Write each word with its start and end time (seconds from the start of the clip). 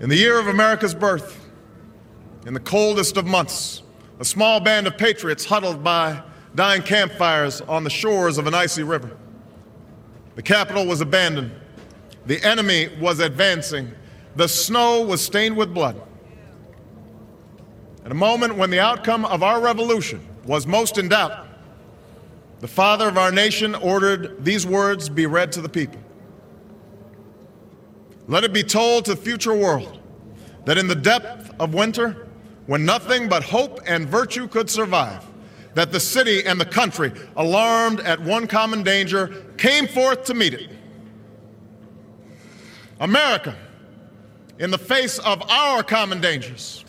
In 0.00 0.08
the 0.08 0.16
year 0.16 0.40
of 0.40 0.46
America's 0.46 0.94
birth, 0.94 1.38
in 2.46 2.54
the 2.54 2.60
coldest 2.60 3.18
of 3.18 3.26
months, 3.26 3.82
a 4.18 4.24
small 4.24 4.58
band 4.58 4.86
of 4.86 4.96
patriots 4.96 5.44
huddled 5.44 5.84
by 5.84 6.22
dying 6.54 6.80
campfires 6.80 7.60
on 7.60 7.84
the 7.84 7.90
shores 7.90 8.38
of 8.38 8.46
an 8.46 8.54
icy 8.54 8.82
river. 8.82 9.14
The 10.36 10.42
capital 10.42 10.86
was 10.86 11.02
abandoned. 11.02 11.52
The 12.24 12.42
enemy 12.42 12.88
was 12.98 13.20
advancing. 13.20 13.92
The 14.36 14.48
snow 14.48 15.02
was 15.02 15.20
stained 15.20 15.58
with 15.58 15.74
blood. 15.74 16.00
At 18.02 18.10
a 18.10 18.14
moment 18.14 18.56
when 18.56 18.70
the 18.70 18.80
outcome 18.80 19.26
of 19.26 19.42
our 19.42 19.60
revolution 19.60 20.26
was 20.46 20.66
most 20.66 20.96
in 20.96 21.10
doubt, 21.10 21.46
the 22.60 22.68
father 22.68 23.06
of 23.06 23.18
our 23.18 23.30
nation 23.30 23.74
ordered 23.74 24.42
these 24.42 24.66
words 24.66 25.10
be 25.10 25.26
read 25.26 25.52
to 25.52 25.60
the 25.60 25.68
people. 25.68 26.00
Let 28.30 28.44
it 28.44 28.52
be 28.52 28.62
told 28.62 29.06
to 29.06 29.16
the 29.16 29.20
future 29.20 29.56
world 29.56 29.98
that 30.64 30.78
in 30.78 30.86
the 30.86 30.94
depth 30.94 31.52
of 31.58 31.74
winter, 31.74 32.28
when 32.66 32.84
nothing 32.84 33.28
but 33.28 33.42
hope 33.42 33.80
and 33.86 34.08
virtue 34.08 34.46
could 34.46 34.70
survive, 34.70 35.26
that 35.74 35.90
the 35.90 35.98
city 35.98 36.46
and 36.46 36.60
the 36.60 36.64
country, 36.64 37.10
alarmed 37.34 37.98
at 37.98 38.20
one 38.20 38.46
common 38.46 38.84
danger, 38.84 39.44
came 39.56 39.88
forth 39.88 40.26
to 40.26 40.34
meet 40.34 40.54
it. 40.54 40.70
America, 43.00 43.56
in 44.60 44.70
the 44.70 44.78
face 44.78 45.18
of 45.18 45.42
our 45.50 45.82
common 45.82 46.20
dangers, 46.20 46.84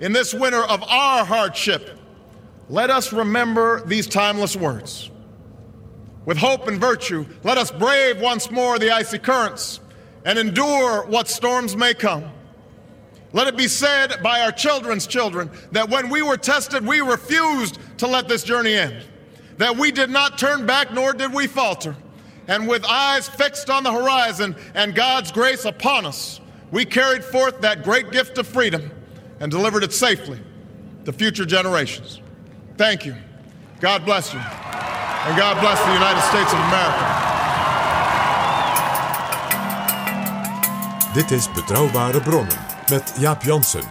in 0.00 0.12
this 0.12 0.34
winter 0.34 0.64
of 0.64 0.82
our 0.82 1.24
hardship, 1.24 1.96
let 2.68 2.90
us 2.90 3.12
remember 3.12 3.86
these 3.86 4.08
timeless 4.08 4.56
words. 4.56 5.12
With 6.24 6.38
hope 6.38 6.66
and 6.66 6.80
virtue, 6.80 7.24
let 7.44 7.56
us 7.56 7.70
brave 7.70 8.20
once 8.20 8.50
more 8.50 8.80
the 8.80 8.90
icy 8.90 9.20
currents 9.20 9.78
and 10.24 10.38
endure 10.38 11.04
what 11.06 11.28
storms 11.28 11.76
may 11.76 11.94
come. 11.94 12.24
Let 13.32 13.48
it 13.48 13.56
be 13.56 13.68
said 13.68 14.22
by 14.22 14.42
our 14.42 14.52
children's 14.52 15.06
children 15.06 15.50
that 15.72 15.88
when 15.88 16.10
we 16.10 16.22
were 16.22 16.36
tested, 16.36 16.86
we 16.86 17.00
refused 17.00 17.78
to 17.98 18.06
let 18.06 18.28
this 18.28 18.44
journey 18.44 18.74
end. 18.74 19.04
That 19.56 19.76
we 19.76 19.90
did 19.90 20.10
not 20.10 20.38
turn 20.38 20.66
back, 20.66 20.92
nor 20.92 21.12
did 21.12 21.32
we 21.32 21.46
falter. 21.46 21.96
And 22.48 22.68
with 22.68 22.84
eyes 22.84 23.28
fixed 23.28 23.70
on 23.70 23.84
the 23.84 23.92
horizon 23.92 24.56
and 24.74 24.94
God's 24.94 25.32
grace 25.32 25.64
upon 25.64 26.04
us, 26.04 26.40
we 26.70 26.84
carried 26.84 27.24
forth 27.24 27.60
that 27.60 27.84
great 27.84 28.10
gift 28.10 28.38
of 28.38 28.46
freedom 28.46 28.90
and 29.40 29.50
delivered 29.50 29.82
it 29.82 29.92
safely 29.92 30.40
to 31.04 31.12
future 31.12 31.46
generations. 31.46 32.20
Thank 32.76 33.06
you. 33.06 33.14
God 33.80 34.04
bless 34.04 34.32
you. 34.32 34.40
And 34.40 35.36
God 35.36 35.60
bless 35.60 35.78
the 35.84 35.92
United 35.92 36.20
States 36.22 36.52
of 36.52 36.58
America. 36.58 37.41
Dit 41.12 41.30
is 41.30 41.52
Betrouwbare 41.52 42.20
Bronnen 42.20 42.56
met 42.90 43.14
Jaap 43.18 43.42
Jansen. 43.42 43.82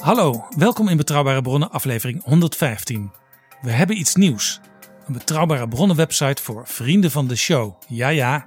Hallo, 0.00 0.46
welkom 0.56 0.88
in 0.88 0.96
Betrouwbare 0.96 1.42
Bronnen, 1.42 1.70
aflevering 1.70 2.22
115. 2.24 3.12
We 3.60 3.70
hebben 3.70 3.98
iets 3.98 4.14
nieuws. 4.14 4.60
Een 5.06 5.12
Betrouwbare 5.12 5.68
Bronnen 5.68 5.96
website 5.96 6.42
voor 6.42 6.66
vrienden 6.66 7.10
van 7.10 7.26
de 7.26 7.36
show. 7.36 7.74
Ja, 7.88 8.08
ja. 8.08 8.46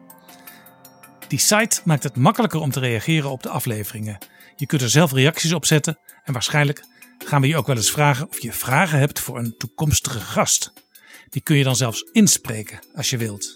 Die 1.29 1.39
site 1.39 1.81
maakt 1.85 2.03
het 2.03 2.15
makkelijker 2.15 2.59
om 2.59 2.71
te 2.71 2.79
reageren 2.79 3.29
op 3.29 3.43
de 3.43 3.49
afleveringen. 3.49 4.17
Je 4.55 4.65
kunt 4.65 4.81
er 4.81 4.89
zelf 4.89 5.11
reacties 5.11 5.53
op 5.53 5.65
zetten 5.65 5.99
en 6.23 6.33
waarschijnlijk 6.33 6.83
gaan 7.25 7.41
we 7.41 7.47
je 7.47 7.57
ook 7.57 7.67
wel 7.67 7.75
eens 7.75 7.91
vragen 7.91 8.27
of 8.29 8.41
je 8.41 8.53
vragen 8.53 8.99
hebt 8.99 9.19
voor 9.19 9.37
een 9.37 9.57
toekomstige 9.57 10.19
gast. 10.19 10.73
Die 11.29 11.41
kun 11.41 11.55
je 11.55 11.63
dan 11.63 11.75
zelfs 11.75 12.01
inspreken 12.11 12.79
als 12.95 13.09
je 13.09 13.17
wilt. 13.17 13.53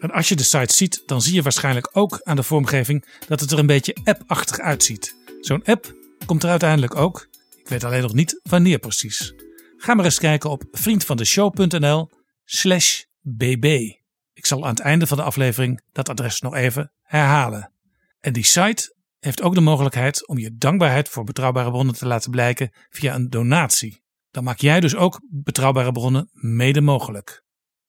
En 0.00 0.10
als 0.10 0.28
je 0.28 0.36
de 0.36 0.42
site 0.42 0.74
ziet, 0.74 1.02
dan 1.06 1.22
zie 1.22 1.34
je 1.34 1.42
waarschijnlijk 1.42 1.88
ook 1.92 2.20
aan 2.22 2.36
de 2.36 2.42
vormgeving 2.42 3.06
dat 3.28 3.40
het 3.40 3.50
er 3.50 3.58
een 3.58 3.66
beetje 3.66 3.96
app-achtig 4.04 4.58
uitziet. 4.58 5.16
Zo'n 5.40 5.64
app 5.64 5.94
komt 6.26 6.42
er 6.42 6.50
uiteindelijk 6.50 6.94
ook. 6.94 7.28
Ik 7.56 7.68
weet 7.68 7.84
alleen 7.84 8.02
nog 8.02 8.14
niet 8.14 8.40
wanneer 8.42 8.78
precies. 8.78 9.34
Ga 9.76 9.94
maar 9.94 10.04
eens 10.04 10.18
kijken 10.18 10.50
op 10.50 10.64
vriendvandeshow.nl 10.72 12.10
slash 12.44 13.02
bb. 13.20 14.00
Ik 14.32 14.46
zal 14.46 14.62
aan 14.62 14.70
het 14.70 14.80
einde 14.80 15.06
van 15.06 15.16
de 15.16 15.22
aflevering 15.22 15.82
dat 15.92 16.08
adres 16.08 16.40
nog 16.40 16.54
even 16.54 16.92
herhalen. 17.02 17.72
En 18.20 18.32
die 18.32 18.44
site 18.44 18.96
heeft 19.18 19.42
ook 19.42 19.54
de 19.54 19.60
mogelijkheid 19.60 20.28
om 20.28 20.38
je 20.38 20.56
dankbaarheid 20.56 21.08
voor 21.08 21.24
betrouwbare 21.24 21.70
bronnen 21.70 21.94
te 21.94 22.06
laten 22.06 22.30
blijken 22.30 22.70
via 22.90 23.14
een 23.14 23.30
donatie. 23.30 24.02
Dan 24.30 24.44
maak 24.44 24.58
jij 24.58 24.80
dus 24.80 24.94
ook 24.94 25.20
betrouwbare 25.30 25.92
bronnen 25.92 26.28
mede 26.32 26.80
mogelijk. 26.80 27.44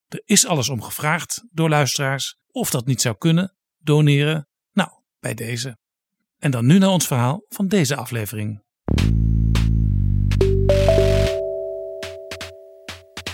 Er 0.07 0.21
is 0.25 0.45
alles 0.45 0.69
om 0.69 0.81
gevraagd 0.81 1.43
door 1.51 1.69
luisteraars. 1.69 2.37
Of 2.51 2.69
dat 2.69 2.85
niet 2.85 3.01
zou 3.01 3.15
kunnen, 3.17 3.55
doneren. 3.77 4.47
Nou, 4.71 4.89
bij 5.19 5.33
deze. 5.33 5.77
En 6.39 6.51
dan 6.51 6.65
nu 6.65 6.77
naar 6.77 6.89
ons 6.89 7.07
verhaal 7.07 7.45
van 7.49 7.67
deze 7.67 7.95
aflevering. 7.95 8.62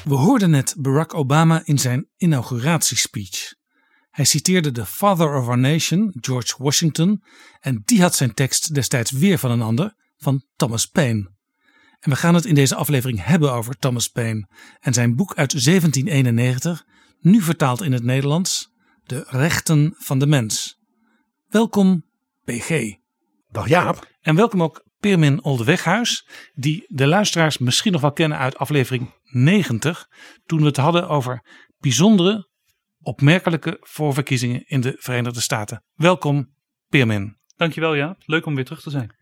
We 0.10 0.16
hoorden 0.16 0.50
net 0.50 0.76
Barack 0.78 1.14
Obama 1.14 1.62
in 1.64 1.80
zijn 1.80 2.08
inauguratiespeech. 2.18 3.54
Hij 4.10 4.26
citeerde 4.26 4.72
de 4.72 4.86
Father 4.86 5.36
of 5.36 5.48
Our 5.48 5.58
Nation, 5.58 6.14
George 6.20 6.54
Washington, 6.58 7.24
en 7.60 7.82
die 7.86 8.02
had 8.02 8.16
zijn 8.16 8.34
tekst 8.34 8.74
destijds 8.74 9.12
weer 9.12 9.38
van 9.38 9.52
een 9.52 9.62
ander, 9.62 9.96
van 10.18 10.44
Thomas 10.56 10.86
Paine. 10.86 11.32
En 12.00 12.10
we 12.10 12.16
gaan 12.16 12.34
het 12.34 12.46
in 12.46 12.56
deze 12.56 12.76
aflevering 12.76 13.24
hebben 13.24 13.54
over 13.54 13.78
Thomas 13.78 14.08
Paine 14.08 14.48
en 14.80 14.94
zijn 14.94 15.16
boek 15.16 15.36
uit 15.36 15.52
1791, 15.52 16.86
nu 17.20 17.42
vertaald 17.42 17.82
in 17.82 17.92
het 17.92 18.04
Nederlands, 18.04 18.72
De 19.04 19.26
Rechten 19.28 19.94
van 19.98 20.20
de 20.20 20.28
Mens. 20.28 20.80
Welkom, 21.48 22.06
PG. 22.44 22.96
Dag 23.52 23.68
Jaap. 23.68 24.08
En 24.22 24.36
welkom 24.36 24.64
ook 24.64 24.86
Pirmin 25.00 25.44
Oldeweghuis, 25.44 26.28
die 26.54 26.86
de 26.88 27.08
luisteraars 27.08 27.58
misschien 27.58 27.92
nog 27.92 28.02
wel 28.02 28.14
kennen 28.14 28.38
uit 28.38 28.58
aflevering 28.58 29.18
90, 29.30 30.08
toen 30.46 30.60
we 30.60 30.66
het 30.66 30.78
hadden 30.78 31.08
over 31.08 31.46
bijzondere, 31.78 32.50
opmerkelijke 33.02 33.78
voorverkiezingen 33.80 34.68
in 34.68 34.82
de 34.82 34.96
Verenigde 34.98 35.42
Staten. 35.42 35.84
Welkom, 35.94 36.54
Pirmin. 36.88 37.38
Dankjewel 37.56 37.94
ja, 37.94 38.16
leuk 38.20 38.46
om 38.46 38.56
weer 38.56 38.66
terug 38.66 38.82
te 38.82 38.90
zijn. 38.90 39.16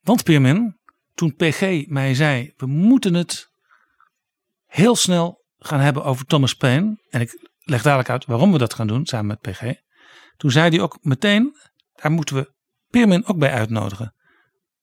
Want 0.00 0.24
Pirmin, 0.24 0.78
toen 1.14 1.34
PG 1.34 1.86
mij 1.86 2.14
zei, 2.14 2.52
we 2.56 2.66
moeten 2.66 3.14
het 3.14 3.50
heel 4.66 4.96
snel 4.96 5.44
gaan 5.58 5.80
hebben 5.80 6.04
over 6.04 6.24
Thomas 6.26 6.54
Paine, 6.54 7.02
en 7.08 7.20
ik 7.20 7.48
leg 7.58 7.82
dadelijk 7.82 8.08
uit 8.08 8.24
waarom 8.24 8.52
we 8.52 8.58
dat 8.58 8.74
gaan 8.74 8.86
doen 8.86 9.06
samen 9.06 9.26
met 9.26 9.40
PG, 9.40 9.72
toen 10.36 10.50
zei 10.50 10.70
hij 10.70 10.80
ook 10.80 10.98
meteen, 11.00 11.56
daar 11.94 12.10
moeten 12.10 12.36
we 12.36 12.52
Pirmin 12.90 13.26
ook 13.26 13.38
bij 13.38 13.50
uitnodigen. 13.50 14.14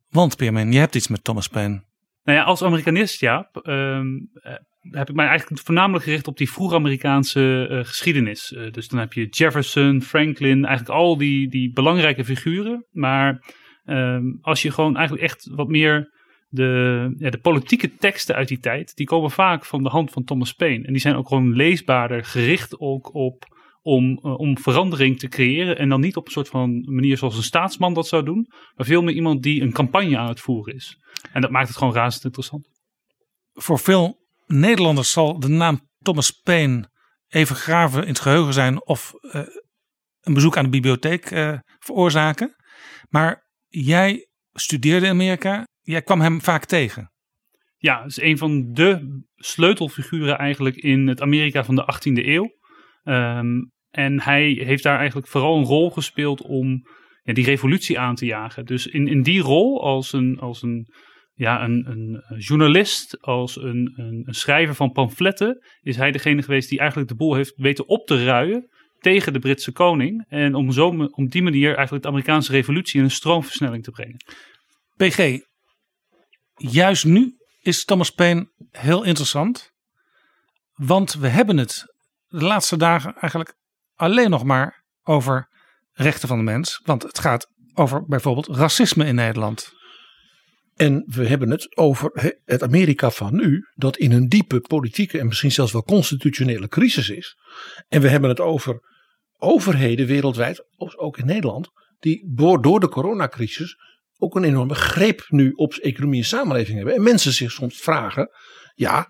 Want 0.09 0.37
Pirmin, 0.37 0.71
je 0.71 0.79
hebt 0.79 0.95
iets 0.95 1.07
met 1.07 1.23
Thomas 1.23 1.47
Paine. 1.47 1.83
Nou 2.23 2.37
ja, 2.37 2.43
als 2.43 2.63
Amerikanist, 2.63 3.19
ja, 3.19 3.49
ehm, 3.63 4.07
heb 4.81 5.09
ik 5.09 5.15
mij 5.15 5.27
eigenlijk 5.27 5.61
voornamelijk 5.61 6.03
gericht 6.03 6.27
op 6.27 6.37
die 6.37 6.51
vroeg-Amerikaanse 6.51 7.67
uh, 7.71 7.79
geschiedenis. 7.85 8.51
Uh, 8.51 8.71
dus 8.71 8.87
dan 8.87 8.99
heb 8.99 9.13
je 9.13 9.27
Jefferson, 9.27 10.01
Franklin, 10.01 10.65
eigenlijk 10.65 10.97
al 10.97 11.17
die, 11.17 11.49
die 11.49 11.73
belangrijke 11.73 12.25
figuren. 12.25 12.85
Maar 12.91 13.53
um, 13.85 14.37
als 14.41 14.61
je 14.61 14.71
gewoon 14.71 14.97
eigenlijk 14.97 15.25
echt 15.25 15.47
wat 15.51 15.67
meer 15.67 16.09
de, 16.49 17.13
de 17.17 17.39
politieke 17.41 17.95
teksten 17.95 18.35
uit 18.35 18.47
die 18.47 18.59
tijd, 18.59 18.95
die 18.95 19.05
komen 19.05 19.31
vaak 19.31 19.65
van 19.65 19.83
de 19.83 19.89
hand 19.89 20.11
van 20.11 20.23
Thomas 20.23 20.53
Paine. 20.53 20.85
En 20.85 20.91
die 20.91 21.01
zijn 21.01 21.15
ook 21.15 21.27
gewoon 21.27 21.55
leesbaarder, 21.55 22.25
gericht 22.25 22.79
ook 22.79 23.13
op 23.13 23.50
om, 23.81 24.19
uh, 24.23 24.39
om 24.39 24.57
verandering 24.57 25.19
te 25.19 25.27
creëren. 25.27 25.77
En 25.77 25.89
dan 25.89 26.01
niet 26.01 26.15
op 26.15 26.25
een 26.25 26.31
soort 26.31 26.47
van 26.47 26.85
manier 26.89 27.17
zoals 27.17 27.37
een 27.37 27.43
staatsman 27.43 27.93
dat 27.93 28.07
zou 28.07 28.23
doen, 28.23 28.45
maar 28.75 28.85
veel 28.85 29.01
meer 29.01 29.15
iemand 29.15 29.43
die 29.43 29.61
een 29.61 29.71
campagne 29.71 30.17
aan 30.17 30.27
het 30.27 30.39
voeren 30.39 30.75
is. 30.75 30.97
En 31.33 31.41
dat 31.41 31.51
maakt 31.51 31.67
het 31.67 31.77
gewoon 31.77 31.93
razend 31.93 32.23
interessant. 32.23 32.69
Voor 33.53 33.79
veel 33.79 34.19
Nederlanders 34.47 35.11
zal 35.11 35.39
de 35.39 35.47
naam 35.47 35.89
Thomas 35.99 36.31
Paine 36.31 36.89
even 37.27 37.55
graven 37.55 38.01
in 38.01 38.07
het 38.07 38.19
geheugen 38.19 38.53
zijn 38.53 38.85
of 38.85 39.13
uh, 39.21 39.41
een 40.21 40.33
bezoek 40.33 40.57
aan 40.57 40.63
de 40.63 40.69
bibliotheek 40.69 41.25
eh, 41.25 41.57
veroorzaken. 41.79 42.55
Maar 43.09 43.47
jij 43.67 44.27
studeerde 44.53 45.05
in 45.05 45.11
Amerika. 45.11 45.67
Jij 45.81 46.01
kwam 46.01 46.21
hem 46.21 46.41
vaak 46.41 46.65
tegen. 46.65 47.11
Ja, 47.77 48.03
is 48.03 48.21
een 48.21 48.37
van 48.37 48.73
de 48.73 49.21
sleutelfiguren 49.35 50.37
eigenlijk 50.37 50.75
in 50.75 51.07
het 51.07 51.21
Amerika 51.21 51.63
van 51.63 51.75
de 51.75 51.93
18e 51.93 52.25
eeuw. 52.25 52.49
Ehm, 53.03 53.59
en 53.91 54.21
hij 54.21 54.49
heeft 54.49 54.83
daar 54.83 54.97
eigenlijk 54.97 55.27
vooral 55.27 55.57
een 55.57 55.65
rol 55.65 55.89
gespeeld 55.89 56.41
om 56.41 56.87
ja, 57.23 57.33
die 57.33 57.45
revolutie 57.45 57.99
aan 57.99 58.15
te 58.15 58.25
jagen. 58.25 58.65
Dus 58.65 58.87
in, 58.87 59.07
in 59.07 59.21
die 59.21 59.41
rol 59.41 59.83
als 59.83 60.13
een, 60.13 60.39
als 60.39 60.61
een, 60.61 60.93
ja, 61.33 61.63
een, 61.63 61.89
een 61.89 62.23
journalist, 62.37 63.21
als 63.21 63.55
een, 63.55 63.93
een, 63.95 64.23
een 64.25 64.33
schrijver 64.33 64.75
van 64.75 64.91
pamfletten, 64.91 65.65
is 65.81 65.95
hij 65.95 66.11
degene 66.11 66.41
geweest 66.41 66.69
die 66.69 66.79
eigenlijk 66.79 67.09
de 67.09 67.15
boel 67.15 67.35
heeft 67.35 67.53
weten 67.55 67.87
op 67.87 68.07
te 68.07 68.23
ruien 68.23 68.69
tegen 68.99 69.33
de 69.33 69.39
Britse 69.39 69.71
koning. 69.71 70.25
En 70.27 70.55
om, 70.55 70.71
zo, 70.71 71.07
om 71.11 71.27
die 71.27 71.43
manier 71.43 71.73
eigenlijk 71.73 72.03
de 72.03 72.09
Amerikaanse 72.09 72.51
revolutie 72.51 72.99
in 72.99 73.05
een 73.05 73.11
stroomversnelling 73.11 73.83
te 73.83 73.91
brengen. 73.91 74.17
PG, 74.95 75.39
juist 76.55 77.05
nu 77.05 77.35
is 77.61 77.85
Thomas 77.85 78.09
Paine 78.09 78.51
heel 78.71 79.03
interessant. 79.03 79.71
Want 80.73 81.13
we 81.13 81.27
hebben 81.27 81.57
het 81.57 81.93
de 82.27 82.45
laatste 82.45 82.77
dagen 82.77 83.15
eigenlijk 83.15 83.59
alleen 84.01 84.29
nog 84.29 84.43
maar 84.43 84.83
over 85.03 85.49
rechten 85.93 86.27
van 86.27 86.37
de 86.37 86.43
mens. 86.43 86.81
Want 86.83 87.03
het 87.03 87.19
gaat 87.19 87.47
over 87.73 88.05
bijvoorbeeld 88.05 88.47
racisme 88.47 89.05
in 89.05 89.15
Nederland. 89.15 89.73
En 90.75 91.03
we 91.05 91.27
hebben 91.27 91.49
het 91.49 91.77
over 91.77 92.35
het 92.45 92.63
Amerika 92.63 93.09
van 93.09 93.35
nu, 93.35 93.67
dat 93.73 93.97
in 93.97 94.11
een 94.11 94.27
diepe 94.27 94.59
politieke 94.59 95.19
en 95.19 95.27
misschien 95.27 95.51
zelfs 95.51 95.71
wel 95.71 95.83
constitutionele 95.83 96.67
crisis 96.67 97.09
is. 97.09 97.37
En 97.87 98.01
we 98.01 98.09
hebben 98.09 98.29
het 98.29 98.39
over 98.39 98.79
overheden 99.37 100.07
wereldwijd, 100.07 100.65
ook 100.77 101.17
in 101.17 101.25
Nederland, 101.25 101.69
die 101.99 102.31
door 102.33 102.79
de 102.79 102.89
coronacrisis 102.89 103.75
ook 104.17 104.35
een 104.35 104.43
enorme 104.43 104.75
greep 104.75 105.25
nu 105.27 105.51
op 105.51 105.73
economie 105.73 106.19
en 106.19 106.25
samenleving 106.25 106.77
hebben. 106.77 106.95
En 106.95 107.03
mensen 107.03 107.33
zich 107.33 107.51
soms 107.51 107.77
vragen, 107.77 108.29
ja, 108.73 109.07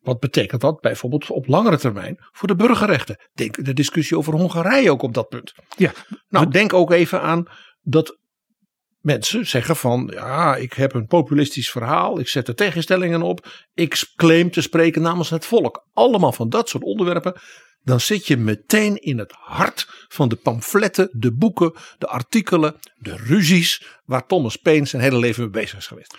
wat 0.00 0.20
betekent 0.20 0.60
dat 0.60 0.80
bijvoorbeeld 0.80 1.30
op 1.30 1.46
langere 1.46 1.78
termijn 1.78 2.16
voor 2.32 2.48
de 2.48 2.56
burgerrechten? 2.56 3.20
Denk 3.32 3.64
de 3.64 3.72
discussie 3.72 4.16
over 4.16 4.32
Hongarije 4.32 4.90
ook 4.90 5.02
op 5.02 5.14
dat 5.14 5.28
punt. 5.28 5.52
Ja. 5.76 5.92
Nou, 6.28 6.50
denk 6.50 6.72
ook 6.72 6.90
even 6.90 7.22
aan 7.22 7.44
dat 7.82 8.18
mensen 9.00 9.46
zeggen 9.46 9.76
van 9.76 10.10
ja, 10.12 10.56
ik 10.56 10.72
heb 10.72 10.94
een 10.94 11.06
populistisch 11.06 11.70
verhaal, 11.70 12.18
ik 12.18 12.28
zet 12.28 12.46
de 12.46 12.54
tegenstellingen 12.54 13.22
op, 13.22 13.66
ik 13.74 14.12
claim 14.16 14.50
te 14.50 14.60
spreken 14.60 15.02
namens 15.02 15.30
het 15.30 15.46
volk. 15.46 15.86
Allemaal 15.92 16.32
van 16.32 16.48
dat 16.48 16.68
soort 16.68 16.84
onderwerpen. 16.84 17.40
Dan 17.82 18.00
zit 18.00 18.26
je 18.26 18.36
meteen 18.36 18.96
in 18.96 19.18
het 19.18 19.32
hart 19.32 20.06
van 20.08 20.28
de 20.28 20.36
pamfletten, 20.36 21.08
de 21.12 21.34
boeken, 21.34 21.72
de 21.98 22.06
artikelen, 22.06 22.76
de 22.94 23.16
ruzies 23.16 23.84
waar 24.04 24.26
Thomas 24.26 24.56
Paine 24.56 24.86
zijn 24.86 25.02
hele 25.02 25.18
leven 25.18 25.42
mee 25.42 25.50
bezig 25.50 25.78
is 25.78 25.86
geweest. 25.86 26.16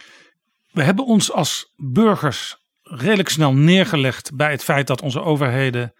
We 0.72 0.84
hebben 0.84 1.06
ons 1.06 1.31
als 1.31 1.74
burgers 1.75 2.61
redelijk 2.92 3.30
snel 3.30 3.54
neergelegd 3.54 4.36
bij 4.36 4.52
het 4.52 4.64
feit 4.64 4.88
dat 4.88 5.02
onze 5.02 5.22
overheden 5.22 5.94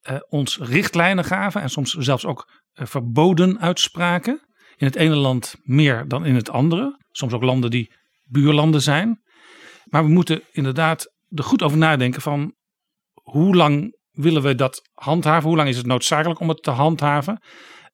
eh, 0.00 0.16
ons 0.28 0.58
richtlijnen 0.58 1.24
gaven 1.24 1.60
en 1.60 1.70
soms 1.70 1.92
zelfs 1.92 2.26
ook 2.26 2.48
eh, 2.72 2.86
verboden 2.86 3.60
uitspraken. 3.60 4.42
In 4.76 4.86
het 4.86 4.96
ene 4.96 5.14
land 5.14 5.56
meer 5.62 6.08
dan 6.08 6.26
in 6.26 6.34
het 6.34 6.50
andere. 6.50 7.00
Soms 7.10 7.32
ook 7.32 7.42
landen 7.42 7.70
die 7.70 7.92
buurlanden 8.24 8.82
zijn. 8.82 9.22
Maar 9.84 10.04
we 10.04 10.10
moeten 10.10 10.42
inderdaad 10.52 11.12
er 11.28 11.44
goed 11.44 11.62
over 11.62 11.78
nadenken 11.78 12.22
van 12.22 12.54
hoe 13.12 13.56
lang 13.56 13.98
willen 14.10 14.42
we 14.42 14.54
dat 14.54 14.88
handhaven? 14.92 15.48
Hoe 15.48 15.56
lang 15.56 15.68
is 15.68 15.76
het 15.76 15.86
noodzakelijk 15.86 16.40
om 16.40 16.48
het 16.48 16.62
te 16.62 16.70
handhaven? 16.70 17.42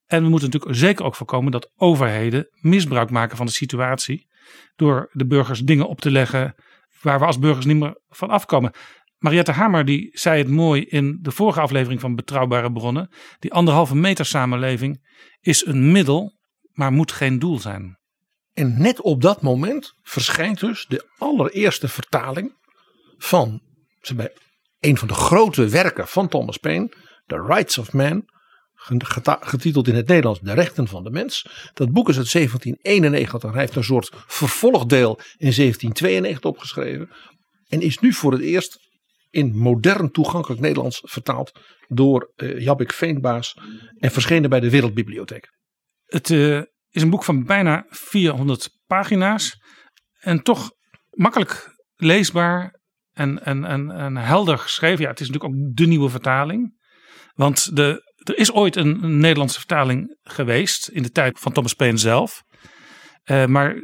En 0.07 0.23
we 0.23 0.29
moeten 0.29 0.51
natuurlijk 0.51 0.79
zeker 0.79 1.05
ook 1.05 1.15
voorkomen 1.15 1.53
dat 1.53 1.73
overheden 1.77 2.49
misbruik 2.53 3.11
maken 3.11 3.37
van 3.37 3.47
de 3.47 3.53
situatie. 3.53 4.29
Door 4.77 5.09
de 5.13 5.27
burgers 5.27 5.61
dingen 5.61 5.89
op 5.89 6.01
te 6.01 6.11
leggen 6.11 6.55
waar 7.03 7.19
we 7.19 7.27
als 7.27 7.39
burgers 7.39 7.67
niet 7.67 7.77
meer 7.77 8.01
van 8.09 8.31
afkomen. 8.31 8.73
Mariette 9.19 9.53
Hamer 9.53 9.85
die 9.85 10.11
zei 10.13 10.39
het 10.39 10.49
mooi 10.49 10.85
in 10.85 11.19
de 11.23 11.31
vorige 11.31 11.61
aflevering 11.61 12.01
van 12.01 12.15
Betrouwbare 12.15 12.73
Bronnen. 12.73 13.11
Die 13.39 13.53
anderhalve 13.53 13.97
meter 13.97 14.27
samenleving 14.27 15.09
is 15.41 15.67
een 15.67 15.93
middel, 15.93 16.39
maar 16.73 16.93
moet 16.93 17.13
geen 17.13 17.39
doel 17.39 17.59
zijn. 17.59 17.99
En 18.55 18.83
net 18.83 19.01
op 19.01 19.23
dat 19.23 19.43
moment 19.43 19.95
verschijnt 20.03 20.61
dus 20.61 20.87
de 20.89 21.09
allereerste 21.19 21.89
vertaling 21.89 22.57
van 23.19 23.63
een 24.81 24.97
van 24.97 25.09
de 25.09 25.15
grote 25.15 25.69
werken 25.69 26.09
van 26.09 26.29
Thomas 26.29 26.57
Paine, 26.57 26.89
The 27.27 27.45
Rights 27.47 27.79
of 27.79 27.93
Man, 27.93 28.25
getiteld 29.41 29.89
in 29.89 29.95
het 29.95 30.07
Nederlands 30.09 30.41
De 30.41 30.53
Rechten 30.53 30.89
van 30.89 31.05
de 31.05 31.11
Mens. 31.11 31.47
Dat 31.75 31.93
boek 31.93 32.09
is 32.09 32.17
uit 32.17 32.33
1791. 32.33 33.51
Hij 33.51 33.61
heeft 33.61 33.77
een 33.77 33.85
soort 33.85 34.11
vervolgdeel 34.27 35.19
in 35.37 35.53
1792 35.55 36.51
opgeschreven. 36.51 37.11
En 37.69 37.81
is 37.81 37.99
nu 37.99 38.13
voor 38.13 38.33
het 38.33 38.41
eerst 38.41 38.79
in 39.31 39.57
modern 39.57 40.11
toegankelijk 40.11 40.61
Nederlands 40.61 41.01
vertaald 41.05 41.53
door 41.89 42.33
uh, 42.37 42.61
Jabbik 42.61 42.93
Veenbaas 42.93 43.57
en 43.99 44.11
verschenen 44.11 44.51
bij 44.51 44.61
de 44.61 44.71
Wereldbibliotheek. 44.71 45.49
Het 46.05 46.29
uh, 46.29 46.63
is 46.91 47.03
een 47.03 47.11
boek 47.11 47.25
van 47.25 47.45
bijna 47.45 47.87
400 47.89 48.69
pagina's 48.87 49.61
en 50.19 50.43
toch 50.43 50.71
makkelijk 51.11 51.79
leesbaar 51.97 52.81
en, 53.13 53.45
en, 53.45 53.65
en, 53.65 53.91
en 53.91 54.17
helder 54.17 54.59
geschreven. 54.59 55.03
Ja, 55.03 55.11
het 55.11 55.21
is 55.21 55.31
natuurlijk 55.31 55.55
ook 55.55 55.77
de 55.77 55.87
nieuwe 55.87 56.09
vertaling. 56.09 56.79
Want 57.35 57.77
de 57.77 58.10
er 58.31 58.39
is 58.39 58.53
ooit 58.53 58.77
een, 58.77 59.19
Nederlandse 59.19 59.59
vertaling 59.59 60.17
geweest 60.23 60.89
in 60.89 61.03
de 61.03 61.11
tijd 61.11 61.39
van 61.39 61.53
Thomas 61.53 61.75
Paine 61.75 61.99
zelf. 61.99 62.43
Uh, 63.25 63.47
maar 63.47 63.83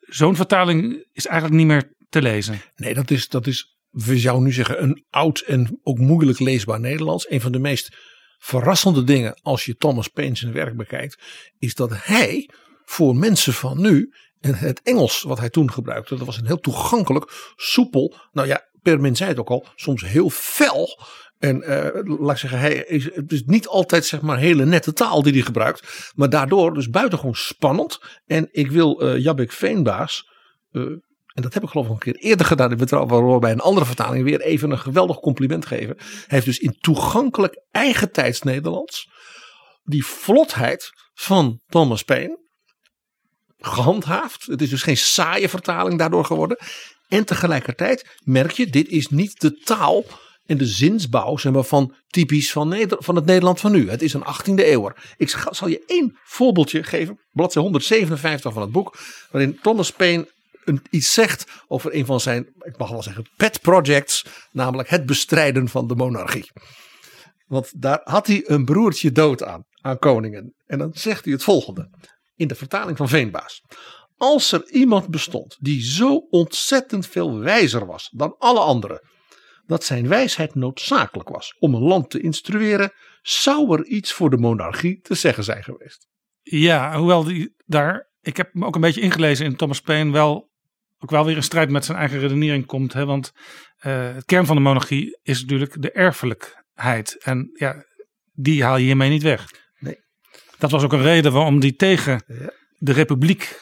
zo'n 0.00 0.36
vertaling 0.36 1.06
is 1.12 1.26
eigenlijk 1.26 1.58
niet 1.58 1.66
meer 1.66 1.92
te 2.08 2.22
lezen. 2.22 2.60
Nee, 2.76 2.94
dat 2.94 3.10
is, 3.10 3.28
dat 3.28 3.46
is, 3.46 3.78
we 3.90 4.18
zouden 4.18 4.44
nu 4.44 4.52
zeggen, 4.52 4.82
een 4.82 5.04
oud 5.10 5.40
en 5.40 5.78
ook 5.82 5.98
moeilijk 5.98 6.38
leesbaar 6.38 6.80
Nederlands. 6.80 7.30
Een 7.30 7.40
van 7.40 7.52
de 7.52 7.58
meest 7.58 7.96
verrassende 8.38 9.04
dingen 9.04 9.40
als 9.42 9.64
je 9.64 9.76
Thomas 9.76 10.08
Paine 10.08 10.36
zijn 10.36 10.52
werk 10.52 10.76
bekijkt, 10.76 11.22
is 11.58 11.74
dat 11.74 11.90
hij 11.94 12.50
voor 12.84 13.16
mensen 13.16 13.52
van 13.52 13.80
nu 13.80 14.12
en 14.40 14.54
het 14.54 14.80
Engels 14.82 15.22
wat 15.22 15.38
hij 15.38 15.50
toen 15.50 15.72
gebruikte, 15.72 16.16
dat 16.16 16.26
was 16.26 16.36
een 16.36 16.46
heel 16.46 16.60
toegankelijk, 16.60 17.52
soepel, 17.56 18.16
nou 18.32 18.48
ja, 18.48 18.68
Permin 18.82 19.16
zei 19.16 19.30
het 19.30 19.38
ook 19.38 19.50
al, 19.50 19.66
soms 19.74 20.02
heel 20.02 20.30
fel 20.30 21.02
en 21.38 21.62
uh, 21.62 22.18
laat 22.18 22.30
ik 22.30 22.38
zeggen, 22.38 22.58
hij 22.58 22.74
is, 22.74 23.14
het 23.14 23.32
is 23.32 23.42
niet 23.46 23.66
altijd 23.66 24.04
zeg 24.04 24.20
maar 24.20 24.38
hele 24.38 24.64
nette 24.64 24.92
taal 24.92 25.22
die 25.22 25.32
hij 25.32 25.42
gebruikt. 25.42 26.12
Maar 26.14 26.30
daardoor 26.30 26.74
dus 26.74 26.90
buitengewoon 26.90 27.34
spannend. 27.34 27.98
En 28.26 28.48
ik 28.50 28.70
wil 28.70 29.02
uh, 29.02 29.22
Jabbek 29.22 29.52
Veenbaas, 29.52 30.28
uh, 30.72 30.82
en 31.34 31.42
dat 31.42 31.54
heb 31.54 31.62
ik 31.62 31.68
geloof 31.68 31.86
ik 31.86 31.92
een 31.92 31.98
keer 31.98 32.14
eerder 32.14 32.46
gedaan 32.46 32.70
in 32.70 32.76
Betrouwbaar 32.76 33.38
bij 33.38 33.52
een 33.52 33.60
andere 33.60 33.86
vertaling, 33.86 34.24
weer 34.24 34.40
even 34.40 34.70
een 34.70 34.78
geweldig 34.78 35.18
compliment 35.18 35.66
geven. 35.66 35.96
Hij 35.98 36.24
heeft 36.26 36.44
dus 36.44 36.58
in 36.58 36.76
toegankelijk 36.80 37.64
eigen 37.70 38.12
tijds 38.12 38.42
Nederlands 38.42 39.10
die 39.82 40.06
vlotheid 40.06 40.90
van 41.14 41.60
Thomas 41.66 42.02
Paine 42.02 42.46
gehandhaafd. 43.58 44.46
Het 44.46 44.62
is 44.62 44.70
dus 44.70 44.82
geen 44.82 44.96
saaie 44.96 45.48
vertaling 45.48 45.98
daardoor 45.98 46.24
geworden. 46.24 46.58
En 47.08 47.24
tegelijkertijd 47.24 48.18
merk 48.24 48.50
je, 48.50 48.66
dit 48.66 48.88
is 48.88 49.08
niet 49.08 49.40
de 49.40 49.52
taal 49.52 50.04
en 50.48 50.58
de 50.58 50.66
zinsbouw 50.66 51.36
zeg 51.36 51.52
maar, 51.52 51.64
van 51.64 51.94
typisch 52.06 52.52
van, 52.52 52.68
Neder 52.68 52.98
van 53.00 53.16
het 53.16 53.24
Nederland 53.24 53.60
van 53.60 53.72
nu. 53.72 53.90
Het 53.90 54.02
is 54.02 54.12
een 54.12 54.24
18e 54.24 54.54
eeuwer. 54.54 55.14
Ik 55.16 55.46
zal 55.50 55.68
je 55.68 55.82
één 55.86 56.18
voorbeeldje 56.24 56.82
geven, 56.82 57.20
bladzijde 57.30 57.60
157 57.60 58.52
van 58.52 58.62
het 58.62 58.72
boek, 58.72 58.98
waarin 59.30 59.58
Thomas 59.62 59.92
Paine 59.92 60.28
iets 60.90 61.12
zegt 61.12 61.46
over 61.66 61.94
een 61.94 62.06
van 62.06 62.20
zijn, 62.20 62.48
ik 62.58 62.78
mag 62.78 62.90
wel 62.90 63.02
zeggen, 63.02 63.26
pet 63.36 63.60
projects, 63.60 64.24
namelijk 64.52 64.88
het 64.88 65.06
bestrijden 65.06 65.68
van 65.68 65.86
de 65.86 65.94
monarchie. 65.94 66.50
Want 67.46 67.82
daar 67.82 68.00
had 68.04 68.26
hij 68.26 68.42
een 68.46 68.64
broertje 68.64 69.12
dood 69.12 69.42
aan, 69.42 69.64
aan 69.80 69.98
koningen. 69.98 70.54
En 70.66 70.78
dan 70.78 70.90
zegt 70.94 71.24
hij 71.24 71.32
het 71.32 71.42
volgende, 71.42 71.90
in 72.36 72.48
de 72.48 72.54
vertaling 72.54 72.96
van 72.96 73.08
Veenbaas. 73.08 73.62
Als 74.16 74.52
er 74.52 74.70
iemand 74.70 75.08
bestond 75.08 75.56
die 75.60 75.82
zo 75.82 76.26
ontzettend 76.30 77.06
veel 77.06 77.38
wijzer 77.38 77.86
was 77.86 78.10
dan 78.12 78.34
alle 78.38 78.60
anderen 78.60 79.00
dat 79.68 79.84
zijn 79.84 80.08
wijsheid 80.08 80.54
noodzakelijk 80.54 81.28
was 81.28 81.56
om 81.58 81.74
een 81.74 81.82
land 81.82 82.10
te 82.10 82.20
instrueren, 82.20 82.92
zou 83.22 83.78
er 83.78 83.86
iets 83.86 84.12
voor 84.12 84.30
de 84.30 84.36
monarchie 84.36 85.00
te 85.00 85.14
zeggen 85.14 85.44
zijn 85.44 85.64
geweest. 85.64 86.08
Ja, 86.42 86.98
hoewel 86.98 87.24
die 87.24 87.54
daar, 87.66 88.08
ik 88.20 88.36
heb 88.36 88.54
me 88.54 88.66
ook 88.66 88.74
een 88.74 88.80
beetje 88.80 89.00
ingelezen 89.00 89.46
in 89.46 89.56
Thomas 89.56 89.80
Paine, 89.80 90.12
wel 90.12 90.50
ook 90.98 91.10
wel 91.10 91.24
weer 91.24 91.36
in 91.36 91.42
strijd 91.42 91.70
met 91.70 91.84
zijn 91.84 91.98
eigen 91.98 92.18
redenering 92.18 92.66
komt. 92.66 92.92
Hè, 92.92 93.04
want 93.04 93.32
uh, 93.86 94.14
het 94.14 94.24
kern 94.24 94.46
van 94.46 94.56
de 94.56 94.62
monarchie 94.62 95.18
is 95.22 95.40
natuurlijk 95.40 95.82
de 95.82 95.92
erfelijkheid. 95.92 97.22
En 97.22 97.50
ja, 97.54 97.84
die 98.32 98.64
haal 98.64 98.76
je 98.76 98.84
hiermee 98.84 99.10
niet 99.10 99.22
weg. 99.22 99.46
Nee. 99.78 99.96
Dat 100.58 100.70
was 100.70 100.82
ook 100.82 100.92
een 100.92 101.02
reden 101.02 101.32
waarom 101.32 101.60
die 101.60 101.74
tegen 101.74 102.22
ja. 102.26 102.52
de 102.78 102.92
republiek 102.92 103.60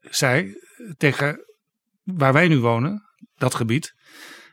zei, 0.00 0.54
tegen 0.96 1.44
waar 2.02 2.32
wij 2.32 2.48
nu 2.48 2.58
wonen, 2.58 3.02
dat 3.34 3.54
gebied. 3.54 3.94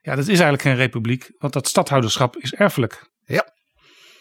Ja, 0.08 0.16
dat 0.16 0.24
is 0.24 0.28
eigenlijk 0.28 0.62
geen 0.62 0.76
republiek, 0.76 1.32
want 1.38 1.54
dat 1.54 1.68
stadhouderschap 1.68 2.38
is 2.38 2.54
erfelijk. 2.54 3.10
Ja. 3.26 3.54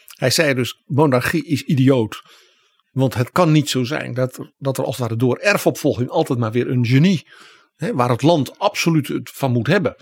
Hij 0.07 0.31
zei 0.31 0.55
dus: 0.55 0.83
monarchie 0.85 1.47
is 1.47 1.63
idioot. 1.63 2.23
Want 2.91 3.15
het 3.15 3.31
kan 3.31 3.53
niet 3.53 3.69
zo 3.69 3.85
zijn 3.85 4.15
dat, 4.15 4.39
dat 4.59 4.79
er 4.79 4.85
als 4.85 4.97
het 4.97 5.07
ware 5.07 5.17
door 5.17 5.37
erfopvolging 5.37 6.09
altijd 6.09 6.39
maar 6.39 6.53
weer 6.53 6.71
een 6.71 6.87
genie, 6.87 7.29
hè, 7.77 7.95
waar 7.95 8.09
het 8.09 8.23
land 8.23 8.59
absoluut 8.59 9.09
het 9.09 9.31
van 9.31 9.53
moet 9.53 9.67
hebben. 9.67 9.97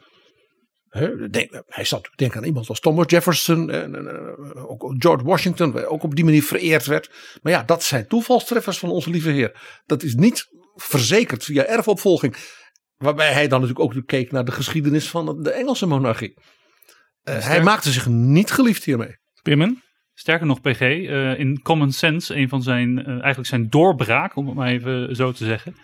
Hij 1.66 1.84
zat 1.84 2.10
denk 2.14 2.36
aan 2.36 2.44
iemand 2.44 2.68
als 2.68 2.80
Thomas 2.80 3.06
Jefferson 3.08 3.70
en, 3.70 3.94
en, 3.94 4.06
eh, 4.08 4.70
ook 4.70 4.94
George 4.98 5.24
Washington, 5.24 5.84
ook 5.84 6.02
op 6.02 6.14
die 6.14 6.24
manier 6.24 6.42
vereerd 6.42 6.86
werd. 6.86 7.10
Maar 7.42 7.52
ja, 7.52 7.62
dat 7.62 7.82
zijn 7.82 8.08
toevalstreffers 8.08 8.78
van 8.78 8.90
onze 8.90 9.10
lieve 9.10 9.30
Heer. 9.30 9.80
Dat 9.86 10.02
is 10.02 10.14
niet 10.14 10.48
verzekerd 10.74 11.44
via 11.44 11.64
erfopvolging. 11.64 12.36
Waarbij 12.96 13.32
hij 13.32 13.48
dan 13.48 13.60
natuurlijk 13.60 13.96
ook 13.96 14.06
keek 14.06 14.32
naar 14.32 14.44
de 14.44 14.52
geschiedenis 14.52 15.08
van 15.08 15.42
de 15.42 15.50
Engelse 15.50 15.86
monarchie. 15.86 16.34
Eh, 17.24 17.46
hij 17.46 17.62
maakte 17.62 17.92
zich 17.92 18.08
niet 18.08 18.50
geliefd 18.50 18.84
hiermee. 18.84 19.16
Pimmen? 19.42 19.82
Sterker 20.14 20.46
nog, 20.46 20.60
PG, 20.60 20.80
eh, 20.80 21.38
in 21.38 21.62
Common 21.62 21.92
Sense, 21.92 22.36
een 22.36 22.48
van 22.48 22.62
zijn, 22.62 22.98
eh, 22.98 23.08
eigenlijk 23.08 23.46
zijn 23.46 23.68
doorbraak, 23.68 24.36
om 24.36 24.46
het 24.46 24.54
maar 24.54 24.68
even 24.68 25.16
zo 25.16 25.32
te 25.32 25.44
zeggen, 25.44 25.74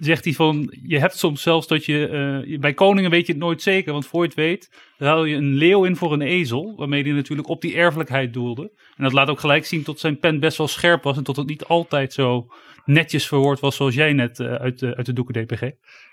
zegt 0.00 0.24
hij 0.24 0.32
van, 0.32 0.76
je 0.82 0.98
hebt 0.98 1.18
soms 1.18 1.42
zelfs 1.42 1.66
dat 1.66 1.84
je, 1.84 2.56
bij 2.60 2.74
koningen 2.74 3.10
weet 3.10 3.26
je 3.26 3.32
het 3.32 3.40
nooit 3.40 3.62
zeker, 3.62 3.92
want 3.92 4.06
voor 4.06 4.22
je 4.22 4.28
het 4.28 4.36
weet, 4.36 4.70
ruil 4.96 5.24
je 5.24 5.36
een 5.36 5.54
leeuw 5.54 5.84
in 5.84 5.96
voor 5.96 6.12
een 6.12 6.22
ezel, 6.22 6.76
waarmee 6.76 7.02
hij 7.02 7.12
natuurlijk 7.12 7.48
op 7.48 7.60
die 7.60 7.74
erfelijkheid 7.74 8.32
doelde. 8.32 8.62
En 8.96 9.04
dat 9.04 9.12
laat 9.12 9.28
ook 9.28 9.40
gelijk 9.40 9.64
zien 9.64 9.82
tot 9.82 10.00
zijn 10.00 10.18
pen 10.18 10.40
best 10.40 10.58
wel 10.58 10.68
scherp 10.68 11.02
was 11.02 11.16
en 11.16 11.24
tot 11.24 11.36
het 11.36 11.46
niet 11.46 11.64
altijd 11.64 12.12
zo 12.12 12.46
netjes 12.84 13.26
verwoord 13.26 13.60
was 13.60 13.76
zoals 13.76 13.94
jij 13.94 14.12
net 14.12 14.40
uit, 14.40 14.78
de, 14.78 14.96
uit 14.96 15.06
de 15.06 15.12
doeken 15.12 15.46
DPG. 15.46 15.62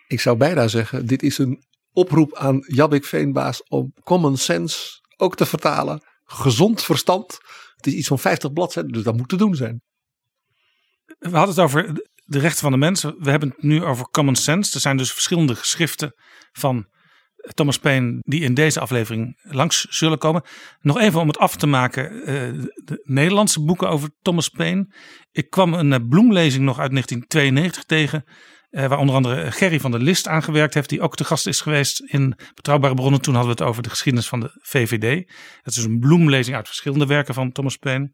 Ik 0.08 0.20
zou 0.20 0.38
bijna 0.38 0.68
zeggen, 0.68 1.06
dit 1.06 1.24
is 1.24 1.38
een 1.38 1.64
oproep 1.92 2.36
aan 2.36 2.64
Jabbik 2.68 3.06
Veenbaas 3.06 3.64
om 3.64 3.94
common 4.04 4.38
sense 4.38 5.02
ook 5.18 5.36
te 5.36 5.46
vertalen. 5.46 6.04
Gezond 6.24 6.84
verstand. 6.84 7.38
Het 7.76 7.88
is 7.88 7.94
iets 7.94 8.08
van 8.08 8.20
50 8.20 8.54
bladzijden, 8.54 8.92
dus 8.92 9.04
dat 9.04 9.18
moet 9.18 9.30
te 9.30 9.36
doen 9.36 9.56
zijn. 9.56 9.82
We 11.18 11.38
hadden 11.38 11.56
het 11.56 11.64
over 11.64 11.94
de 12.26 12.40
rechten 12.40 12.62
van 12.62 12.72
de 12.72 12.78
mensen. 12.78 13.16
We 13.20 13.30
hebben 13.30 13.50
het 13.50 13.64
nu 13.64 13.84
over 13.84 14.10
common 14.10 14.36
sense. 14.36 14.74
Er 14.74 14.80
zijn 14.80 14.98
dus 14.98 15.14
verschillende 15.14 15.56
geschriften 15.56 16.14
van 16.52 16.88
Thomas 17.54 17.80
Paine 17.80 18.18
die 18.20 18.42
in 18.42 18.54
deze 18.54 18.80
aflevering 18.80 19.40
langs 19.42 19.82
zullen 19.90 20.18
komen. 20.18 20.44
Nog 20.82 21.00
even 21.00 21.20
om 21.20 21.28
het 21.28 21.38
af 21.38 21.56
te 21.56 21.68
maken. 21.68 22.24
eh, 22.26 22.64
de 22.76 23.02
Nederlandse 23.04 23.64
boeken 23.64 23.90
over 23.90 24.10
Thomas 24.22 24.50
Paine. 24.50 24.96
Ik 25.32 25.50
kwam 25.50 25.74
een 25.74 25.94
eh, 25.94 26.00
bloemlezing 26.10 26.64
nog 26.64 26.80
uit 26.80 26.92
1992 26.92 27.84
tegen. 27.84 28.24
Eh, 28.76 28.88
waar 28.88 28.98
onder 28.98 29.16
andere 29.16 29.52
Gerry 29.52 29.80
van 29.80 29.92
der 29.92 30.00
List 30.00 30.28
aan 30.28 30.44
gewerkt 30.44 30.74
heeft. 30.74 30.90
Die 30.90 31.02
ook 31.02 31.16
te 31.16 31.24
gast 31.24 31.48
is 31.48 31.62
geweest 31.62 32.00
in 32.00 32.38
Betrouwbare 32.54 32.94
Bronnen. 32.94 33.22
Toen 33.22 33.36
hadden 33.36 33.56
we 33.56 33.62
het 33.62 33.70
over 33.70 33.84
de 33.84 33.90
geschiedenis 33.90 34.28
van 34.28 34.40
de 34.40 34.60
VVD. 34.62 35.32
Dat 35.62 35.76
is 35.76 35.84
een 35.84 36.00
bloemlezing 36.00 36.56
uit 36.56 36.68
verschillende 36.68 37.06
werken 37.06 37.34
van 37.34 37.52
Thomas 37.52 37.78
Paine. 37.78 38.12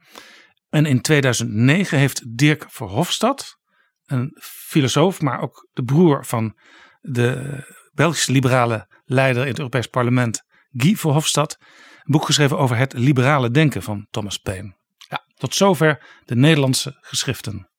En 0.70 0.86
in 0.86 1.01
2009 1.01 1.98
heeft 1.98 2.38
Dirk 2.38 2.65
Verhofstadt, 2.70 3.58
een 4.06 4.38
filosoof, 4.41 5.22
maar 5.22 5.41
ook 5.41 5.68
de 5.74 5.84
broer 5.84 6.25
van 6.25 6.58
de 7.00 7.58
Belgische 7.94 8.32
liberale 8.32 8.88
leider 9.03 9.41
in 9.41 9.50
het 9.50 9.58
Europees 9.58 9.88
Parlement, 9.88 10.44
Guy 10.70 10.96
Verhofstadt, 10.96 11.58
een 11.60 12.12
boek 12.12 12.25
geschreven 12.25 12.58
over 12.58 12.77
het 12.77 12.94
liberale 12.94 13.51
denken 13.51 13.84
van 13.84 14.08
Thomas 14.10 14.38
Paine. 14.38 14.75
Ja, 14.98 15.25
tot 15.36 15.56
zover 15.56 16.22
de 16.25 16.36
Nederlandse 16.36 16.98
geschriften. 17.00 17.70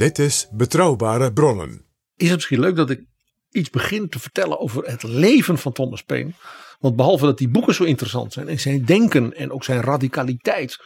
Dit 0.00 0.18
is 0.18 0.48
Betrouwbare 0.52 1.32
Bronnen. 1.32 1.84
Is 2.16 2.26
het 2.26 2.34
misschien 2.34 2.60
leuk 2.60 2.76
dat 2.76 2.90
ik 2.90 3.04
iets 3.50 3.70
begin 3.70 4.08
te 4.08 4.18
vertellen 4.18 4.58
over 4.58 4.84
het 4.84 5.02
leven 5.02 5.58
van 5.58 5.72
Thomas 5.72 6.02
Paine. 6.02 6.32
Want 6.78 6.96
behalve 6.96 7.24
dat 7.24 7.38
die 7.38 7.48
boeken 7.48 7.74
zo 7.74 7.84
interessant 7.84 8.32
zijn 8.32 8.48
en 8.48 8.60
zijn 8.60 8.84
denken 8.84 9.32
en 9.32 9.50
ook 9.50 9.64
zijn 9.64 9.80
radicaliteit 9.80 10.76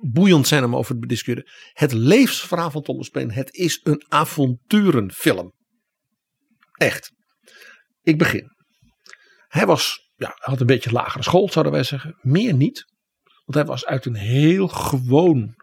boeiend 0.00 0.46
zijn 0.46 0.64
om 0.64 0.76
over 0.76 0.94
te 0.94 1.00
bediscussiëren. 1.00 1.50
Het 1.72 1.92
levensverhaal 1.92 2.70
van 2.70 2.82
Thomas 2.82 3.08
Paine, 3.08 3.32
het 3.32 3.54
is 3.54 3.80
een 3.82 4.04
avonturenfilm. 4.08 5.52
Echt. 6.72 7.12
Ik 8.02 8.18
begin. 8.18 8.50
Hij 9.48 9.66
was, 9.66 10.10
ja, 10.14 10.32
had 10.34 10.60
een 10.60 10.66
beetje 10.66 10.92
lagere 10.92 11.22
school 11.22 11.48
zouden 11.48 11.72
wij 11.72 11.82
zeggen. 11.84 12.18
Meer 12.20 12.54
niet. 12.54 12.84
Want 13.22 13.54
hij 13.54 13.64
was 13.64 13.86
uit 13.86 14.06
een 14.06 14.14
heel 14.14 14.68
gewoon, 14.68 15.54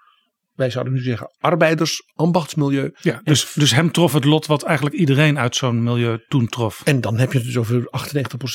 wij 0.54 0.70
zouden 0.70 0.94
nu 0.94 1.00
zeggen 1.00 1.36
arbeiders-ambachtsmilieu. 1.40 2.96
Ja, 3.02 3.22
dus, 3.24 3.54
dus 3.54 3.72
hem 3.72 3.92
trof 3.92 4.14
het 4.14 4.26
lot 4.26 4.46
wat 4.46 4.64
eigenlijk 4.64 4.96
iedereen 4.96 5.40
uit 5.40 5.56
zo'n 5.56 5.84
milieu 5.84 6.26
toen 6.28 6.48
trof. 6.48 6.82
En 6.84 7.02
dan 7.02 7.18
heb 7.18 7.32
je 7.32 7.38
het 7.38 7.48
dus 7.48 7.58
over 7.58 7.82
98% 7.82 7.84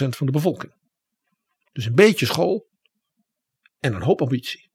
van 0.08 0.26
de 0.26 0.32
bevolking. 0.32 0.72
Dus 1.72 1.84
een 1.84 1.94
beetje 1.94 2.26
school 2.26 2.68
en 3.78 3.94
een 3.94 4.02
hoop 4.02 4.20
ambitie. 4.20 4.70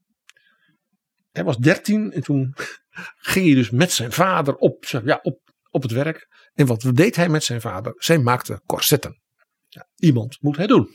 Hij 1.32 1.44
was 1.44 1.58
13 1.58 2.12
en 2.12 2.22
toen 2.22 2.56
ging 3.32 3.46
hij 3.46 3.56
dus 3.56 3.70
met 3.70 3.92
zijn 3.92 4.12
vader 4.12 4.56
op, 4.56 4.86
ja, 4.86 5.20
op, 5.22 5.40
op 5.70 5.82
het 5.82 5.92
werk. 5.92 6.28
En 6.54 6.66
wat 6.66 6.92
deed 6.94 7.16
hij 7.16 7.30
met 7.30 7.44
zijn 7.44 7.62
vader? 7.62 7.94
Zij 7.98 8.18
maakte 8.18 8.62
corsetten. 8.66 9.22
Ja, 9.68 9.88
iemand 9.96 10.38
moet 10.42 10.58
het 10.58 10.70
doen. 10.70 10.90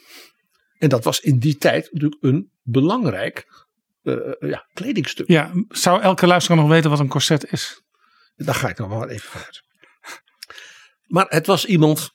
En 0.78 0.88
dat 0.88 1.04
was 1.04 1.20
in 1.20 1.38
die 1.38 1.56
tijd 1.56 1.92
natuurlijk 1.92 2.22
een 2.22 2.50
belangrijk 2.62 3.66
ja, 4.40 4.66
kledingstuk. 4.72 5.28
Ja, 5.28 5.50
zou 5.68 6.00
elke 6.02 6.26
luisteraar 6.26 6.58
nog 6.58 6.68
weten 6.68 6.90
wat 6.90 6.98
een 6.98 7.08
corset 7.08 7.52
is? 7.52 7.82
Daar 8.36 8.54
ga 8.54 8.68
ik 8.68 8.78
nog 8.78 8.88
wel 8.88 9.08
even 9.08 9.30
vanuit. 9.30 9.62
Maar 11.06 11.26
het 11.28 11.46
was 11.46 11.64
iemand 11.64 12.10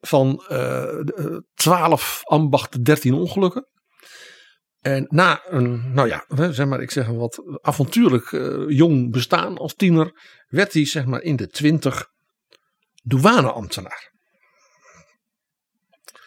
van 0.00 0.44
eh, 0.48 0.98
eh, 0.98 1.36
12 1.54 2.20
ambachten, 2.24 2.82
13 2.82 3.14
ongelukken. 3.14 3.66
En 4.80 5.06
na 5.08 5.42
een, 5.44 5.92
nou 5.92 6.08
ja, 6.08 6.24
zeg 6.52 6.66
maar, 6.66 6.80
ik 6.80 6.90
zeg 6.90 7.06
een 7.06 7.16
wat 7.16 7.42
avontuurlijk 7.60 8.32
eh, 8.32 8.68
jong 8.68 9.10
bestaan 9.12 9.58
als 9.58 9.74
tiener, 9.74 10.20
werd 10.48 10.72
hij 10.72 10.86
zeg 10.86 11.04
maar 11.04 11.22
in 11.22 11.36
de 11.36 11.48
20 11.48 12.06
douaneambtenaar. 13.02 14.10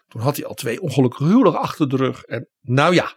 Toen 0.07 0.21
had 0.21 0.35
hij 0.35 0.45
al 0.45 0.53
twee 0.53 0.81
ongelukkige 0.81 1.23
huwelijken 1.23 1.61
achter 1.61 1.89
de 1.89 1.95
rug. 1.95 2.23
En 2.23 2.49
nou 2.61 2.93
ja, 2.93 3.13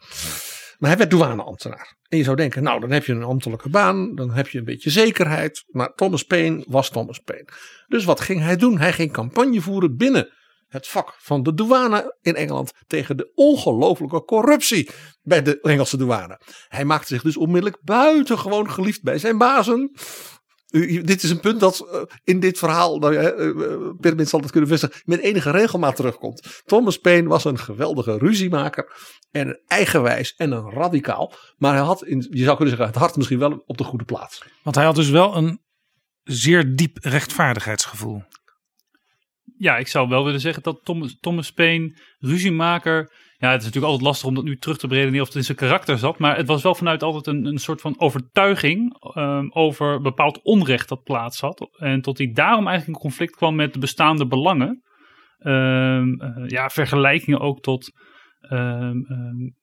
maar 0.78 0.90
hij 0.90 0.98
werd 0.98 1.10
douaneambtenaar. 1.10 1.96
En 2.08 2.18
je 2.18 2.24
zou 2.24 2.36
denken, 2.36 2.62
nou 2.62 2.80
dan 2.80 2.90
heb 2.90 3.04
je 3.04 3.12
een 3.12 3.22
ambtelijke 3.22 3.68
baan, 3.68 4.14
dan 4.14 4.30
heb 4.30 4.48
je 4.48 4.58
een 4.58 4.64
beetje 4.64 4.90
zekerheid. 4.90 5.64
Maar 5.66 5.92
Thomas 5.94 6.22
Paine 6.22 6.64
was 6.68 6.90
Thomas 6.90 7.18
Paine. 7.18 7.48
Dus 7.86 8.04
wat 8.04 8.20
ging 8.20 8.40
hij 8.40 8.56
doen? 8.56 8.78
Hij 8.78 8.92
ging 8.92 9.12
campagne 9.12 9.60
voeren 9.60 9.96
binnen 9.96 10.32
het 10.68 10.88
vak 10.88 11.14
van 11.18 11.42
de 11.42 11.54
douane 11.54 12.16
in 12.20 12.34
Engeland 12.34 12.72
tegen 12.86 13.16
de 13.16 13.32
ongelofelijke 13.34 14.24
corruptie 14.24 14.90
bij 15.22 15.42
de 15.42 15.60
Engelse 15.60 15.96
douane. 15.96 16.40
Hij 16.68 16.84
maakte 16.84 17.06
zich 17.06 17.22
dus 17.22 17.36
onmiddellijk 17.36 17.82
buitengewoon 17.82 18.70
geliefd 18.70 19.02
bij 19.02 19.18
zijn 19.18 19.38
bazen. 19.38 19.92
U- 20.70 21.02
dit 21.02 21.22
is 21.22 21.30
een 21.30 21.40
punt 21.40 21.60
dat 21.60 21.80
eh, 21.80 22.02
in 22.24 22.40
dit 22.40 22.58
verhaal, 22.58 22.98
nou, 22.98 23.12
ja, 23.14 23.20
eh, 23.20 23.48
eh, 23.48 23.80
Pyramid 24.00 24.28
zal 24.28 24.40
het 24.40 24.50
kunnen 24.50 24.68
vestigen, 24.68 25.00
met 25.04 25.20
enige 25.20 25.50
regelmaat 25.50 25.96
terugkomt. 25.96 26.62
Thomas 26.64 26.98
Paine 26.98 27.28
was 27.28 27.44
een 27.44 27.58
geweldige 27.58 28.18
ruziemaker 28.18 28.92
en 29.30 29.48
een 29.48 29.60
eigenwijs 29.66 30.34
en 30.34 30.52
een 30.52 30.70
radicaal. 30.70 31.32
Maar 31.56 31.74
hij 31.74 31.82
had, 31.82 32.04
in, 32.04 32.26
je 32.30 32.42
zou 32.44 32.56
kunnen 32.56 32.76
zeggen, 32.76 32.86
het 32.86 33.02
hart 33.02 33.16
misschien 33.16 33.38
wel 33.38 33.62
op 33.66 33.78
de 33.78 33.84
goede 33.84 34.04
plaats. 34.04 34.44
Want 34.62 34.76
hij 34.76 34.84
had 34.84 34.94
dus 34.94 35.10
wel 35.10 35.36
een 35.36 35.60
zeer 36.24 36.74
diep 36.76 36.98
rechtvaardigheidsgevoel. 37.00 38.22
Ja, 39.58 39.76
ik 39.76 39.88
zou 39.88 40.08
wel 40.08 40.24
willen 40.24 40.40
zeggen 40.40 40.62
dat 40.62 40.80
Thomas, 40.84 41.16
Thomas 41.20 41.52
Paine, 41.52 42.00
ruziemaker. 42.18 43.12
Ja, 43.40 43.50
het 43.50 43.60
is 43.60 43.66
natuurlijk 43.66 43.92
altijd 43.92 44.08
lastig 44.08 44.28
om 44.28 44.34
dat 44.34 44.44
nu 44.44 44.56
terug 44.56 44.78
te 44.78 44.86
beredeneren 44.86 45.20
of 45.20 45.26
het 45.26 45.36
in 45.36 45.44
zijn 45.44 45.56
karakter 45.56 45.98
zat. 45.98 46.18
Maar 46.18 46.36
het 46.36 46.46
was 46.46 46.62
wel 46.62 46.74
vanuit 46.74 47.02
altijd 47.02 47.26
een, 47.26 47.44
een 47.44 47.58
soort 47.58 47.80
van 47.80 48.00
overtuiging 48.00 48.96
ehm, 49.14 49.48
over 49.50 50.00
bepaald 50.00 50.40
onrecht 50.42 50.88
dat 50.88 51.02
plaats 51.02 51.40
had. 51.40 51.68
En 51.76 52.00
tot 52.00 52.18
hij 52.18 52.30
daarom 52.32 52.66
eigenlijk 52.66 52.98
in 52.98 53.02
conflict 53.08 53.36
kwam 53.36 53.54
met 53.54 53.72
de 53.72 53.78
bestaande 53.78 54.26
belangen. 54.26 54.82
Ehm, 55.38 56.20
eh, 56.20 56.48
ja, 56.48 56.68
vergelijkingen 56.68 57.40
ook 57.40 57.60
tot. 57.60 57.92
ehm, 58.40 58.96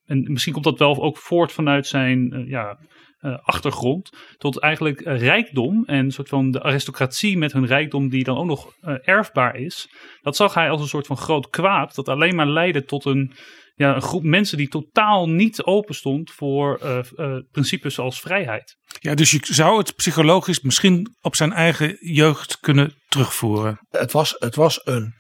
en 0.06 0.32
misschien 0.32 0.54
komt 0.54 0.66
dat 0.66 0.80
wel 0.80 1.04
ook 1.04 1.18
voort 1.18 1.52
vanuit 1.52 1.88
zijn 1.88 2.32
eh, 2.32 2.50
ja, 2.50 2.78
eh, 3.20 3.38
achtergrond. 3.42 4.10
Tot 4.38 4.60
eigenlijk 4.60 5.02
rijkdom 5.02 5.84
en 5.86 5.98
een 5.98 6.12
soort 6.12 6.30
van 6.30 6.52
de 6.52 6.64
aristocratie 6.64 7.38
met 7.38 7.54
hun 7.54 7.66
rijkdom, 7.66 8.10
die 8.10 8.24
dan 8.24 8.38
ook 8.38 8.46
nog 8.46 8.74
erfbaar 9.04 9.56
is. 9.56 9.90
Dat 10.22 10.36
zag 10.36 10.54
hij 10.54 10.70
als 10.70 10.82
een 10.82 10.88
soort 10.88 11.08
van 11.08 11.18
groot 11.18 11.50
kwaad. 11.50 11.96
Dat 11.96 12.10
alleen 12.10 12.36
maar 12.36 12.48
leidde 12.48 12.84
tot 12.84 13.06
een, 13.06 13.34
ja, 13.76 13.96
een 13.96 14.02
groep 14.02 14.24
mensen 14.24 14.58
die 14.58 14.68
totaal 14.68 15.30
niet 15.30 15.64
open 15.64 15.96
stond 15.96 16.32
voor 16.32 16.78
eh, 16.78 17.00
eh, 17.16 17.44
principes 17.52 17.94
zoals 17.94 18.20
vrijheid. 18.20 18.78
Ja, 19.00 19.16
dus 19.16 19.32
je 19.32 19.40
zou 19.42 19.78
het 19.78 19.96
psychologisch 19.96 20.62
misschien 20.62 21.16
op 21.22 21.36
zijn 21.36 21.54
eigen 21.54 21.98
jeugd 22.00 22.60
kunnen 22.60 22.94
terugvoeren. 23.08 23.80
Het 23.90 24.12
was, 24.12 24.36
het 24.38 24.56
was 24.56 24.80
een 24.84 25.14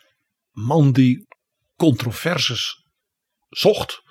man 0.51 0.91
die 0.91 1.27
controverses 1.75 2.85
zocht. 3.49 4.01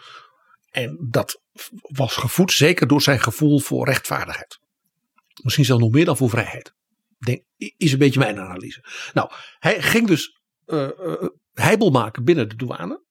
En 0.70 1.06
dat 1.10 1.40
was 1.80 2.16
gevoed 2.16 2.52
zeker 2.52 2.86
door 2.86 3.02
zijn 3.02 3.20
gevoel 3.20 3.60
voor 3.60 3.86
rechtvaardigheid. 3.86 4.58
Misschien 5.42 5.64
zelfs 5.64 5.82
nog 5.82 5.92
meer 5.92 6.04
dan 6.04 6.16
voor 6.16 6.30
vrijheid. 6.30 6.72
Denk, 7.18 7.42
is 7.56 7.92
een 7.92 7.98
beetje 7.98 8.18
mijn 8.18 8.38
analyse. 8.38 8.84
Nou, 9.12 9.30
hij 9.58 9.82
ging 9.82 10.06
dus 10.06 10.40
eh, 10.64 10.84
eh, 10.84 11.28
heibel 11.52 11.90
maken 11.90 12.24
binnen 12.24 12.48
de 12.48 12.56
douane. 12.56 13.02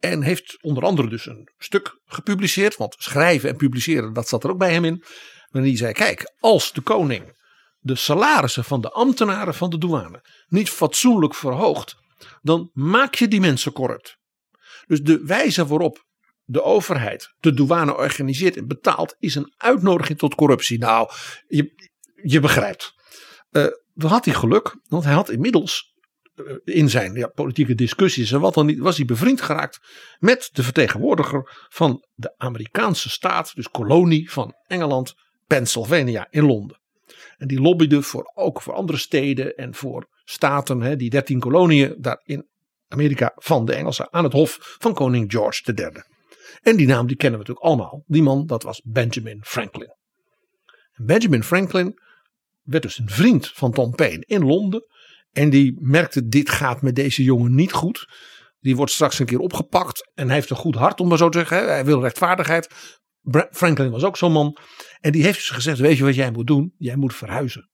En 0.00 0.22
heeft 0.22 0.58
onder 0.62 0.84
andere 0.84 1.08
dus 1.08 1.26
een 1.26 1.48
stuk 1.58 2.00
gepubliceerd. 2.04 2.76
Want 2.76 2.94
schrijven 2.98 3.48
en 3.48 3.56
publiceren, 3.56 4.12
dat 4.12 4.28
zat 4.28 4.44
er 4.44 4.50
ook 4.50 4.58
bij 4.58 4.72
hem 4.72 4.84
in. 4.84 5.04
Waarin 5.50 5.70
hij 5.70 5.80
zei, 5.80 5.92
kijk, 5.92 6.34
als 6.38 6.72
de 6.72 6.80
koning 6.80 7.38
de 7.80 7.94
salarissen 7.94 8.64
van 8.64 8.80
de 8.80 8.90
ambtenaren 8.90 9.54
van 9.54 9.70
de 9.70 9.78
douane 9.78 10.24
niet 10.48 10.70
fatsoenlijk 10.70 11.34
verhoogt. 11.34 11.96
Dan 12.42 12.70
maak 12.72 13.14
je 13.14 13.28
die 13.28 13.40
mensen 13.40 13.72
corrupt. 13.72 14.18
Dus 14.86 15.02
de 15.02 15.24
wijze 15.24 15.66
waarop 15.66 16.04
de 16.44 16.62
overheid 16.62 17.34
de 17.40 17.54
douane 17.54 17.96
organiseert 17.96 18.56
en 18.56 18.66
betaalt, 18.66 19.16
is 19.18 19.34
een 19.34 19.54
uitnodiging 19.56 20.18
tot 20.18 20.34
corruptie. 20.34 20.78
Nou, 20.78 21.10
je, 21.48 21.90
je 22.22 22.40
begrijpt. 22.40 22.92
Uh, 23.50 23.66
dan 23.94 24.10
had 24.10 24.24
hij 24.24 24.34
geluk, 24.34 24.76
want 24.88 25.04
hij 25.04 25.12
had 25.12 25.30
inmiddels 25.30 25.89
in 26.64 26.90
zijn 26.90 27.14
ja, 27.14 27.26
politieke 27.26 27.74
discussies 27.74 28.32
en 28.32 28.40
wat 28.40 28.54
dan 28.54 28.66
niet, 28.66 28.78
was 28.78 28.96
hij 28.96 29.04
bevriend 29.04 29.40
geraakt 29.40 29.78
met 30.18 30.50
de 30.52 30.62
vertegenwoordiger 30.62 31.66
van 31.68 32.06
de 32.14 32.34
Amerikaanse 32.36 33.10
staat, 33.10 33.54
dus 33.54 33.68
kolonie 33.68 34.30
van 34.30 34.54
Engeland, 34.66 35.14
Pennsylvania 35.46 36.26
in 36.30 36.44
Londen. 36.44 36.78
En 37.36 37.48
die 37.48 37.60
lobbyde 37.60 38.02
voor, 38.02 38.32
ook 38.34 38.62
voor 38.62 38.74
andere 38.74 38.98
steden 38.98 39.54
en 39.54 39.74
voor 39.74 40.08
staten, 40.24 40.80
hè, 40.80 40.96
die 40.96 41.10
dertien 41.10 41.40
koloniën 41.40 41.94
daar 41.98 42.20
in 42.24 42.48
Amerika 42.88 43.32
van 43.34 43.64
de 43.64 43.74
Engelsen 43.74 44.12
aan 44.12 44.24
het 44.24 44.32
hof 44.32 44.76
van 44.78 44.94
koning 44.94 45.30
George 45.30 45.72
III. 45.74 46.02
En 46.62 46.76
die 46.76 46.86
naam 46.86 47.06
die 47.06 47.16
kennen 47.16 47.40
we 47.40 47.46
natuurlijk 47.46 47.66
allemaal. 47.66 48.02
Die 48.06 48.22
man, 48.22 48.46
dat 48.46 48.62
was 48.62 48.82
Benjamin 48.84 49.40
Franklin. 49.42 49.94
En 50.92 51.06
Benjamin 51.06 51.42
Franklin 51.42 51.98
werd 52.62 52.82
dus 52.82 52.98
een 52.98 53.10
vriend 53.10 53.48
van 53.48 53.72
Tom 53.72 53.94
Paine 53.94 54.24
in 54.26 54.44
Londen. 54.44 54.84
En 55.32 55.50
die 55.50 55.76
merkte, 55.80 56.28
dit 56.28 56.50
gaat 56.50 56.82
met 56.82 56.94
deze 56.94 57.22
jongen 57.22 57.54
niet 57.54 57.72
goed. 57.72 58.08
Die 58.60 58.76
wordt 58.76 58.92
straks 58.92 59.18
een 59.18 59.26
keer 59.26 59.38
opgepakt. 59.38 60.10
En 60.14 60.26
hij 60.26 60.34
heeft 60.34 60.50
een 60.50 60.56
goed 60.56 60.74
hart, 60.74 61.00
om 61.00 61.08
maar 61.08 61.18
zo 61.18 61.28
te 61.28 61.38
zeggen. 61.38 61.68
Hij 61.68 61.84
wil 61.84 62.00
rechtvaardigheid. 62.00 62.68
Franklin 63.50 63.90
was 63.90 64.04
ook 64.04 64.16
zo'n 64.16 64.32
man. 64.32 64.56
En 65.00 65.12
die 65.12 65.22
heeft 65.22 65.38
dus 65.38 65.50
gezegd, 65.50 65.78
weet 65.78 65.96
je 65.96 66.04
wat 66.04 66.14
jij 66.14 66.30
moet 66.30 66.46
doen? 66.46 66.74
Jij 66.78 66.96
moet 66.96 67.14
verhuizen. 67.14 67.70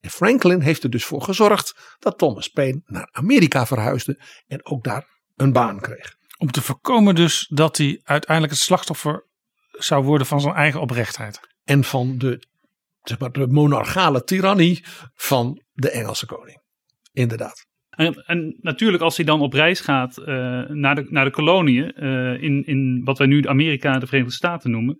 En 0.00 0.10
Franklin 0.10 0.60
heeft 0.60 0.82
er 0.82 0.90
dus 0.90 1.04
voor 1.04 1.22
gezorgd 1.22 1.96
dat 1.98 2.18
Thomas 2.18 2.48
Paine 2.48 2.82
naar 2.84 3.08
Amerika 3.12 3.66
verhuisde. 3.66 4.20
En 4.46 4.66
ook 4.66 4.84
daar 4.84 5.06
een 5.36 5.52
baan 5.52 5.80
kreeg. 5.80 6.14
Om 6.38 6.50
te 6.50 6.62
voorkomen 6.62 7.14
dus 7.14 7.46
dat 7.54 7.76
hij 7.76 8.00
uiteindelijk 8.02 8.52
het 8.52 8.62
slachtoffer 8.62 9.26
zou 9.70 10.04
worden 10.04 10.26
van 10.26 10.40
zijn 10.40 10.54
eigen 10.54 10.80
oprechtheid. 10.80 11.40
En 11.64 11.84
van 11.84 12.18
de, 12.18 12.46
zeg 13.02 13.18
maar, 13.18 13.32
de 13.32 13.46
monarchale 13.46 14.24
tirannie 14.24 14.84
van 15.14 15.62
de 15.72 15.90
Engelse 15.90 16.26
koning. 16.26 16.62
Inderdaad. 17.12 17.68
En, 17.90 18.14
en, 18.14 18.56
natuurlijk, 18.60 19.02
als 19.02 19.16
hij 19.16 19.26
dan 19.26 19.40
op 19.40 19.52
reis 19.52 19.80
gaat 19.80 20.18
uh, 20.18 20.26
naar, 20.68 20.94
de, 20.94 21.06
naar 21.08 21.24
de 21.24 21.30
koloniën, 21.30 21.92
uh, 21.96 22.42
in, 22.42 22.66
in 22.66 23.00
wat 23.04 23.18
wij 23.18 23.26
nu 23.26 23.46
Amerika 23.48 23.92
en 23.92 24.00
de 24.00 24.06
Verenigde 24.06 24.34
Staten 24.34 24.70
noemen. 24.70 24.98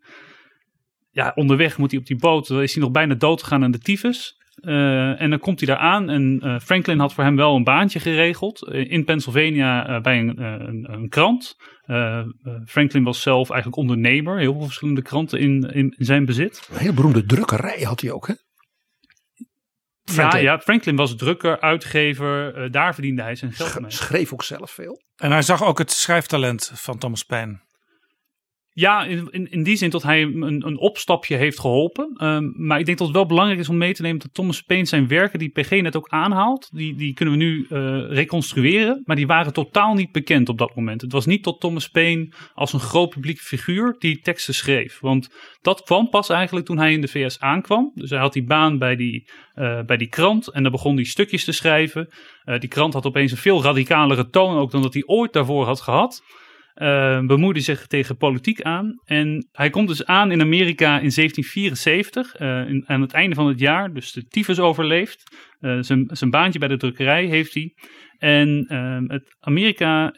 Ja, 1.11 1.33
onderweg 1.35 1.79
moet 1.79 1.91
hij 1.91 2.01
op 2.01 2.07
die 2.07 2.17
boot, 2.17 2.51
is 2.51 2.75
hij 2.75 2.83
nog 2.83 2.93
bijna 2.93 3.15
dood 3.15 3.43
gegaan 3.43 3.65
aan 3.65 3.71
de 3.71 3.79
tyfus. 3.79 4.39
Uh, 4.61 5.21
en 5.21 5.31
dan 5.31 5.39
komt 5.39 5.61
hij 5.61 5.69
daar 5.69 5.85
aan 5.85 6.11
en 6.11 6.61
Franklin 6.63 6.99
had 6.99 7.15
voor 7.15 7.25
hem 7.25 7.37
wel 7.37 7.57
een 7.57 7.65
baantje 7.65 8.01
geregeld 8.01 8.69
in 8.73 9.05
Pennsylvania 9.05 10.01
bij 10.01 10.19
een, 10.19 10.43
een, 10.43 10.93
een 10.93 11.09
krant. 11.09 11.57
Franklin 12.67 13.05
was 13.05 13.23
zelf 13.23 13.51
eigenlijk 13.51 13.81
ondernemer, 13.81 14.39
heel 14.39 14.53
veel 14.53 14.65
verschillende 14.65 15.03
kranten 15.03 15.39
in, 15.39 15.63
in, 15.63 15.95
zijn 15.99 16.25
bezit. 16.25 16.69
Een 16.71 16.79
hele 16.79 16.93
beroemde 16.93 17.25
drukkerij 17.25 17.83
had 17.83 18.01
hij 18.01 18.11
ook, 18.11 18.27
hè? 18.27 18.35
Franklin. 20.13 20.43
Ja, 20.43 20.53
ja, 20.53 20.61
Franklin 20.61 20.97
was 20.97 21.17
drukker, 21.17 21.61
uitgever. 21.61 22.59
Uh, 22.59 22.71
daar 22.71 22.95
verdiende 22.95 23.23
hij 23.23 23.35
zijn 23.35 23.53
geld 23.53 23.81
mee. 23.81 23.91
Schreef 23.91 24.33
ook 24.33 24.43
zelf 24.43 24.71
veel. 24.71 25.03
En 25.17 25.31
hij 25.31 25.43
zag 25.43 25.65
ook 25.65 25.79
het 25.79 25.91
schrijftalent 25.91 26.73
van 26.75 26.99
Thomas 26.99 27.25
Paine. 27.25 27.59
Ja, 28.73 29.05
in, 29.05 29.51
in, 29.51 29.63
die 29.63 29.77
zin 29.77 29.91
dat 29.91 30.03
hij 30.03 30.23
een, 30.23 30.67
een 30.67 30.79
opstapje 30.79 31.37
heeft 31.37 31.61
geholpen. 31.61 32.25
Um, 32.25 32.55
maar 32.57 32.79
ik 32.79 32.87
denk 32.87 32.99
dat 32.99 33.07
het 33.07 33.17
wel 33.17 33.27
belangrijk 33.27 33.61
is 33.61 33.69
om 33.69 33.77
mee 33.77 33.93
te 33.93 34.03
nemen 34.03 34.19
dat 34.19 34.35
Thomas 34.35 34.63
Paine 34.63 34.87
zijn 34.87 35.09
werken, 35.09 35.39
die 35.39 35.49
PG 35.49 35.71
net 35.71 35.97
ook 35.97 36.09
aanhaalt, 36.09 36.69
die, 36.73 36.95
die 36.95 37.15
kunnen 37.15 37.39
we 37.39 37.45
nu 37.45 37.67
uh, 37.69 37.69
reconstrueren. 38.09 39.03
Maar 39.05 39.17
die 39.17 39.27
waren 39.27 39.53
totaal 39.53 39.95
niet 39.95 40.13
bekend 40.13 40.49
op 40.49 40.59
dat 40.59 40.75
moment. 40.75 41.01
Het 41.01 41.13
was 41.13 41.27
niet 41.27 41.43
tot 41.43 41.61
Thomas 41.61 41.89
Paine 41.89 42.33
als 42.55 42.73
een 42.73 42.81
groot 42.81 43.11
publiek 43.11 43.39
figuur 43.39 43.97
die 43.99 44.21
teksten 44.21 44.55
schreef. 44.55 45.01
Want 45.01 45.29
dat 45.63 45.83
kwam 45.83 46.09
pas 46.09 46.29
eigenlijk 46.29 46.67
toen 46.67 46.79
hij 46.79 46.93
in 46.93 47.01
de 47.01 47.09
VS 47.09 47.41
aankwam. 47.41 47.93
Dus 47.95 48.11
hij 48.11 48.19
had 48.19 48.33
die 48.33 48.45
baan 48.45 48.79
bij 48.79 48.97
die, 48.97 49.29
uh, 49.57 49.83
bij 49.83 49.97
die 49.97 50.09
krant 50.09 50.49
en 50.49 50.63
dan 50.63 50.73
begon 50.73 50.95
hij 50.95 51.05
stukjes 51.05 51.45
te 51.45 51.53
schrijven. 51.53 52.09
Uh, 52.45 52.59
die 52.59 52.69
krant 52.69 52.93
had 52.93 53.07
opeens 53.07 53.31
een 53.31 53.37
veel 53.37 53.63
radicalere 53.63 54.29
toon 54.29 54.57
ook 54.57 54.71
dan 54.71 54.83
dat 54.83 54.95
hij 54.95 55.03
ooit 55.07 55.33
daarvoor 55.33 55.65
had 55.65 55.81
gehad. 55.81 56.23
Uh, 56.75 57.21
bemoeide 57.21 57.61
zich 57.61 57.87
tegen 57.87 58.17
politiek 58.17 58.63
aan. 58.63 58.95
En 59.05 59.49
hij 59.53 59.71
komt 59.71 59.89
dus 59.89 60.05
aan 60.05 60.31
in 60.31 60.41
Amerika 60.41 60.87
in 60.87 61.11
1774, 61.15 62.41
uh, 62.41 62.69
in, 62.69 62.85
aan 62.87 63.01
het 63.01 63.13
einde 63.13 63.35
van 63.35 63.47
het 63.47 63.61
jaar. 63.61 63.93
Dus 63.93 64.13
de 64.13 64.25
tyfus 64.25 64.59
overleeft. 64.59 65.37
Uh, 65.61 65.79
zijn, 65.81 66.11
zijn 66.13 66.31
baantje 66.31 66.59
bij 66.59 66.69
de 66.69 66.77
drukkerij 66.77 67.25
heeft 67.25 67.55
hij. 67.55 67.75
En 68.19 68.65
ehm, 68.69 69.05
het 69.07 69.37
Amerika 69.39 70.15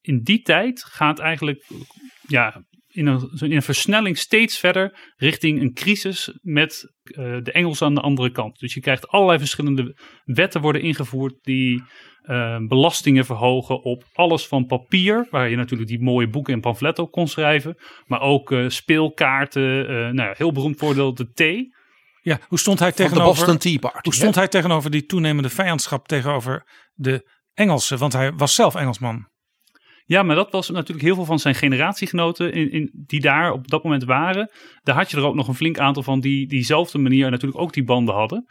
in 0.00 0.20
die 0.22 0.42
tijd 0.42 0.84
gaat 0.84 1.18
eigenlijk 1.18 1.64
ja, 2.26 2.62
in, 2.90 3.06
een, 3.06 3.30
in 3.38 3.52
een 3.52 3.62
versnelling 3.62 4.18
steeds 4.18 4.58
verder 4.58 5.12
richting 5.16 5.60
een 5.60 5.74
crisis 5.74 6.38
met 6.42 6.92
de 7.42 7.50
Engelsen 7.52 7.86
aan 7.86 7.94
de 7.94 8.00
andere 8.00 8.30
kant. 8.30 8.58
Dus 8.58 8.74
je 8.74 8.80
krijgt 8.80 9.08
allerlei 9.08 9.38
verschillende 9.38 9.96
wetten 10.24 10.60
worden 10.60 10.82
ingevoerd 10.82 11.34
die 11.40 11.82
uh, 12.22 12.56
belastingen 12.68 13.24
verhogen 13.24 13.82
op 13.82 14.04
alles 14.12 14.46
van 14.46 14.66
papier, 14.66 15.26
waar 15.30 15.50
je 15.50 15.56
natuurlijk 15.56 15.88
die 15.88 16.02
mooie 16.02 16.28
boeken 16.28 16.54
en 16.54 16.60
pamfletten 16.60 17.04
op 17.04 17.10
kon 17.10 17.28
schrijven, 17.28 17.76
maar 18.06 18.20
ook 18.20 18.50
uh, 18.50 18.68
speelkaarten, 18.68 19.86
nou 20.14 20.28
ja, 20.28 20.34
heel 20.36 20.52
beroemd 20.52 20.78
voordeel 20.78 21.14
de 21.14 21.30
thee. 21.30 21.78
Ja, 22.22 22.38
hoe 22.48 22.58
stond 22.58 22.78
hij 22.78 22.92
tegenover 22.92 23.34
de 23.34 23.40
Boston 23.40 23.58
Tea 23.58 23.78
Party? 23.78 23.98
Hoe 24.02 24.14
stond 24.14 24.34
hij 24.34 24.48
tegenover 24.48 24.90
die 24.90 25.04
toenemende 25.04 25.48
vijandschap 25.48 26.08
tegenover 26.08 26.66
de 26.92 27.30
Engelsen? 27.54 27.98
Want 27.98 28.12
hij 28.12 28.32
was 28.32 28.54
zelf 28.54 28.74
Engelsman. 28.74 29.28
Ja, 30.10 30.22
maar 30.22 30.36
dat 30.36 30.50
was 30.50 30.70
natuurlijk 30.70 31.06
heel 31.06 31.14
veel 31.14 31.24
van 31.24 31.38
zijn 31.38 31.54
generatiegenoten 31.54 32.52
in, 32.52 32.70
in, 32.70 33.04
die 33.06 33.20
daar 33.20 33.52
op 33.52 33.68
dat 33.68 33.82
moment 33.82 34.04
waren. 34.04 34.50
Daar 34.82 34.94
had 34.94 35.10
je 35.10 35.16
er 35.16 35.24
ook 35.24 35.34
nog 35.34 35.48
een 35.48 35.54
flink 35.54 35.78
aantal 35.78 36.02
van 36.02 36.20
die 36.20 36.48
diezelfde 36.48 36.98
manier 36.98 37.30
natuurlijk 37.30 37.60
ook 37.60 37.72
die 37.72 37.84
banden 37.84 38.14
hadden. 38.14 38.46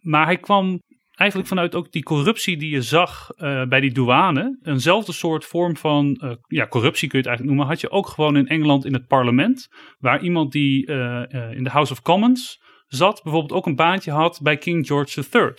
Maar 0.00 0.24
hij 0.24 0.36
kwam 0.36 0.80
eigenlijk 1.10 1.48
vanuit 1.48 1.74
ook 1.74 1.92
die 1.92 2.02
corruptie 2.02 2.56
die 2.56 2.70
je 2.70 2.82
zag 2.82 3.28
uh, 3.36 3.64
bij 3.64 3.80
die 3.80 3.92
douane, 3.92 4.58
eenzelfde 4.62 5.12
soort 5.12 5.44
vorm 5.44 5.76
van 5.76 6.20
uh, 6.24 6.30
ja, 6.46 6.66
corruptie 6.66 7.08
kun 7.08 7.18
je 7.18 7.28
het 7.28 7.36
eigenlijk 7.36 7.56
noemen, 7.56 7.66
had 7.66 7.80
je 7.80 7.90
ook 7.90 8.06
gewoon 8.06 8.36
in 8.36 8.48
Engeland 8.48 8.84
in 8.84 8.92
het 8.92 9.06
parlement, 9.06 9.68
waar 9.98 10.22
iemand 10.22 10.52
die 10.52 10.90
uh, 10.90 11.22
in 11.50 11.64
de 11.64 11.70
House 11.70 11.92
of 11.92 12.02
Commons 12.02 12.62
zat, 12.86 13.20
bijvoorbeeld 13.22 13.58
ook 13.58 13.66
een 13.66 13.76
baantje 13.76 14.10
had 14.10 14.40
bij 14.42 14.56
King 14.56 14.86
George 14.86 15.24
III. 15.32 15.54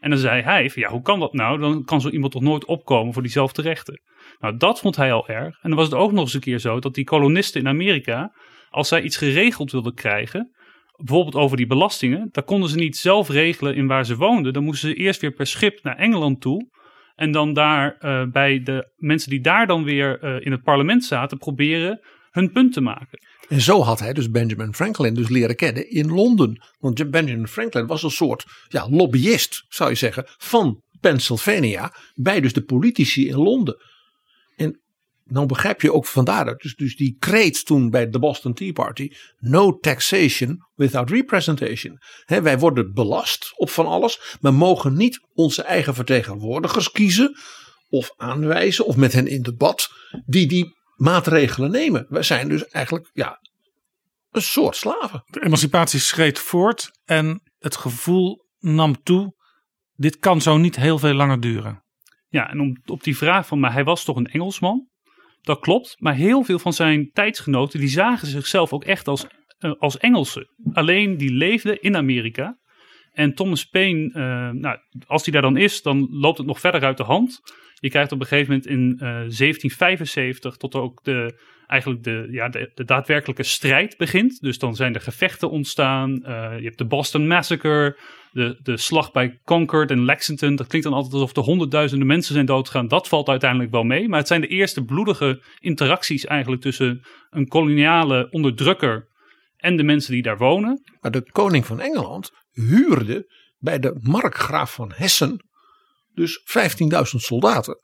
En 0.00 0.10
dan 0.10 0.18
zei 0.18 0.42
hij 0.42 0.70
ja, 0.74 0.90
hoe 0.90 1.02
kan 1.02 1.20
dat 1.20 1.32
nou? 1.32 1.58
Dan 1.58 1.84
kan 1.84 2.00
zo 2.00 2.08
iemand 2.08 2.32
toch 2.32 2.42
nooit 2.42 2.64
opkomen 2.64 3.12
voor 3.12 3.22
diezelfde 3.22 3.62
rechten. 3.62 4.00
Nou, 4.38 4.56
dat 4.56 4.80
vond 4.80 4.96
hij 4.96 5.12
al 5.12 5.28
erg. 5.28 5.58
En 5.62 5.68
dan 5.68 5.74
was 5.74 5.86
het 5.86 5.94
ook 5.94 6.12
nog 6.12 6.20
eens 6.20 6.34
een 6.34 6.40
keer 6.40 6.58
zo 6.58 6.80
dat 6.80 6.94
die 6.94 7.04
kolonisten 7.04 7.60
in 7.60 7.68
Amerika, 7.68 8.32
als 8.70 8.88
zij 8.88 9.02
iets 9.02 9.16
geregeld 9.16 9.72
wilden 9.72 9.94
krijgen, 9.94 10.52
bijvoorbeeld 10.96 11.34
over 11.34 11.56
die 11.56 11.66
belastingen, 11.66 12.28
daar 12.32 12.44
konden 12.44 12.68
ze 12.68 12.76
niet 12.76 12.96
zelf 12.96 13.28
regelen 13.28 13.74
in 13.74 13.86
waar 13.86 14.06
ze 14.06 14.16
woonden. 14.16 14.52
Dan 14.52 14.64
moesten 14.64 14.88
ze 14.88 14.94
eerst 14.94 15.20
weer 15.20 15.32
per 15.32 15.46
schip 15.46 15.82
naar 15.82 15.96
Engeland 15.96 16.40
toe. 16.40 16.68
En 17.14 17.32
dan 17.32 17.52
daar 17.52 17.96
uh, 18.00 18.24
bij 18.24 18.62
de 18.62 18.90
mensen 18.96 19.30
die 19.30 19.40
daar 19.40 19.66
dan 19.66 19.84
weer 19.84 20.24
uh, 20.24 20.46
in 20.46 20.52
het 20.52 20.62
parlement 20.62 21.04
zaten, 21.04 21.38
proberen 21.38 22.00
hun 22.30 22.52
punt 22.52 22.72
te 22.72 22.80
maken. 22.80 23.18
En 23.48 23.60
zo 23.60 23.82
had 23.82 23.98
hij 23.98 24.12
dus 24.12 24.30
Benjamin 24.30 24.74
Franklin 24.74 25.14
dus 25.14 25.28
leren 25.28 25.56
kennen 25.56 25.90
in 25.90 26.10
Londen. 26.10 26.62
Want 26.78 27.10
Benjamin 27.10 27.48
Franklin 27.48 27.86
was 27.86 28.02
een 28.02 28.10
soort 28.10 28.44
ja, 28.68 28.88
lobbyist, 28.90 29.64
zou 29.68 29.90
je 29.90 29.96
zeggen, 29.96 30.24
van 30.26 30.82
Pennsylvania 31.00 31.92
bij 32.14 32.40
dus 32.40 32.52
de 32.52 32.62
politici 32.62 33.28
in 33.28 33.36
Londen. 33.36 33.76
Nou 35.28 35.46
begrijp 35.46 35.80
je 35.80 35.92
ook 35.92 36.06
vandaar 36.06 36.56
dus, 36.56 36.74
dus 36.74 36.96
die 36.96 37.16
kreet 37.18 37.64
toen 37.66 37.90
bij 37.90 38.10
de 38.10 38.18
Boston 38.18 38.54
Tea 38.54 38.72
Party: 38.72 39.10
no 39.38 39.78
taxation 39.78 40.66
without 40.74 41.10
representation. 41.10 41.98
He, 42.24 42.42
wij 42.42 42.58
worden 42.58 42.94
belast 42.94 43.52
op 43.56 43.70
van 43.70 43.86
alles, 43.86 44.36
maar 44.40 44.54
mogen 44.54 44.96
niet 44.96 45.20
onze 45.34 45.62
eigen 45.62 45.94
vertegenwoordigers 45.94 46.90
kiezen 46.90 47.36
of 47.88 48.12
aanwijzen 48.16 48.86
of 48.86 48.96
met 48.96 49.12
hen 49.12 49.26
in 49.26 49.42
debat 49.42 49.88
die 50.26 50.46
die 50.46 50.76
maatregelen 50.96 51.70
nemen. 51.70 52.06
Wij 52.08 52.22
zijn 52.22 52.48
dus 52.48 52.66
eigenlijk 52.66 53.10
ja, 53.12 53.40
een 54.30 54.42
soort 54.42 54.76
slaven. 54.76 55.24
De 55.26 55.44
emancipatie 55.44 56.00
schreed 56.00 56.38
voort 56.38 56.90
en 57.04 57.42
het 57.58 57.76
gevoel 57.76 58.46
nam 58.58 59.02
toe: 59.02 59.34
dit 59.94 60.18
kan 60.18 60.40
zo 60.40 60.56
niet 60.56 60.76
heel 60.76 60.98
veel 60.98 61.14
langer 61.14 61.40
duren. 61.40 61.82
Ja, 62.28 62.50
en 62.50 62.60
om, 62.60 62.76
op 62.86 63.02
die 63.02 63.16
vraag 63.16 63.46
van, 63.46 63.60
maar 63.60 63.72
hij 63.72 63.84
was 63.84 64.04
toch 64.04 64.16
een 64.16 64.26
Engelsman? 64.26 64.87
Dat 65.48 65.60
klopt, 65.60 65.96
maar 65.98 66.14
heel 66.14 66.42
veel 66.42 66.58
van 66.58 66.72
zijn 66.72 67.10
tijdsgenoten 67.12 67.80
die 67.80 67.88
zagen 67.88 68.28
zichzelf 68.28 68.72
ook 68.72 68.84
echt 68.84 69.08
als, 69.08 69.26
uh, 69.60 69.72
als 69.78 69.98
Engelsen. 69.98 70.48
Alleen 70.72 71.16
die 71.16 71.32
leefden 71.32 71.82
in 71.82 71.96
Amerika. 71.96 72.58
En 73.12 73.34
Thomas 73.34 73.64
Paine, 73.64 74.10
eh, 74.12 74.50
nou, 74.50 74.78
als 75.06 75.24
hij 75.24 75.32
daar 75.32 75.42
dan 75.42 75.56
is, 75.56 75.82
dan 75.82 76.08
loopt 76.10 76.38
het 76.38 76.46
nog 76.46 76.60
verder 76.60 76.84
uit 76.84 76.96
de 76.96 77.02
hand. 77.02 77.40
Je 77.74 77.90
krijgt 77.90 78.12
op 78.12 78.20
een 78.20 78.26
gegeven 78.26 78.52
moment 78.52 78.66
in 78.66 78.92
eh, 78.92 78.98
1775 79.00 80.56
tot 80.56 80.74
ook 80.74 81.04
de, 81.04 81.40
eigenlijk 81.68 82.04
de, 82.04 82.28
ja, 82.30 82.48
de, 82.48 82.84
daadwerkelijke 82.84 83.42
strijd 83.42 83.96
begint. 83.96 84.40
Dus 84.40 84.58
dan 84.58 84.76
zijn 84.76 84.94
er 84.94 85.00
gevechten 85.00 85.50
ontstaan. 85.50 86.24
Eh, 86.24 86.58
je 86.58 86.64
hebt 86.64 86.78
de 86.78 86.86
Boston 86.86 87.26
Massacre, 87.26 87.98
de, 88.32 88.60
de 88.62 88.76
slag 88.76 89.12
bij 89.12 89.40
Concord 89.44 89.90
en 89.90 90.04
Lexington. 90.04 90.56
Dat 90.56 90.66
klinkt 90.66 90.86
dan 90.86 90.96
altijd 90.96 91.14
alsof 91.14 91.36
er 91.36 91.42
honderdduizenden 91.42 92.06
mensen 92.06 92.34
zijn 92.34 92.46
doodgegaan. 92.46 92.88
Dat 92.88 93.08
valt 93.08 93.28
uiteindelijk 93.28 93.70
wel 93.70 93.82
mee. 93.82 94.08
Maar 94.08 94.18
het 94.18 94.28
zijn 94.28 94.40
de 94.40 94.46
eerste 94.46 94.84
bloedige 94.84 95.42
interacties 95.58 96.24
eigenlijk 96.24 96.62
tussen 96.62 97.04
een 97.30 97.48
koloniale 97.48 98.26
onderdrukker 98.30 99.08
en 99.56 99.76
de 99.76 99.82
mensen 99.82 100.12
die 100.12 100.22
daar 100.22 100.38
wonen. 100.38 100.82
Maar 101.00 101.10
de 101.10 101.30
koning 101.32 101.66
van 101.66 101.80
Engeland 101.80 102.30
huurde 102.52 103.32
bij 103.58 103.78
de 103.78 103.98
markgraaf 104.00 104.72
van 104.72 104.92
Hessen 104.94 105.46
dus 106.18 106.40
15.000 106.40 107.00
soldaten. 107.02 107.78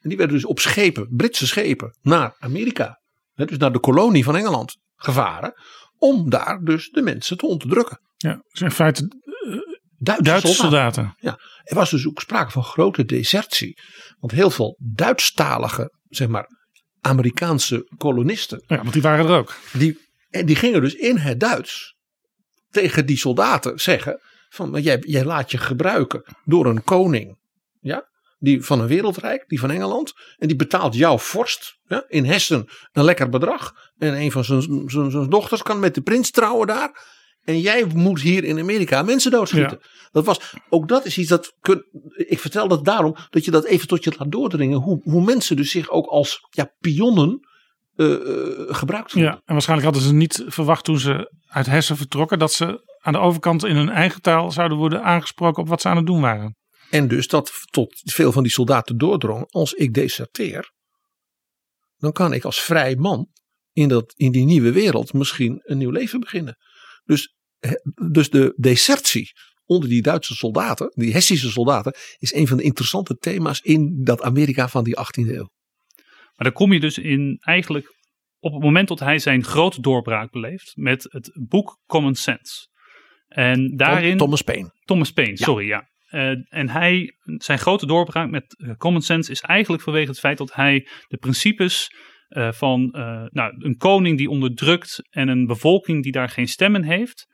En 0.00 0.08
die 0.08 0.18
werden 0.18 0.36
dus 0.36 0.46
op 0.46 0.58
schepen, 0.58 1.08
Britse 1.16 1.46
schepen, 1.46 1.96
naar 2.02 2.36
Amerika. 2.38 3.00
Dus 3.46 3.58
naar 3.58 3.72
de 3.72 3.80
kolonie 3.80 4.24
van 4.24 4.36
Engeland 4.36 4.76
gevaren. 4.96 5.52
Om 5.98 6.30
daar 6.30 6.60
dus 6.62 6.90
de 6.90 7.02
mensen 7.02 7.36
te 7.36 7.46
onderdrukken. 7.46 8.00
Ja, 8.16 8.42
dus 8.48 8.60
in 8.60 8.70
feite 8.70 9.08
Duitse, 9.98 10.24
Duitse 10.24 10.54
soldaten. 10.54 11.02
soldaten. 11.02 11.14
Ja, 11.20 11.38
er 11.62 11.74
was 11.74 11.90
dus 11.90 12.06
ook 12.06 12.20
sprake 12.20 12.50
van 12.50 12.62
grote 12.62 13.04
desertie. 13.04 13.78
Want 14.18 14.32
heel 14.32 14.50
veel 14.50 14.76
Duitsstalige, 14.78 15.92
zeg 16.08 16.28
maar, 16.28 16.46
Amerikaanse 17.00 17.88
kolonisten. 17.96 18.62
Ja, 18.66 18.76
want 18.76 18.92
die 18.92 19.02
waren 19.02 19.26
er 19.26 19.36
ook. 19.36 19.56
Die, 19.72 19.98
en 20.30 20.46
die 20.46 20.56
gingen 20.56 20.80
dus 20.80 20.94
in 20.94 21.16
het 21.16 21.40
Duits 21.40 21.96
tegen 22.70 23.06
die 23.06 23.16
soldaten 23.16 23.78
zeggen: 23.78 24.20
van 24.48 24.82
jij, 24.82 24.98
jij 25.00 25.24
laat 25.24 25.50
je 25.50 25.58
gebruiken 25.58 26.22
door 26.44 26.66
een 26.66 26.84
koning. 26.84 27.38
Ja, 27.80 28.08
die 28.38 28.62
van 28.64 28.80
een 28.80 28.86
wereldrijk, 28.86 29.44
die 29.48 29.60
van 29.60 29.70
Engeland. 29.70 30.12
En 30.36 30.48
die 30.48 30.56
betaalt 30.56 30.94
jouw 30.94 31.18
vorst 31.18 31.78
ja, 31.86 32.04
in 32.08 32.24
Hessen 32.24 32.64
een 32.92 33.04
lekker 33.04 33.28
bedrag. 33.28 33.72
En 33.98 34.14
een 34.20 34.32
van 34.32 34.44
zijn, 34.44 35.28
dochters 35.28 35.62
kan 35.62 35.78
met 35.78 35.94
de 35.94 36.00
prins 36.00 36.30
trouwen 36.30 36.66
daar. 36.66 37.16
En 37.44 37.60
jij 37.60 37.84
moet 37.94 38.20
hier 38.20 38.44
in 38.44 38.58
Amerika 38.58 39.02
mensen 39.02 39.30
doodschieten. 39.30 39.78
Dat 40.12 40.24
was, 40.24 40.54
ook 40.68 40.88
dat 40.88 41.04
is 41.04 41.18
iets 41.18 41.28
dat. 41.28 41.54
kun- 41.60 41.84
Ik 42.14 42.38
vertel 42.38 42.68
dat 42.68 42.84
daarom 42.84 43.16
dat 43.30 43.44
je 43.44 43.50
dat 43.50 43.64
even 43.64 43.88
tot 43.88 44.04
je 44.04 44.12
laat 44.18 44.32
doordringen. 44.32 44.78
Hoe, 44.78 45.00
hoe 45.02 45.24
mensen 45.24 45.56
dus 45.56 45.70
zich 45.70 45.88
ook 45.90 46.06
als 46.06 46.46
ja, 46.50 46.72
pionnen 46.78 47.40
eh, 47.96 48.14
gebruikt. 48.68 49.12
Ja, 49.12 49.32
en 49.44 49.52
waarschijnlijk 49.52 49.88
hadden 49.92 50.08
ze 50.08 50.14
niet 50.14 50.44
verwacht 50.46 50.84
toen 50.84 50.98
ze 50.98 51.32
uit 51.46 51.66
Hessen 51.66 51.96
vertrokken 51.96 52.38
dat 52.38 52.52
ze 52.52 52.96
aan 53.00 53.12
de 53.12 53.18
overkant 53.18 53.64
in 53.64 53.76
hun 53.76 53.88
eigen 53.90 54.22
taal 54.22 54.50
zouden 54.50 54.78
worden 54.78 55.02
aangesproken 55.02 55.62
op 55.62 55.68
wat 55.68 55.80
ze 55.80 55.88
aan 55.88 55.96
het 55.96 56.06
doen 56.06 56.20
waren. 56.20 56.56
En 56.90 57.08
dus 57.08 57.28
dat 57.28 57.52
tot 57.70 58.00
veel 58.04 58.32
van 58.32 58.42
die 58.42 58.52
soldaten 58.52 58.98
doordrong. 58.98 59.46
Als 59.50 59.72
ik 59.72 59.94
deserteer, 59.94 60.72
dan 61.96 62.12
kan 62.12 62.32
ik 62.32 62.44
als 62.44 62.60
vrij 62.60 62.96
man 62.96 63.28
in, 63.72 63.88
dat, 63.88 64.12
in 64.16 64.32
die 64.32 64.44
nieuwe 64.44 64.72
wereld 64.72 65.12
misschien 65.12 65.60
een 65.64 65.78
nieuw 65.78 65.90
leven 65.90 66.20
beginnen. 66.20 66.56
Dus, 67.04 67.34
dus 68.12 68.30
de 68.30 68.54
desertie 68.56 69.32
onder 69.64 69.88
die 69.88 70.02
Duitse 70.02 70.34
soldaten, 70.34 70.92
die 70.94 71.12
Hessische 71.12 71.50
soldaten, 71.50 71.94
is 72.18 72.34
een 72.34 72.46
van 72.46 72.56
de 72.56 72.62
interessante 72.62 73.16
thema's 73.16 73.60
in 73.60 74.04
dat 74.04 74.22
Amerika 74.22 74.68
van 74.68 74.84
die 74.84 74.96
18e 74.96 75.28
eeuw. 75.28 75.50
Maar 76.36 76.46
dan 76.46 76.52
kom 76.52 76.72
je 76.72 76.80
dus 76.80 76.98
in 76.98 77.36
eigenlijk 77.40 77.96
op 78.40 78.52
het 78.52 78.62
moment 78.62 78.88
dat 78.88 79.00
hij 79.00 79.18
zijn 79.18 79.44
grote 79.44 79.80
doorbraak 79.80 80.30
beleeft 80.30 80.72
met 80.76 81.06
het 81.08 81.30
boek 81.48 81.78
Common 81.86 82.14
Sense. 82.14 82.68
En 83.28 83.76
daarin. 83.76 84.16
Thomas 84.16 84.42
Paine. 84.42 84.72
Thomas 84.84 85.12
Paine, 85.12 85.36
sorry, 85.36 85.66
ja. 85.66 85.88
Eh, 86.08 86.30
en 86.48 86.68
hij, 86.68 87.16
zijn 87.24 87.58
grote 87.58 87.86
doorbraak 87.86 88.30
met 88.30 88.56
eh, 88.58 88.76
Common 88.76 89.02
Sense 89.02 89.30
is 89.30 89.40
eigenlijk 89.40 89.82
vanwege 89.82 90.08
het 90.08 90.18
feit 90.18 90.38
dat 90.38 90.54
hij 90.54 90.88
de 91.08 91.16
principes 91.16 91.92
eh, 92.28 92.52
van 92.52 92.88
nou, 93.30 93.54
een 93.58 93.76
koning 93.76 94.18
die 94.18 94.30
onderdrukt 94.30 95.08
en 95.10 95.28
een 95.28 95.46
bevolking 95.46 96.02
die 96.02 96.12
daar 96.12 96.28
geen 96.28 96.48
stemmen 96.48 96.82
heeft, 96.82 97.26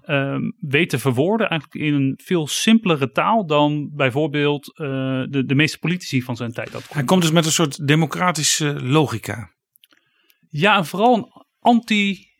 ehm, 0.00 0.40
weet 0.58 0.90
te 0.90 0.98
verwoorden 0.98 1.48
eigenlijk 1.48 1.84
in 1.84 1.94
een 1.94 2.20
veel 2.24 2.46
simpelere 2.46 3.10
taal 3.10 3.46
dan 3.46 3.90
bijvoorbeeld 3.94 4.64
de, 4.64 5.42
de 5.46 5.54
meeste 5.54 5.78
politici 5.78 6.22
van 6.22 6.36
zijn 6.36 6.52
tijd. 6.52 6.72
Dat 6.72 6.88
Hij 6.92 7.04
komt 7.04 7.22
dus 7.22 7.30
met 7.30 7.44
een 7.44 7.52
soort 7.52 7.86
democratische 7.86 8.82
logica. 8.82 9.50
Ja, 10.48 10.76
en 10.76 10.86
vooral 10.86 11.16
een 11.16 11.26
anti-monarchie 11.58 12.31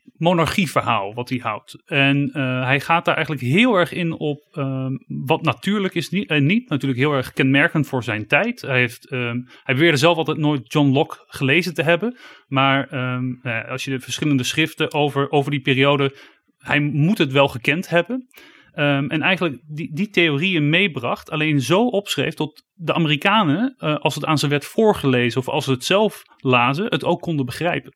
verhaal 0.70 1.14
wat 1.14 1.28
hij 1.28 1.38
houdt. 1.38 1.82
En 1.84 2.30
eh, 2.32 2.64
hij 2.64 2.80
gaat 2.80 3.04
daar 3.04 3.14
eigenlijk 3.14 3.44
heel 3.44 3.74
erg 3.74 3.92
in 3.92 4.12
op 4.12 4.42
ehm, 4.52 4.92
wat 5.06 5.42
natuurlijk 5.42 5.94
is 5.94 6.10
niet, 6.10 6.28
en 6.28 6.46
niet. 6.46 6.68
Natuurlijk 6.68 7.00
heel 7.00 7.12
erg 7.12 7.32
kenmerkend 7.32 7.86
voor 7.86 8.02
zijn 8.02 8.26
tijd. 8.26 8.60
Hij, 8.60 8.78
heeft, 8.78 9.08
ehm, 9.08 9.40
hij 9.62 9.74
beweerde 9.74 9.96
zelf 9.96 10.16
altijd 10.16 10.38
nooit 10.38 10.72
John 10.72 10.92
Locke 10.92 11.24
gelezen 11.26 11.74
te 11.74 11.82
hebben. 11.82 12.16
Maar 12.46 12.88
ehm, 12.88 13.24
nou 13.24 13.56
ja, 13.56 13.60
als 13.60 13.84
je 13.84 13.90
de 13.90 14.00
verschillende 14.00 14.42
schriften 14.42 14.92
over, 14.92 15.30
over 15.30 15.50
die 15.50 15.60
periode... 15.60 16.16
Hij 16.58 16.80
moet 16.80 17.18
het 17.18 17.32
wel 17.32 17.48
gekend 17.48 17.88
hebben. 17.88 18.28
Ehm, 18.72 19.06
en 19.08 19.22
eigenlijk 19.22 19.62
die, 19.66 19.94
die 19.94 20.08
theorieën 20.08 20.68
meebracht, 20.68 21.30
alleen 21.30 21.60
zo 21.60 21.86
opschreef 21.86 22.34
tot 22.34 22.64
de 22.72 22.94
Amerikanen, 22.94 23.74
eh, 23.78 23.96
als 23.96 24.14
het 24.14 24.24
aan 24.24 24.38
ze 24.38 24.48
werd 24.48 24.64
voorgelezen 24.64 25.40
of 25.40 25.48
als 25.48 25.64
ze 25.64 25.70
het 25.70 25.84
zelf 25.84 26.22
lazen, 26.36 26.86
het 26.86 27.04
ook 27.04 27.20
konden 27.20 27.46
begrijpen. 27.46 27.94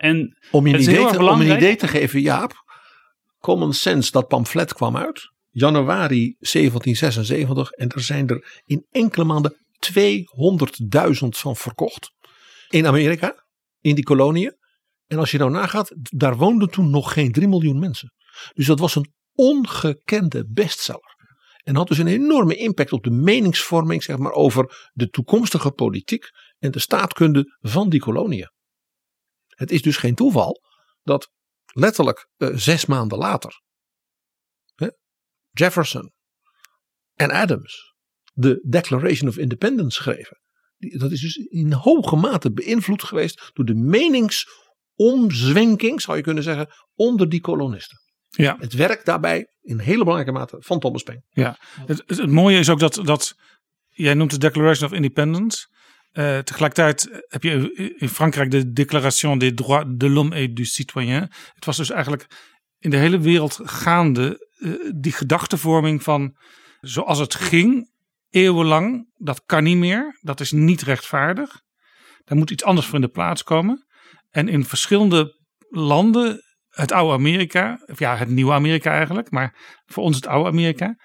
En 0.00 0.36
Om 0.50 0.66
je, 0.66 0.74
een 0.74 0.80
idee 0.80 1.06
te, 1.06 1.18
om 1.18 1.40
een 1.40 1.56
idee 1.56 1.76
te 1.76 1.88
geven, 1.88 2.20
Jaap. 2.20 2.52
Common 3.38 3.72
Sense, 3.72 4.10
dat 4.10 4.28
pamflet 4.28 4.74
kwam 4.74 4.96
uit. 4.96 5.30
Januari 5.50 6.36
1776. 6.38 7.70
En 7.70 7.88
er 7.88 8.00
zijn 8.00 8.28
er 8.28 8.62
in 8.64 8.86
enkele 8.90 9.24
maanden 9.24 9.56
200.000 9.94 11.28
van 11.28 11.56
verkocht. 11.56 12.12
In 12.68 12.86
Amerika, 12.86 13.44
in 13.80 13.94
die 13.94 14.04
koloniën. 14.04 14.56
En 15.06 15.18
als 15.18 15.30
je 15.30 15.38
nou 15.38 15.50
nagaat, 15.50 15.92
daar 15.94 16.36
woonden 16.36 16.70
toen 16.70 16.90
nog 16.90 17.12
geen 17.12 17.32
3 17.32 17.48
miljoen 17.48 17.78
mensen. 17.78 18.12
Dus 18.54 18.66
dat 18.66 18.78
was 18.78 18.94
een 18.94 19.12
ongekende 19.34 20.46
bestseller. 20.48 21.16
En 21.62 21.76
had 21.76 21.88
dus 21.88 21.98
een 21.98 22.06
enorme 22.06 22.56
impact 22.56 22.92
op 22.92 23.02
de 23.02 23.10
meningsvorming, 23.10 24.02
zeg 24.02 24.16
maar, 24.18 24.32
over 24.32 24.90
de 24.92 25.08
toekomstige 25.08 25.70
politiek 25.70 26.30
en 26.58 26.70
de 26.70 26.78
staatkunde 26.78 27.56
van 27.60 27.88
die 27.88 28.00
koloniën. 28.00 28.50
Het 29.60 29.70
is 29.70 29.82
dus 29.82 29.96
geen 29.96 30.14
toeval 30.14 30.62
dat 31.02 31.30
letterlijk 31.72 32.28
eh, 32.36 32.48
zes 32.54 32.86
maanden 32.86 33.18
later 33.18 33.62
hè, 34.74 34.88
Jefferson 35.50 36.12
en 37.14 37.30
Adams 37.30 37.94
de 38.32 38.64
Declaration 38.68 39.28
of 39.28 39.36
Independence 39.36 40.02
schreven. 40.02 40.40
Dat 40.78 41.10
is 41.10 41.20
dus 41.20 41.36
in 41.36 41.72
hoge 41.72 42.16
mate 42.16 42.52
beïnvloed 42.52 43.02
geweest 43.02 43.50
door 43.52 43.64
de 43.64 43.74
meningsomzwenking, 43.74 46.00
zou 46.00 46.16
je 46.16 46.22
kunnen 46.22 46.42
zeggen, 46.42 46.68
onder 46.94 47.28
die 47.28 47.40
kolonisten. 47.40 47.98
Ja. 48.28 48.56
Het 48.58 48.72
werk 48.72 49.04
daarbij 49.04 49.46
in 49.60 49.78
hele 49.78 50.04
belangrijke 50.04 50.32
mate 50.32 50.56
van 50.58 50.78
Thomas 50.78 51.02
Paine. 51.02 51.24
Ja, 51.28 51.56
het, 51.60 52.02
het, 52.06 52.18
het 52.18 52.30
mooie 52.30 52.58
is 52.58 52.68
ook 52.68 52.78
dat, 52.78 52.94
dat 52.94 53.34
jij 53.88 54.14
noemt 54.14 54.30
de 54.30 54.38
Declaration 54.38 54.88
of 54.88 54.94
Independence. 54.96 55.68
Eh, 56.10 56.38
tegelijkertijd 56.38 57.24
heb 57.28 57.42
je 57.42 57.94
in 57.98 58.08
Frankrijk 58.08 58.50
de 58.50 58.72
Déclaration 58.72 59.38
des 59.38 59.52
droits 59.54 59.84
de 59.88 60.08
l'homme 60.08 60.36
et 60.36 60.56
du 60.56 60.64
citoyen. 60.64 61.30
Het 61.54 61.64
was 61.64 61.76
dus 61.76 61.90
eigenlijk 61.90 62.26
in 62.78 62.90
de 62.90 62.96
hele 62.96 63.18
wereld 63.18 63.60
gaande 63.62 64.48
eh, 64.58 64.70
die 64.94 65.12
gedachtevorming 65.12 66.02
van 66.02 66.36
zoals 66.80 67.18
het 67.18 67.34
ging, 67.34 67.90
eeuwenlang, 68.30 69.12
dat 69.16 69.42
kan 69.46 69.62
niet 69.62 69.76
meer, 69.76 70.18
dat 70.20 70.40
is 70.40 70.52
niet 70.52 70.82
rechtvaardig. 70.82 71.60
Daar 72.24 72.38
moet 72.38 72.50
iets 72.50 72.64
anders 72.64 72.86
voor 72.86 72.94
in 72.94 73.00
de 73.00 73.08
plaats 73.08 73.42
komen. 73.42 73.86
En 74.30 74.48
in 74.48 74.64
verschillende 74.64 75.38
landen, 75.68 76.42
het 76.68 76.92
oude 76.92 77.12
Amerika, 77.12 77.82
of 77.86 77.98
ja, 77.98 78.16
het 78.16 78.28
nieuwe 78.28 78.52
Amerika 78.52 78.92
eigenlijk, 78.92 79.30
maar 79.30 79.80
voor 79.86 80.04
ons 80.04 80.16
het 80.16 80.26
oude 80.26 80.48
Amerika. 80.48 80.96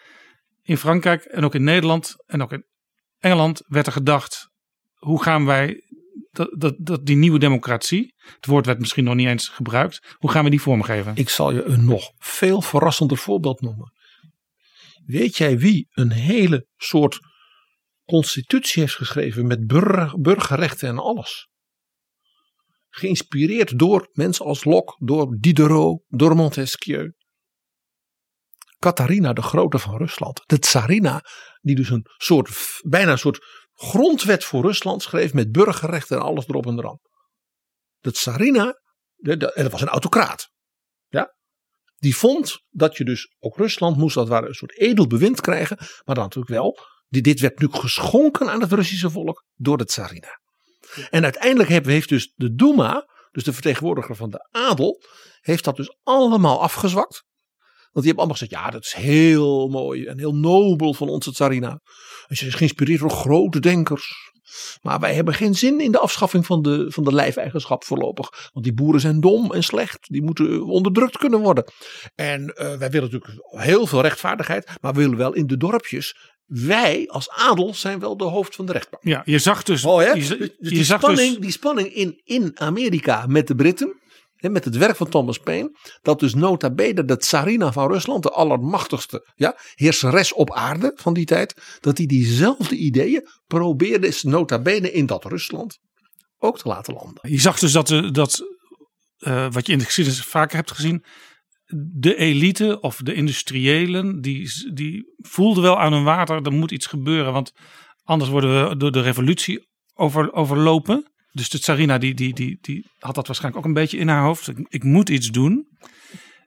In 0.61 0.77
Frankrijk 0.77 1.23
en 1.23 1.43
ook 1.43 1.55
in 1.55 1.63
Nederland 1.63 2.13
en 2.25 2.41
ook 2.41 2.51
in 2.51 2.65
Engeland 3.19 3.63
werd 3.67 3.85
er 3.85 3.91
gedacht: 3.91 4.49
hoe 5.05 5.23
gaan 5.23 5.45
wij 5.45 5.83
dat, 6.31 6.75
dat, 6.77 7.05
die 7.05 7.15
nieuwe 7.15 7.39
democratie, 7.39 8.13
het 8.17 8.45
woord 8.45 8.65
werd 8.65 8.79
misschien 8.79 9.03
nog 9.03 9.15
niet 9.15 9.27
eens 9.27 9.49
gebruikt, 9.49 10.15
hoe 10.17 10.31
gaan 10.31 10.43
we 10.43 10.49
die 10.49 10.61
vormgeven? 10.61 11.15
Ik 11.15 11.29
zal 11.29 11.51
je 11.51 11.63
een 11.63 11.85
nog 11.85 12.11
veel 12.17 12.61
verrassender 12.61 13.17
voorbeeld 13.17 13.61
noemen. 13.61 13.93
Weet 15.05 15.37
jij 15.37 15.57
wie 15.57 15.87
een 15.89 16.11
hele 16.11 16.67
soort 16.77 17.19
constitutie 18.05 18.81
heeft 18.81 18.95
geschreven 18.95 19.47
met 19.47 19.67
burger, 19.67 20.21
burgerrechten 20.21 20.89
en 20.89 20.99
alles? 20.99 21.49
Geïnspireerd 22.89 23.79
door 23.79 24.09
mensen 24.11 24.45
als 24.45 24.63
Locke, 24.63 24.95
door 25.05 25.37
Diderot, 25.39 26.03
door 26.07 26.35
Montesquieu. 26.35 27.13
Catharina 28.79 29.33
de 29.33 29.41
Grote 29.41 29.79
van 29.79 29.97
Rusland, 29.97 30.41
de 30.45 30.59
tsarina, 30.59 31.21
die 31.61 31.75
dus 31.75 31.89
een 31.89 32.05
soort, 32.17 32.79
bijna 32.81 33.11
een 33.11 33.17
soort 33.17 33.64
grondwet 33.75 34.43
voor 34.43 34.61
Rusland 34.61 35.01
schreef 35.01 35.33
met 35.33 35.51
burgerrechten 35.51 36.17
en 36.17 36.23
alles 36.23 36.47
erop 36.47 36.65
en 36.65 36.77
eraan. 36.77 36.99
De 37.99 38.11
tsarina, 38.11 38.79
en 39.17 39.39
dat 39.39 39.71
was 39.71 39.81
een 39.81 39.87
autocraat. 39.87 40.49
Ja? 41.07 41.33
die 41.95 42.15
vond 42.15 42.59
dat 42.69 42.97
je 42.97 43.05
dus 43.05 43.35
ook 43.39 43.57
Rusland 43.57 43.97
moest 43.97 44.15
dat 44.15 44.27
ware 44.27 44.47
een 44.47 44.53
soort 44.53 44.77
edel 44.77 45.07
bewind 45.07 45.41
krijgen. 45.41 45.77
Maar 45.77 46.15
dan 46.15 46.23
natuurlijk 46.23 46.53
wel, 46.53 46.77
die- 47.07 47.21
dit 47.21 47.39
werd 47.39 47.59
nu 47.59 47.67
geschonken 47.71 48.49
aan 48.49 48.61
het 48.61 48.71
Russische 48.71 49.09
volk 49.09 49.45
door 49.53 49.77
de 49.77 49.85
tsarina. 49.85 50.39
En 51.09 51.23
uiteindelijk 51.23 51.69
heeft, 51.69 51.85
heeft 51.85 52.09
dus 52.09 52.31
de 52.35 52.53
Duma, 52.55 53.09
dus 53.31 53.43
de 53.43 53.53
vertegenwoordiger 53.53 54.15
van 54.15 54.29
de 54.29 54.47
adel, 54.51 55.01
heeft 55.41 55.63
dat 55.63 55.75
dus 55.75 55.97
allemaal 56.03 56.61
afgezwakt. 56.61 57.23
Want 57.95 58.07
die 58.07 58.15
hebben 58.15 58.23
allemaal 58.23 58.37
gezegd, 58.37 58.51
ja 58.51 58.69
dat 58.69 58.85
is 58.85 58.93
heel 58.93 59.67
mooi 59.67 60.05
en 60.05 60.17
heel 60.17 60.35
nobel 60.35 60.93
van 60.93 61.09
onze 61.09 61.31
tsarina. 61.31 61.81
En 62.27 62.35
ze 62.35 62.45
is 62.45 62.53
geïnspireerd 62.53 62.99
door 62.99 63.09
grote 63.09 63.59
denkers. 63.59 64.33
Maar 64.81 64.99
wij 64.99 65.13
hebben 65.13 65.33
geen 65.33 65.55
zin 65.55 65.79
in 65.79 65.91
de 65.91 65.99
afschaffing 65.99 66.45
van 66.45 66.61
de, 66.61 66.85
van 66.91 67.03
de 67.03 67.13
lijfeigenschap 67.13 67.83
voorlopig. 67.83 68.49
Want 68.53 68.65
die 68.65 68.73
boeren 68.73 69.01
zijn 69.01 69.19
dom 69.19 69.51
en 69.53 69.63
slecht. 69.63 69.97
Die 70.01 70.23
moeten 70.23 70.63
onderdrukt 70.63 71.17
kunnen 71.17 71.39
worden. 71.39 71.63
En 72.15 72.47
eh, 72.47 72.77
wij 72.77 72.89
willen 72.89 73.09
natuurlijk 73.11 73.41
heel 73.49 73.87
veel 73.87 74.01
rechtvaardigheid. 74.01 74.71
Maar 74.81 74.93
we 74.93 74.99
willen 74.99 75.17
wel 75.17 75.33
in 75.33 75.47
de 75.47 75.57
dorpjes. 75.57 76.33
Wij 76.45 77.07
als 77.07 77.29
adel 77.29 77.73
zijn 77.73 77.99
wel 77.99 78.17
de 78.17 78.23
hoofd 78.23 78.55
van 78.55 78.65
de 78.65 78.71
rechtbank. 78.71 79.03
Ja, 79.03 79.21
je 79.25 79.39
zag 79.39 79.63
dus. 79.63 79.81
Je, 79.81 80.11
Dus 80.13 80.27
je 80.27 80.55
die, 80.57 80.83
zag 80.83 80.99
spanning, 80.99 81.31
dus 81.31 81.41
die 81.41 81.51
spanning 81.51 81.93
in, 81.93 82.21
in 82.23 82.59
Amerika 82.59 83.25
met 83.27 83.47
de 83.47 83.55
Britten. 83.55 83.99
Met 84.51 84.65
het 84.65 84.77
werk 84.77 84.95
van 84.95 85.09
Thomas 85.09 85.37
Paine. 85.37 85.77
Dat 86.01 86.19
dus 86.19 86.33
nota 86.33 86.73
bene 86.73 87.05
de 87.05 87.17
tsarina 87.17 87.71
van 87.71 87.91
Rusland. 87.91 88.23
De 88.23 88.29
allermachtigste 88.29 89.31
ja, 89.35 89.57
heerseres 89.73 90.33
op 90.33 90.53
aarde 90.53 90.91
van 90.95 91.13
die 91.13 91.25
tijd. 91.25 91.77
Dat 91.79 91.97
hij 91.97 92.05
diezelfde 92.05 92.75
ideeën 92.75 93.27
probeerde 93.47 94.19
nota 94.21 94.61
bene 94.61 94.91
in 94.91 95.05
dat 95.05 95.25
Rusland 95.25 95.79
ook 96.37 96.59
te 96.59 96.67
laten 96.67 96.93
landen. 96.93 97.31
Je 97.31 97.39
zag 97.39 97.59
dus 97.59 97.71
dat, 97.71 97.87
dat 98.11 98.43
eh, 99.17 99.51
wat 99.51 99.65
je 99.65 99.71
in 99.71 99.77
de 99.77 99.85
geschiedenis 99.85 100.21
vaker 100.21 100.55
hebt 100.55 100.71
gezien. 100.71 101.03
De 101.93 102.15
elite 102.15 102.79
of 102.79 102.97
de 102.97 103.13
industriëlen, 103.13 104.21
die, 104.21 104.71
die 104.73 105.13
voelden 105.17 105.63
wel 105.63 105.79
aan 105.79 105.93
hun 105.93 106.03
water, 106.03 106.41
er 106.41 106.51
moet 106.51 106.71
iets 106.71 106.85
gebeuren. 106.85 107.33
Want 107.33 107.51
anders 108.03 108.29
worden 108.29 108.69
we 108.69 108.77
door 108.77 108.91
de 108.91 109.01
revolutie 109.01 109.67
over, 109.93 110.33
overlopen. 110.33 111.13
Dus 111.35 111.49
de 111.49 111.59
tsarina 111.59 111.97
die, 111.97 112.13
die, 112.13 112.33
die, 112.33 112.57
die 112.61 112.89
had 112.99 113.15
dat 113.15 113.27
waarschijnlijk 113.27 113.65
ook 113.65 113.69
een 113.69 113.81
beetje 113.81 113.97
in 113.97 114.07
haar 114.07 114.23
hoofd. 114.23 114.51
Ik, 114.67 114.83
moet 114.83 115.09
iets 115.09 115.27
doen. 115.27 115.67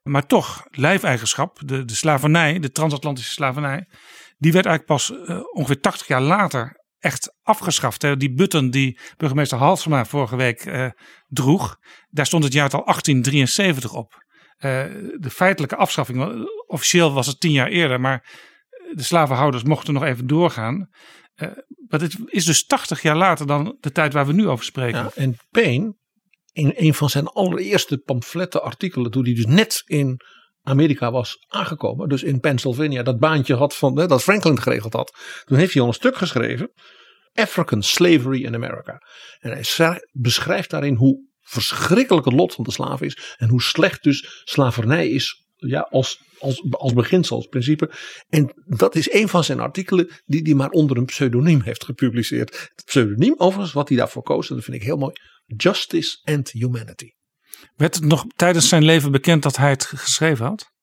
Maar 0.02 0.26
toch, 0.26 0.66
lijfeigenschap, 0.70 1.58
de, 1.64 1.84
de 1.84 1.94
slavernij, 1.94 2.58
de 2.58 2.70
transatlantische 2.70 3.32
slavernij. 3.32 3.88
Die 4.36 4.52
werd 4.52 4.66
eigenlijk 4.66 4.98
pas 4.98 5.26
eh, 5.26 5.40
ongeveer 5.52 5.80
80 5.80 6.06
jaar 6.06 6.22
later 6.22 6.84
echt 6.98 7.34
afgeschaft. 7.42 8.02
Hè. 8.02 8.16
Die 8.16 8.32
button 8.32 8.70
die 8.70 8.98
burgemeester 9.16 9.58
Halsema 9.58 10.04
vorige 10.04 10.36
week 10.36 10.60
eh, 10.60 10.90
droeg, 11.26 11.76
daar 12.08 12.26
stond 12.26 12.44
het 12.44 12.52
jaartal 12.52 12.84
1873 12.84 13.94
op. 13.94 14.24
Eh, 14.56 14.84
de 15.18 15.30
feitelijke 15.30 15.76
afschaffing, 15.76 16.48
officieel 16.66 17.12
was 17.12 17.26
het 17.26 17.40
tien 17.40 17.52
jaar 17.52 17.68
eerder, 17.68 18.00
maar 18.00 18.38
de 18.94 19.02
slavenhouders 19.02 19.62
mochten 19.62 19.94
nog 19.94 20.04
even 20.04 20.26
doorgaan. 20.26 20.88
Maar 21.88 21.98
dit 21.98 22.16
is 22.26 22.44
dus 22.44 22.64
80 22.64 23.02
jaar 23.02 23.16
later 23.16 23.46
dan 23.46 23.76
de 23.80 23.92
tijd 23.92 24.12
waar 24.12 24.26
we 24.26 24.32
nu 24.32 24.48
over 24.48 24.64
spreken. 24.64 25.10
En 25.14 25.36
Paine, 25.50 25.94
in 26.52 26.72
een 26.76 26.94
van 26.94 27.10
zijn 27.10 27.26
allereerste 27.26 27.98
pamfletten 27.98 28.62
artikelen, 28.62 29.10
toen 29.10 29.24
hij 29.24 29.34
dus 29.34 29.46
net 29.46 29.82
in 29.86 30.20
Amerika 30.62 31.10
was 31.10 31.44
aangekomen, 31.48 32.08
dus 32.08 32.22
in 32.22 32.40
Pennsylvania, 32.40 33.02
dat 33.02 33.18
baantje 33.18 33.54
had 33.54 33.76
van, 33.76 33.98
hè, 33.98 34.06
dat 34.06 34.22
Franklin 34.22 34.60
geregeld 34.62 34.92
had. 34.92 35.18
Toen 35.44 35.58
heeft 35.58 35.72
hij 35.72 35.82
al 35.82 35.88
een 35.88 35.94
stuk 35.94 36.16
geschreven, 36.16 36.72
African 37.32 37.82
Slavery 37.82 38.44
in 38.44 38.54
America. 38.54 39.02
En 39.38 39.50
hij 39.50 39.62
schrijft- 39.62 40.08
beschrijft 40.12 40.70
daarin 40.70 40.94
hoe 40.94 41.26
verschrikkelijk 41.40 42.26
het 42.26 42.34
lot 42.34 42.54
van 42.54 42.64
de 42.64 42.72
slaaf 42.72 43.00
is 43.00 43.34
en 43.36 43.48
hoe 43.48 43.62
slecht 43.62 44.02
dus 44.02 44.42
slavernij 44.44 45.08
is 45.08 45.46
ja, 45.66 45.80
als, 45.80 46.20
als, 46.38 46.64
als 46.70 46.92
beginsel, 46.92 47.36
als 47.36 47.46
principe. 47.46 47.90
En 48.28 48.52
dat 48.66 48.94
is 48.94 49.12
een 49.12 49.28
van 49.28 49.44
zijn 49.44 49.60
artikelen 49.60 50.10
die 50.26 50.42
hij 50.42 50.54
maar 50.54 50.70
onder 50.70 50.96
een 50.96 51.04
pseudoniem 51.04 51.62
heeft 51.62 51.84
gepubliceerd. 51.84 52.70
Het 52.74 52.84
pseudoniem 52.84 53.34
overigens, 53.36 53.72
wat 53.72 53.88
hij 53.88 53.98
daarvoor 53.98 54.22
koos, 54.22 54.48
en 54.48 54.54
dat 54.54 54.64
vind 54.64 54.76
ik 54.76 54.82
heel 54.82 54.96
mooi. 54.96 55.12
Justice 55.46 56.18
and 56.24 56.50
Humanity. 56.50 57.10
Werd 57.76 57.94
het 57.94 58.04
nog 58.04 58.24
tijdens 58.36 58.68
zijn 58.68 58.84
leven 58.84 59.10
bekend 59.10 59.42
dat 59.42 59.56
hij 59.56 59.70
het 59.70 59.84
geschreven 59.84 60.46
had? 60.46 60.76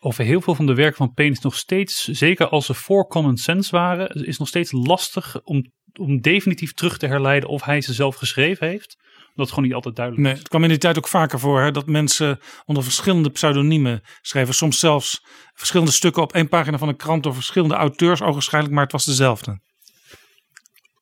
over 0.00 0.24
heel 0.24 0.40
veel 0.40 0.54
van 0.54 0.66
de 0.66 0.74
werk 0.74 0.96
van 0.96 1.12
Paine 1.12 1.34
is 1.34 1.40
nog 1.40 1.56
steeds, 1.56 2.04
zeker 2.04 2.48
als 2.48 2.66
ze 2.66 2.74
voor 2.74 3.06
common 3.06 3.36
sense 3.36 3.70
waren, 3.70 4.26
is 4.26 4.38
nog 4.38 4.48
steeds 4.48 4.72
lastig 4.72 5.42
om, 5.42 5.72
om 5.98 6.20
definitief 6.20 6.72
terug 6.72 6.98
te 6.98 7.06
herleiden 7.06 7.48
of 7.48 7.62
hij 7.62 7.80
ze 7.80 7.92
zelf 7.92 8.16
geschreven 8.16 8.68
heeft. 8.68 8.96
Het 9.40 9.48
gewoon 9.48 9.64
niet 9.64 9.74
altijd 9.74 9.96
duidelijk 9.96 10.26
Nee, 10.26 10.34
is. 10.34 10.38
het 10.38 10.48
kwam 10.48 10.62
in 10.62 10.68
die 10.68 10.78
tijd 10.78 10.98
ook 10.98 11.08
vaker 11.08 11.38
voor 11.38 11.60
hè, 11.60 11.70
dat 11.70 11.86
mensen 11.86 12.38
onder 12.64 12.82
verschillende 12.82 13.30
pseudoniemen 13.30 14.00
schreven. 14.20 14.54
Soms 14.54 14.78
zelfs 14.78 15.24
verschillende 15.54 15.92
stukken 15.92 16.22
op 16.22 16.32
één 16.32 16.48
pagina 16.48 16.78
van 16.78 16.88
een 16.88 16.96
krant 16.96 17.22
door 17.22 17.34
verschillende 17.34 17.74
auteurs, 17.74 18.22
ogenschijnlijk, 18.22 18.74
maar 18.74 18.82
het 18.82 18.92
was 18.92 19.04
dezelfde. 19.04 19.60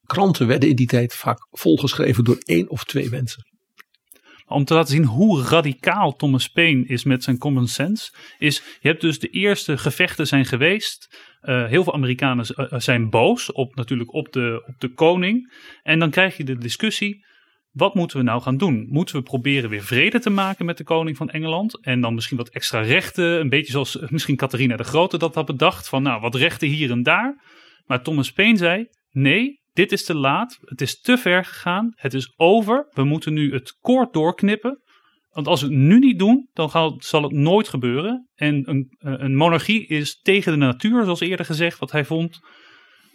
Kranten 0.05 0.47
werden 0.47 0.69
in 0.69 0.77
die 0.77 0.87
tijd 0.87 1.15
vaak 1.15 1.47
volgeschreven 1.51 2.25
door 2.25 2.39
één 2.39 2.71
of 2.71 2.85
twee 2.85 3.11
mensen. 3.11 3.47
Om 4.47 4.65
te 4.65 4.75
laten 4.75 4.95
zien 4.95 5.05
hoe 5.05 5.43
radicaal 5.43 6.13
Thomas 6.13 6.49
Paine 6.49 6.87
is 6.87 7.05
met 7.05 7.23
zijn 7.23 7.39
common 7.39 7.67
sense, 7.67 8.13
is 8.39 8.63
je 8.81 8.89
hebt 8.89 9.01
dus 9.01 9.19
de 9.19 9.29
eerste 9.29 9.79
gevechten 9.79 10.27
zijn 10.27 10.45
geweest. 10.45 11.19
Eh, 11.41 11.67
heel 11.67 11.83
veel 11.85 11.95
Amerikanen 11.95 12.47
eh, 12.47 12.79
zijn 12.79 13.11
boos 13.11 13.53
op 13.53 13.75
natuurlijk 13.75 14.15
op 14.15 14.33
de, 14.33 14.63
op 14.67 14.75
de 14.81 14.93
koning. 14.95 15.53
En 15.83 15.99
dan 15.99 16.11
krijg 16.11 16.37
je 16.37 16.45
de 16.45 16.59
discussie. 16.59 17.27
Wat 17.79 17.95
moeten 17.95 18.17
we 18.17 18.23
nou 18.23 18.43
gaan 18.43 18.57
doen? 18.57 18.87
Moeten 18.91 19.17
we 19.17 19.23
proberen 19.23 19.71
weer 19.71 19.83
vrede 19.83 20.19
te 20.19 20.31
maken 20.31 20.65
met 20.65 20.77
de 20.77 20.85
koning 20.85 21.17
van 21.17 21.31
Engeland? 21.31 21.81
En 21.81 22.01
dan 22.01 22.15
misschien 22.15 22.37
wat 22.37 22.49
extra 22.49 22.81
rechten. 22.81 23.41
Een 23.41 23.49
beetje 23.49 23.73
zoals 23.73 23.99
eh, 23.99 24.09
misschien 24.09 24.37
Catharina 24.37 24.77
de 24.77 24.85
Grote 24.85 25.19
dat 25.19 25.35
had 25.35 25.47
bedacht. 25.47 25.89
Van 25.89 26.03
nou, 26.03 26.21
wat 26.21 26.35
rechten 26.35 26.69
hier 26.69 26.91
en 26.91 27.03
daar. 27.03 27.45
Maar 27.87 28.03
Thomas 28.03 28.33
Paine 28.33 28.59
zei: 28.59 28.87
nee, 29.11 29.61
dit 29.73 29.93
is 29.93 30.05
te 30.05 30.15
laat. 30.15 30.59
Het 30.61 30.81
is 30.81 31.01
te 31.01 31.19
ver 31.19 31.45
gegaan. 31.45 31.93
Het 31.95 32.15
is 32.15 32.33
over. 32.37 32.87
We 32.91 33.05
moeten 33.05 33.33
nu 33.33 33.53
het 33.53 33.77
koord 33.81 34.13
doorknippen. 34.13 34.83
Want 35.31 35.47
als 35.47 35.61
we 35.61 35.67
het 35.67 35.77
nu 35.77 35.99
niet 35.99 36.19
doen, 36.19 36.49
dan 36.53 36.97
zal 36.99 37.23
het 37.23 37.33
nooit 37.33 37.69
gebeuren. 37.69 38.29
En 38.35 38.71
een, 38.71 38.97
eh, 38.99 39.13
een 39.17 39.37
monarchie 39.37 39.87
is 39.87 40.21
tegen 40.21 40.53
de 40.53 40.59
natuur, 40.59 41.05
zoals 41.05 41.21
eerder 41.21 41.47
gezegd, 41.47 41.79
wat 41.79 41.93
hij 41.93 42.05
vond. 42.05 42.41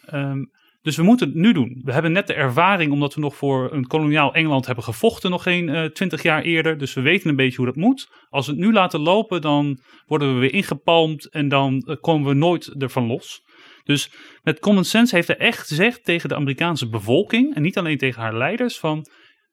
Ehm, 0.06 0.40
dus 0.84 0.96
we 0.96 1.04
moeten 1.04 1.28
het 1.28 1.36
nu 1.36 1.54
doen. 1.54 1.82
We 1.84 1.94
hebben 1.94 2.12
net 2.12 2.28
de 2.28 2.34
ervaring, 2.34 2.92
omdat 2.92 3.14
we 3.14 3.22
nog 3.22 3.36
voor 3.36 3.74
een 3.74 3.88
koloniaal 3.88 4.34
Engeland 4.34 4.66
hebben 4.66 4.84
gevochten, 4.84 5.30
nog 5.32 5.44
geen 5.44 5.92
twintig 5.94 6.24
jaar 6.24 6.42
eerder. 6.42 6.78
Dus 6.78 6.94
we 6.94 7.02
weten 7.02 7.30
een 7.30 7.36
beetje 7.36 7.58
hoe 7.58 7.66
dat 7.66 7.76
moet. 7.76 8.10
Als 8.30 8.46
we 8.46 8.52
het 8.52 8.62
nu 8.62 8.72
laten 8.74 9.00
lopen, 9.00 9.42
dan 9.42 9.80
worden 10.06 10.34
we 10.34 10.40
weer 10.40 10.54
ingepalmd 10.54 11.30
en 11.30 11.48
dan 11.48 11.82
eh, 11.82 11.96
komen 12.02 12.28
we 12.28 12.34
nooit 12.34 12.82
ervan 12.82 13.06
los. 13.06 13.42
Dus 13.84 14.12
met 14.44 14.60
common 14.60 14.84
sense 14.84 15.16
heeft 15.16 15.28
hij 15.28 15.38
echt 15.38 15.68
gezegd 15.68 16.04
tegen 16.06 16.30
de 16.30 16.36
Amerikaanse 16.36 16.90
bevolking, 16.90 17.56
en 17.56 17.62
niet 17.62 17.78
alleen 17.78 17.98
tegen 17.98 18.22
haar 18.22 18.38
leiders, 18.38 18.80
van 18.80 19.08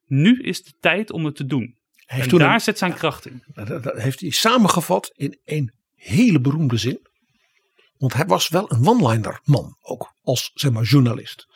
nu 0.07 0.41
is 0.43 0.63
de 0.63 0.73
tijd 0.81 1.13
om 1.13 1.25
het 1.25 1.37
te 1.37 1.45
doen. 1.45 1.75
Heeft 2.07 2.33
en 2.33 2.39
daar 2.39 2.55
een- 2.55 2.61
zit 2.61 2.79
zijn 2.79 2.95
kracht 2.95 3.27
in. 3.27 3.43
Dat, 3.55 3.83
dat 3.83 4.01
heeft 4.03 4.21
hij 4.21 4.31
samengevat 4.31 5.13
in 5.17 5.39
een 5.45 5.73
hele 5.95 6.41
beroemde 6.41 6.77
zin. 6.77 7.09
Want 8.01 8.15
hij 8.15 8.27
was 8.27 8.49
wel 8.49 8.73
een 8.73 8.87
one-liner 8.89 9.41
man, 9.45 9.77
ook 9.81 10.15
als 10.23 10.51
zeg 10.55 10.71
maar, 10.73 10.83
journalist. 10.83 11.47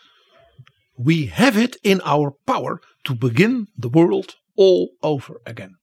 We 0.95 1.31
have 1.33 1.63
it 1.63 1.75
in 1.75 2.03
our 2.03 2.37
power 2.45 2.97
to 3.03 3.17
begin 3.17 3.71
the 3.79 3.89
world 3.91 4.41
all 4.55 4.95
over 4.99 5.41
again. 5.43 5.79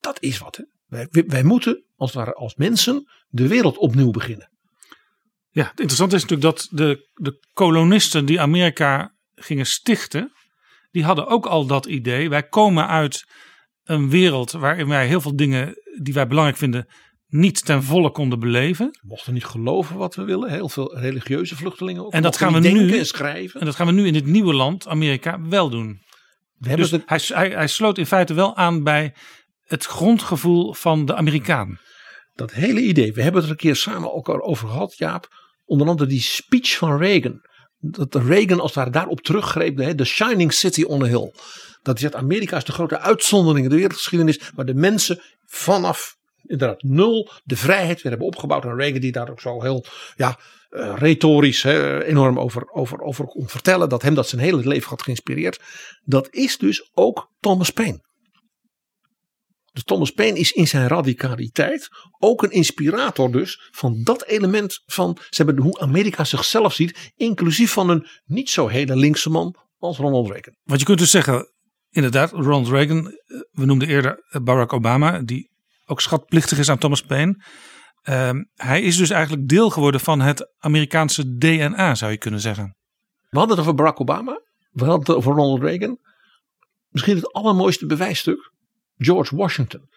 Dat 0.00 0.20
is 0.22 0.38
wat. 0.38 0.56
Hè? 0.56 0.64
Wij, 0.86 1.24
wij- 1.26 1.42
moeten 1.42 1.84
als, 1.96 2.10
het 2.14 2.18
ware, 2.18 2.34
als 2.34 2.54
mensen 2.54 3.08
de 3.28 3.48
wereld 3.48 3.76
opnieuw 3.76 4.10
beginnen. 4.10 4.50
Ja, 5.50 5.62
het 5.62 5.80
interessante 5.80 6.16
is 6.16 6.22
natuurlijk 6.22 6.56
dat 6.56 6.68
de, 6.70 7.08
de 7.14 7.46
kolonisten 7.52 8.24
die 8.24 8.40
Amerika 8.40 9.14
gingen 9.34 9.66
stichten, 9.66 10.32
die 10.90 11.04
hadden 11.04 11.26
ook 11.26 11.46
al 11.46 11.66
dat 11.66 11.86
idee. 11.86 12.28
Wij 12.28 12.42
komen 12.48 12.88
uit 12.88 13.26
een 13.84 14.10
wereld 14.10 14.50
waarin 14.52 14.88
wij 14.88 15.06
heel 15.06 15.20
veel 15.20 15.36
dingen 15.36 15.74
die 16.02 16.14
wij 16.14 16.26
belangrijk 16.26 16.58
vinden 16.58 16.88
niet 17.32 17.64
ten 17.64 17.82
volle 17.82 18.10
konden 18.10 18.38
beleven. 18.38 18.86
We 18.90 19.06
mochten 19.06 19.32
niet 19.34 19.44
geloven 19.44 19.96
wat 19.96 20.14
we 20.14 20.24
willen. 20.24 20.50
Heel 20.50 20.68
veel 20.68 20.98
religieuze 20.98 21.56
vluchtelingen 21.56 22.04
ook. 22.04 22.12
En 22.12 22.22
dat 22.22 22.36
gaan 22.36 22.52
we 22.52 22.68
nu- 22.68 22.98
en 22.98 23.06
schrijven. 23.06 23.60
En 23.60 23.66
dat 23.66 23.74
gaan 23.74 23.86
we 23.86 23.92
nu 23.92 24.06
in 24.06 24.12
dit 24.12 24.26
nieuwe 24.26 24.54
land, 24.54 24.88
Amerika, 24.88 25.40
wel 25.40 25.70
doen. 25.70 26.00
We 26.58 26.76
Dus 26.76 26.90
het, 26.90 27.02
hij, 27.06 27.20
hij, 27.24 27.50
hij 27.50 27.66
sloot 27.68 27.98
in 27.98 28.06
feite 28.06 28.34
wel 28.34 28.56
aan 28.56 28.82
bij 28.82 29.14
het 29.64 29.84
grondgevoel 29.84 30.74
van 30.74 31.04
de 31.06 31.14
Amerikaan. 31.14 31.78
dat 32.34 32.52
hele 32.52 32.80
idee. 32.80 33.12
We 33.12 33.22
hebben 33.22 33.40
het 33.40 33.50
er 33.50 33.56
een 33.56 33.62
keer 33.62 33.76
samen 33.76 34.12
ook 34.14 34.28
al 34.28 34.42
over 34.42 34.68
gehad, 34.68 34.96
Jaap. 34.96 35.28
Onder 35.64 35.88
andere 35.88 36.08
die 36.08 36.20
speech 36.20 36.76
van 36.76 36.98
Reagan. 36.98 37.40
Dat 37.78 38.12
de 38.12 38.22
Reagan 38.22 38.60
als 38.60 38.70
het 38.70 38.74
ware 38.74 38.90
daarop 38.90 39.20
teruggreep. 39.20 39.76
De 39.76 39.94
The 39.94 40.04
Shining 40.04 40.52
City 40.52 40.82
on 40.82 41.02
a 41.02 41.06
Hill. 41.06 41.32
Dat 41.82 41.98
hij 41.98 42.10
zegt, 42.10 42.14
Amerika 42.14 42.56
is 42.56 42.64
de 42.64 42.72
grote 42.72 42.98
uitzondering 42.98 43.64
in 43.64 43.70
de 43.70 43.76
wereldgeschiedenis. 43.76 44.40
Waar 44.54 44.66
de 44.66 44.74
mensen 44.74 45.20
vanaf 45.46 46.16
inderdaad 46.42 46.82
nul 46.82 47.30
de 47.44 47.56
vrijheid 47.56 48.02
weer 48.02 48.12
hebben 48.12 48.28
opgebouwd. 48.28 48.64
En 48.64 48.76
Reagan 48.76 49.00
die 49.00 49.12
daar 49.12 49.30
ook 49.30 49.40
zo 49.40 49.62
heel 49.62 49.84
ja, 50.16 50.38
eh, 50.68 50.94
retorisch 50.96 51.64
enorm 51.64 52.38
over, 52.38 52.70
over, 52.70 53.00
over 53.00 53.24
kon 53.24 53.48
vertellen. 53.48 53.88
Dat 53.88 54.02
hem 54.02 54.14
dat 54.14 54.28
zijn 54.28 54.40
hele 54.40 54.66
leven 54.66 54.88
had 54.88 55.02
geïnspireerd. 55.02 55.60
Dat 56.04 56.28
is 56.30 56.58
dus 56.58 56.90
ook 56.94 57.30
Thomas 57.40 57.70
Paine. 57.70 58.10
Dus 59.72 59.84
Thomas 59.84 60.10
Paine 60.10 60.38
is 60.38 60.52
in 60.52 60.68
zijn 60.68 60.88
radicaliteit 60.88 61.88
ook 62.18 62.42
een 62.42 62.50
inspirator 62.50 63.32
dus 63.32 63.68
van 63.70 64.02
dat 64.02 64.24
element 64.24 64.82
van 64.86 65.18
ze 65.30 65.42
hebben 65.42 65.62
hoe 65.62 65.80
Amerika 65.80 66.24
zichzelf 66.24 66.74
ziet, 66.74 67.12
inclusief 67.16 67.72
van 67.72 67.88
een 67.88 68.06
niet 68.24 68.50
zo 68.50 68.66
hele 68.66 68.96
linkse 68.96 69.30
man 69.30 69.56
als 69.78 69.98
Ronald 69.98 70.30
Reagan. 70.30 70.54
Want 70.62 70.80
je 70.80 70.86
kunt 70.86 70.98
dus 70.98 71.10
zeggen, 71.10 71.52
inderdaad, 71.90 72.30
Ronald 72.30 72.68
Reagan, 72.68 73.06
eh, 73.06 73.40
we 73.50 73.64
noemden 73.64 73.88
eerder 73.88 74.40
Barack 74.42 74.72
Obama, 74.72 75.22
die 75.22 75.50
ook 75.86 76.00
schatplichtig 76.00 76.58
is 76.58 76.68
aan 76.68 76.78
Thomas 76.78 77.02
Paine. 77.02 77.44
Ehm, 78.02 78.42
hij 78.54 78.82
is 78.82 78.96
dus 78.96 79.10
eigenlijk 79.10 79.48
deel 79.48 79.70
geworden 79.70 80.00
van 80.00 80.20
het 80.20 80.52
Amerikaanse 80.58 81.36
DNA, 81.36 81.94
zou 81.94 82.10
je 82.10 82.18
kunnen 82.18 82.40
zeggen. 82.40 82.76
We 83.28 83.38
hadden 83.38 83.56
het 83.56 83.66
over 83.66 83.76
Barack 83.76 84.00
Obama, 84.00 84.40
we 84.70 84.84
hadden 84.84 85.06
het 85.06 85.16
over 85.16 85.32
Ronald 85.32 85.62
Reagan. 85.62 85.98
Misschien 86.88 87.16
het 87.16 87.32
allermooiste 87.32 87.86
bewijsstuk, 87.86 88.52
George 88.96 89.36
Washington. 89.36 89.90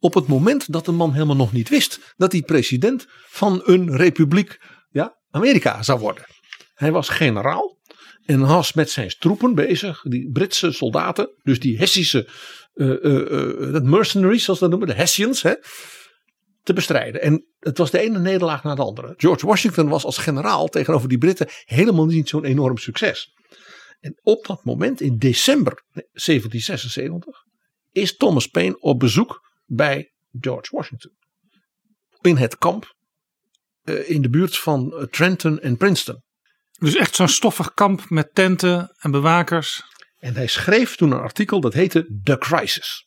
Op 0.00 0.14
het 0.14 0.26
moment 0.26 0.72
dat 0.72 0.84
de 0.84 0.92
man 0.92 1.12
helemaal 1.12 1.36
nog 1.36 1.52
niet 1.52 1.68
wist 1.68 2.14
dat 2.16 2.32
hij 2.32 2.42
president 2.42 3.06
van 3.28 3.62
een 3.64 3.96
republiek, 3.96 4.60
ja, 4.90 5.18
Amerika 5.30 5.82
zou 5.82 5.98
worden. 5.98 6.24
Hij 6.74 6.92
was 6.92 7.08
generaal 7.08 7.78
en 8.24 8.46
was 8.46 8.72
met 8.72 8.90
zijn 8.90 9.14
troepen 9.18 9.54
bezig, 9.54 10.02
die 10.02 10.30
Britse 10.30 10.72
soldaten, 10.72 11.30
dus 11.42 11.60
die 11.60 11.78
Hessische 11.78 12.28
uh, 12.78 13.02
uh, 13.02 13.74
uh, 13.74 13.80
mercenaries, 13.80 14.44
zoals 14.44 14.60
dat 14.60 14.70
noemen, 14.70 14.88
de 14.88 14.94
Hessians, 14.94 15.42
hè, 15.42 15.54
te 16.62 16.72
bestrijden. 16.72 17.22
En 17.22 17.46
het 17.58 17.78
was 17.78 17.90
de 17.90 17.98
ene 17.98 18.18
nederlaag 18.18 18.62
na 18.62 18.74
de 18.74 18.82
andere. 18.82 19.14
George 19.16 19.46
Washington 19.46 19.88
was 19.88 20.04
als 20.04 20.18
generaal 20.18 20.68
tegenover 20.68 21.08
die 21.08 21.18
Britten 21.18 21.48
helemaal 21.64 22.06
niet 22.06 22.28
zo'n 22.28 22.44
enorm 22.44 22.76
succes. 22.76 23.34
En 24.00 24.18
op 24.22 24.46
dat 24.46 24.64
moment, 24.64 25.00
in 25.00 25.18
december 25.18 25.82
1776, 25.92 27.44
is 27.92 28.16
Thomas 28.16 28.46
Paine 28.46 28.80
op 28.80 28.98
bezoek 28.98 29.40
bij 29.66 30.12
George 30.40 30.76
Washington. 30.76 31.10
In 32.20 32.36
het 32.36 32.58
kamp 32.58 32.96
in 33.84 34.22
de 34.22 34.30
buurt 34.30 34.58
van 34.58 35.08
Trenton 35.10 35.60
en 35.60 35.76
Princeton. 35.76 36.22
Dus 36.78 36.96
echt 36.96 37.14
zo'n 37.14 37.28
stoffig 37.28 37.74
kamp 37.74 38.08
met 38.08 38.34
tenten 38.34 38.94
en 38.98 39.10
bewakers. 39.10 39.82
En 40.18 40.34
hij 40.34 40.46
schreef 40.46 40.96
toen 40.96 41.10
een 41.10 41.20
artikel 41.20 41.60
dat 41.60 41.72
heette 41.72 42.20
The 42.22 42.38
Crisis. 42.38 43.06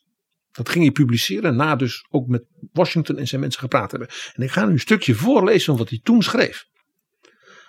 Dat 0.52 0.68
ging 0.68 0.84
hij 0.84 0.92
publiceren 0.92 1.56
na 1.56 1.76
dus 1.76 2.06
ook 2.10 2.26
met 2.26 2.44
Washington 2.72 3.18
en 3.18 3.28
zijn 3.28 3.40
mensen 3.40 3.60
gepraat 3.60 3.90
hebben. 3.90 4.08
En 4.32 4.42
ik 4.42 4.50
ga 4.50 4.64
nu 4.64 4.72
een 4.72 4.78
stukje 4.78 5.14
voorlezen 5.14 5.64
van 5.64 5.76
wat 5.76 5.88
hij 5.88 6.00
toen 6.02 6.22
schreef. 6.22 6.64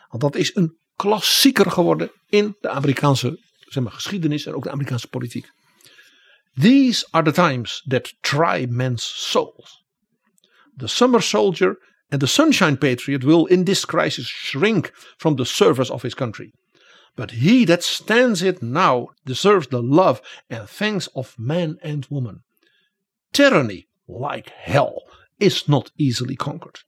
Want 0.08 0.22
dat 0.22 0.36
is 0.36 0.56
een 0.56 0.78
klassieker 0.96 1.72
geworden 1.72 2.12
in 2.28 2.56
de 2.60 2.70
Amerikaanse 2.70 3.40
zeg 3.74 3.84
maar, 3.84 3.92
geschiedenis 3.92 4.46
en 4.46 4.54
ook 4.54 4.64
de 4.64 4.72
Amerikaanse 4.72 5.08
politiek. 5.08 5.52
These 6.60 7.08
are 7.12 7.32
the 7.32 7.42
times 7.42 7.84
that 7.88 8.14
try 8.22 8.66
men's 8.70 9.30
souls. 9.32 9.84
The 10.76 10.88
summer 10.88 11.22
soldier 11.22 11.78
and 12.10 12.20
the 12.20 12.28
sunshine 12.28 12.78
patriot 12.78 13.24
will 13.24 13.46
in 13.46 13.64
this 13.64 13.86
crisis 13.86 14.28
shrink 14.28 14.92
from 15.18 15.36
the 15.36 15.44
service 15.44 15.92
of 15.92 16.02
his 16.02 16.14
country. 16.14 16.54
But 17.16 17.32
he 17.32 17.66
that 17.66 17.84
stands 17.84 18.42
it 18.42 18.62
now 18.62 19.10
deserves 19.26 19.68
the 19.68 19.82
love 19.82 20.22
and 20.50 20.68
thanks 20.68 21.08
of 21.14 21.36
man 21.38 21.78
and 21.84 22.08
woman. 22.10 22.44
Tyranny, 23.32 23.88
like 24.08 24.50
hell, 24.50 25.04
is 25.40 25.68
not 25.68 25.92
easily 25.98 26.36
conquered. 26.36 26.80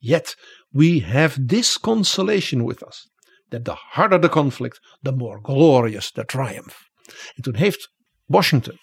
Yet 0.00 0.36
we 0.72 1.00
have 1.00 1.48
this 1.48 1.78
consolation 1.78 2.64
with 2.64 2.82
us: 2.82 3.08
that 3.50 3.64
the 3.64 3.74
harder 3.74 4.18
the 4.18 4.28
conflict, 4.28 4.80
the 5.02 5.12
more 5.12 5.40
glorious 5.40 6.10
the 6.12 6.24
triumph. 6.24 6.88
En 7.36 7.42
toen 7.42 7.54
heeft 7.54 7.92
Washington, 8.24 8.78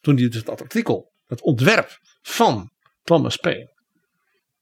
toen 0.00 0.16
hij 0.16 0.28
dus 0.28 0.44
dat 0.44 0.60
artikel, 0.60 1.12
het 1.26 1.42
ontwerp 1.42 1.98
van 2.22 2.70
Thomas 3.02 3.36
Paine 3.36 3.76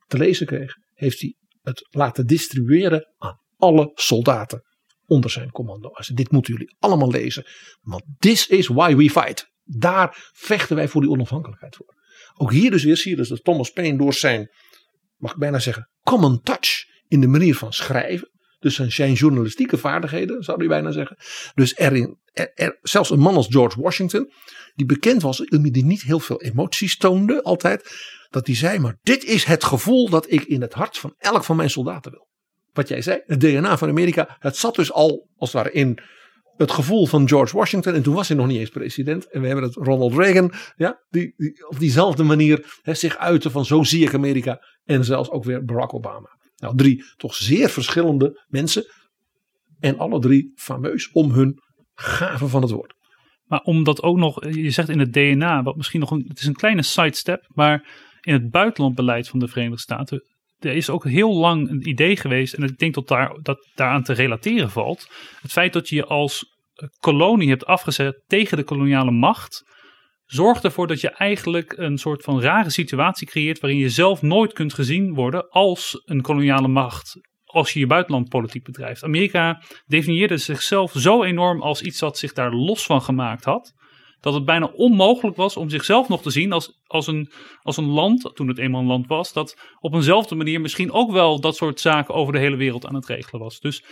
te 0.07 0.19
lezen 0.19 0.47
kreeg, 0.47 0.75
heeft 0.95 1.21
hij 1.21 1.37
het 1.63 1.87
laten 1.91 2.27
distribueren 2.27 3.15
aan 3.19 3.41
alle 3.57 3.91
soldaten 3.95 4.63
onder 5.07 5.31
zijn 5.31 5.51
commando. 5.51 5.91
Dit 6.15 6.31
moeten 6.31 6.53
jullie 6.53 6.77
allemaal 6.79 7.11
lezen, 7.11 7.47
want 7.81 8.03
this 8.19 8.47
is 8.47 8.67
why 8.67 8.95
we 8.95 9.11
fight. 9.11 9.55
Daar 9.65 10.31
vechten 10.33 10.77
wij 10.77 10.89
voor 10.89 11.01
die 11.01 11.11
onafhankelijkheid 11.11 11.77
voor. 11.77 11.95
Ook 12.35 12.53
hier 12.53 12.71
dus 12.71 12.85
weer 12.85 12.97
zie 12.97 13.11
je 13.11 13.17
dus 13.17 13.29
dat 13.29 13.45
Thomas 13.45 13.71
Paine 13.71 13.99
door 13.99 14.15
zijn, 14.15 14.51
mag 15.17 15.33
ik 15.33 15.39
bijna 15.39 15.59
zeggen, 15.59 15.91
common 16.03 16.41
touch 16.41 16.85
in 17.09 17.21
de 17.21 17.27
manier 17.27 17.55
van 17.55 17.73
schrijven. 17.73 18.31
Dus 18.59 18.75
zijn 18.77 19.13
journalistieke 19.13 19.77
vaardigheden, 19.77 20.43
zou 20.43 20.63
je 20.63 20.69
bijna 20.69 20.91
zeggen. 20.91 21.17
Dus 21.55 21.75
er, 21.77 22.79
zelfs 22.83 23.11
een 23.11 23.19
man 23.19 23.37
als 23.37 23.47
George 23.51 23.81
Washington, 23.81 24.33
die 24.75 24.87
bekend 24.87 25.23
was, 25.23 25.39
die 25.39 25.85
niet 25.85 26.03
heel 26.03 26.21
veel 26.21 26.43
emoties 26.43 26.97
toonde 26.97 27.43
altijd. 27.43 27.91
Dat 28.31 28.47
hij 28.47 28.57
zei, 28.57 28.79
maar 28.79 28.99
dit 29.03 29.25
is 29.25 29.45
het 29.45 29.65
gevoel 29.65 30.09
dat 30.09 30.33
ik 30.33 30.45
in 30.45 30.61
het 30.61 30.73
hart 30.73 30.99
van 30.99 31.15
elk 31.19 31.45
van 31.45 31.57
mijn 31.57 31.71
soldaten 31.71 32.11
wil. 32.11 32.26
Wat 32.77 32.89
jij 32.89 33.03
zei, 33.03 33.21
het 33.27 33.41
DNA 33.41 33.79
van 33.79 33.89
Amerika, 33.89 34.37
het 34.39 34.57
zat 34.57 34.75
dus 34.75 34.93
al 34.93 35.29
als 35.37 35.53
het 35.53 35.63
ware 35.63 35.75
in 35.75 35.99
het 36.57 36.71
gevoel 36.71 37.07
van 37.07 37.29
George 37.29 37.57
Washington. 37.57 37.95
En 37.95 38.03
toen 38.03 38.15
was 38.15 38.29
hij 38.29 38.37
nog 38.37 38.47
niet 38.47 38.59
eens 38.59 38.71
president. 38.71 39.31
En 39.31 39.41
we 39.41 39.47
hebben 39.47 39.65
het 39.65 39.75
Ronald 39.75 40.15
Reagan, 40.15 40.53
ja, 40.77 41.03
die, 41.09 41.35
die 41.37 41.69
op 41.69 41.79
diezelfde 41.79 42.23
manier 42.23 42.81
zich 42.83 43.17
uiten 43.17 43.51
van 43.51 43.65
zo 43.65 43.83
zie 43.83 44.05
ik 44.05 44.15
Amerika. 44.15 44.61
En 44.85 45.05
zelfs 45.05 45.31
ook 45.31 45.45
weer 45.45 45.65
Barack 45.65 45.95
Obama. 45.95 46.39
Nou, 46.57 46.77
drie 46.77 47.05
toch 47.17 47.35
zeer 47.35 47.69
verschillende 47.69 48.45
mensen. 48.49 48.85
En 49.81 49.99
alle 49.99 50.21
drie 50.21 50.53
fameus 50.55 51.11
om 51.13 51.31
hun 51.31 51.61
gave 51.95 52.49
van 52.49 52.63
het 52.63 52.71
woord. 52.71 52.95
Maar 53.45 53.61
omdat 53.61 54.03
ook 54.03 54.17
nog, 54.17 54.45
je 54.45 54.71
zegt 54.71 54.89
in 54.89 54.99
het 54.99 55.13
DNA, 55.13 55.63
wat 55.63 55.77
misschien 55.77 56.01
nog 56.01 56.11
een, 56.11 56.25
het 56.29 56.39
is 56.39 56.47
een 56.47 56.55
kleine 56.55 56.83
sidestep, 56.83 57.47
maar 57.49 57.89
in 58.21 58.33
het 58.33 58.51
buitenlandbeleid 58.51 59.29
van 59.29 59.39
de 59.39 59.49
Verenigde 59.49 59.81
Staten, 59.81 60.23
er 60.59 60.75
is 60.75 60.91
ook 60.91 61.05
heel 61.05 61.35
lang 61.35 61.71
een 61.71 61.89
idee 61.89 62.17
geweest, 62.17 62.55
en 62.55 62.63
ik 62.63 62.79
denk 62.79 62.95
dat 62.95 63.09
daar, 63.09 63.39
dat 63.43 63.69
daaraan 63.75 64.03
te 64.03 64.13
relateren 64.13 64.71
valt. 64.71 65.11
Het 65.41 65.53
feit 65.53 65.73
dat 65.73 65.89
je 65.89 65.97
je 65.97 66.05
als 66.05 66.45
kolonie 67.01 67.49
hebt 67.49 67.67
afgezet 67.67 68.23
tegen 68.27 68.57
de 68.57 68.65
koloniale 68.65 69.11
macht, 69.11 69.65
zorgt 70.25 70.65
ervoor 70.65 70.87
dat 70.87 71.01
je 71.01 71.11
eigenlijk 71.11 71.77
een 71.77 71.99
soort 71.99 72.23
van 72.23 72.41
rare 72.41 72.71
situatie 72.71 73.27
creëert 73.27 73.61
waarin 73.61 73.79
je 73.79 73.89
zelf 73.89 74.23
nooit 74.23 74.53
kunt 74.53 74.75
gezien 74.75 75.15
worden 75.15 75.49
als 75.49 76.03
een 76.05 76.23
koloniale 76.23 76.69
macht 76.69 77.21
als 77.47 77.73
je 77.73 77.79
je 77.79 77.87
buitenlandpolitiek 77.87 78.65
bedrijft. 78.65 79.05
Amerika 79.05 79.63
definieerde 79.87 80.37
zichzelf 80.37 80.93
zo 80.93 81.23
enorm 81.23 81.63
als 81.63 81.83
iets 81.83 81.99
dat 81.99 82.19
zich 82.19 82.33
daar 82.33 82.53
los 82.53 82.87
van 82.87 83.03
gemaakt 83.03 83.45
had, 83.45 83.73
dat 84.27 84.35
het 84.35 84.45
bijna 84.45 84.67
onmogelijk 84.67 85.37
was 85.37 85.57
om 85.57 85.69
zichzelf 85.69 86.09
nog 86.09 86.23
te 86.23 86.31
zien 86.31 86.53
als, 86.53 86.81
als, 86.87 87.07
een, 87.07 87.31
als 87.61 87.77
een 87.77 87.89
land, 87.89 88.31
toen 88.35 88.49
het 88.49 88.59
eenmaal 88.59 88.81
een 88.81 88.87
land 88.87 89.07
was, 89.07 89.33
dat 89.33 89.59
op 89.81 89.95
eenzelfde 89.95 90.35
manier 90.35 90.61
misschien 90.61 90.93
ook 90.93 91.11
wel 91.13 91.41
dat 91.41 91.57
soort 91.57 91.81
zaken 91.81 92.15
over 92.15 92.33
de 92.33 92.39
hele 92.39 92.57
wereld 92.57 92.87
aan 92.87 92.95
het 92.95 93.07
regelen 93.07 93.41
was. 93.41 93.61
Dus 93.61 93.85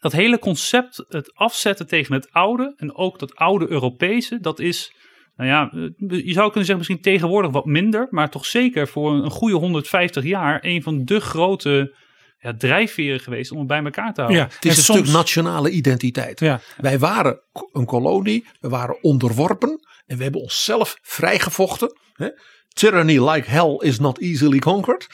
dat 0.00 0.12
hele 0.12 0.38
concept, 0.38 1.04
het 1.08 1.34
afzetten 1.34 1.86
tegen 1.86 2.14
het 2.14 2.32
oude 2.32 2.72
en 2.76 2.94
ook 2.94 3.18
dat 3.18 3.34
oude 3.34 3.70
Europese, 3.70 4.40
dat 4.40 4.58
is 4.58 4.94
nou 5.36 5.48
ja, 5.50 5.70
je 6.06 6.32
zou 6.32 6.46
kunnen 6.46 6.64
zeggen 6.66 6.76
misschien 6.76 7.00
tegenwoordig 7.00 7.50
wat 7.50 7.64
minder, 7.64 8.06
maar 8.10 8.30
toch 8.30 8.46
zeker 8.46 8.88
voor 8.88 9.12
een 9.12 9.30
goede 9.30 9.56
150 9.56 10.24
jaar 10.24 10.64
een 10.64 10.82
van 10.82 11.04
de 11.04 11.20
grote 11.20 11.96
ja, 12.42 12.54
drijfveren 12.56 13.20
geweest 13.20 13.50
om 13.50 13.58
het 13.58 13.66
bij 13.66 13.84
elkaar 13.84 14.14
te 14.14 14.20
houden. 14.20 14.42
Ja, 14.42 14.48
het 14.54 14.64
is 14.64 14.76
een 14.76 14.82
stuk 14.82 15.06
nationale 15.06 15.70
identiteit. 15.70 16.40
Ja. 16.40 16.60
Wij 16.76 16.98
waren 16.98 17.40
een 17.72 17.84
kolonie, 17.84 18.46
we 18.60 18.68
waren 18.68 19.02
onderworpen 19.02 19.86
en 20.06 20.16
we 20.16 20.22
hebben 20.22 20.40
onszelf 20.40 20.98
vrijgevochten. 21.02 21.96
Hè? 22.12 22.28
Tyranny 22.68 23.28
like 23.28 23.50
hell 23.50 23.76
is 23.78 23.98
not 23.98 24.18
easily 24.18 24.58
conquered. 24.58 25.06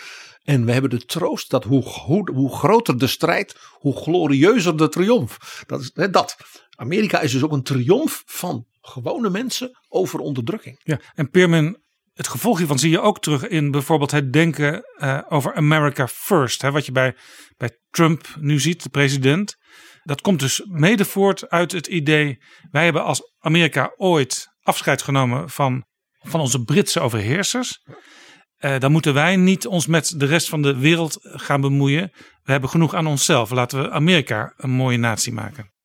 En 0.43 0.65
we 0.65 0.73
hebben 0.73 0.91
de 0.91 1.05
troost 1.05 1.51
dat 1.51 1.65
hoe, 1.65 1.83
hoe, 1.83 2.31
hoe 2.33 2.57
groter 2.57 2.99
de 2.99 3.07
strijd, 3.07 3.57
hoe 3.73 3.97
glorieuzer 3.97 4.77
de 4.77 4.89
triomf. 4.89 5.63
Dat 5.67 5.81
is 5.81 5.91
hè, 5.95 6.11
dat. 6.11 6.37
Amerika 6.77 7.21
is 7.21 7.33
dus 7.33 7.43
ook 7.43 7.53
een 7.53 7.63
triomf 7.63 8.23
van 8.27 8.67
gewone 8.81 9.31
mensen 9.31 9.79
over 9.89 10.19
onderdrukking. 10.19 10.81
Ja, 10.83 11.01
en 11.15 11.31
Peerman, 11.31 11.77
het 12.19 12.29
gevolg 12.29 12.59
hiervan 12.59 12.79
zie 12.79 12.91
je 12.91 13.01
ook 13.01 13.21
terug 13.21 13.49
in 13.49 13.71
bijvoorbeeld 13.71 14.11
het 14.11 14.33
denken 14.33 14.85
uh, 14.97 15.21
over 15.29 15.55
America 15.55 16.09
First. 16.09 16.63
Hè, 16.63 16.71
wat 16.71 16.87
je 16.87 16.93
bij, 16.93 17.17
bij 17.57 17.79
Trump 17.91 18.29
nu 18.41 18.61
ziet, 18.61 18.83
de 18.83 18.89
president. 18.89 19.57
Dat 20.03 20.21
komt 20.21 20.41
dus 20.41 20.63
mede 20.65 21.05
voort 21.05 21.49
uit 21.49 21.73
het 21.73 21.87
idee, 21.87 22.43
wij 22.71 22.85
hebben 22.85 23.05
als 23.05 23.33
Amerika 23.39 23.93
ooit 23.97 24.47
afscheid 24.63 25.03
genomen 25.03 25.51
van, 25.51 25.85
van 26.19 26.41
onze 26.41 26.63
Britse 26.63 27.01
overheersers. 27.01 27.83
Uh, 28.59 28.79
dan 28.79 28.93
moeten 28.93 29.15
wij 29.15 29.37
niet 29.37 29.67
ons 29.67 29.87
met 29.87 30.15
de 30.17 30.27
rest 30.27 30.49
van 30.49 30.63
de 30.63 30.79
wereld 30.79 31.19
gaan 31.21 31.61
bemoeien. 31.61 32.11
We 32.43 32.51
hebben 32.53 32.71
genoeg 32.71 32.95
aan 32.95 33.07
onszelf. 33.07 33.51
Laten 33.51 33.83
we 33.83 33.91
Amerika 33.91 34.53
een 34.57 34.71
mooie 34.71 34.99
natie 34.99 35.33
maken 35.33 35.77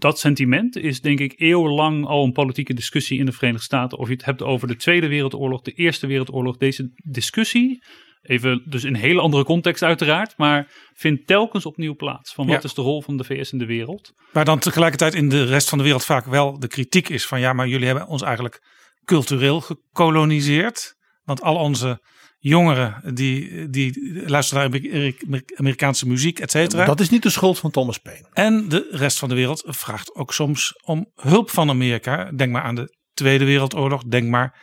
dat 0.00 0.18
sentiment 0.18 0.76
is 0.76 1.00
denk 1.00 1.20
ik 1.20 1.34
eeuwenlang 1.36 2.06
al 2.06 2.24
een 2.24 2.32
politieke 2.32 2.74
discussie 2.74 3.18
in 3.18 3.24
de 3.26 3.32
Verenigde 3.32 3.64
Staten. 3.64 3.98
Of 3.98 4.06
je 4.08 4.12
het 4.14 4.24
hebt 4.24 4.42
over 4.42 4.68
de 4.68 4.76
Tweede 4.76 5.08
Wereldoorlog, 5.08 5.62
de 5.62 5.72
Eerste 5.72 6.06
Wereldoorlog. 6.06 6.56
Deze 6.56 6.90
discussie, 6.94 7.82
even 8.22 8.62
dus 8.66 8.84
in 8.84 8.94
een 8.94 9.00
hele 9.00 9.20
andere 9.20 9.44
context 9.44 9.82
uiteraard, 9.82 10.34
maar 10.36 10.68
vindt 10.94 11.26
telkens 11.26 11.66
opnieuw 11.66 11.94
plaats. 11.94 12.34
Van 12.34 12.46
wat 12.46 12.62
Ja. 12.62 12.68
is 12.68 12.74
de 12.74 12.82
rol 12.82 13.02
van 13.02 13.16
de 13.16 13.24
VS 13.24 13.52
in 13.52 13.58
de 13.58 13.66
wereld? 13.66 14.12
Waar 14.32 14.44
dan 14.44 14.58
tegelijkertijd 14.58 15.14
in 15.14 15.28
de 15.28 15.44
rest 15.44 15.68
van 15.68 15.78
de 15.78 15.84
wereld 15.84 16.04
vaak 16.04 16.24
wel 16.26 16.58
de 16.58 16.68
kritiek 16.68 17.08
is 17.08 17.26
van 17.26 17.40
ja, 17.40 17.52
maar 17.52 17.68
jullie 17.68 17.86
hebben 17.86 18.06
ons 18.06 18.22
eigenlijk 18.22 18.62
cultureel 19.04 19.60
gekoloniseerd. 19.60 20.94
Want 21.24 21.42
al 21.42 21.56
onze 21.56 22.00
jongeren 22.42 23.14
die, 23.14 23.68
die 23.70 24.22
luisteren 24.26 24.70
naar 24.70 24.80
Amerika- 24.80 25.40
Amerikaanse 25.54 26.08
muziek, 26.08 26.38
et 26.38 26.50
cetera. 26.50 26.84
Dat 26.84 27.00
is 27.00 27.10
niet 27.10 27.22
de 27.22 27.30
schuld 27.30 27.58
van 27.58 27.70
Thomas 27.70 27.98
Paine. 27.98 28.26
En 28.32 28.68
de 28.68 28.88
rest 28.90 29.18
van 29.18 29.28
de 29.28 29.34
wereld 29.34 29.62
vraagt 29.66 30.14
ook 30.14 30.32
soms 30.32 30.74
om 30.84 31.10
hulp 31.14 31.50
van 31.50 31.68
Amerika. 31.68 32.30
Denk 32.32 32.52
maar 32.52 32.62
aan 32.62 32.74
de 32.74 32.96
Tweede 33.14 33.44
Wereldoorlog. 33.44 34.02
Denk 34.02 34.28
maar 34.28 34.58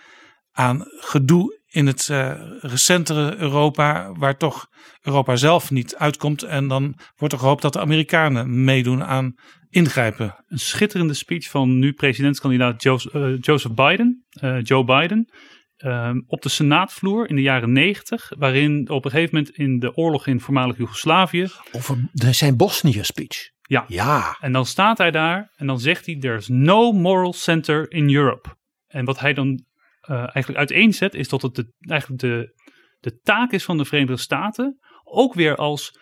aan 0.52 0.84
gedoe 0.88 1.60
in 1.68 1.88
het 1.88 2.10
eh, 2.10 2.32
recentere 2.60 3.36
Europa, 3.36 4.12
waar 4.14 4.38
toch 4.38 4.68
Europa 5.02 5.36
zelf 5.36 5.72
niet 5.72 5.96
uitkomt. 5.96 6.44
En 6.44 6.68
dan 6.68 7.00
wordt 7.16 7.34
er 7.34 7.40
gehoopt 7.40 7.62
dat 7.62 7.74
de 7.74 7.80
Amerikanen 7.80 8.64
meedoen 8.64 9.04
aan 9.04 9.34
ingrijpen. 9.70 10.44
Een 10.48 10.60
schitterende 10.60 11.14
speech 11.14 11.50
van 11.50 11.80
nu 11.80 11.94
presidentskandidaat 11.94 12.84
Joseph, 12.84 13.14
eh, 13.14 13.38
Joseph 13.40 13.74
Biden, 13.74 14.26
eh, 14.30 14.62
Joe 14.62 14.84
Biden. 14.84 15.30
Ehm, 15.78 16.22
op 16.28 16.42
de 16.42 16.50
senaatvloer 16.50 17.30
in 17.30 17.36
de 17.36 17.42
jaren 17.42 17.72
negentig, 17.72 18.32
waarin 18.38 18.90
op 18.90 19.06
een 19.06 19.12
gegeven 19.12 19.36
moment 19.36 19.56
in 19.56 19.80
de 19.80 19.96
oorlog 19.96 20.28
in 20.28 20.40
voormalig 20.40 20.78
Joegoslavië. 20.78 21.48
Over 21.72 22.10
de, 22.12 22.34
zijn 22.34 22.58
Bosnië 22.58 23.04
speech. 23.04 23.50
Ja, 23.62 23.86
Ja, 23.88 24.38
En 24.40 24.52
dan 24.52 24.66
staat 24.66 24.98
hij 24.98 25.12
daar 25.12 25.52
en 25.56 25.68
dan 25.68 25.80
zegt 25.80 26.06
hij: 26.06 26.18
There's 26.18 26.48
no 26.48 26.92
moral 26.92 27.34
center 27.34 27.92
in 27.92 28.16
Europe. 28.16 28.50
En 28.88 29.06
wat 29.06 29.20
hij 29.20 29.34
dan 29.34 29.66
eh, 30.02 30.18
eigenlijk 30.18 30.58
uiteenzet, 30.58 31.14
is 31.14 31.30
dat 31.30 31.42
het 31.42 31.56
de, 31.56 31.74
eigenlijk 31.80 32.22
de, 32.22 32.54
de 33.00 33.20
taak 33.20 33.52
is 33.52 33.64
van 33.64 33.78
de 33.78 33.86
Verenigde 33.86 34.18
Staten. 34.18 34.80
Ook 35.04 35.34
weer 35.34 35.56
als 35.56 36.00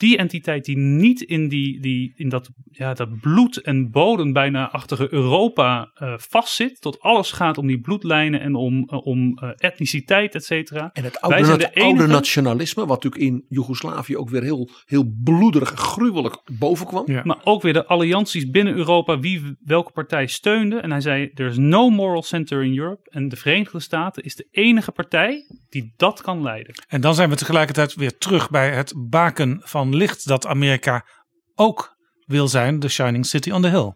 die 0.00 0.16
entiteit 0.16 0.64
die 0.64 0.76
niet 0.76 1.20
in, 1.20 1.48
die, 1.48 1.80
die, 1.80 2.12
in 2.16 2.28
dat, 2.28 2.50
ja, 2.70 2.94
dat 2.94 3.20
bloed- 3.20 3.56
en 3.56 3.90
bodem 3.90 4.32
bijna 4.32 4.70
achtige 4.70 5.12
Europa 5.12 5.90
eh, 5.94 6.14
vastzit. 6.16 6.80
Tot 6.80 7.00
alles 7.00 7.32
gaat 7.32 7.58
om 7.58 7.66
die 7.66 7.80
bloedlijnen 7.80 8.40
en 8.40 8.54
om, 8.54 8.84
eh, 8.86 9.06
om 9.06 9.38
eh, 9.38 9.50
etniciteit, 9.56 10.34
et 10.34 10.44
cetera. 10.44 10.90
en 10.92 11.04
het 11.04 11.12
Wij 11.12 11.30
oude, 11.30 11.44
zijn 11.44 11.60
het 11.60 11.74
de 11.74 11.80
oude 11.80 12.06
nationalisme, 12.06 12.86
wat 12.86 13.02
natuurlijk 13.02 13.32
in 13.32 13.44
Joegoslavië 13.48 14.16
ook 14.16 14.28
weer 14.28 14.42
heel, 14.42 14.70
heel 14.84 15.12
bloederig, 15.24 15.70
gruwelijk 15.70 16.40
bovenkwam. 16.52 17.04
Ja. 17.06 17.22
Maar 17.24 17.40
ook 17.44 17.62
weer 17.62 17.72
de 17.72 17.86
allianties 17.86 18.50
binnen 18.50 18.74
Europa, 18.74 19.18
wie 19.18 19.56
welke 19.64 19.92
partij 19.92 20.26
steunde. 20.26 20.76
En 20.76 20.90
hij 20.90 21.00
zei, 21.00 21.30
there's 21.32 21.56
no 21.56 21.90
moral 21.90 22.22
center 22.22 22.64
in 22.64 22.78
Europe. 22.78 23.10
En 23.10 23.28
de 23.28 23.36
Verenigde 23.36 23.80
Staten 23.80 24.22
is 24.22 24.36
de 24.36 24.48
enige 24.50 24.92
partij 24.92 25.44
die 25.68 25.92
dat 25.96 26.22
kan 26.22 26.42
leiden. 26.42 26.74
En 26.88 27.00
dan 27.00 27.14
zijn 27.14 27.30
we 27.30 27.36
tegelijkertijd 27.36 27.94
weer 27.94 28.18
terug 28.18 28.50
bij 28.50 28.70
het 28.70 28.94
baken 28.96 29.60
van 29.62 29.89
licht 29.96 30.26
dat 30.26 30.46
Amerika 30.46 31.06
ook 31.54 31.96
wil 32.26 32.48
zijn, 32.48 32.78
de 32.78 32.88
Shining 32.88 33.26
City 33.26 33.50
on 33.50 33.62
the 33.62 33.68
Hill. 33.68 33.94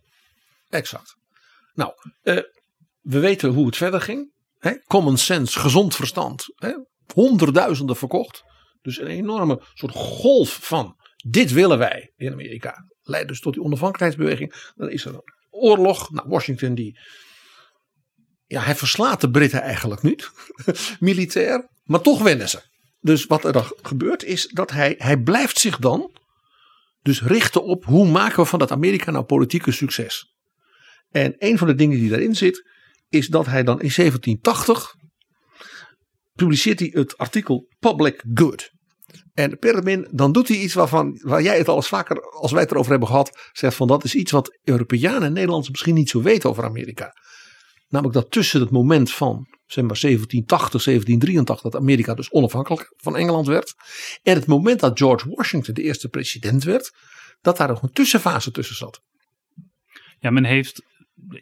Exact. 0.69 1.17
Nou, 1.73 1.93
eh, 2.23 2.39
we 3.01 3.19
weten 3.19 3.51
hoe 3.51 3.67
het 3.67 3.77
verder 3.77 4.01
ging. 4.01 4.33
Common 4.87 5.19
sense, 5.19 5.59
gezond 5.59 5.97
verstand. 5.97 6.47
Honderdduizenden 7.15 7.97
verkocht. 7.97 8.43
Dus 8.83 9.01
een 9.01 9.07
enorme 9.07 9.63
soort 9.75 9.93
golf 9.93 10.59
van 10.63 10.97
dit 11.27 11.53
willen 11.53 11.79
wij 11.79 12.13
in 12.17 12.33
Amerika. 12.33 12.75
Leidt 13.03 13.29
dus 13.29 13.41
tot 13.41 13.55
die 13.55 13.63
onafhankelijkheidsbeweging. 13.63 14.73
Dan 14.75 14.91
is 14.91 15.05
er 15.05 15.15
een 15.15 15.33
oorlog. 15.51 16.11
Nou, 16.11 16.29
Washington 16.29 16.75
die... 16.75 16.99
Ja, 18.47 18.63
hij 18.63 18.75
verslaat 18.75 19.21
de 19.21 19.31
Britten 19.31 19.61
eigenlijk 19.61 20.03
niet. 20.03 20.31
Militair. 21.01 21.69
Maar 21.83 22.01
toch 22.01 22.23
wennen 22.23 22.49
ze. 22.49 22.63
Dus 23.05 23.27
wat 23.27 23.45
er 23.45 23.53
dan 23.53 23.65
gebeurt 23.83 24.23
is 24.23 24.47
dat 24.47 24.71
hij, 24.71 24.95
hij 24.99 25.17
blijft 25.17 25.59
zich 25.59 25.79
dan 25.79 26.19
dus 27.03 27.23
richten 27.23 27.65
op 27.65 27.85
hoe 27.85 28.09
maken 28.09 28.43
we 28.43 28.49
van 28.49 28.59
dat 28.59 28.71
Amerika 28.71 29.11
nou 29.11 29.25
politieke 29.25 29.73
succes. 29.73 30.35
En 31.11 31.35
een 31.39 31.59
van 31.59 31.67
de 31.67 31.75
dingen 31.75 31.99
die 31.99 32.09
daarin 32.09 32.35
zit, 32.35 32.71
is 33.09 33.29
dat 33.29 33.47
hij 33.47 33.63
dan 33.63 33.81
in 33.81 33.93
1780 33.95 34.95
publiceert 36.33 36.79
hij 36.79 36.91
het 36.93 37.17
artikel 37.17 37.67
Public 37.79 38.25
Good. 38.35 38.71
En 39.35 39.59
Permin, 39.59 40.09
dan 40.11 40.33
doet 40.33 40.49
hij 40.49 40.57
iets 40.57 40.75
waarvan 40.75 41.21
waar 41.23 41.43
jij 41.43 41.59
het 41.59 41.69
al 41.69 41.77
eens 41.77 41.89
vaker, 41.89 42.21
als 42.21 42.53
wij 42.53 42.63
het 42.63 42.71
erover 42.71 42.91
hebben 42.91 43.09
gehad, 43.09 43.51
zegt 43.53 43.77
van 43.77 43.87
dat 43.87 44.05
is 44.05 44.15
iets 44.15 44.31
wat 44.31 44.59
Europeanen 44.63 45.23
en 45.23 45.33
Nederlanders 45.33 45.71
misschien 45.71 45.95
niet 45.95 46.11
zo 46.11 46.23
weten 46.23 46.51
over 46.51 46.65
Amerika. 46.65 47.13
Namelijk 47.95 48.19
dat 48.21 48.31
tussen 48.31 48.61
het 48.61 48.71
moment 48.71 49.13
van 49.13 49.47
zeg 49.67 49.85
maar 49.85 49.99
1780, 50.01 50.83
1783, 50.83 51.71
dat 51.71 51.81
Amerika 51.83 52.15
dus 52.15 52.31
onafhankelijk 52.31 52.95
van 52.97 53.17
Engeland 53.17 53.47
werd, 53.47 53.75
en 54.23 54.35
het 54.35 54.47
moment 54.47 54.81
dat 54.81 54.99
George 54.99 55.29
Washington 55.29 55.75
de 55.75 55.83
eerste 55.83 56.09
president 56.09 56.65
werd, 56.65 56.91
dat 57.41 57.57
daar 57.57 57.69
nog 57.69 57.83
een 57.83 57.93
tussenfase 57.93 58.51
tussen 58.51 58.77
zat. 58.77 59.03
Ja, 60.19 60.31
men 60.31 60.45
heeft 60.45 60.83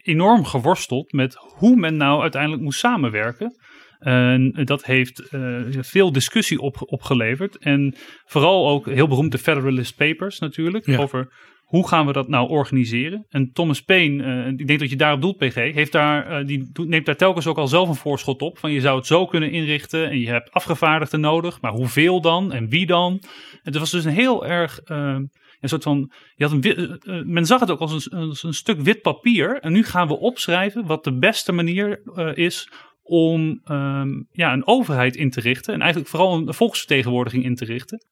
enorm 0.01 0.45
geworsteld 0.45 1.11
met 1.11 1.35
hoe 1.35 1.75
men 1.75 1.97
nou 1.97 2.21
uiteindelijk 2.21 2.61
moest 2.61 2.79
samenwerken. 2.79 3.55
En 3.99 4.51
dat 4.63 4.85
heeft 4.85 5.19
eh, 5.19 5.61
veel 5.69 6.11
discussie 6.11 6.59
op, 6.59 6.75
opgeleverd. 6.79 7.57
En 7.57 7.95
vooral 8.25 8.69
ook 8.69 8.85
heel 8.85 9.07
beroemd 9.07 9.31
de 9.31 9.37
Federalist 9.37 9.95
Papers 9.95 10.39
natuurlijk. 10.39 10.85
Ja. 10.85 10.97
Over 10.97 11.33
hoe 11.73 11.87
gaan 11.87 12.05
we 12.05 12.13
dat 12.13 12.27
nou 12.27 12.49
organiseren. 12.49 13.25
En 13.29 13.51
Thomas 13.51 13.81
Paine, 13.81 14.23
eh, 14.23 14.47
ik 14.47 14.67
denk 14.67 14.79
dat 14.79 14.89
je 14.89 14.95
daarop 14.95 15.21
doelt 15.21 15.37
PG, 15.37 15.55
heeft 15.55 15.91
daar, 15.91 16.27
eh, 16.27 16.45
die 16.45 16.71
neemt 16.73 17.05
daar 17.05 17.15
telkens 17.15 17.47
ook 17.47 17.57
al 17.57 17.67
zelf 17.67 17.89
een 17.89 17.95
voorschot 17.95 18.41
op. 18.41 18.57
Van 18.57 18.71
je 18.71 18.81
zou 18.81 18.97
het 18.97 19.05
zo 19.05 19.25
kunnen 19.25 19.51
inrichten 19.51 20.09
en 20.09 20.19
je 20.19 20.27
hebt 20.27 20.51
afgevaardigden 20.51 21.19
nodig. 21.19 21.61
Maar 21.61 21.71
hoeveel 21.71 22.21
dan 22.21 22.51
en 22.51 22.69
wie 22.69 22.85
dan? 22.85 23.11
En 23.21 23.59
het 23.61 23.77
was 23.77 23.91
dus 23.91 24.05
een 24.05 24.11
heel 24.11 24.45
erg... 24.45 24.79
eh, 24.79 25.17
een 25.59 25.69
soort 25.69 25.83
van, 25.83 26.11
je 26.35 26.43
had 26.45 26.63
een, 26.63 27.23
men 27.25 27.45
zag 27.45 27.59
het 27.59 27.71
ook 27.71 27.79
als 27.79 28.11
een, 28.11 28.19
als 28.19 28.43
een 28.43 28.53
stuk 28.53 28.81
wit 28.81 29.01
papier. 29.01 29.59
En 29.59 29.71
nu 29.71 29.83
gaan 29.83 30.07
we 30.07 30.19
opschrijven 30.19 30.85
wat 30.85 31.03
de 31.03 31.17
beste 31.17 31.51
manier 31.51 32.01
is 32.37 32.69
om 33.03 33.61
ehm, 33.63 34.09
ja, 34.31 34.53
een 34.53 34.67
overheid 34.67 35.15
in 35.15 35.29
te 35.29 35.41
richten. 35.41 35.73
En 35.73 35.79
eigenlijk 35.79 36.09
vooral 36.09 36.33
een 36.33 36.53
volksvertegenwoordiging 36.53 37.43
in 37.43 37.55
te 37.55 37.65
richten. 37.65 38.05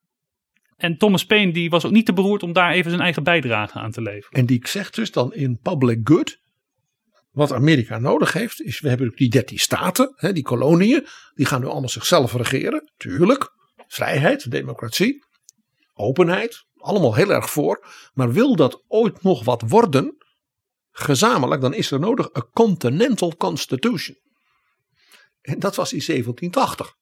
En 0.81 0.97
Thomas 0.97 1.25
Paine 1.25 1.53
die 1.53 1.69
was 1.69 1.85
ook 1.85 1.91
niet 1.91 2.05
te 2.05 2.13
beroerd 2.13 2.43
om 2.43 2.53
daar 2.53 2.71
even 2.71 2.89
zijn 2.89 3.03
eigen 3.03 3.23
bijdrage 3.23 3.79
aan 3.79 3.91
te 3.91 4.01
leveren. 4.01 4.39
En 4.39 4.45
die 4.45 4.67
zegt 4.67 4.95
dus 4.95 5.11
dan 5.11 5.33
in 5.33 5.59
Public 5.61 5.99
Good. 6.03 6.39
Wat 7.31 7.51
Amerika 7.51 7.97
nodig 7.97 8.33
heeft, 8.33 8.61
is 8.61 8.79
we 8.79 8.89
hebben 8.89 9.11
die 9.15 9.29
13 9.29 9.59
staten, 9.59 10.13
hè, 10.15 10.33
die 10.33 10.43
koloniën. 10.43 11.07
Die 11.33 11.45
gaan 11.45 11.61
nu 11.61 11.67
allemaal 11.67 11.89
zichzelf 11.89 12.33
regeren. 12.33 12.91
Tuurlijk. 12.97 13.53
Vrijheid, 13.87 14.51
democratie, 14.51 15.25
openheid. 15.93 16.65
Allemaal 16.75 17.15
heel 17.15 17.31
erg 17.31 17.49
voor. 17.49 17.87
Maar 18.13 18.31
wil 18.31 18.55
dat 18.55 18.83
ooit 18.87 19.23
nog 19.23 19.43
wat 19.43 19.63
worden, 19.67 20.15
gezamenlijk, 20.91 21.61
dan 21.61 21.73
is 21.73 21.91
er 21.91 21.99
nodig 21.99 22.29
een 22.31 22.49
Continental 22.51 23.35
Constitution. 23.35 24.17
En 25.41 25.59
dat 25.59 25.75
was 25.75 25.93
in 25.93 26.03
1780. 26.05 26.95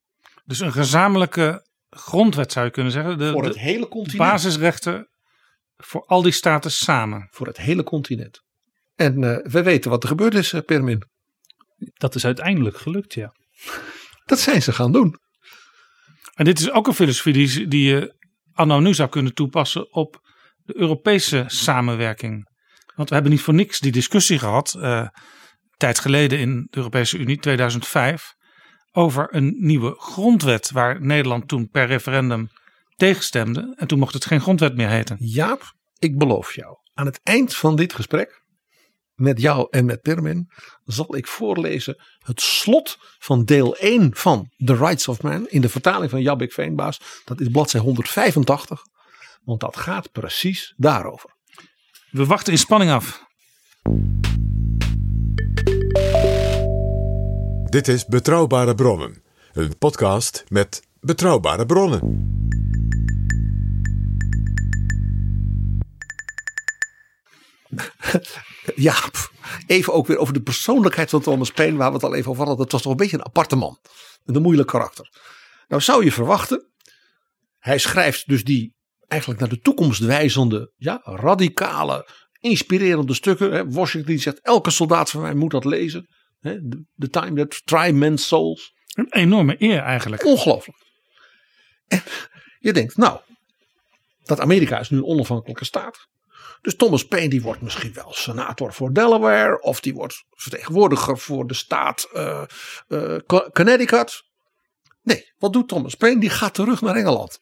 Dus 0.45 0.59
een 0.59 0.71
gezamenlijke 0.71 1.67
grondwet 1.89 2.51
zou 2.51 2.65
je 2.65 2.71
kunnen 2.71 2.91
zeggen. 2.91 3.17
De, 3.17 3.31
Voor 3.31 3.41
de 3.41 3.47
het 3.47 3.57
hele 3.57 3.87
continent. 3.87 4.29
basisrechten 4.29 5.09
voor 5.77 6.05
al 6.05 6.21
die 6.21 6.31
staten 6.31 6.71
samen. 6.71 7.27
Voor 7.31 7.47
het 7.47 7.57
hele 7.57 7.83
continent. 7.83 8.41
En 8.95 9.23
eh, 9.23 9.51
we 9.51 9.63
weten 9.63 9.89
wat 9.89 10.03
er 10.03 10.09
gebeurd 10.09 10.33
is, 10.33 10.53
eh, 10.53 10.61
Permin. 10.61 11.03
Dat 11.77 12.15
is 12.15 12.25
uiteindelijk 12.25 12.77
gelukt, 12.77 13.13
ja. 13.13 13.33
Dat 14.25 14.39
zijn 14.39 14.61
ze 14.61 14.71
gaan 14.71 14.91
doen. 14.91 15.15
En 16.33 16.45
dit 16.45 16.59
is 16.59 16.71
ook 16.71 16.87
een 16.87 16.93
filosofie 16.93 17.33
die, 17.33 17.67
die 17.67 17.83
je 17.89 18.15
anno 18.53 18.79
nu 18.79 18.93
zou 18.93 19.09
kunnen 19.09 19.33
toepassen 19.33 19.93
op 19.93 20.19
de 20.63 20.77
Europese 20.77 21.43
samenwerking. 21.47 22.47
Want 22.95 23.09
we 23.09 23.15
hebben 23.15 23.33
niet 23.33 23.41
voor 23.41 23.53
niks 23.53 23.79
die 23.79 23.91
discussie 23.91 24.39
gehad, 24.39 24.73
eh, 24.73 25.07
tijd 25.77 25.99
geleden 25.99 26.39
in 26.39 26.67
de 26.69 26.77
Europese 26.77 27.17
Unie, 27.17 27.37
2005, 27.37 28.33
over 28.99 29.27
een 29.31 29.55
nieuwe 29.57 29.95
grondwet 29.97 30.71
waar 30.71 31.01
Nederland 31.01 31.47
toen 31.47 31.69
per 31.69 31.85
referendum 31.85 32.49
tegenstemde. 32.95 33.73
En 33.77 33.87
toen 33.87 33.99
mocht 33.99 34.13
het 34.13 34.25
geen 34.25 34.41
grondwet 34.41 34.75
meer 34.75 34.89
heten. 34.89 35.17
Jaap, 35.19 35.73
ik 35.99 36.17
beloof 36.17 36.55
jou, 36.55 36.77
aan 36.93 37.05
het 37.05 37.19
eind 37.23 37.55
van 37.55 37.75
dit 37.75 37.93
gesprek, 37.93 38.43
met 39.15 39.41
jou 39.41 39.67
en 39.69 39.85
met 39.85 40.01
Permin, 40.01 40.51
zal 40.83 41.15
ik 41.15 41.27
voorlezen 41.27 42.03
het 42.19 42.41
slot 42.41 42.97
van 43.19 43.45
deel 43.45 43.75
1 43.75 44.15
van 44.15 44.49
The 44.57 44.75
Rights 44.75 45.07
of 45.07 45.21
Man 45.21 45.47
in 45.47 45.61
de 45.61 45.69
vertaling 45.69 46.11
van 46.11 46.21
Jabbik 46.21 46.53
Veenbaas. 46.53 46.99
Dat 47.25 47.39
is 47.39 47.47
bladzij 47.47 47.79
185, 47.79 48.81
want 49.43 49.59
dat 49.59 49.77
gaat 49.77 50.11
precies 50.11 50.73
daarover. 50.77 51.35
We 52.11 52.25
wachten 52.25 52.53
in 52.53 52.59
spanning 52.59 52.91
af. 52.91 53.27
Dit 57.70 57.88
is 57.88 58.05
Betrouwbare 58.05 58.76
Bronnen, 58.76 59.24
een 59.53 59.78
podcast 59.78 60.43
met 60.47 60.82
betrouwbare 60.99 61.65
bronnen. 61.65 61.99
Jaap, 68.76 69.32
even 69.67 69.93
ook 69.93 70.07
weer 70.07 70.17
over 70.17 70.34
de 70.34 70.41
persoonlijkheid 70.41 71.09
van 71.09 71.22
Thomas 71.22 71.51
Paine, 71.51 71.78
waar 71.78 71.88
we 71.88 71.93
het 71.93 72.03
al 72.03 72.15
even 72.15 72.32
over 72.32 72.45
hadden. 72.45 72.63
Het 72.63 72.72
was 72.72 72.82
toch 72.82 72.91
een 72.91 72.97
beetje 72.97 73.17
een 73.17 73.26
aparte 73.26 73.55
man. 73.55 73.80
Met 74.24 74.36
een 74.36 74.41
moeilijk 74.41 74.67
karakter. 74.67 75.09
Nou 75.67 75.82
zou 75.82 76.03
je 76.03 76.11
verwachten, 76.11 76.72
hij 77.57 77.78
schrijft 77.78 78.28
dus 78.28 78.43
die 78.43 78.76
eigenlijk 79.07 79.39
naar 79.39 79.49
de 79.49 79.59
toekomst 79.59 79.99
wijzende, 79.99 80.74
ja, 80.76 81.01
radicale, 81.03 82.09
inspirerende 82.39 83.13
stukken. 83.13 83.72
Washington 83.72 84.17
zegt, 84.17 84.39
elke 84.41 84.70
soldaat 84.70 85.09
van 85.09 85.22
mij 85.22 85.34
moet 85.34 85.51
dat 85.51 85.65
lezen. 85.65 86.07
The, 86.41 86.83
the 86.97 87.09
time 87.09 87.35
that 87.35 87.61
try 87.65 87.91
men's 87.91 88.27
souls. 88.27 88.73
Een 88.93 89.13
enorme 89.13 89.55
eer 89.57 89.79
eigenlijk. 89.79 90.25
Ongelooflijk. 90.25 90.77
En 91.87 92.03
je 92.59 92.73
denkt, 92.73 92.97
nou, 92.97 93.19
dat 94.23 94.39
Amerika 94.39 94.79
is 94.79 94.89
nu 94.89 94.97
een 94.97 95.05
onafhankelijke 95.05 95.65
staat. 95.65 96.07
Dus 96.61 96.75
Thomas 96.75 97.07
Paine 97.07 97.29
die 97.29 97.41
wordt 97.41 97.61
misschien 97.61 97.93
wel 97.93 98.13
senator 98.13 98.73
voor 98.73 98.93
Delaware. 98.93 99.61
Of 99.61 99.79
die 99.79 99.93
wordt 99.93 100.23
vertegenwoordiger 100.29 101.17
voor 101.17 101.47
de 101.47 101.53
staat 101.53 102.09
eh, 102.13 102.43
eh, 102.87 103.17
Co- 103.25 103.49
Connecticut. 103.49 104.23
Nee, 105.01 105.31
wat 105.37 105.53
doet 105.53 105.67
Thomas 105.67 105.95
Paine? 105.95 106.19
Die 106.19 106.29
gaat 106.29 106.53
terug 106.53 106.81
naar 106.81 106.95
Engeland. 106.95 107.39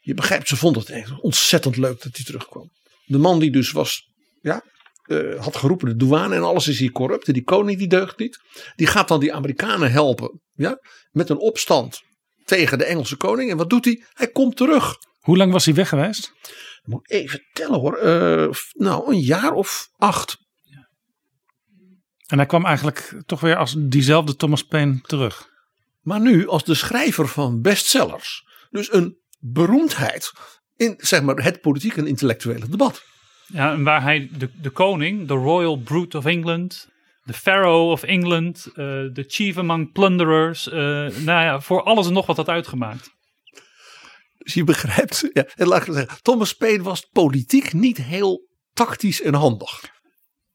Je 0.00 0.14
begrijpt, 0.14 0.48
ze 0.48 0.56
vonden 0.56 0.82
het 0.82 0.90
echt 0.90 1.20
ontzettend 1.20 1.76
leuk 1.76 2.02
dat 2.02 2.16
hij 2.16 2.24
terugkwam. 2.24 2.70
De 3.04 3.18
man 3.18 3.38
die 3.38 3.50
dus 3.50 3.72
was, 3.72 4.08
ja, 4.40 4.64
eh, 5.04 5.42
had 5.42 5.56
geroepen 5.56 5.88
de 5.88 5.96
douane 5.96 6.34
en 6.34 6.42
alles 6.42 6.68
is 6.68 6.78
hier 6.78 6.92
corrupt. 6.92 7.26
En 7.26 7.32
die 7.32 7.44
koning 7.44 7.78
die 7.78 7.88
deugt 7.88 8.18
niet. 8.18 8.38
Die 8.76 8.86
gaat 8.86 9.08
dan 9.08 9.20
die 9.20 9.34
Amerikanen 9.34 9.92
helpen, 9.92 10.40
ja, 10.52 10.78
met 11.10 11.28
een 11.28 11.38
opstand 11.38 12.02
tegen 12.44 12.78
de 12.78 12.84
Engelse 12.84 13.16
koning. 13.16 13.50
En 13.50 13.56
wat 13.56 13.70
doet 13.70 13.84
hij? 13.84 14.04
Hij 14.12 14.28
komt 14.28 14.56
terug. 14.56 14.96
Hoe 15.20 15.36
lang 15.36 15.52
was 15.52 15.64
hij 15.64 15.74
weg 15.74 15.88
geweest? 15.88 16.32
Ik 16.82 16.86
moet 16.86 17.10
even 17.10 17.42
tellen 17.52 17.80
hoor. 17.80 17.96
Eh, 17.96 18.48
nou, 18.72 19.12
een 19.12 19.20
jaar 19.20 19.52
of 19.52 19.88
acht. 19.96 20.42
En 22.26 22.36
hij 22.36 22.46
kwam 22.46 22.64
eigenlijk 22.64 23.22
toch 23.26 23.40
weer 23.40 23.56
als 23.56 23.74
diezelfde 23.78 24.36
Thomas 24.36 24.62
Paine 24.62 25.00
terug. 25.00 25.48
Maar 26.00 26.20
nu 26.20 26.48
als 26.48 26.64
de 26.64 26.74
schrijver 26.74 27.28
van 27.28 27.60
bestsellers. 27.60 28.42
Dus 28.70 28.92
een 28.92 29.18
beroemdheid 29.38 30.32
in 30.76 30.94
zeg 30.98 31.22
maar, 31.22 31.42
het 31.42 31.60
politieke 31.60 32.00
en 32.00 32.06
intellectuele 32.06 32.68
debat. 32.68 33.02
Ja, 33.46 33.72
en 33.72 33.84
waar 33.84 34.02
hij 34.02 34.28
de, 34.38 34.50
de 34.60 34.70
koning, 34.70 35.28
de 35.28 35.34
Royal 35.34 35.76
Brute 35.76 36.18
of 36.18 36.24
England, 36.24 36.88
de 37.24 37.32
Pharaoh 37.32 37.90
of 37.90 38.02
England, 38.02 38.66
eh, 38.66 38.74
de 39.12 39.24
Chief 39.26 39.58
Among 39.58 39.92
Plunderers, 39.92 40.68
eh, 40.68 40.76
nou 41.06 41.24
ja, 41.24 41.60
voor 41.60 41.82
alles 41.82 42.06
en 42.06 42.12
nog 42.12 42.26
wat 42.26 42.36
had 42.36 42.48
uitgemaakt. 42.48 43.10
Dus 44.38 44.54
je 44.54 44.64
begrijpt. 44.64 45.30
Ja, 45.32 45.46
en 45.54 45.66
laat 45.66 45.80
ik 45.80 45.86
maar 45.86 45.96
zeggen, 45.96 46.22
Thomas 46.22 46.52
Paine 46.52 46.82
was 46.82 47.08
politiek 47.12 47.72
niet 47.72 47.96
heel 47.96 48.48
tactisch 48.72 49.22
en 49.22 49.34
handig. 49.34 49.92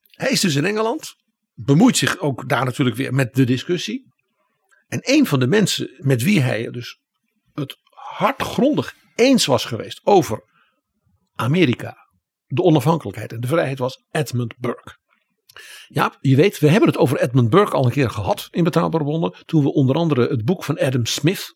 Hij 0.09 0.29
is 0.29 0.39
dus 0.39 0.55
in 0.55 0.65
Engeland. 0.65 1.15
Bemoeit 1.53 1.97
zich 1.97 2.19
ook 2.19 2.49
daar 2.49 2.65
natuurlijk 2.65 2.95
weer 2.95 3.13
met 3.13 3.33
de 3.33 3.43
discussie. 3.43 4.13
En 4.87 4.99
een 5.01 5.25
van 5.25 5.39
de 5.39 5.47
mensen 5.47 5.89
met 5.97 6.23
wie 6.23 6.41
hij 6.41 6.69
dus 6.71 6.99
het 7.53 7.77
hardgrondig 7.89 8.95
eens 9.15 9.45
was 9.45 9.65
geweest 9.65 10.01
over 10.03 10.43
Amerika, 11.35 12.08
de 12.49 12.61
onafhankelijkheid 12.61 13.33
en 13.33 13.39
de 13.39 13.47
vrijheid 13.47 13.79
was 13.79 14.03
Edmund 14.11 14.57
Burke. 14.57 14.97
Ja, 15.87 16.17
je 16.21 16.35
weet, 16.35 16.59
we 16.59 16.67
hebben 16.67 16.89
het 16.89 16.97
over 16.97 17.21
Edmund 17.21 17.49
Burke 17.49 17.75
al 17.75 17.85
een 17.85 17.91
keer 17.91 18.09
gehad 18.09 18.47
in 18.51 18.63
Betrouwbare 18.63 19.03
Bronnen. 19.03 19.35
Toen 19.45 19.63
we 19.63 19.73
onder 19.73 19.95
andere 19.95 20.27
het 20.27 20.45
boek 20.45 20.63
van 20.63 20.79
Adam 20.79 21.05
Smith, 21.05 21.53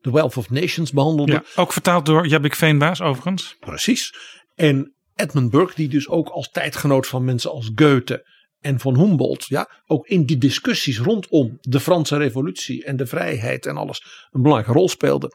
The 0.00 0.12
Wealth 0.12 0.36
of 0.36 0.50
Nations, 0.50 0.92
behandelden. 0.92 1.34
Ja, 1.34 1.62
ook 1.62 1.72
vertaald 1.72 2.06
door 2.06 2.26
Jabik 2.26 2.54
Veenbaas 2.54 3.00
overigens. 3.00 3.56
Precies. 3.60 4.14
En 4.54 4.94
Edmund 5.14 5.50
Burke, 5.50 5.72
die 5.74 5.88
dus 5.88 6.08
ook 6.08 6.28
als 6.28 6.50
tijdgenoot 6.50 7.06
van 7.06 7.24
mensen 7.24 7.50
als 7.50 7.70
Goethe 7.74 8.30
en 8.60 8.80
van 8.80 8.98
Humboldt, 8.98 9.46
ja, 9.46 9.70
ook 9.86 10.06
in 10.06 10.24
die 10.24 10.38
discussies 10.38 10.98
rondom 10.98 11.58
de 11.60 11.80
Franse 11.80 12.16
Revolutie 12.16 12.84
en 12.84 12.96
de 12.96 13.06
vrijheid 13.06 13.66
en 13.66 13.76
alles 13.76 14.26
een 14.30 14.42
belangrijke 14.42 14.78
rol 14.78 14.88
speelde. 14.88 15.32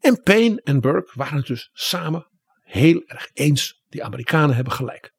En 0.00 0.22
Paine 0.22 0.60
en 0.64 0.80
Burke 0.80 1.10
waren 1.14 1.36
het 1.36 1.46
dus 1.46 1.70
samen 1.72 2.26
heel 2.72 3.02
erg 3.06 3.30
eens. 3.32 3.84
Die 3.88 4.04
Amerikanen 4.04 4.54
hebben 4.54 4.72
gelijk. 4.72 5.14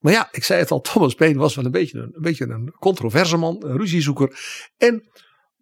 Maar 0.00 0.12
ja, 0.12 0.28
ik 0.30 0.44
zei 0.44 0.60
het 0.60 0.70
al, 0.70 0.80
Thomas 0.92 1.14
Paine 1.14 1.38
was 1.38 1.54
wel 1.54 1.64
een 1.64 1.70
beetje 1.70 1.98
een, 1.98 2.10
een, 2.12 2.22
beetje 2.22 2.48
een 2.48 2.74
controverse 2.78 3.36
man, 3.36 3.64
een 3.64 3.76
ruziezoeker. 3.76 4.38
En 4.76 5.10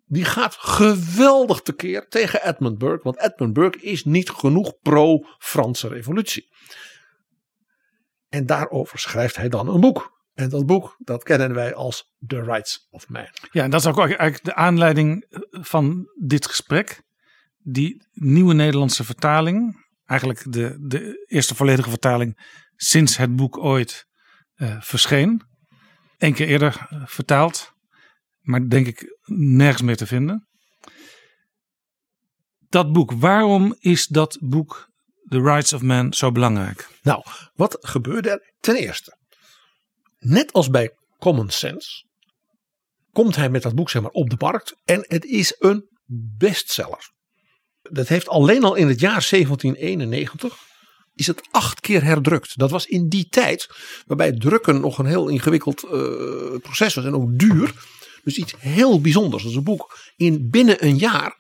die 0.07 0.24
gaat 0.24 0.55
geweldig 0.55 1.61
tekeer 1.61 2.09
tegen 2.09 2.49
Edmund 2.49 2.78
Burke. 2.78 3.03
Want 3.03 3.20
Edmund 3.20 3.53
Burke 3.53 3.80
is 3.80 4.05
niet 4.05 4.30
genoeg 4.30 4.78
pro-Franse 4.82 5.89
revolutie. 5.89 6.49
En 8.28 8.47
daarover 8.47 8.99
schrijft 8.99 9.37
hij 9.37 9.49
dan 9.49 9.68
een 9.68 9.80
boek. 9.80 10.12
En 10.35 10.49
dat 10.49 10.66
boek, 10.66 10.97
dat 10.99 11.22
kennen 11.22 11.55
wij 11.55 11.74
als 11.74 12.12
The 12.26 12.43
Rights 12.43 12.89
of 12.91 13.09
Man. 13.09 13.28
Ja, 13.51 13.62
en 13.62 13.70
dat 13.70 13.80
is 13.80 13.87
ook 13.87 13.99
eigenlijk 13.99 14.45
de 14.45 14.55
aanleiding 14.55 15.26
van 15.51 16.11
dit 16.20 16.47
gesprek. 16.47 17.03
Die 17.59 18.07
nieuwe 18.12 18.55
Nederlandse 18.55 19.05
vertaling. 19.05 19.84
Eigenlijk 20.05 20.53
de, 20.53 20.77
de 20.81 21.25
eerste 21.27 21.55
volledige 21.55 21.89
vertaling 21.89 22.61
sinds 22.77 23.17
het 23.17 23.37
boek 23.37 23.59
ooit 23.59 24.07
eh, 24.55 24.81
verscheen. 24.81 25.43
Eén 26.19 26.35
keer 26.35 26.47
eerder 26.47 26.87
eh, 26.89 27.03
vertaald. 27.07 27.73
Maar 28.41 28.69
denk 28.69 28.87
ik 28.87 29.19
nergens 29.27 29.83
meer 29.83 29.97
te 29.97 30.07
vinden. 30.07 30.49
Dat 32.69 32.93
boek, 32.93 33.13
waarom 33.13 33.77
is 33.79 34.07
dat 34.07 34.39
boek 34.41 34.89
The 35.29 35.41
Rights 35.41 35.73
of 35.73 35.83
Man 35.83 36.13
zo 36.13 36.33
belangrijk? 36.33 36.89
Nou, 37.03 37.25
wat 37.55 37.77
gebeurde 37.81 38.31
er? 38.31 38.53
Ten 38.61 38.77
eerste, 38.77 39.19
net 40.19 40.53
als 40.53 40.71
bij 40.71 40.97
Common 41.19 41.51
Sense, 41.51 42.07
komt 43.13 43.37
hij 43.37 43.51
met 43.51 43.63
dat 43.63 43.75
boek 43.75 43.91
zeg 43.91 44.03
maar, 44.03 44.11
op 44.11 44.31
de 44.31 44.37
markt 44.39 44.77
en 44.85 45.05
het 45.09 45.25
is 45.25 45.57
een 45.59 45.89
bestseller. 46.39 47.13
Dat 47.91 48.09
heeft 48.09 48.28
alleen 48.28 48.64
al 48.64 48.74
in 48.74 48.89
het 48.89 49.01
jaar 49.01 49.26
1791 49.30 50.57
is 51.14 51.26
het 51.26 51.49
acht 51.51 51.80
keer 51.80 52.05
herdrukt. 52.05 52.59
Dat 52.59 52.70
was 52.70 52.87
in 52.87 53.09
die 53.09 53.28
tijd 53.28 53.68
waarbij 54.07 54.32
drukken 54.32 54.80
nog 54.80 54.99
een 54.99 55.07
heel 55.07 55.28
ingewikkeld 55.28 55.85
uh, 55.85 55.91
proces 56.61 56.95
was 56.95 57.05
en 57.05 57.14
ook 57.14 57.39
duur. 57.39 57.72
Dus 58.24 58.37
iets 58.37 58.55
heel 58.59 59.01
bijzonders. 59.01 59.43
Dat 59.43 59.51
is 59.51 59.59
een 59.59 59.64
boek 59.64 59.99
in 60.16 60.51
binnen 60.51 60.85
een 60.85 60.99
jaar 60.99 61.37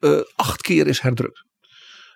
uh, 0.00 0.20
acht 0.34 0.62
keer 0.62 0.86
is 0.86 1.00
herdrukt. 1.00 1.44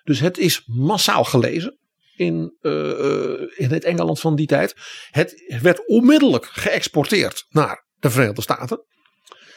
Dus 0.03 0.19
het 0.19 0.37
is 0.37 0.63
massaal 0.65 1.23
gelezen 1.23 1.77
in, 2.15 2.57
uh, 2.61 3.41
in 3.55 3.71
het 3.71 3.83
Engeland 3.83 4.19
van 4.19 4.35
die 4.35 4.47
tijd. 4.47 4.75
Het 5.09 5.43
werd 5.61 5.87
onmiddellijk 5.87 6.45
geëxporteerd 6.45 7.45
naar 7.49 7.85
de 7.99 8.09
Verenigde 8.09 8.41
Staten. 8.41 8.85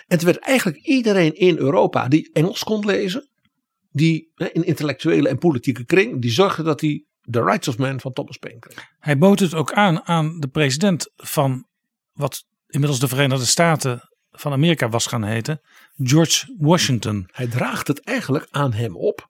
En 0.07 0.17
het 0.17 0.23
werd 0.23 0.39
eigenlijk 0.39 0.79
iedereen 0.87 1.35
in 1.35 1.59
Europa 1.59 2.09
die 2.09 2.31
Engels 2.33 2.65
kon 2.65 2.87
lezen, 2.87 3.29
die 3.95 4.33
in 4.37 4.65
intellectuele 4.65 5.29
en 5.29 5.39
politieke 5.39 5.85
kring, 5.85 6.21
die 6.21 6.31
zorgde 6.31 6.63
dat 6.63 6.81
hij 6.81 7.05
The 7.31 7.43
Rights 7.43 7.69
of 7.69 7.79
Man 7.79 8.01
van 8.01 8.13
Thomas 8.13 8.37
Paine 8.37 8.61
kreeg. 8.61 8.87
Hij 8.99 9.19
bood 9.19 9.39
het 9.39 9.55
ook 9.55 9.73
aan 9.73 10.07
aan 10.07 10.41
de 10.41 10.49
president 10.49 11.11
van 11.17 11.67
wat 12.13 12.45
inmiddels 12.67 13.01
de 13.01 13.09
Verenigde 13.09 13.45
Staten 13.45 14.09
van 14.31 14.53
Amerika 14.53 14.89
was 14.89 15.07
gaan 15.07 15.25
heten, 15.25 15.61
George 15.97 16.55
Washington. 16.59 17.29
Hij 17.33 17.47
draagt 17.47 17.89
het 17.89 18.01
eigenlijk 18.01 18.47
aan 18.51 18.73
hem 18.73 18.97
op. 18.97 19.27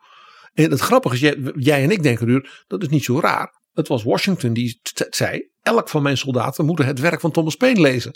En 0.54 0.70
het 0.70 0.80
grappige 0.80 1.14
is, 1.14 1.20
jij, 1.20 1.52
jij 1.56 1.82
en 1.82 1.90
ik 1.90 2.02
denken 2.02 2.26
nu, 2.26 2.44
dat 2.66 2.82
is 2.82 2.88
niet 2.88 3.04
zo 3.04 3.20
raar. 3.20 3.62
Het 3.72 3.88
was 3.88 4.02
Washington 4.02 4.52
die 4.52 4.80
zei, 5.10 5.48
elk 5.62 5.88
van 5.88 6.02
mijn 6.02 6.16
soldaten 6.16 6.64
moet 6.64 6.78
het 6.78 7.00
werk 7.00 7.20
van 7.20 7.30
Thomas 7.30 7.56
Paine 7.56 7.80
lezen. 7.80 8.12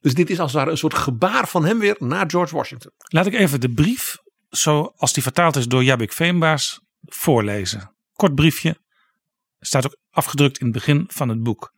Dus 0.00 0.14
dit 0.14 0.30
is 0.30 0.40
als 0.40 0.50
het 0.50 0.60
ware 0.60 0.70
een 0.70 0.78
soort 0.78 0.94
gebaar 0.94 1.48
van 1.48 1.64
hem 1.64 1.78
weer 1.78 1.96
naar 1.98 2.30
George 2.30 2.56
Washington. 2.56 2.90
Laat 3.08 3.26
ik 3.26 3.34
even 3.34 3.60
de 3.60 3.70
brief, 3.70 4.18
zoals 4.56 5.12
die 5.12 5.22
vertaald 5.22 5.56
is 5.56 5.66
door 5.66 5.84
Jabik 5.84 6.12
Veenbaas, 6.12 6.80
voorlezen. 7.02 7.94
Kort 8.12 8.34
briefje, 8.34 8.76
staat 9.60 9.86
ook 9.86 9.96
afgedrukt 10.10 10.58
in 10.58 10.66
het 10.66 10.74
begin 10.74 11.04
van 11.08 11.28
het 11.28 11.42
boek. 11.42 11.72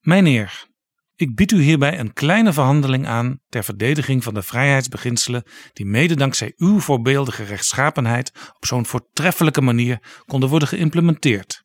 Mijnheer, 0.00 0.68
ik 1.16 1.34
bied 1.34 1.52
u 1.52 1.62
hierbij 1.62 1.98
een 1.98 2.12
kleine 2.12 2.52
verhandeling 2.52 3.06
aan 3.06 3.40
ter 3.48 3.64
verdediging 3.64 4.22
van 4.22 4.34
de 4.34 4.42
vrijheidsbeginselen 4.42 5.42
die 5.72 5.86
mede 5.86 6.16
dankzij 6.16 6.52
uw 6.56 6.80
voorbeeldige 6.80 7.44
rechtschapenheid 7.44 8.32
op 8.56 8.66
zo'n 8.66 8.86
voortreffelijke 8.86 9.60
manier 9.60 10.22
konden 10.26 10.48
worden 10.48 10.68
geïmplementeerd. 10.68 11.62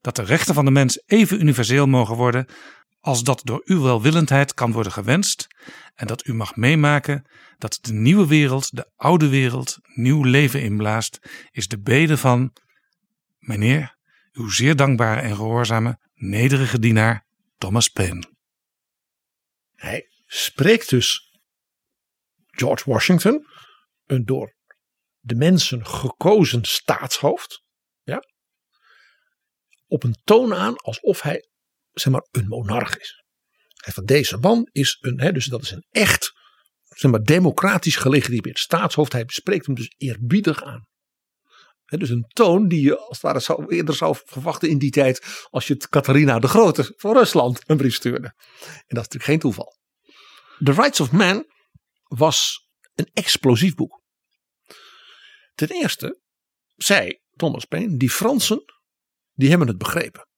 Dat 0.00 0.16
de 0.16 0.22
rechten 0.22 0.54
van 0.54 0.64
de 0.64 0.70
mens 0.70 1.02
even 1.06 1.40
universeel 1.40 1.86
mogen 1.86 2.16
worden 2.16 2.46
als 3.06 3.22
dat 3.22 3.40
door 3.44 3.62
uw 3.64 3.82
welwillendheid 3.82 4.54
kan 4.54 4.72
worden 4.72 4.92
gewenst 4.92 5.46
en 5.94 6.06
dat 6.06 6.26
u 6.26 6.34
mag 6.34 6.56
meemaken 6.56 7.26
dat 7.58 7.78
de 7.80 7.92
nieuwe 7.92 8.26
wereld 8.26 8.76
de 8.76 8.90
oude 8.96 9.28
wereld 9.28 9.78
nieuw 9.82 10.22
leven 10.22 10.62
inblaast, 10.62 11.18
is 11.50 11.68
de 11.68 11.80
bede 11.80 12.16
van, 12.16 12.56
meneer, 13.38 13.96
uw 14.32 14.48
zeer 14.48 14.76
dankbare 14.76 15.20
en 15.20 15.36
gehoorzame, 15.36 15.98
nederige 16.14 16.78
dienaar 16.78 17.26
Thomas 17.58 17.88
Paine. 17.88 18.34
Hij 19.74 20.10
spreekt 20.26 20.90
dus 20.90 21.38
George 22.46 22.90
Washington, 22.90 23.46
een 24.06 24.24
door 24.24 24.54
de 25.18 25.34
mensen 25.34 25.86
gekozen 25.86 26.64
staatshoofd, 26.64 27.62
ja, 28.02 28.22
op 29.86 30.02
een 30.02 30.16
toon 30.24 30.54
aan 30.54 30.76
alsof 30.76 31.22
hij 31.22 31.48
zeg 32.00 32.12
maar, 32.12 32.26
een 32.30 32.48
monarch 32.48 32.96
is. 32.96 33.24
En 33.84 33.92
van 33.92 34.04
deze 34.04 34.36
man 34.36 34.68
is 34.72 34.98
een, 35.00 35.20
hè, 35.20 35.32
dus 35.32 35.46
dat 35.46 35.62
is 35.62 35.70
een 35.70 35.86
echt 35.90 36.32
zeg 36.88 37.10
maar, 37.10 37.22
democratisch 37.22 37.96
gelegitimeerd 37.96 38.58
staatshoofd. 38.58 39.12
Hij 39.12 39.24
spreekt 39.26 39.66
hem 39.66 39.74
dus 39.74 39.94
eerbiedig 39.96 40.62
aan. 40.62 40.86
Dus 41.84 42.10
een 42.10 42.26
toon 42.28 42.68
die 42.68 42.80
je 42.80 42.98
als 42.98 43.08
het 43.08 43.20
ware 43.20 43.40
zou, 43.40 43.74
eerder 43.74 43.94
zou 43.94 44.16
verwachten 44.24 44.68
in 44.68 44.78
die 44.78 44.90
tijd 44.90 45.46
als 45.50 45.66
je 45.66 45.72
het 45.74 45.88
Catharina 45.88 46.38
de 46.38 46.48
Grote 46.48 46.94
van 46.96 47.16
Rusland 47.16 47.62
een 47.66 47.76
brief 47.76 47.94
stuurde. 47.94 48.26
En 48.26 48.66
dat 48.68 48.76
is 48.88 48.94
natuurlijk 48.94 49.24
geen 49.24 49.38
toeval. 49.38 49.76
The 50.64 50.72
Rights 50.72 51.00
of 51.00 51.12
Man 51.12 51.46
was 52.02 52.68
een 52.94 53.10
explosief 53.12 53.74
boek. 53.74 54.02
Ten 55.54 55.68
eerste 55.68 56.20
zei 56.74 57.20
Thomas 57.36 57.64
Paine, 57.64 57.96
die 57.96 58.10
Fransen, 58.10 58.64
die 59.32 59.48
hebben 59.48 59.68
het 59.68 59.78
begrepen. 59.78 60.28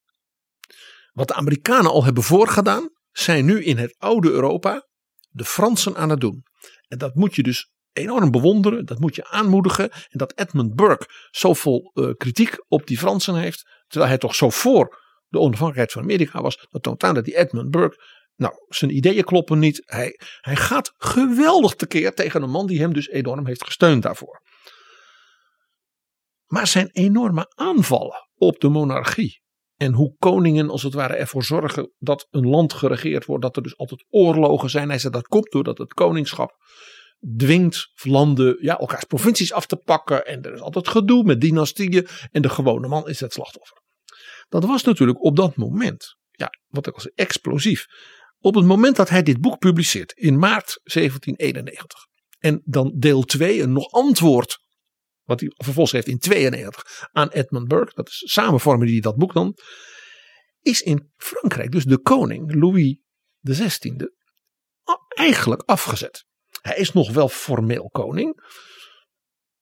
Wat 1.18 1.28
de 1.28 1.34
Amerikanen 1.34 1.90
al 1.90 2.04
hebben 2.04 2.22
voorgedaan, 2.22 2.88
zijn 3.12 3.44
nu 3.44 3.64
in 3.64 3.76
het 3.76 3.94
oude 3.98 4.30
Europa 4.30 4.86
de 5.28 5.44
Fransen 5.44 5.96
aan 5.96 6.10
het 6.10 6.20
doen. 6.20 6.42
En 6.88 6.98
dat 6.98 7.14
moet 7.14 7.34
je 7.34 7.42
dus 7.42 7.72
enorm 7.92 8.30
bewonderen, 8.30 8.84
dat 8.84 8.98
moet 8.98 9.14
je 9.14 9.28
aanmoedigen. 9.28 9.90
En 9.90 10.18
dat 10.18 10.38
Edmund 10.38 10.74
Burke 10.74 11.06
zoveel 11.30 11.90
uh, 11.94 12.10
kritiek 12.16 12.64
op 12.68 12.86
die 12.86 12.98
Fransen 12.98 13.34
heeft, 13.34 13.68
terwijl 13.86 14.10
hij 14.10 14.18
toch 14.18 14.34
zo 14.34 14.50
voor 14.50 15.02
de 15.28 15.38
onafhankelijkheid 15.38 15.92
van 15.92 16.02
Amerika 16.02 16.42
was, 16.42 16.66
dat 16.70 16.82
toont 16.82 17.02
aan 17.02 17.14
dat 17.14 17.24
die 17.24 17.36
Edmund 17.36 17.70
Burke, 17.70 18.04
nou, 18.34 18.54
zijn 18.68 18.96
ideeën 18.96 19.24
kloppen 19.24 19.58
niet. 19.58 19.82
Hij, 19.84 20.20
hij 20.40 20.56
gaat 20.56 20.92
geweldig 20.96 21.74
tekeer 21.74 22.14
tegen 22.14 22.42
een 22.42 22.50
man 22.50 22.66
die 22.66 22.80
hem 22.80 22.92
dus 22.92 23.08
enorm 23.08 23.46
heeft 23.46 23.64
gesteund 23.64 24.02
daarvoor. 24.02 24.42
Maar 26.46 26.66
zijn 26.66 26.88
enorme 26.92 27.52
aanvallen 27.54 28.28
op 28.34 28.60
de 28.60 28.68
monarchie. 28.68 29.46
En 29.78 29.92
hoe 29.92 30.14
koningen 30.18 30.70
als 30.70 30.82
het 30.82 30.94
ware 30.94 31.14
ervoor 31.14 31.44
zorgen 31.44 31.92
dat 31.98 32.26
een 32.30 32.48
land 32.48 32.72
geregeerd 32.72 33.24
wordt. 33.24 33.42
Dat 33.42 33.56
er 33.56 33.62
dus 33.62 33.76
altijd 33.76 34.04
oorlogen 34.08 34.70
zijn. 34.70 34.88
Hij 34.88 34.98
zei 34.98 35.12
dat 35.12 35.28
komt 35.28 35.50
doordat 35.50 35.78
het 35.78 35.94
koningschap 35.94 36.56
dwingt 37.36 37.90
landen 38.02 38.56
ja, 38.60 38.78
elkaars 38.78 39.04
provincies 39.04 39.52
af 39.52 39.66
te 39.66 39.76
pakken. 39.76 40.26
En 40.26 40.42
er 40.42 40.54
is 40.54 40.60
altijd 40.60 40.88
gedoe 40.88 41.24
met 41.24 41.40
dynastieën. 41.40 42.06
En 42.30 42.42
de 42.42 42.48
gewone 42.48 42.88
man 42.88 43.08
is 43.08 43.20
het 43.20 43.32
slachtoffer. 43.32 43.82
Dat 44.48 44.64
was 44.64 44.82
natuurlijk 44.82 45.24
op 45.24 45.36
dat 45.36 45.56
moment, 45.56 46.16
ja, 46.30 46.48
wat 46.66 46.86
ik 46.86 46.94
al 46.94 47.00
zei, 47.00 47.12
explosief. 47.14 47.86
Op 48.40 48.54
het 48.54 48.64
moment 48.64 48.96
dat 48.96 49.08
hij 49.08 49.22
dit 49.22 49.40
boek 49.40 49.58
publiceert 49.58 50.12
in 50.12 50.38
maart 50.38 50.80
1791. 50.82 52.06
En 52.38 52.62
dan 52.64 52.94
deel 52.96 53.22
2, 53.22 53.62
een 53.62 53.72
nog 53.72 53.90
antwoord 53.90 54.58
wat 55.28 55.40
hij 55.40 55.52
vervolgens 55.56 55.92
heeft 55.92 56.06
in 56.06 56.18
92 56.18 57.08
aan 57.12 57.28
Edmund 57.28 57.68
Burke. 57.68 57.92
Dat 57.94 58.08
is 58.08 58.22
samen 58.32 58.60
vormen 58.60 58.86
die 58.86 59.00
dat 59.00 59.16
boek 59.16 59.32
dan. 59.32 59.58
Is 60.60 60.80
in 60.80 61.12
Frankrijk 61.16 61.70
dus 61.70 61.84
de 61.84 61.98
koning 61.98 62.54
Louis 62.54 62.98
XVI 63.42 64.08
eigenlijk 65.08 65.62
afgezet. 65.62 66.24
Hij 66.60 66.76
is 66.76 66.92
nog 66.92 67.10
wel 67.10 67.28
formeel 67.28 67.88
koning. 67.90 68.56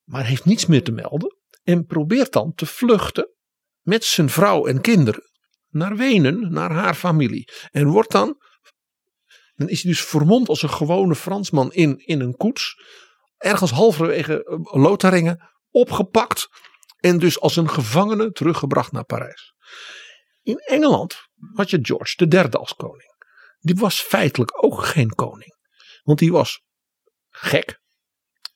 Maar 0.04 0.26
heeft 0.26 0.44
niets 0.44 0.66
meer 0.66 0.84
te 0.84 0.92
melden. 0.92 1.36
En 1.62 1.84
probeert 1.84 2.32
dan 2.32 2.52
te 2.54 2.66
vluchten 2.66 3.34
met 3.80 4.04
zijn 4.04 4.30
vrouw 4.30 4.66
en 4.66 4.80
kinderen 4.80 5.22
naar 5.68 5.96
Wenen, 5.96 6.52
naar 6.52 6.72
haar 6.72 6.94
familie. 6.94 7.48
En 7.70 7.86
wordt 7.86 8.10
dan, 8.10 8.36
dan 9.54 9.68
is 9.68 9.82
hij 9.82 9.90
dus 9.90 10.04
vermomd 10.04 10.48
als 10.48 10.62
een 10.62 10.70
gewone 10.70 11.14
Fransman 11.14 11.72
in, 11.72 11.98
in 11.98 12.20
een 12.20 12.36
koets. 12.36 12.74
Ergens 13.36 13.70
halverwege 13.70 14.44
eh, 14.44 14.82
Lotharingen 14.82 15.55
opgepakt 15.76 16.48
en 16.96 17.18
dus 17.18 17.40
als 17.40 17.56
een 17.56 17.70
gevangene 17.70 18.30
teruggebracht 18.30 18.92
naar 18.92 19.04
Parijs. 19.04 19.54
In 20.42 20.58
Engeland 20.58 21.16
had 21.52 21.70
je 21.70 21.78
George 21.82 22.26
III 22.28 22.48
als 22.50 22.74
koning. 22.74 23.14
Die 23.58 23.74
was 23.74 24.00
feitelijk 24.00 24.64
ook 24.64 24.84
geen 24.84 25.14
koning. 25.14 25.56
Want 26.02 26.18
die 26.18 26.32
was 26.32 26.62
gek 27.28 27.80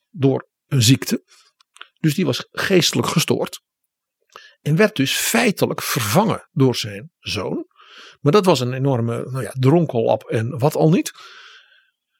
door 0.08 0.48
een 0.66 0.82
ziekte. 0.82 1.24
Dus 1.98 2.14
die 2.14 2.24
was 2.24 2.48
geestelijk 2.50 3.08
gestoord. 3.08 3.62
En 4.60 4.76
werd 4.76 4.96
dus 4.96 5.16
feitelijk 5.16 5.82
vervangen 5.82 6.48
door 6.50 6.76
zijn 6.76 7.12
zoon. 7.18 7.66
Maar 8.20 8.32
dat 8.32 8.44
was 8.44 8.60
een 8.60 8.72
enorme 8.72 9.22
nou 9.22 9.42
ja, 9.42 9.52
dronkenlap 9.58 10.22
en 10.22 10.58
wat 10.58 10.74
al 10.74 10.90
niet. 10.90 11.12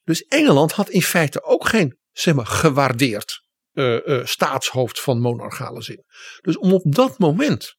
Dus 0.05 0.22
Engeland 0.22 0.72
had 0.72 0.88
in 0.88 1.03
feite 1.03 1.42
ook 1.42 1.68
geen 1.68 1.98
zeg 2.11 2.34
maar, 2.34 2.46
gewaardeerd 2.46 3.48
uh, 3.72 4.06
uh, 4.06 4.24
staatshoofd 4.24 5.00
van 5.00 5.20
monarchale 5.20 5.82
zin. 5.82 6.04
Dus 6.40 6.58
om 6.58 6.72
op 6.72 6.82
dat 6.84 7.18
moment 7.18 7.74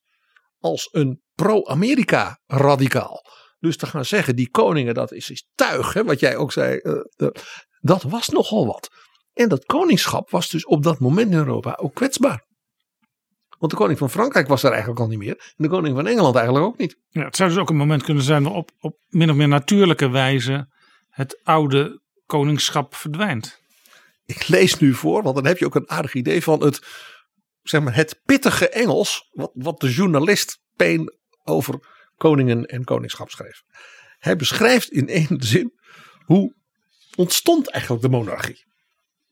als 0.59 0.87
een 0.91 1.21
pro-Amerika 1.35 2.39
radicaal. 2.45 3.25
Dus 3.59 3.77
te 3.77 3.85
gaan 3.85 4.05
zeggen, 4.05 4.35
die 4.35 4.49
koningen, 4.49 4.93
dat 4.93 5.11
is, 5.11 5.29
is 5.29 5.47
tuig, 5.55 5.93
hè, 5.93 6.03
wat 6.03 6.19
jij 6.19 6.35
ook 6.35 6.51
zei. 6.51 6.79
Uh, 6.83 7.27
dat 7.79 8.03
was 8.03 8.29
nogal 8.29 8.65
wat. 8.65 8.89
En 9.33 9.49
dat 9.49 9.65
koningschap 9.65 10.29
was 10.29 10.49
dus 10.49 10.65
op 10.65 10.83
dat 10.83 10.99
moment 10.99 11.31
in 11.31 11.37
Europa 11.37 11.77
ook 11.81 11.93
kwetsbaar. 11.93 12.49
Want 13.57 13.71
de 13.71 13.77
koning 13.77 13.97
van 13.97 14.09
Frankrijk 14.09 14.47
was 14.47 14.63
er 14.63 14.69
eigenlijk 14.71 14.99
al 14.99 15.07
niet 15.07 15.17
meer. 15.17 15.35
En 15.37 15.63
de 15.63 15.69
koning 15.69 15.95
van 15.95 16.07
Engeland 16.07 16.35
eigenlijk 16.35 16.65
ook 16.65 16.77
niet. 16.77 16.97
Ja, 17.09 17.23
het 17.23 17.35
zou 17.35 17.49
dus 17.49 17.57
ook 17.57 17.69
een 17.69 17.75
moment 17.75 18.03
kunnen 18.03 18.23
zijn 18.23 18.43
waarop 18.43 18.71
op 18.79 18.97
min 19.07 19.29
of 19.29 19.35
meer 19.35 19.47
natuurlijke 19.47 20.09
wijze 20.09 20.67
het 21.09 21.39
oude 21.43 22.01
koningschap 22.25 22.95
verdwijnt. 22.95 23.60
Ik 24.31 24.47
lees 24.47 24.79
nu 24.79 24.93
voor, 24.93 25.23
want 25.23 25.35
dan 25.35 25.45
heb 25.45 25.57
je 25.57 25.65
ook 25.65 25.75
een 25.75 25.89
aardig 25.89 26.13
idee 26.13 26.43
van 26.43 26.63
het, 26.63 26.85
zeg 27.63 27.81
maar, 27.81 27.95
het 27.95 28.21
pittige 28.25 28.69
Engels. 28.69 29.29
Wat, 29.31 29.51
wat 29.53 29.79
de 29.79 29.89
journalist 29.89 30.59
Payne 30.75 31.17
over 31.43 31.79
koningen 32.17 32.65
en 32.65 32.83
koningschap 32.83 33.29
schreef. 33.29 33.63
Hij 34.19 34.35
beschrijft 34.35 34.91
in 34.91 35.07
één 35.07 35.43
zin 35.43 35.73
hoe 36.25 36.55
ontstond 37.15 37.69
eigenlijk 37.69 38.03
de 38.03 38.09
monarchie. 38.09 38.65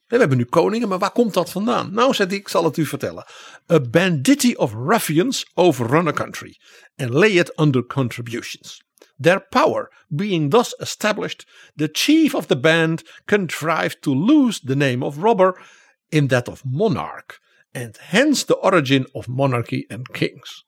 We 0.08 0.18
hebben 0.18 0.38
nu 0.38 0.46
koningen, 0.46 0.88
maar 0.88 1.00
waar 1.00 1.12
komt 1.12 1.34
dat 1.34 1.52
vandaan? 1.52 1.94
Nou, 1.94 2.14
zei 2.14 2.30
ik, 2.30 2.48
zal 2.48 2.64
het 2.64 2.78
u 2.78 2.86
vertellen. 2.86 3.26
A 3.72 3.80
bandity 3.80 4.54
of 4.54 4.74
ruffians 4.74 5.52
overrun 5.54 6.08
a 6.08 6.12
country 6.12 6.60
and 6.96 7.10
lay 7.10 7.30
it 7.30 7.60
under 7.60 7.86
contributions. 7.86 8.84
Their 9.22 9.40
power 9.50 9.92
being 10.08 10.52
thus 10.52 10.74
established, 10.80 11.46
the 11.76 11.90
chief 11.92 12.34
of 12.34 12.48
the 12.48 12.60
band 12.60 13.04
contrived 13.26 14.02
to 14.02 14.14
lose 14.14 14.60
the 14.60 14.76
name 14.76 15.06
of 15.06 15.18
robber 15.18 15.62
in 16.10 16.28
that 16.28 16.48
of 16.48 16.64
monarch, 16.66 17.40
and 17.72 17.98
hence 18.00 18.46
the 18.46 18.58
origin 18.58 19.06
of 19.12 19.28
monarchy 19.28 19.86
and 19.90 20.12
kings. 20.12 20.68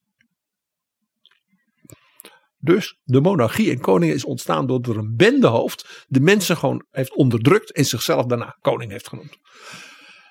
Dus 2.64 3.00
de 3.04 3.22
monarchie 3.22 3.72
en 3.72 3.80
koningen 3.80 4.16
is 4.16 4.26
ontstaan 4.26 4.68
doordat 4.68 4.96
een 4.96 5.16
bendehoofd 5.16 6.06
de 6.08 6.20
mensen 6.20 6.58
gewoon 6.58 6.86
heeft 6.92 7.16
onderdrukt 7.16 7.72
en 7.72 7.86
zichzelf 7.86 8.26
daarna 8.26 8.58
koning 8.62 8.92
heeft 8.92 9.08
genoemd. 9.08 9.38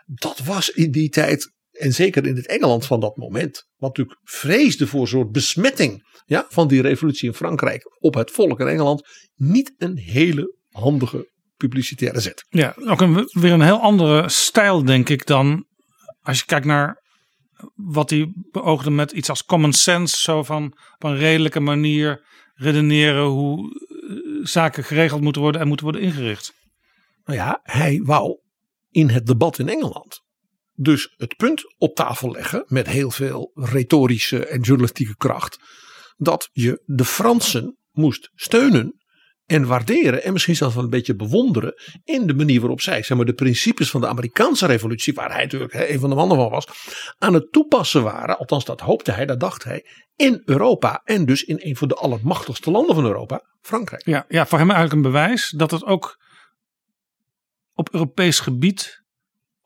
Dat 0.06 0.38
was 0.38 0.70
in 0.70 0.90
die 0.90 1.08
tijd, 1.08 1.52
en 1.80 1.92
zeker 1.92 2.26
in 2.26 2.36
het 2.36 2.46
Engeland 2.46 2.86
van 2.86 3.00
dat 3.00 3.16
moment, 3.16 3.68
wat 3.76 3.96
natuurlijk 3.96 4.20
vreesde 4.22 4.86
voor 4.86 5.00
een 5.00 5.06
soort 5.06 5.30
besmetting 5.30 6.08
ja, 6.26 6.46
van 6.48 6.68
die 6.68 6.82
revolutie 6.82 7.28
in 7.28 7.34
Frankrijk 7.34 7.96
op 7.98 8.14
het 8.14 8.30
volk 8.30 8.60
in 8.60 8.66
Engeland, 8.66 9.08
niet 9.34 9.74
een 9.78 9.96
hele 9.98 10.56
handige 10.68 11.30
publicitaire 11.56 12.20
zet. 12.20 12.44
Ja, 12.48 12.74
ook 12.76 13.00
een, 13.00 13.28
weer 13.32 13.52
een 13.52 13.60
heel 13.60 13.80
andere 13.80 14.28
stijl 14.28 14.84
denk 14.84 15.08
ik 15.08 15.26
dan 15.26 15.64
als 16.20 16.38
je 16.38 16.44
kijkt 16.44 16.66
naar 16.66 17.02
wat 17.74 18.10
hij 18.10 18.32
beoogde 18.50 18.90
met 18.90 19.12
iets 19.12 19.28
als 19.28 19.44
common 19.44 19.72
sense, 19.72 20.18
zo 20.18 20.42
van 20.42 20.64
op 20.94 21.04
een 21.04 21.16
redelijke 21.16 21.60
manier 21.60 22.24
redeneren 22.54 23.24
hoe 23.24 23.58
eh, 23.58 24.46
zaken 24.46 24.84
geregeld 24.84 25.20
moeten 25.20 25.42
worden 25.42 25.60
en 25.60 25.66
moeten 25.66 25.86
worden 25.86 26.04
ingericht. 26.04 26.52
Nou 27.24 27.38
ja, 27.38 27.60
hij 27.62 28.00
wou 28.04 28.40
in 28.90 29.08
het 29.08 29.26
debat 29.26 29.58
in 29.58 29.68
Engeland 29.68 30.22
dus 30.80 31.14
het 31.16 31.36
punt 31.36 31.74
op 31.78 31.94
tafel 31.94 32.30
leggen 32.30 32.64
met 32.66 32.86
heel 32.86 33.10
veel 33.10 33.50
retorische 33.54 34.46
en 34.46 34.60
journalistieke 34.60 35.16
kracht 35.16 35.58
dat 36.16 36.48
je 36.52 36.82
de 36.84 37.04
Fransen 37.04 37.78
moest 37.90 38.30
steunen 38.34 38.98
en 39.46 39.66
waarderen 39.66 40.22
en 40.22 40.32
misschien 40.32 40.56
zelfs 40.56 40.74
wel 40.74 40.84
een 40.84 40.90
beetje 40.90 41.16
bewonderen 41.16 41.74
in 42.04 42.26
de 42.26 42.34
manier 42.34 42.60
waarop 42.60 42.80
zij 42.80 43.02
zeg 43.02 43.16
maar, 43.16 43.26
de 43.26 43.32
principes 43.32 43.90
van 43.90 44.00
de 44.00 44.06
Amerikaanse 44.06 44.66
revolutie, 44.66 45.14
waar 45.14 45.32
hij 45.32 45.42
natuurlijk 45.42 45.74
een 45.74 46.00
van 46.00 46.08
de 46.10 46.16
mannen 46.16 46.36
van 46.36 46.50
was, 46.50 46.66
aan 47.18 47.34
het 47.34 47.52
toepassen 47.52 48.02
waren. 48.02 48.38
Althans, 48.38 48.64
dat 48.64 48.80
hoopte 48.80 49.12
hij, 49.12 49.26
dat 49.26 49.40
dacht 49.40 49.64
hij, 49.64 49.86
in 50.16 50.42
Europa 50.44 51.00
en 51.04 51.24
dus 51.24 51.42
in 51.42 51.58
een 51.60 51.76
van 51.76 51.88
de 51.88 51.94
allermachtigste 51.94 52.70
landen 52.70 52.94
van 52.94 53.04
Europa, 53.04 53.42
Frankrijk. 53.60 54.06
Ja, 54.06 54.24
ja 54.28 54.46
voor 54.46 54.58
hem 54.58 54.70
eigenlijk 54.70 54.96
een 54.96 55.12
bewijs 55.12 55.54
dat 55.56 55.70
het 55.70 55.84
ook 55.84 56.18
op 57.74 57.88
Europees 57.92 58.40
gebied 58.40 58.99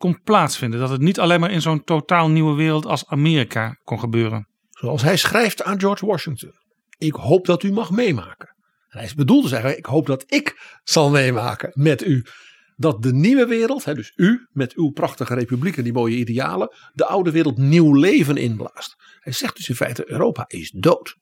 kon 0.04 0.22
plaatsvinden. 0.22 0.80
Dat 0.80 0.90
het 0.90 1.00
niet 1.00 1.20
alleen 1.20 1.40
maar 1.40 1.50
in 1.50 1.62
zo'n 1.62 1.84
totaal 1.84 2.28
nieuwe 2.28 2.54
wereld 2.54 2.86
als 2.86 3.06
Amerika 3.06 3.78
kon 3.84 3.98
gebeuren. 3.98 4.48
Zoals 4.70 5.02
hij 5.02 5.16
schrijft 5.16 5.62
aan 5.62 5.80
George 5.80 6.06
Washington. 6.06 6.52
Ik 6.98 7.14
hoop 7.14 7.46
dat 7.46 7.62
u 7.62 7.72
mag 7.72 7.90
meemaken 7.90 8.54
en 8.94 9.00
hij 9.00 9.08
is 9.08 9.14
bedoeld 9.14 9.42
te 9.42 9.48
zeggen, 9.48 9.78
ik 9.78 9.86
hoop 9.86 10.06
dat 10.06 10.24
ik 10.26 10.78
zal 10.82 11.10
meemaken 11.10 11.70
met 11.72 12.06
u. 12.06 12.24
Dat 12.76 13.02
de 13.02 13.12
nieuwe 13.12 13.46
wereld, 13.46 13.84
dus 13.84 14.12
u 14.16 14.46
met 14.50 14.74
uw 14.74 14.90
prachtige 14.90 15.34
republiek 15.34 15.76
en 15.76 15.84
die 15.84 15.92
mooie 15.92 16.16
idealen, 16.16 16.74
de 16.92 17.06
oude 17.06 17.30
wereld 17.30 17.58
nieuw 17.58 17.94
leven 17.94 18.36
inblaast. 18.36 18.96
Hij 19.20 19.32
zegt 19.32 19.56
dus 19.56 19.68
in 19.68 19.74
feite, 19.74 20.10
Europa 20.10 20.44
is 20.46 20.70
dood. 20.70 21.16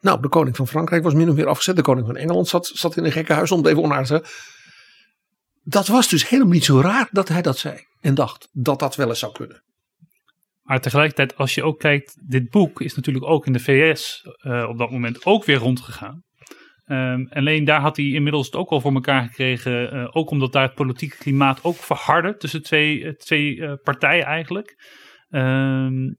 Nou, 0.00 0.20
de 0.20 0.28
koning 0.28 0.56
van 0.56 0.68
Frankrijk 0.68 1.02
was 1.02 1.14
min 1.14 1.28
of 1.28 1.34
meer 1.34 1.46
afgezet. 1.46 1.76
De 1.76 1.82
koning 1.82 2.06
van 2.06 2.16
Engeland 2.16 2.48
zat, 2.48 2.66
zat 2.66 2.96
in 2.96 3.04
een 3.04 3.12
gekke 3.12 3.32
huis, 3.32 3.50
om 3.50 3.58
het 3.58 3.66
even 3.66 3.82
onaardig 3.82 4.06
te 4.06 4.14
zeggen. 4.14 4.30
Dat 5.68 5.86
was 5.86 6.08
dus 6.08 6.28
helemaal 6.28 6.52
niet 6.52 6.64
zo 6.64 6.80
raar 6.80 7.08
dat 7.10 7.28
hij 7.28 7.42
dat 7.42 7.58
zei. 7.58 7.84
En 8.00 8.14
dacht 8.14 8.48
dat 8.52 8.78
dat 8.78 8.96
wel 8.96 9.08
eens 9.08 9.18
zou 9.18 9.32
kunnen. 9.32 9.62
Maar 10.62 10.80
tegelijkertijd, 10.80 11.36
als 11.36 11.54
je 11.54 11.62
ook 11.62 11.78
kijkt, 11.78 12.16
dit 12.30 12.50
boek 12.50 12.80
is 12.80 12.94
natuurlijk 12.94 13.24
ook 13.24 13.46
in 13.46 13.52
de 13.52 13.58
VS 13.58 14.22
eh, 14.40 14.68
op 14.68 14.78
dat 14.78 14.90
moment 14.90 15.26
ook 15.26 15.44
weer 15.44 15.56
rondgegaan. 15.56 16.22
Ehm, 16.84 17.26
alleen 17.28 17.64
daar 17.64 17.80
had 17.80 17.96
hij 17.96 18.06
inmiddels 18.06 18.46
het 18.46 18.54
ook 18.54 18.70
al 18.70 18.80
voor 18.80 18.94
elkaar 18.94 19.22
gekregen. 19.22 19.90
eh, 19.90 20.08
ook 20.10 20.30
omdat 20.30 20.52
daar 20.52 20.62
het 20.62 20.74
politieke 20.74 21.16
klimaat 21.16 21.64
ook 21.64 21.76
verhardde 21.76 22.36
tussen 22.36 22.62
twee, 22.62 23.04
eh, 23.04 23.12
twee 23.12 23.76
partijen 23.76 24.24
eigenlijk. 24.24 24.76
Ehm, 25.30 26.12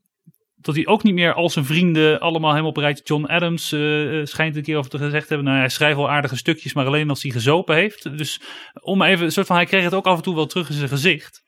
dat 0.61 0.75
hij 0.75 0.87
ook 0.87 1.03
niet 1.03 1.13
meer 1.13 1.33
al 1.33 1.49
zijn 1.49 1.65
vrienden 1.65 2.19
allemaal 2.19 2.51
helemaal 2.51 2.79
rijtje. 2.79 3.03
John 3.03 3.25
Adams 3.25 3.71
eh, 3.71 4.19
eh, 4.19 4.25
schijnt 4.25 4.55
een 4.55 4.63
keer 4.63 4.77
over 4.77 4.89
te 4.89 4.97
gezegd 4.97 5.29
hebben. 5.29 5.47
Nou, 5.47 5.59
hij 5.59 5.69
schrijft 5.69 5.97
wel 5.97 6.09
aardige 6.09 6.37
stukjes, 6.37 6.73
maar 6.73 6.85
alleen 6.85 7.09
als 7.09 7.23
hij 7.23 7.31
gezopen 7.31 7.75
heeft. 7.75 8.17
Dus 8.17 8.41
om 8.81 9.01
even, 9.01 9.25
een 9.25 9.31
soort 9.31 9.47
van, 9.47 9.55
hij 9.55 9.65
kreeg 9.65 9.83
het 9.83 9.93
ook 9.93 10.05
af 10.05 10.17
en 10.17 10.23
toe 10.23 10.35
wel 10.35 10.45
terug 10.45 10.69
in 10.69 10.75
zijn 10.75 10.89
gezicht. 10.89 11.47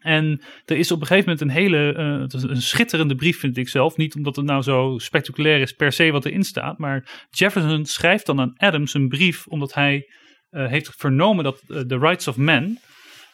En 0.00 0.42
er 0.64 0.76
is 0.76 0.90
op 0.90 1.00
een 1.00 1.06
gegeven 1.06 1.30
moment 1.30 1.48
een 1.48 1.62
hele, 1.62 2.24
is 2.28 2.42
een 2.42 2.62
schitterende 2.62 3.14
brief 3.14 3.38
vind 3.38 3.56
ik 3.56 3.68
zelf. 3.68 3.96
Niet 3.96 4.14
omdat 4.14 4.36
het 4.36 4.44
nou 4.44 4.62
zo 4.62 4.94
spectaculair 4.98 5.60
is 5.60 5.72
per 5.72 5.92
se 5.92 6.10
wat 6.10 6.24
erin 6.24 6.44
staat. 6.44 6.78
Maar 6.78 7.26
Jefferson 7.30 7.84
schrijft 7.84 8.26
dan 8.26 8.40
aan 8.40 8.56
Adams 8.56 8.94
een 8.94 9.08
brief 9.08 9.46
omdat 9.46 9.74
hij 9.74 10.12
heeft 10.50 10.94
vernomen 10.96 11.44
dat 11.44 11.62
The 11.66 11.98
Rights 11.98 12.28
of 12.28 12.36
Man, 12.36 12.78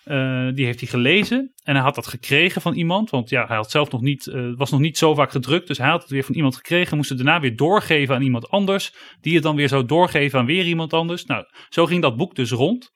eh, 0.05 0.49
die 0.55 0.65
heeft 0.65 0.81
hij 0.81 0.89
gelezen. 0.89 1.53
En 1.63 1.75
hij 1.75 1.85
had 1.85 1.95
dat 1.95 2.07
gekregen 2.07 2.61
van 2.61 2.75
iemand. 2.75 3.11
Want 3.11 3.31
ja, 3.31 3.47
hij 3.47 3.57
had 3.57 3.71
zelf 3.71 3.91
nog 3.91 4.01
niet, 4.01 4.27
eh, 4.27 4.51
was 4.57 4.71
nog 4.71 4.81
niet 4.81 4.99
zo 4.99 5.15
vaak 5.15 5.31
gedrukt. 5.31 5.67
Dus 5.67 5.79
hij 5.79 5.89
had 5.89 6.03
het 6.03 6.11
weer 6.11 6.25
van 6.25 6.35
iemand 6.35 6.57
gekregen. 6.57 6.97
Moest 6.97 7.09
het 7.09 7.19
daarna 7.19 7.41
weer 7.41 7.57
doorgeven 7.57 8.15
aan 8.15 8.23
iemand 8.23 8.49
anders. 8.49 8.95
Die 9.21 9.35
het 9.35 9.43
dan 9.43 9.57
weer 9.57 9.69
zou 9.69 9.85
doorgeven 9.85 10.39
aan 10.39 10.47
weer 10.47 10.65
iemand 10.65 10.93
anders. 10.93 11.25
Nou, 11.25 11.45
zo 11.69 11.87
ging 11.87 12.03
dat 12.03 12.17
boek 12.17 12.35
dus 12.35 12.51
rond. 12.51 12.93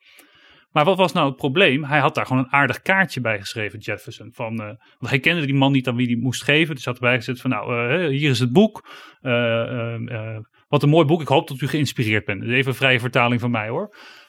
Maar 0.71 0.85
wat 0.85 0.97
was 0.97 1.13
nou 1.13 1.27
het 1.27 1.35
probleem? 1.35 1.83
Hij 1.83 1.99
had 1.99 2.15
daar 2.15 2.25
gewoon 2.25 2.43
een 2.43 2.51
aardig 2.51 2.81
kaartje 2.81 3.21
bij 3.21 3.39
geschreven, 3.39 3.79
Jefferson. 3.79 4.31
Van, 4.33 4.59
eh, 4.59 4.65
want 4.65 5.09
hij 5.09 5.19
kende 5.19 5.45
die 5.45 5.55
man 5.55 5.71
niet 5.71 5.87
aan 5.87 5.95
wie 5.95 6.07
hij 6.07 6.15
moest 6.15 6.43
geven. 6.43 6.75
Dus 6.75 6.83
hij 6.83 6.93
had 6.93 7.01
erbij 7.01 7.17
gezet 7.17 7.41
van, 7.41 7.49
nou, 7.49 8.05
hier 8.11 8.29
is 8.29 8.39
het 8.39 8.51
boek. 8.51 8.87
Wat 10.67 10.83
een 10.83 10.89
mooi 10.89 11.05
boek. 11.05 11.21
Ik 11.21 11.27
hoop 11.27 11.47
dat 11.47 11.61
u 11.61 11.67
geïnspireerd 11.67 12.25
bent. 12.25 12.43
Even 12.43 12.67
een 12.67 12.77
vrije 12.77 12.99
vertaling 12.99 13.41
van 13.41 13.51
mij 13.51 13.69
hoor. 13.69 13.87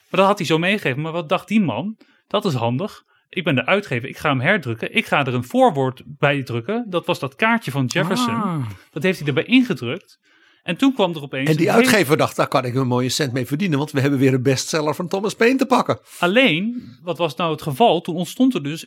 Maar 0.09 0.19
dat 0.19 0.29
had 0.29 0.37
hij 0.37 0.47
zo 0.47 0.57
meegegeven. 0.57 1.01
Maar 1.01 1.11
wat 1.11 1.29
dacht 1.29 1.47
die 1.47 1.61
man? 1.61 1.97
Dat 2.31 2.45
is 2.45 2.53
handig. 2.53 3.03
Ik 3.29 3.43
ben 3.43 3.55
de 3.55 3.65
uitgever. 3.65 4.09
Ik 4.09 4.17
ga 4.17 4.29
hem 4.29 4.39
herdrukken. 4.39 4.95
Ik 4.95 5.05
ga 5.05 5.25
er 5.25 5.33
een 5.33 5.43
voorwoord 5.43 6.01
bij 6.05 6.43
drukken. 6.43 6.85
Dat 6.89 7.05
was 7.05 7.19
dat 7.19 7.35
kaartje 7.35 7.71
van 7.71 7.85
Jefferson. 7.85 8.35
Ah. 8.35 8.65
Dat 8.91 9.03
heeft 9.03 9.19
hij 9.19 9.27
erbij 9.27 9.43
ingedrukt. 9.43 10.19
En 10.63 10.77
toen 10.77 10.93
kwam 10.93 11.15
er 11.15 11.21
opeens... 11.21 11.49
En 11.49 11.55
die 11.55 11.65
hele- 11.65 11.77
uitgever 11.77 12.17
dacht, 12.17 12.35
daar 12.35 12.47
kan 12.47 12.65
ik 12.65 12.75
een 12.75 12.87
mooie 12.87 13.09
cent 13.09 13.33
mee 13.33 13.45
verdienen. 13.45 13.77
Want 13.77 13.91
we 13.91 14.01
hebben 14.01 14.19
weer 14.19 14.33
een 14.33 14.43
bestseller 14.43 14.95
van 14.95 15.07
Thomas 15.07 15.35
Paine 15.35 15.57
te 15.57 15.65
pakken. 15.65 15.99
Alleen, 16.19 16.83
wat 17.03 17.17
was 17.17 17.35
nou 17.35 17.51
het 17.51 17.61
geval? 17.61 18.01
Toen 18.01 18.15
ontstond 18.15 18.53
er 18.53 18.63
dus 18.63 18.85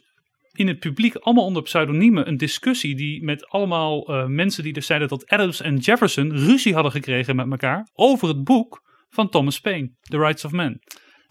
in 0.52 0.68
het 0.68 0.78
publiek, 0.78 1.14
allemaal 1.14 1.44
onder 1.44 1.62
pseudoniemen, 1.62 2.28
een 2.28 2.36
discussie 2.36 2.94
die 2.94 3.24
met 3.24 3.48
allemaal 3.48 4.06
eh, 4.06 4.26
mensen 4.26 4.62
die 4.62 4.72
dus 4.72 4.86
zeiden 4.86 5.08
dat 5.08 5.26
Adams 5.26 5.60
en 5.60 5.76
Jefferson 5.76 6.32
ruzie 6.36 6.74
hadden 6.74 6.92
gekregen 6.92 7.36
met 7.36 7.50
elkaar 7.50 7.88
over 7.94 8.28
het 8.28 8.44
boek 8.44 8.82
van 9.08 9.28
Thomas 9.28 9.60
Paine, 9.60 9.90
The 10.02 10.18
Rights 10.18 10.44
of 10.44 10.52
Man. 10.52 10.80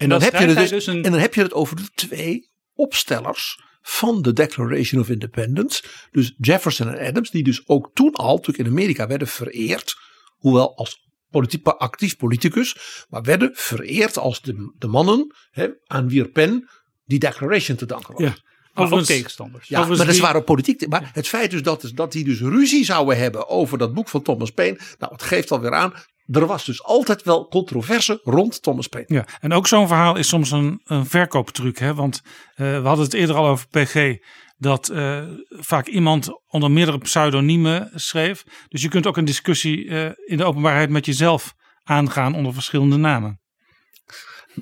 En 0.03 0.09
dan 0.09 0.19
dan, 0.19 0.29
heb 0.31 0.41
je 0.41 0.47
het 0.47 0.57
dus, 0.57 0.69
dus 0.69 0.87
een- 0.87 1.03
en 1.03 1.11
dan 1.11 1.19
heb 1.19 1.33
je 1.33 1.41
het 1.41 1.53
over 1.53 1.75
de 1.75 1.89
twee 1.95 2.49
opstellers 2.73 3.59
van 3.81 4.21
de 4.21 4.33
Declaration 4.33 5.01
of 5.01 5.09
Independence. 5.09 5.83
Dus 6.11 6.33
Jefferson 6.37 6.89
en 6.89 7.07
Adams, 7.07 7.29
die 7.29 7.43
dus 7.43 7.67
ook 7.67 7.89
toen 7.93 8.13
al, 8.13 8.35
natuurlijk 8.35 8.67
in 8.67 8.71
Amerika, 8.73 9.07
werden 9.07 9.27
vereerd. 9.27 9.95
Hoewel 10.37 10.77
als 10.77 11.07
politiek, 11.29 11.67
actief 11.67 12.17
politicus, 12.17 12.75
maar 13.09 13.21
werden 13.21 13.51
vereerd 13.53 14.17
als 14.17 14.41
de, 14.41 14.73
de 14.77 14.87
mannen 14.87 15.35
hè, 15.51 15.67
aan 15.85 16.07
wier 16.07 16.29
pen 16.29 16.69
die 17.05 17.19
Declaration 17.19 17.77
te 17.77 17.85
danken 17.85 18.13
was. 18.13 18.21
Ja. 18.21 18.35
Maar 18.73 18.91
ook 18.91 19.01
tegenstanders. 19.01 19.67
Ja, 19.67 19.85
maar 19.85 19.97
dat 19.97 20.35
op 20.35 20.45
politiek. 20.45 20.87
Maar 20.87 21.09
het 21.13 21.27
feit 21.27 21.51
dus 21.51 21.61
dat, 21.61 21.91
dat 21.93 22.11
die 22.11 22.23
dus 22.23 22.39
ruzie 22.39 22.85
zouden 22.85 23.17
hebben 23.17 23.47
over 23.47 23.77
dat 23.77 23.93
boek 23.93 24.09
van 24.09 24.21
Thomas 24.21 24.51
Paine. 24.51 24.79
Nou, 24.99 25.11
het 25.11 25.21
geeft 25.23 25.51
alweer 25.51 25.73
aan. 25.73 25.93
Er 26.27 26.45
was 26.45 26.65
dus 26.65 26.83
altijd 26.83 27.23
wel 27.23 27.47
controverse 27.47 28.19
rond 28.23 28.61
Thomas 28.61 28.87
Paine. 28.87 29.13
Ja, 29.13 29.27
en 29.39 29.53
ook 29.53 29.67
zo'n 29.67 29.87
verhaal 29.87 30.15
is 30.15 30.27
soms 30.27 30.51
een, 30.51 30.81
een 30.83 31.05
verkooptruc. 31.05 31.77
Hè? 31.77 31.93
Want 31.93 32.21
eh, 32.55 32.81
we 32.81 32.87
hadden 32.87 33.05
het 33.05 33.13
eerder 33.13 33.35
al 33.35 33.47
over 33.47 33.67
PG. 33.67 34.17
Dat 34.57 34.89
eh, 34.89 35.23
vaak 35.47 35.87
iemand 35.87 36.29
onder 36.47 36.71
meerdere 36.71 36.97
pseudoniemen 36.97 37.91
schreef. 37.93 38.43
Dus 38.67 38.81
je 38.81 38.89
kunt 38.89 39.07
ook 39.07 39.17
een 39.17 39.25
discussie 39.25 39.89
eh, 39.89 40.11
in 40.25 40.37
de 40.37 40.43
openbaarheid 40.43 40.89
met 40.89 41.05
jezelf 41.05 41.53
aangaan 41.83 42.35
onder 42.35 42.53
verschillende 42.53 42.97
namen. 42.97 43.41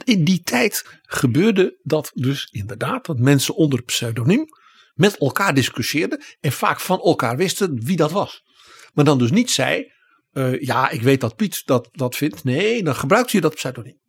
In 0.03 0.23
die 0.23 0.41
tijd 0.41 0.99
gebeurde 1.01 1.79
dat 1.83 2.11
dus 2.13 2.47
inderdaad. 2.51 3.05
Dat 3.05 3.19
mensen 3.19 3.55
onder 3.55 3.83
pseudoniem 3.83 4.45
met 4.93 5.17
elkaar 5.17 5.53
discussieerden. 5.53 6.23
En 6.39 6.51
vaak 6.51 6.79
van 6.79 6.99
elkaar 6.99 7.37
wisten 7.37 7.83
wie 7.83 7.95
dat 7.95 8.11
was. 8.11 8.41
Maar 8.93 9.05
dan 9.05 9.17
dus 9.17 9.31
niet 9.31 9.51
zei. 9.51 9.91
Eh, 10.31 10.61
ja, 10.61 10.89
ik 10.89 11.01
weet 11.01 11.21
dat 11.21 11.35
Piet 11.35 11.61
dat, 11.65 11.89
dat 11.91 12.15
vindt. 12.15 12.43
Nee, 12.43 12.83
dan 12.83 12.95
gebruikt 12.95 13.31
je 13.31 13.41
dat 13.41 13.55
pseudoniem. 13.55 13.99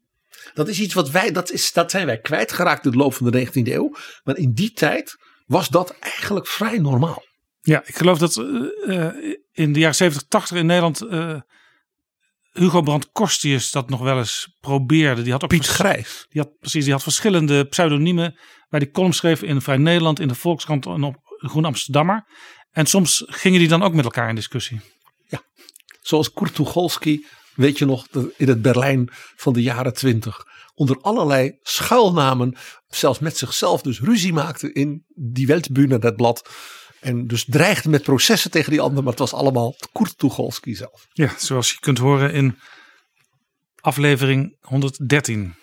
Dat 0.55 0.69
is 0.69 0.81
iets 0.81 0.95
wat 0.95 1.11
wij, 1.11 1.31
dat, 1.31 1.51
is, 1.51 1.73
dat 1.73 1.91
zijn 1.91 2.07
wij 2.07 2.21
kwijtgeraakt 2.21 2.85
in 2.85 2.91
de 2.91 2.97
loop 2.97 3.15
van 3.15 3.31
de 3.31 3.47
19e 3.47 3.53
eeuw. 3.53 3.97
Maar 4.23 4.37
in 4.37 4.53
die 4.53 4.73
tijd 4.73 5.17
was 5.47 5.69
dat 5.69 5.97
eigenlijk 5.99 6.47
vrij 6.47 6.79
normaal. 6.79 7.23
Ja, 7.61 7.83
ik 7.87 7.97
geloof 7.97 8.19
dat 8.19 8.37
eh, 8.37 9.07
eh, 9.07 9.37
in 9.53 9.73
de 9.73 9.79
jaren 9.79 9.95
70, 9.95 10.29
80 10.29 10.57
in 10.57 10.67
Nederland 10.67 11.01
Hugo 12.53 12.83
Brandt 12.83 13.13
Korstius 13.13 13.71
dat 13.71 13.89
nog 13.89 14.01
wel 14.01 14.19
eens 14.19 14.57
probeerde. 14.61 15.23
Die 15.23 15.33
had 15.33 15.43
ook 15.43 15.49
Piet 15.49 15.67
Grijs. 15.67 16.27
Die 16.29 16.41
had 16.41 16.59
precies, 16.59 16.85
die 16.85 16.93
had 16.93 17.03
verschillende 17.03 17.65
pseudoniemen 17.65 18.39
waar 18.69 18.81
die 18.81 18.91
columns 18.91 19.17
schreef 19.17 19.43
in 19.43 19.61
Vrij 19.61 19.77
Nederland, 19.77 20.21
in 20.21 20.29
de 20.29 20.35
Volkskrant 20.35 20.87
en 20.87 21.03
op 21.03 21.17
Groen 21.39 21.65
Amsterdammer. 21.65 22.25
En 22.71 22.87
soms 22.87 23.25
gingen 23.27 23.59
die 23.59 23.69
dan 23.69 23.83
ook 23.83 23.95
met 23.95 24.05
elkaar 24.05 24.29
in 24.29 24.35
discussie. 24.35 24.81
Zoals 26.03 26.33
Kurt 26.33 26.55
Tucholsky, 26.55 27.21
weet 27.55 27.79
je 27.79 27.85
nog, 27.85 28.07
in 28.37 28.49
het 28.49 28.63
Berlijn 28.63 29.09
van 29.37 29.53
de 29.53 29.63
jaren 29.63 29.95
twintig. 29.95 30.47
Onder 30.75 31.01
allerlei 31.01 31.59
schuilnamen, 31.63 32.57
zelfs 32.89 33.19
met 33.19 33.37
zichzelf 33.37 33.83
dus 33.83 34.01
ruzie 34.01 34.33
maakte 34.33 34.73
in 34.73 35.05
die 35.15 35.47
Weltbühne, 35.47 35.99
dat 35.99 36.17
blad. 36.17 36.51
En 37.01 37.27
dus 37.27 37.45
dreigde 37.45 37.89
met 37.89 38.03
processen 38.03 38.51
tegen 38.51 38.71
die 38.71 38.81
ander, 38.81 39.03
maar 39.03 39.13
het 39.13 39.21
was 39.21 39.33
allemaal 39.33 39.77
Kurt 39.93 40.19
Tucholsky 40.19 40.75
zelf. 40.75 41.07
Ja, 41.13 41.39
zoals 41.39 41.71
je 41.71 41.79
kunt 41.79 41.99
horen 41.99 42.33
in 42.33 42.59
aflevering 43.81 44.57
113. 44.61 45.55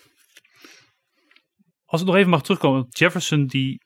Als 1.84 2.00
ik 2.00 2.06
nog 2.06 2.16
even 2.16 2.30
mag 2.30 2.42
terugkomen. 2.42 2.86
Jefferson 2.88 3.46
die, 3.46 3.82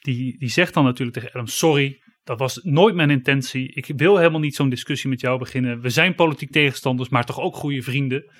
die, 0.00 0.38
die 0.38 0.50
zegt 0.50 0.74
dan 0.74 0.84
natuurlijk 0.84 1.16
tegen 1.16 1.32
Adams. 1.32 1.58
Sorry, 1.58 2.02
dat 2.28 2.38
was 2.38 2.60
nooit 2.62 2.94
mijn 2.94 3.10
intentie. 3.10 3.72
Ik 3.72 3.92
wil 3.96 4.16
helemaal 4.16 4.40
niet 4.40 4.54
zo'n 4.54 4.68
discussie 4.68 5.10
met 5.10 5.20
jou 5.20 5.38
beginnen. 5.38 5.80
We 5.80 5.90
zijn 5.90 6.14
politiek 6.14 6.50
tegenstanders, 6.50 7.08
maar 7.08 7.24
toch 7.24 7.40
ook 7.40 7.56
goede 7.56 7.82
vrienden. 7.82 8.32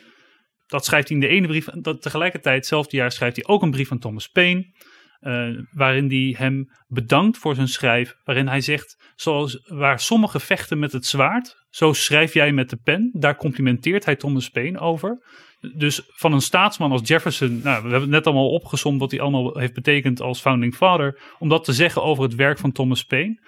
Dat 0.67 0.85
schrijft 0.85 1.09
hij 1.09 1.17
in 1.17 1.23
de 1.23 1.29
ene 1.29 1.47
brief. 1.47 1.69
En 1.69 1.83
tegelijkertijd, 2.01 2.57
hetzelfde 2.57 2.97
jaar, 2.97 3.13
schrijft 3.13 3.37
hij 3.37 3.47
ook 3.47 3.63
een 3.63 3.71
brief 3.71 3.93
aan 3.93 3.99
Thomas 3.99 4.29
Paine. 4.29 4.65
eh, 5.19 5.49
waarin 5.71 6.09
hij 6.09 6.35
hem 6.39 6.71
bedankt 6.87 7.39
voor 7.39 7.55
zijn 7.55 7.69
schrijf. 7.69 8.15
Waarin 8.25 8.49
hij 8.49 8.61
zegt, 8.61 9.13
zoals 9.17 9.63
waar 9.69 10.01
sommigen 10.01 10.41
vechten 10.41 10.79
met 10.79 10.93
het 10.93 11.07
zwaard, 11.07 11.67
zo 11.71 11.93
schrijf 11.93 12.35
jij 12.35 12.53
met 12.53 12.71
de 12.71 12.77
pen. 12.77 13.11
Daar 13.13 13.37
complimenteert 13.37 14.05
hij 14.05 14.17
Thomas 14.17 14.49
Paine 14.49 14.79
over. 14.79 15.23
Dus 15.77 16.03
van 16.07 16.33
een 16.33 16.41
staatsman 16.41 16.93
als 16.93 17.09
Jefferson, 17.09 17.61
nou, 17.63 17.83
we 17.83 17.91
hebben 17.91 18.01
het 18.01 18.11
net 18.11 18.27
allemaal 18.27 18.51
opgezomd 18.51 19.01
wat 19.01 19.11
hij 19.11 19.21
allemaal 19.21 19.59
heeft 19.59 19.75
betekend 19.75 20.21
als 20.21 20.41
founding 20.41 20.75
father, 20.75 21.21
om 21.39 21.49
dat 21.49 21.65
te 21.65 21.73
zeggen 21.73 22.03
over 22.03 22.23
het 22.23 22.35
werk 22.35 22.59
van 22.59 22.73
Thomas 22.73 23.05
Paine, 23.05 23.41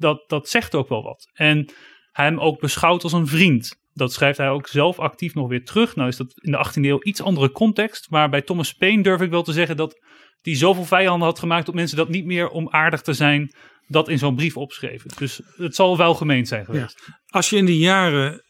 dat, 0.00 0.28
dat 0.28 0.48
zegt 0.48 0.74
ook 0.74 0.88
wel 0.88 1.02
wat. 1.02 1.30
En 1.32 1.72
hij 2.10 2.24
hem 2.24 2.40
ook 2.40 2.60
beschouwt 2.60 3.02
als 3.02 3.12
een 3.12 3.26
vriend. 3.26 3.78
Dat 3.92 4.12
schrijft 4.12 4.38
hij 4.38 4.50
ook 4.50 4.66
zelf 4.66 4.98
actief 4.98 5.34
nog 5.34 5.48
weer 5.48 5.64
terug. 5.64 5.96
Nou 5.96 6.08
is 6.08 6.16
dat 6.16 6.32
in 6.34 6.52
de 6.52 6.66
18e 6.66 6.84
eeuw 6.84 7.02
iets 7.02 7.22
andere 7.22 7.50
context, 7.50 8.10
maar 8.10 8.30
bij 8.30 8.42
Thomas 8.42 8.72
Paine 8.72 9.02
durf 9.02 9.20
ik 9.20 9.30
wel 9.30 9.42
te 9.42 9.52
zeggen 9.52 9.76
dat 9.76 10.04
hij 10.40 10.56
zoveel 10.56 10.84
vijanden 10.84 11.28
had 11.28 11.38
gemaakt 11.38 11.66
dat 11.66 11.74
mensen 11.74 11.96
dat 11.96 12.08
niet 12.08 12.24
meer 12.24 12.48
om 12.48 12.70
aardig 12.70 13.02
te 13.02 13.12
zijn, 13.12 13.54
dat 13.86 14.08
in 14.08 14.18
zo'n 14.18 14.36
brief 14.36 14.56
opschreven. 14.56 15.10
Dus 15.16 15.40
het 15.56 15.74
zal 15.74 15.96
wel 15.96 16.14
gemeen 16.14 16.46
zijn 16.46 16.64
geweest. 16.64 17.04
Als 17.26 17.50
je 17.50 17.56
in 17.56 17.64
die 17.64 17.78
jaren, 17.78 18.32
eh, 18.32 18.40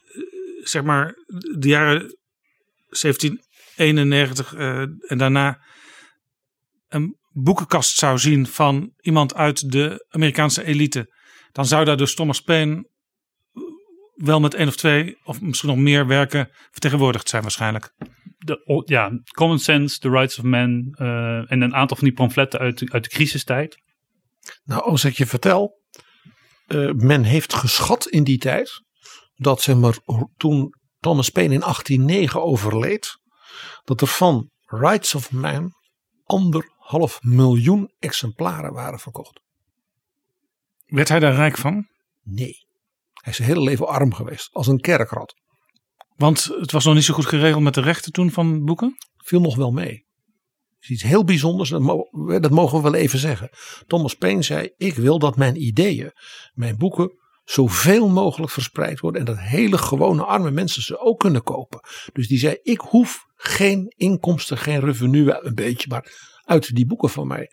zeg 0.63 0.83
maar, 0.83 1.13
de 1.57 1.67
jaren 1.67 2.17
1791 2.89 4.53
eh, 4.53 4.79
en 4.81 5.17
daarna 5.17 5.61
een 6.87 7.17
boekenkast 7.33 7.97
zou 7.97 8.17
zien 8.17 8.47
van 8.47 8.93
iemand 9.01 9.35
uit 9.35 9.71
de 9.71 10.05
Amerikaanse 10.09 10.63
elite, 10.63 11.19
dan 11.51 11.65
zou 11.65 11.85
daar 11.85 11.97
dus 11.97 12.15
Thomas 12.15 12.41
Paine 12.41 12.89
wel 14.15 14.39
met 14.39 14.53
één 14.53 14.67
of 14.67 14.75
twee 14.75 15.17
of 15.23 15.41
misschien 15.41 15.69
nog 15.69 15.77
meer 15.77 16.07
werken 16.07 16.49
vertegenwoordigd 16.71 17.29
zijn 17.29 17.41
waarschijnlijk. 17.41 17.93
de, 18.37 18.83
ja, 18.85 19.11
Common 19.35 19.59
Sense, 19.59 19.99
The 19.99 20.09
Rights 20.09 20.37
of 20.39 20.43
Man 20.43 20.93
eh, 20.97 21.51
en 21.51 21.61
een 21.61 21.75
aantal 21.75 21.97
van 21.97 22.07
die 22.07 22.15
pamfletten 22.15 22.59
uit, 22.59 22.77
de- 22.79 22.91
uit 22.91 23.03
de 23.03 23.09
crisistijd. 23.09 23.77
Nou, 24.63 24.81
als 24.83 25.03
ik 25.05 25.17
je 25.17 25.25
vertel, 25.25 25.79
eh, 26.67 26.91
men 26.91 27.23
heeft 27.23 27.53
geschat 27.53 28.07
in 28.07 28.23
die 28.23 28.37
tijd 28.37 28.81
dat 29.35 29.61
zeg 29.61 29.75
maar, 29.75 29.97
toen 30.37 30.73
Thomas 30.99 31.29
Paine 31.29 31.53
in 31.53 31.61
1809 31.61 32.41
overleed, 32.43 33.19
dat 33.83 34.01
er 34.01 34.07
van 34.07 34.49
Rights 34.65 35.15
of 35.15 35.31
Man 35.31 35.71
anderhalf 36.23 37.19
miljoen 37.21 37.91
exemplaren 37.99 38.73
waren 38.73 38.99
verkocht. 38.99 39.41
Werd 40.91 41.09
hij 41.09 41.19
daar 41.19 41.35
rijk 41.35 41.57
van? 41.57 41.87
Nee, 42.23 42.67
hij 43.13 43.31
is 43.31 43.35
zijn 43.35 43.47
hele 43.47 43.61
leven 43.61 43.87
arm 43.87 44.13
geweest, 44.13 44.49
als 44.51 44.67
een 44.67 44.79
kerkrat. 44.79 45.35
Want 46.15 46.43
het 46.43 46.71
was 46.71 46.85
nog 46.85 46.95
niet 46.95 47.03
zo 47.03 47.13
goed 47.13 47.25
geregeld 47.25 47.63
met 47.63 47.73
de 47.73 47.81
rechten 47.81 48.11
toen 48.11 48.31
van 48.31 48.65
boeken. 48.65 48.97
Viel 49.17 49.41
nog 49.41 49.55
wel 49.55 49.71
mee. 49.71 50.05
is 50.79 50.89
iets 50.89 51.03
heel 51.03 51.23
bijzonders, 51.23 51.69
dat, 51.69 51.81
mo- 51.81 52.09
dat 52.39 52.51
mogen 52.51 52.77
we 52.77 52.83
wel 52.83 52.99
even 52.99 53.19
zeggen. 53.19 53.49
Thomas 53.87 54.15
Paine 54.15 54.41
zei: 54.41 54.69
Ik 54.77 54.95
wil 54.95 55.19
dat 55.19 55.35
mijn 55.35 55.63
ideeën, 55.63 56.11
mijn 56.53 56.77
boeken, 56.77 57.11
zoveel 57.43 58.09
mogelijk 58.09 58.51
verspreid 58.51 58.99
worden. 58.99 59.19
En 59.19 59.25
dat 59.25 59.39
hele 59.39 59.77
gewone 59.77 60.25
arme 60.25 60.51
mensen 60.51 60.81
ze 60.81 60.99
ook 60.99 61.19
kunnen 61.19 61.43
kopen. 61.43 61.79
Dus 62.13 62.27
die 62.27 62.39
zei: 62.39 62.57
Ik 62.61 62.79
hoef 62.79 63.25
geen 63.35 63.93
inkomsten, 63.97 64.57
geen 64.57 64.79
revenue, 64.79 65.45
een 65.45 65.55
beetje, 65.55 65.89
maar 65.89 66.11
uit 66.43 66.75
die 66.75 66.85
boeken 66.85 67.09
van 67.09 67.27
mij. 67.27 67.51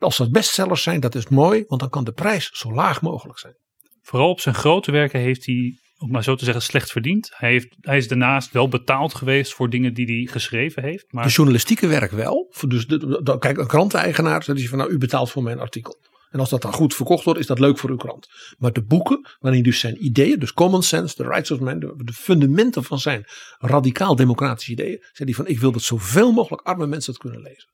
Als 0.00 0.16
dat 0.16 0.30
bestsellers 0.30 0.82
zijn, 0.82 1.00
dat 1.00 1.14
is 1.14 1.28
mooi, 1.28 1.64
want 1.66 1.80
dan 1.80 1.90
kan 1.90 2.04
de 2.04 2.12
prijs 2.12 2.50
zo 2.52 2.72
laag 2.72 3.02
mogelijk 3.02 3.38
zijn. 3.38 3.54
Vooral 4.02 4.30
op 4.30 4.40
zijn 4.40 4.54
grote 4.54 4.90
werken 4.92 5.20
heeft 5.20 5.46
hij, 5.46 5.78
om 5.98 6.10
maar 6.10 6.24
zo 6.24 6.34
te 6.34 6.44
zeggen, 6.44 6.62
slecht 6.62 6.90
verdiend. 6.90 7.30
Hij, 7.34 7.50
heeft, 7.50 7.76
hij 7.80 7.96
is 7.96 8.08
daarnaast 8.08 8.52
wel 8.52 8.68
betaald 8.68 9.14
geweest 9.14 9.54
voor 9.54 9.70
dingen 9.70 9.94
die 9.94 10.06
hij 10.06 10.32
geschreven 10.32 10.82
heeft. 10.82 11.04
Maar 11.12 11.24
De 11.24 11.30
journalistieke 11.30 11.86
werk 11.86 12.10
wel. 12.10 12.54
Dus 12.68 12.86
de, 12.86 12.98
de- 12.98 13.20
de- 13.22 13.38
kijk, 13.38 13.58
een 13.58 13.66
kranteneigenaar 13.66 14.42
zegt 14.42 14.68
van 14.68 14.78
nou, 14.78 14.90
u 14.90 14.98
betaalt 14.98 15.30
voor 15.30 15.42
mijn 15.42 15.58
artikel. 15.60 15.98
En 16.30 16.40
als 16.40 16.50
dat 16.50 16.62
dan 16.62 16.72
goed 16.72 16.94
verkocht 16.94 17.24
wordt, 17.24 17.40
is 17.40 17.46
dat 17.46 17.58
leuk 17.58 17.78
voor 17.78 17.90
uw 17.90 17.96
krant. 17.96 18.26
Maar 18.58 18.72
de 18.72 18.84
boeken, 18.84 19.28
waarin 19.38 19.62
dus 19.62 19.80
zijn 19.80 20.04
ideeën, 20.04 20.38
dus 20.38 20.52
common 20.52 20.82
sense, 20.82 21.14
the 21.14 21.22
rights 21.22 21.50
of 21.50 21.60
man, 21.60 21.78
de, 21.78 21.92
de 22.04 22.12
fundamenten 22.12 22.84
van 22.84 22.98
zijn 22.98 23.24
radicaal 23.58 24.16
democratische 24.16 24.72
ideeën, 24.72 24.98
zei 25.12 25.28
hij 25.28 25.34
van 25.34 25.46
ik 25.46 25.60
wil 25.60 25.72
dat 25.72 25.82
zoveel 25.82 26.32
mogelijk 26.32 26.62
arme 26.62 26.86
mensen 26.86 27.12
het 27.12 27.20
kunnen 27.22 27.40
lezen. 27.42 27.68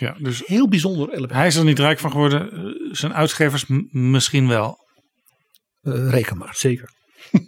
Ja, 0.00 0.16
dus 0.18 0.42
Heel 0.46 0.68
bijzonder 0.68 1.08
element. 1.08 1.32
hij 1.32 1.46
is 1.46 1.56
er 1.56 1.64
niet 1.64 1.78
rijk 1.78 1.98
van 1.98 2.10
geworden. 2.10 2.52
eh, 2.52 2.58
Zijn 2.92 3.14
uitgevers 3.14 3.66
m- 3.66 3.82
misschien 3.90 4.48
wel. 4.48 4.78
Eh, 5.82 6.10
reken 6.10 6.38
maar. 6.38 6.54
zeker. 6.56 6.90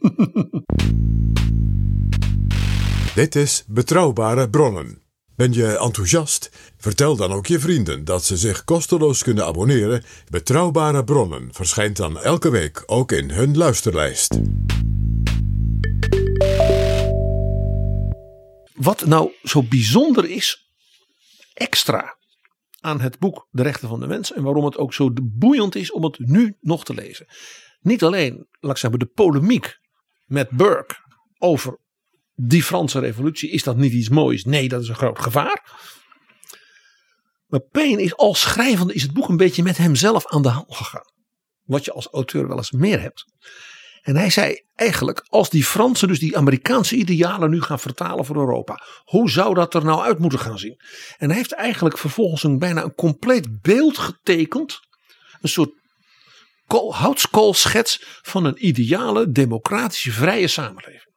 Dit 3.15 3.35
is 3.37 3.65
Betrouwbare 3.69 4.51
Bronnen. 4.51 5.03
Ben 5.37 5.53
je 5.53 5.79
enthousiast? 5.79 6.51
Vertel 6.79 7.17
dan 7.17 7.33
ook 7.33 7.47
je 7.47 7.59
vrienden 7.59 8.05
dat 8.05 8.25
ze 8.25 8.37
zich 8.37 8.65
kosteloos 8.65 9.23
kunnen 9.23 9.45
abonneren. 9.47 10.03
Betrouwbare 10.29 11.05
Bronnen 11.05 11.49
verschijnt 11.55 11.97
dan 11.97 12.19
elke 12.21 12.51
week 12.51 12.83
ook 12.87 13.13
in 13.13 13.31
hun 13.31 13.57
luisterlijst. 13.57 14.39
Wat 18.75 19.05
nou 19.07 19.31
zo 19.43 19.63
bijzonder 19.63 20.31
is, 20.31 20.71
extra 21.55 22.17
aan 22.81 23.01
het 23.01 23.19
boek 23.19 23.49
De 23.51 23.63
Rechten 23.63 23.89
van 23.89 24.01
de 24.01 24.07
Mens. 24.07 24.33
En 24.33 24.43
waarom 24.43 24.65
het 24.65 24.77
ook 24.77 24.95
zo 24.95 25.11
boeiend 25.23 25.75
is 25.75 25.93
om 25.93 26.05
het 26.05 26.19
nu 26.19 26.57
nog 26.61 26.85
te 26.85 26.95
lezen. 26.95 27.27
Niet 27.81 28.03
alleen, 28.03 28.47
laat 28.61 28.83
ik 28.83 28.99
de 28.99 29.07
polemiek 29.07 29.79
met 30.25 30.51
Burke 30.51 30.95
over 31.39 31.79
die 32.35 32.63
Franse 32.63 32.99
revolutie. 32.99 33.51
Is 33.51 33.63
dat 33.63 33.77
niet 33.77 33.93
iets 33.93 34.09
moois? 34.09 34.45
Nee, 34.45 34.69
dat 34.69 34.83
is 34.83 34.89
een 34.89 34.95
groot 34.95 35.19
gevaar. 35.19 35.89
Maar 37.47 37.61
Paine 37.61 38.03
is 38.03 38.17
als 38.17 38.41
schrijvende 38.41 38.95
is 38.95 39.03
het 39.03 39.13
boek 39.13 39.29
een 39.29 39.37
beetje 39.37 39.63
met 39.63 39.77
hemzelf 39.77 40.27
aan 40.27 40.43
de 40.43 40.49
hand 40.49 40.77
gegaan. 40.77 41.13
Wat 41.65 41.85
je 41.85 41.93
als 41.93 42.07
auteur 42.07 42.49
wel 42.49 42.57
eens 42.57 42.71
meer 42.71 43.01
hebt. 43.01 43.25
En 44.03 44.17
hij 44.17 44.31
zei 44.31 44.65
eigenlijk, 44.75 45.25
als 45.29 45.51
die 45.51 45.65
Fransen 45.65 46.09
dus 46.09 46.19
die 46.19 46.37
Amerikaanse 46.37 46.97
idealen 46.97 47.51
nu 47.51 47.63
gaan 47.63 47.79
vertalen 47.79 48.25
voor 48.25 48.37
Europa. 48.37 48.83
Hoe 49.05 49.31
zou 49.31 49.55
dat 49.55 49.75
er 49.75 49.85
nou 49.85 50.03
uit 50.03 50.19
moeten 50.19 50.39
gaan 50.39 50.59
zien? 50.59 50.81
En 51.19 51.29
hij 51.29 51.37
heeft 51.37 51.53
eigenlijk 51.53 51.99
vervolgens 51.99 52.43
een 52.43 52.59
bijna 52.59 52.83
een 52.83 52.95
compleet 52.95 53.61
beeld 53.61 53.99
getekend. 53.99 54.79
Een 55.41 55.49
soort 55.49 55.71
kool- 56.67 56.95
houtskoolschets 56.95 58.05
van 58.23 58.45
een 58.45 58.67
ideale, 58.67 59.31
democratische, 59.31 60.13
vrije 60.13 60.49
samenleving. 60.49 61.09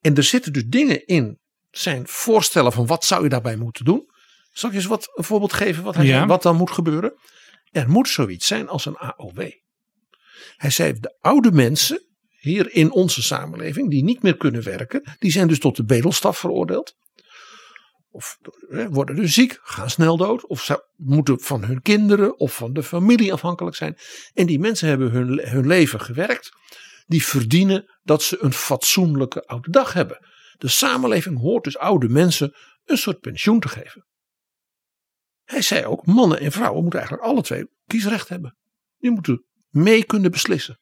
En 0.00 0.14
er 0.16 0.22
zitten 0.22 0.52
dus 0.52 0.66
dingen 0.66 1.06
in 1.06 1.38
zijn 1.70 2.08
voorstellen 2.08 2.72
van 2.72 2.86
wat 2.86 3.04
zou 3.04 3.22
je 3.22 3.28
daarbij 3.28 3.56
moeten 3.56 3.84
doen. 3.84 4.10
Zal 4.52 4.68
ik 4.68 4.74
je 4.74 4.80
eens 4.80 4.90
wat, 4.90 5.08
een 5.14 5.24
voorbeeld 5.24 5.52
geven 5.52 5.82
wat, 5.82 5.94
hij 5.94 6.04
Ja. 6.06 6.16
zei, 6.16 6.26
wat 6.26 6.42
dan 6.42 6.56
moet 6.56 6.70
gebeuren? 6.70 7.14
Er 7.70 7.88
moet 7.90 8.08
zoiets 8.08 8.46
zijn 8.46 8.68
als 8.68 8.86
een 8.86 8.96
AOW. 8.96 9.50
Hij 10.56 10.70
zei, 10.70 10.92
de 11.00 11.16
oude 11.20 11.52
mensen 11.52 12.06
hier 12.28 12.72
in 12.72 12.90
onze 12.90 13.22
samenleving, 13.22 13.90
die 13.90 14.04
niet 14.04 14.22
meer 14.22 14.36
kunnen 14.36 14.62
werken, 14.62 15.16
die 15.18 15.30
zijn 15.30 15.48
dus 15.48 15.58
tot 15.58 15.76
de 15.76 15.84
bedelstaf 15.84 16.38
veroordeeld. 16.38 16.96
Of 18.10 18.38
worden 18.90 19.16
dus 19.16 19.34
ziek, 19.34 19.58
gaan 19.62 19.90
snel 19.90 20.16
dood. 20.16 20.46
Of 20.46 20.62
ze 20.62 20.84
moeten 20.96 21.40
van 21.40 21.64
hun 21.64 21.82
kinderen 21.82 22.38
of 22.38 22.54
van 22.54 22.72
de 22.72 22.82
familie 22.82 23.32
afhankelijk 23.32 23.76
zijn. 23.76 23.98
En 24.34 24.46
die 24.46 24.58
mensen 24.58 24.88
hebben 24.88 25.10
hun, 25.10 25.48
hun 25.48 25.66
leven 25.66 26.00
gewerkt. 26.00 26.50
Die 27.06 27.24
verdienen 27.24 27.98
dat 28.02 28.22
ze 28.22 28.36
een 28.40 28.52
fatsoenlijke 28.52 29.46
oude 29.46 29.70
dag 29.70 29.92
hebben. 29.92 30.26
De 30.58 30.68
samenleving 30.68 31.38
hoort 31.38 31.64
dus 31.64 31.78
oude 31.78 32.08
mensen 32.08 32.54
een 32.84 32.98
soort 32.98 33.20
pensioen 33.20 33.60
te 33.60 33.68
geven. 33.68 34.06
Hij 35.44 35.62
zei 35.62 35.84
ook, 35.84 36.06
mannen 36.06 36.40
en 36.40 36.52
vrouwen 36.52 36.82
moeten 36.82 37.00
eigenlijk 37.00 37.30
alle 37.30 37.42
twee 37.42 37.70
kiesrecht 37.86 38.28
hebben. 38.28 38.56
Die 38.98 39.10
moeten 39.10 39.44
mee 39.72 40.04
kunnen 40.04 40.30
beslissen. 40.30 40.80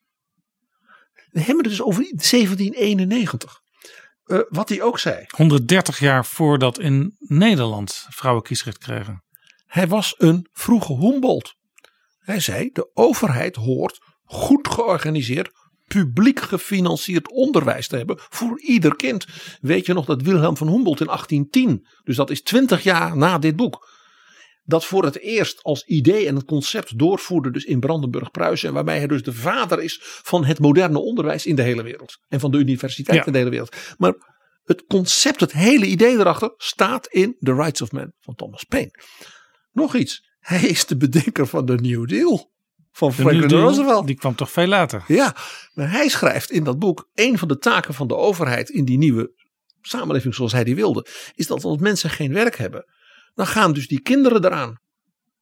We 1.30 1.40
hebben 1.40 1.64
het 1.64 1.72
dus 1.72 1.82
over 1.82 2.02
1791. 2.02 3.60
Eh, 4.24 4.38
wat 4.48 4.68
hij 4.68 4.82
ook 4.82 4.98
zei. 4.98 5.24
130 5.28 5.98
jaar 5.98 6.26
voordat 6.26 6.78
in 6.78 7.16
Nederland 7.18 8.06
vrouwen 8.08 8.42
kiesrecht 8.42 8.78
kregen. 8.78 9.24
Hij 9.66 9.88
was 9.88 10.14
een 10.18 10.48
vroege 10.52 10.96
Humboldt. 10.96 11.54
Hij 12.18 12.40
zei: 12.40 12.70
de 12.72 12.90
overheid 12.94 13.56
hoort 13.56 13.98
goed 14.24 14.68
georganiseerd, 14.68 15.50
publiek 15.86 16.40
gefinancierd 16.40 17.30
onderwijs 17.30 17.88
te 17.88 17.96
hebben 17.96 18.16
voor 18.28 18.60
ieder 18.60 18.96
kind. 18.96 19.26
Weet 19.60 19.86
je 19.86 19.92
nog 19.92 20.04
dat 20.04 20.22
Wilhelm 20.22 20.56
van 20.56 20.68
Humboldt 20.68 21.00
in 21.00 21.06
1810, 21.06 21.86
dus 22.02 22.16
dat 22.16 22.30
is 22.30 22.42
20 22.42 22.82
jaar 22.82 23.16
na 23.16 23.38
dit 23.38 23.56
boek, 23.56 23.88
dat 24.64 24.84
voor 24.84 25.04
het 25.04 25.18
eerst 25.18 25.62
als 25.62 25.84
idee 25.84 26.26
en 26.26 26.34
het 26.34 26.44
concept 26.44 26.98
doorvoerde, 26.98 27.50
dus 27.50 27.64
in 27.64 27.80
Brandenburg-Pruisen, 27.80 28.68
en 28.68 28.74
waarbij 28.74 28.98
hij 28.98 29.06
dus 29.06 29.22
de 29.22 29.32
vader 29.32 29.82
is 29.82 29.98
van 30.02 30.44
het 30.44 30.58
moderne 30.58 30.98
onderwijs 30.98 31.46
in 31.46 31.54
de 31.54 31.62
hele 31.62 31.82
wereld 31.82 32.18
en 32.28 32.40
van 32.40 32.50
de 32.50 32.58
universiteit 32.58 33.18
Ja. 33.18 33.26
in 33.26 33.32
de 33.32 33.38
hele 33.38 33.50
wereld. 33.50 33.76
Maar 33.98 34.14
het 34.64 34.84
concept, 34.86 35.40
het 35.40 35.52
hele 35.52 35.86
idee 35.86 36.18
erachter, 36.18 36.54
staat 36.56 37.06
in 37.06 37.36
The 37.40 37.54
Rights 37.54 37.80
of 37.82 37.92
Man 37.92 38.12
van 38.20 38.34
Thomas 38.34 38.64
Paine. 38.64 38.90
Nog 39.72 39.94
iets. 39.94 40.28
Hij 40.40 40.60
is 40.62 40.86
de 40.86 40.96
bedenker 40.96 41.46
van 41.46 41.66
de 41.66 41.74
New 41.74 42.08
Deal 42.08 42.50
van 42.92 43.12
Franklin 43.12 43.50
Roosevelt. 43.50 44.06
Die 44.06 44.16
kwam 44.16 44.34
toch 44.34 44.50
veel 44.50 44.66
later. 44.66 45.04
Ja, 45.06 45.36
maar 45.72 45.90
hij 45.90 46.08
schrijft 46.08 46.50
in 46.50 46.64
dat 46.64 46.78
boek: 46.78 47.08
een 47.14 47.38
van 47.38 47.48
de 47.48 47.58
taken 47.58 47.94
van 47.94 48.08
de 48.08 48.16
overheid 48.16 48.68
in 48.68 48.84
die 48.84 48.98
nieuwe 48.98 49.32
samenleving 49.82 50.34
zoals 50.34 50.52
hij 50.52 50.64
die 50.64 50.74
wilde, 50.74 51.06
is 51.34 51.46
dat 51.46 51.64
als 51.64 51.78
mensen 51.78 52.10
geen 52.10 52.32
werk 52.32 52.56
hebben, 52.56 52.84
dan 53.34 53.46
gaan 53.46 53.72
dus 53.72 53.88
die 53.88 54.00
kinderen 54.00 54.44
eraan. 54.44 54.78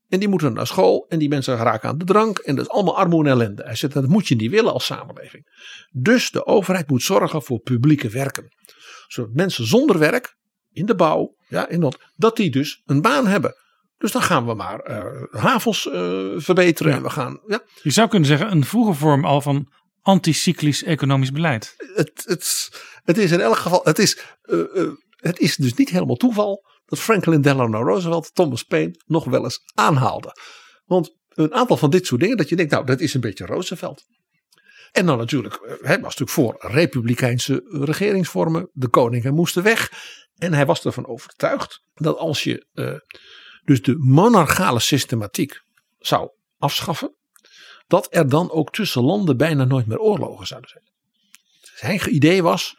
En 0.09 0.19
die 0.19 0.29
moeten 0.29 0.53
naar 0.53 0.67
school 0.67 1.07
en 1.09 1.19
die 1.19 1.29
mensen 1.29 1.57
raken 1.57 1.89
aan 1.89 1.99
de 1.99 2.05
drank 2.05 2.39
en 2.39 2.57
dat 2.57 2.65
is 2.65 2.71
allemaal 2.71 2.97
armoede 2.97 3.31
en 3.31 3.35
ellende. 3.35 3.63
Hij 3.63 3.75
zegt 3.75 3.93
dat 3.93 4.07
moet 4.07 4.29
je 4.29 4.35
niet 4.35 4.51
willen 4.51 4.73
als 4.73 4.85
samenleving. 4.85 5.45
Dus 5.91 6.31
de 6.31 6.47
overheid 6.47 6.89
moet 6.89 7.03
zorgen 7.03 7.43
voor 7.43 7.61
publieke 7.61 8.09
werken. 8.09 8.49
Zodat 9.07 9.35
mensen 9.35 9.67
zonder 9.67 9.99
werk 9.99 10.37
in 10.73 10.87
de 10.87 10.95
bouw, 10.95 11.35
ja, 11.49 11.69
in 11.69 11.81
dat, 11.81 11.99
dat 12.17 12.37
die 12.37 12.51
dus 12.51 12.83
een 12.85 13.01
baan 13.01 13.27
hebben. 13.27 13.55
Dus 13.99 14.13
dan 14.13 14.23
gaan 14.23 14.47
we 14.47 14.55
maar 14.55 14.81
eh, 14.81 15.43
havens 15.43 15.89
eh, 15.89 16.29
verbeteren 16.37 16.93
en 16.93 17.03
we 17.03 17.11
gaan, 17.11 17.41
ja, 17.47 17.63
Je 17.83 17.91
zou 17.91 18.09
kunnen 18.09 18.29
zeggen 18.29 18.51
een 18.51 18.65
vroege 18.65 18.95
vorm 18.95 19.25
al 19.25 19.41
van 19.41 19.73
anticyclisch 20.03 20.83
economisch 20.83 21.33
beleid. 21.33 21.75
het, 21.95 22.23
het, 22.27 22.71
het 23.05 23.19
is 23.19 23.31
in 23.31 23.41
elk 23.41 23.57
geval, 23.57 23.81
het 23.85 23.99
is, 23.99 24.19
eh, 24.43 24.59
het 25.17 25.39
is 25.39 25.57
dus 25.57 25.75
niet 25.75 25.91
helemaal 25.91 26.17
toeval 26.17 26.68
dat 26.89 26.99
Franklin 26.99 27.41
Delano 27.41 27.83
Roosevelt 27.83 28.35
Thomas 28.35 28.63
Paine 28.63 29.01
nog 29.07 29.25
wel 29.25 29.45
eens 29.45 29.63
aanhaalde. 29.75 30.37
Want 30.85 31.17
een 31.29 31.55
aantal 31.55 31.77
van 31.77 31.91
dit 31.91 32.07
soort 32.07 32.21
dingen 32.21 32.37
dat 32.37 32.49
je 32.49 32.57
denkt, 32.57 32.73
nou 32.73 32.87
dat 32.87 33.01
is 33.01 33.15
een 33.15 33.21
beetje 33.21 33.47
Roosevelt. 33.47 34.07
En 34.93 35.07
dan 35.07 35.19
natuurlijk, 35.19 35.55
eh, 35.55 35.75
hij 35.81 36.01
was 36.01 36.17
natuurlijk 36.17 36.31
voor 36.31 36.57
republikeinse 36.59 37.65
regeringsvormen. 37.69 38.71
De 38.73 38.89
koningen 38.89 39.35
moesten 39.35 39.63
weg. 39.63 39.93
En 40.37 40.53
hij 40.53 40.67
was 40.67 40.85
ervan 40.85 41.07
overtuigd 41.07 41.83
dat 41.95 42.19
als 42.19 42.43
je 42.43 42.67
eh, 42.73 42.95
dus 43.65 43.83
de 43.83 43.97
monarchale 43.99 44.81
systematiek 44.81 45.61
zou 45.99 46.31
afschaffen. 46.59 47.17
Dat 47.87 48.07
er 48.11 48.29
dan 48.29 48.51
ook 48.51 48.73
tussen 48.73 49.03
landen 49.03 49.37
bijna 49.37 49.65
nooit 49.65 49.87
meer 49.87 49.99
oorlogen 49.99 50.47
zouden 50.47 50.71
zijn. 50.71 50.85
Zijn 51.61 52.15
idee 52.15 52.43
was 52.43 52.77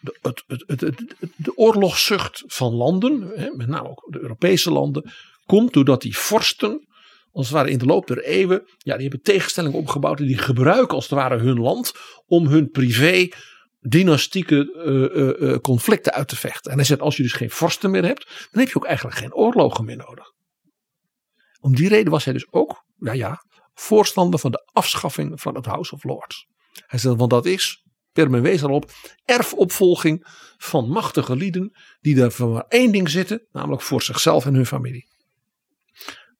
de, 0.00 1.52
oorlogszucht 1.54 2.42
van 2.46 2.72
landen, 2.72 3.32
hè, 3.34 3.50
met 3.50 3.68
name 3.68 3.88
ook 3.88 4.06
de 4.10 4.20
Europese 4.20 4.70
landen, 4.70 5.10
komt 5.46 5.72
doordat 5.72 6.02
die 6.02 6.16
vorsten, 6.16 6.88
als 7.32 7.46
het 7.46 7.56
ware 7.56 7.70
in 7.70 7.78
de 7.78 7.84
loop 7.84 8.06
der 8.06 8.24
eeuwen, 8.24 8.62
ja, 8.78 8.94
die 8.94 9.08
hebben 9.08 9.22
tegenstellingen 9.22 9.78
opgebouwd 9.78 10.20
en 10.20 10.26
die 10.26 10.38
gebruiken 10.38 10.94
als 10.94 11.08
het 11.08 11.18
ware 11.18 11.38
hun 11.38 11.60
land 11.60 11.92
om 12.26 12.46
hun 12.46 12.70
privé 12.70 13.28
dynastieke 13.80 14.72
eh, 14.72 15.04
eh, 15.04 15.52
eh, 15.52 15.60
conflicten 15.60 16.12
uit 16.12 16.28
te 16.28 16.36
vechten. 16.36 16.70
En 16.70 16.76
hij 16.76 16.86
zegt, 16.86 17.00
als 17.00 17.16
je 17.16 17.22
dus 17.22 17.32
geen 17.32 17.50
vorsten 17.50 17.90
meer 17.90 18.04
hebt, 18.04 18.48
dan 18.50 18.60
heb 18.62 18.68
je 18.68 18.76
ook 18.76 18.86
eigenlijk 18.86 19.16
geen 19.16 19.34
oorlogen 19.34 19.84
meer 19.84 19.96
nodig. 19.96 20.32
Om 21.60 21.74
die 21.74 21.88
reden 21.88 22.12
was 22.12 22.24
hij 22.24 22.32
dus 22.32 22.52
ook, 22.52 22.84
ja 22.96 23.12
ja, 23.12 23.44
voorstander 23.74 24.40
van 24.40 24.50
de 24.50 24.70
afschaffing 24.72 25.40
van 25.40 25.54
het 25.54 25.66
House 25.66 25.94
of 25.94 26.04
Lords. 26.04 26.46
Hij 26.86 26.98
zegt, 26.98 27.16
want 27.16 27.30
dat 27.30 27.46
is 27.46 27.84
Permen 28.18 28.42
wees 28.42 28.62
erop. 28.62 28.90
Erfopvolging 29.24 30.26
van 30.56 30.88
machtige 30.88 31.36
lieden 31.36 31.72
die 32.00 32.14
daar 32.14 32.32
voor 32.32 32.48
maar 32.48 32.64
één 32.68 32.92
ding 32.92 33.10
zitten. 33.10 33.46
Namelijk 33.52 33.82
voor 33.82 34.02
zichzelf 34.02 34.46
en 34.46 34.54
hun 34.54 34.66
familie. 34.66 35.06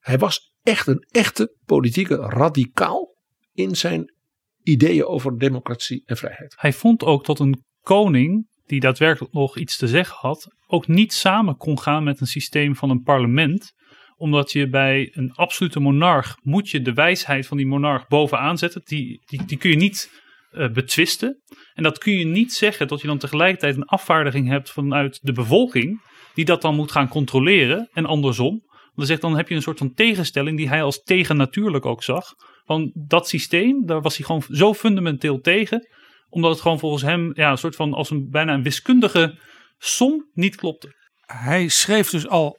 Hij 0.01 0.19
was 0.19 0.53
echt 0.63 0.87
een 0.87 1.07
echte 1.11 1.55
politieke 1.65 2.17
radicaal 2.17 3.15
in 3.53 3.77
zijn 3.77 4.15
ideeën 4.63 5.05
over 5.05 5.39
democratie 5.39 6.03
en 6.07 6.17
vrijheid. 6.17 6.55
Hij 6.57 6.73
vond 6.73 7.03
ook 7.03 7.27
dat 7.27 7.39
een 7.39 7.65
koning 7.81 8.49
die 8.67 8.81
daadwerkelijk 8.81 9.33
nog 9.33 9.57
iets 9.57 9.77
te 9.77 9.89
zeggen 9.89 10.17
had, 10.17 10.47
ook 10.67 10.87
niet 10.87 11.13
samen 11.13 11.57
kon 11.57 11.79
gaan 11.79 12.05
met 12.05 12.21
een 12.21 12.27
systeem 12.27 12.77
van 12.77 12.91
een 12.91 13.03
parlement 13.03 13.73
omdat 14.17 14.53
je 14.53 14.69
bij 14.69 15.11
een 15.13 15.33
absolute 15.35 15.81
monarch 15.81 16.37
moet 16.43 16.71
je 16.71 16.83
de 16.83 16.93
wijsheid 16.93 17.47
van 17.47 17.57
die 17.57 17.67
monarch 17.67 18.09
bovenaan 18.09 18.59
zetten. 18.59 18.81
Die, 18.85 19.23
die, 19.27 19.45
die 19.45 19.59
kun 19.59 19.71
je 19.71 19.77
niet 19.77 20.11
eh, 20.51 20.71
betwisten. 20.71 21.43
En 21.75 21.83
dat 21.83 21.99
kun 21.99 22.13
je 22.13 22.25
niet 22.25 22.53
zeggen 22.53 22.89
dat 22.89 23.01
je 23.01 23.07
dan 23.07 23.19
tegelijkertijd 23.19 23.77
een 23.77 23.85
afvaardiging 23.85 24.49
hebt 24.49 24.71
vanuit 24.71 25.19
de 25.23 25.33
bevolking. 25.33 26.01
Die 26.35 26.45
dat 26.45 26.63
dan 26.63 26.75
moet 26.75 26.93
gaan 26.93 27.09
controleren 27.09 27.89
en 27.93 28.07
andersom. 28.07 28.63
Dan, 28.95 29.07
zegt, 29.07 29.21
dan 29.21 29.37
heb 29.37 29.49
je 29.49 29.55
een 29.55 29.63
soort 29.63 29.79
van 29.79 29.95
tegenstelling 29.95 30.57
die 30.57 30.69
hij 30.69 30.83
als 30.83 31.03
tegennatuurlijk 31.03 31.87
ook 31.87 32.03
zag. 32.03 32.35
Van 32.65 32.91
dat 32.95 33.29
systeem, 33.29 33.87
daar 33.87 34.01
was 34.01 34.17
hij 34.17 34.27
gewoon 34.27 34.43
zo 34.51 34.75
fundamenteel 34.75 35.41
tegen. 35.41 35.89
Omdat 36.29 36.51
het 36.51 36.61
gewoon 36.61 36.79
volgens 36.79 37.03
hem 37.03 37.31
ja, 37.35 37.51
een 37.51 37.59
soort 37.59 37.77
van 37.77 37.93
als 37.93 38.11
een 38.11 38.31
bijna 38.31 38.55
een 38.55 38.63
wiskundige 38.63 39.39
som 39.79 40.31
niet 40.33 40.57
klopte. 40.57 40.95
Hij 41.21 41.69
schreef 41.69 42.11
dus 42.11 42.29
al 42.29 42.59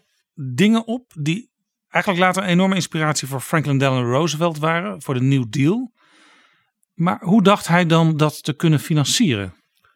dingen 0.55 0.87
op 0.87 1.11
die 1.21 1.49
eigenlijk 1.89 2.23
later 2.23 2.43
een 2.43 2.49
enorme 2.49 2.75
inspiratie 2.75 3.27
voor 3.27 3.41
Franklin 3.41 3.77
Delano 3.77 4.11
Roosevelt 4.11 4.57
waren, 4.57 5.01
voor 5.01 5.13
de 5.13 5.21
New 5.21 5.45
Deal. 5.49 5.91
Maar 6.99 7.19
hoe 7.21 7.43
dacht 7.43 7.67
hij 7.67 7.85
dan 7.85 8.17
dat 8.17 8.43
te 8.43 8.53
kunnen 8.53 8.79
financieren? 8.79 9.55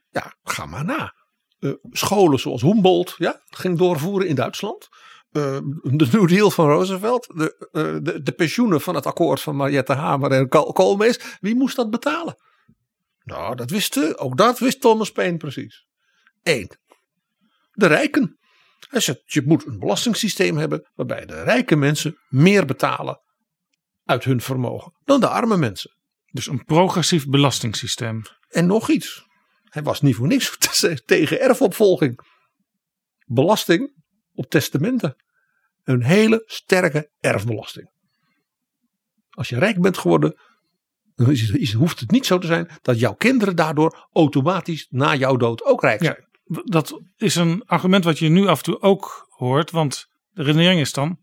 Ja, 0.10 0.36
ga 0.44 0.66
maar 0.66 0.86
na. 0.86 1.14
Uh, 1.60 1.74
scholen 1.92 2.40
zoals 2.40 2.62
Humboldt 2.62 3.16
ja, 3.18 3.42
ging 3.50 3.78
doorvoeren 3.78 4.28
in 4.28 4.36
Duitsland. 4.36 4.88
Uh, 5.32 5.58
de 5.82 6.08
New 6.12 6.28
Deal 6.28 6.52
van 6.52 6.68
Roosevelt. 6.68 7.28
De, 7.28 7.68
uh, 7.72 7.98
de, 8.02 8.22
de, 8.22 8.32
pensioenen 8.32 8.82
van 8.82 8.96
het 8.96 9.06
akkoord 9.06 9.42
van 9.42 9.56
Mariette 9.56 9.94
Hamer 9.94 10.32
en 10.32 10.48
Koolmees. 10.48 11.20
Wie 11.40 11.56
moest 11.56 11.76
dat 11.76 11.90
betalen? 11.90 12.36
Nou, 13.24 13.56
dat 13.56 13.70
wist, 13.70 14.18
ook 14.18 14.38
dat 14.38 14.60
wist 14.60 14.82
Thomas 14.82 15.12
Paine 15.12 15.38
precies. 15.38 15.88
Eén. 16.44 16.72
De 17.72 17.88
rijken. 17.88 18.40
Hij 18.90 19.00
zegt, 19.00 19.22
je 19.26 19.42
moet 19.46 19.66
een 19.66 19.80
belastingssysteem 19.80 20.58
hebben 20.58 20.90
waarbij 20.96 21.26
de 21.26 21.44
rijke 21.44 21.76
mensen 21.76 22.18
meer 22.30 22.66
betalen 22.66 23.22
uit 24.06 24.24
hun 24.24 24.42
vermogen 24.42 24.94
dan 25.06 25.20
de 25.20 25.28
arme 25.28 25.58
mensen. 25.58 26.02
Dus 26.34 26.48
een 26.48 26.64
progressief 26.64 27.28
belastingssysteem. 27.28 28.22
En 28.50 28.66
nog 28.66 28.90
iets. 28.90 29.26
Hij 29.64 29.84
was 29.84 30.02
niet 30.02 30.16
voor 30.16 30.28
niks 30.28 30.58
tegen 31.06 31.42
erfopvolging. 31.42 32.20
Belasting 33.26 33.94
op 34.34 34.50
testamenten. 34.50 35.16
Een 35.84 36.04
hele 36.04 36.44
sterke 36.46 37.12
erfbelasting. 37.20 37.92
Als 39.30 39.50
je 39.50 39.60
rijk 39.60 39.82
bent 39.82 39.98
geworden, 39.98 40.40
dan 41.16 41.32
is 41.32 41.50
het, 41.50 41.72
hoeft 41.72 42.00
het 42.00 42.12
niet 42.12 42.26
zo 42.26 42.38
te 42.38 42.48
zijn 42.48 42.70
dat 42.82 43.00
jouw 43.00 43.14
kinderen 43.14 43.56
daardoor 43.56 44.08
automatisch 44.12 44.88
na 44.90 45.16
jouw 45.16 45.38
dood 45.38 45.64
ook 45.64 45.82
rijk 45.82 46.04
zijn. 46.04 46.28
Ja, 46.44 46.62
dat 46.64 47.00
is 47.16 47.36
een 47.36 47.64
argument 47.66 48.04
wat 48.04 48.20
je 48.20 48.30
nu 48.30 48.48
af 48.48 48.58
en 48.58 48.64
toe 48.64 48.82
ook 48.82 49.28
hoort. 49.30 49.72
Want 49.72 50.08
de 50.30 50.44
redenering 50.44 50.80
is 50.80 50.94
dan, 50.94 51.23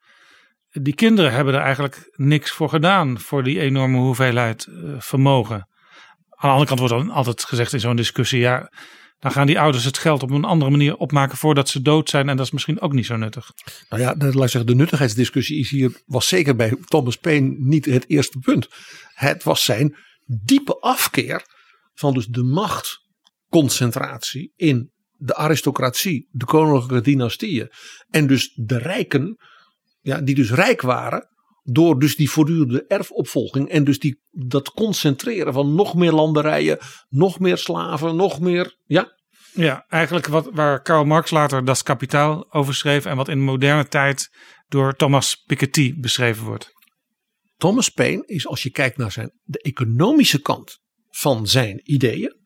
die 0.71 0.95
kinderen 0.95 1.33
hebben 1.33 1.55
er 1.55 1.61
eigenlijk 1.61 2.13
niks 2.17 2.51
voor 2.51 2.69
gedaan 2.69 3.21
voor 3.21 3.43
die 3.43 3.61
enorme 3.61 3.99
hoeveelheid 3.99 4.67
uh, 4.67 4.95
vermogen. 4.99 5.55
Aan 5.55 6.49
de 6.49 6.51
andere 6.57 6.67
kant 6.67 6.79
wordt 6.79 6.95
dan 6.95 7.11
altijd 7.11 7.45
gezegd 7.45 7.73
in 7.73 7.81
zo'n 7.81 7.97
discussie, 7.97 8.41
ja, 8.41 8.73
dan 9.19 9.33
gaan 9.33 9.47
die 9.47 9.61
ouders 9.61 9.85
het 9.85 9.99
geld 9.99 10.23
op 10.23 10.31
een 10.31 10.45
andere 10.45 10.71
manier 10.71 10.97
opmaken 10.97 11.39
voordat 11.39 11.69
ze 11.69 11.83
dood 11.83 12.11
zijn 12.11 12.29
en 12.29 12.37
dat 12.37 12.47
is 12.47 12.53
misschien 12.53 12.81
ook 12.81 12.93
niet 12.93 13.07
zo 13.07 13.17
nuttig. 13.17 13.51
Nou 13.89 14.03
ja, 14.03 14.15
laat 14.19 14.35
ik 14.35 14.39
zeggen, 14.39 14.67
de 14.67 14.75
nuttigheidsdiscussie 14.75 15.59
is 15.59 15.71
hier, 15.71 16.03
was 16.07 16.29
zeker 16.29 16.57
bij 16.57 16.77
Thomas 16.85 17.17
Paine 17.17 17.55
niet 17.59 17.85
het 17.85 18.09
eerste 18.09 18.39
punt. 18.39 18.69
Het 19.15 19.43
was 19.43 19.65
zijn 19.65 19.97
diepe 20.27 20.79
afkeer 20.79 21.45
van 21.95 22.15
dus 22.15 22.27
de 22.27 22.43
machtconcentratie 22.43 24.53
in 24.57 24.91
de 25.17 25.35
aristocratie, 25.35 26.29
de 26.31 26.45
koninklijke 26.45 27.01
dynastieën 27.01 27.71
en 28.11 28.27
dus 28.27 28.53
de 28.55 28.79
rijken 28.79 29.39
ja, 30.01 30.21
die 30.21 30.35
dus 30.35 30.51
rijk 30.51 30.81
waren 30.81 31.29
door 31.63 31.99
dus 31.99 32.17
die 32.17 32.31
voortdurende 32.31 32.85
erfopvolging 32.87 33.69
en 33.69 33.85
dus 33.85 33.99
die, 33.99 34.21
dat 34.31 34.71
concentreren 34.71 35.53
van 35.53 35.75
nog 35.75 35.95
meer 35.95 36.13
landerijen, 36.13 36.79
nog 37.09 37.39
meer 37.39 37.59
slaven, 37.59 38.17
nog 38.17 38.41
meer, 38.41 38.77
ja. 38.87 39.19
Ja, 39.53 39.85
eigenlijk 39.89 40.27
wat, 40.27 40.49
waar 40.53 40.83
Karl 40.83 41.05
Marx 41.05 41.31
later 41.31 41.65
Das 41.65 41.83
Kapitaal 41.83 42.53
over 42.53 42.75
schreef 42.75 43.05
en 43.05 43.17
wat 43.17 43.29
in 43.29 43.41
moderne 43.41 43.89
tijd 43.89 44.31
door 44.69 44.97
Thomas 44.97 45.43
Piketty 45.47 45.95
beschreven 46.01 46.45
wordt. 46.45 46.73
Thomas 47.57 47.89
Paine 47.89 48.23
is 48.27 48.47
als 48.47 48.63
je 48.63 48.71
kijkt 48.71 48.97
naar 48.97 49.13
zijn, 49.13 49.33
de 49.43 49.59
economische 49.59 50.41
kant 50.41 50.79
van 51.09 51.47
zijn 51.47 51.81
ideeën, 51.83 52.39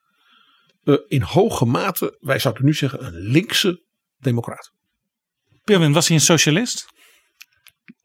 uh, 0.85 0.97
in 1.07 1.23
hoge 1.23 1.65
mate, 1.65 2.17
wij 2.21 2.39
zouden 2.39 2.65
nu 2.65 2.75
zeggen, 2.75 3.05
een 3.05 3.21
linkse 3.21 3.85
democraat. 4.19 4.73
Pirmin, 5.65 5.93
was 5.93 6.07
hij 6.09 6.17
een 6.17 6.23
socialist? 6.23 6.94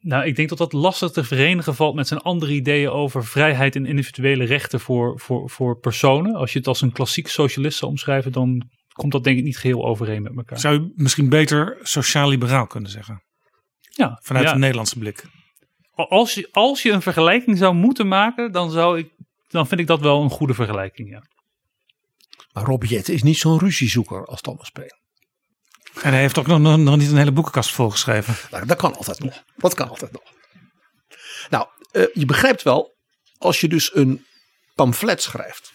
Nou, 0.01 0.25
ik 0.25 0.35
denk 0.35 0.49
dat 0.49 0.57
dat 0.57 0.73
lastig 0.73 1.11
te 1.11 1.23
verenigen 1.23 1.75
valt 1.75 1.95
met 1.95 2.07
zijn 2.07 2.19
andere 2.19 2.53
ideeën 2.53 2.89
over 2.89 3.25
vrijheid 3.25 3.75
en 3.75 3.85
individuele 3.85 4.43
rechten 4.43 4.79
voor, 4.79 5.19
voor, 5.19 5.49
voor 5.49 5.79
personen. 5.79 6.35
Als 6.35 6.53
je 6.53 6.57
het 6.57 6.67
als 6.67 6.81
een 6.81 6.91
klassiek 6.91 7.27
socialist 7.27 7.77
zou 7.77 7.91
omschrijven, 7.91 8.31
dan 8.31 8.69
komt 8.93 9.11
dat 9.11 9.23
denk 9.23 9.37
ik 9.37 9.43
niet 9.43 9.57
geheel 9.57 9.85
overeen 9.85 10.21
met 10.21 10.35
elkaar. 10.35 10.59
Zou 10.59 10.73
je 10.73 10.91
misschien 10.95 11.29
beter 11.29 11.77
sociaal-liberaal 11.81 12.67
kunnen 12.67 12.89
zeggen? 12.89 13.23
Ja. 13.79 14.19
Vanuit 14.23 14.45
ja. 14.45 14.53
de 14.53 14.59
Nederlandse 14.59 14.99
blik. 14.99 15.23
Als 15.95 16.33
je, 16.33 16.49
als 16.51 16.81
je 16.81 16.91
een 16.91 17.01
vergelijking 17.01 17.57
zou 17.57 17.73
moeten 17.73 18.07
maken, 18.07 18.51
dan, 18.51 18.71
zou 18.71 18.99
ik, 18.99 19.09
dan 19.47 19.67
vind 19.67 19.79
ik 19.79 19.87
dat 19.87 19.99
wel 19.99 20.21
een 20.21 20.29
goede 20.29 20.53
vergelijking, 20.53 21.09
ja. 21.09 21.23
Maar 22.51 22.63
Rob 22.63 22.83
Jette 22.83 23.13
is 23.13 23.23
niet 23.23 23.37
zo'n 23.37 23.59
ruziezoeker 23.59 24.25
als 24.25 24.41
Thomas 24.41 24.69
Paine. 24.69 24.97
En 26.01 26.11
hij 26.11 26.19
heeft 26.19 26.37
ook 26.37 26.47
nog, 26.47 26.77
nog, 26.77 26.97
niet 26.97 27.11
een 27.11 27.17
hele 27.17 27.31
boekenkast 27.31 27.71
volgeschreven. 27.71 28.35
Nou, 28.51 28.65
dat 28.65 28.77
kan 28.77 28.95
altijd 28.95 29.19
nog. 29.19 29.43
Dat 29.55 29.73
kan 29.73 29.89
altijd 29.89 30.11
nog. 30.11 30.23
Nou, 31.49 31.67
uh, 31.91 32.05
je 32.13 32.25
begrijpt 32.25 32.63
wel, 32.63 32.95
als 33.37 33.59
je 33.61 33.67
dus 33.67 33.95
een 33.95 34.25
pamflet 34.75 35.21
schrijft. 35.21 35.71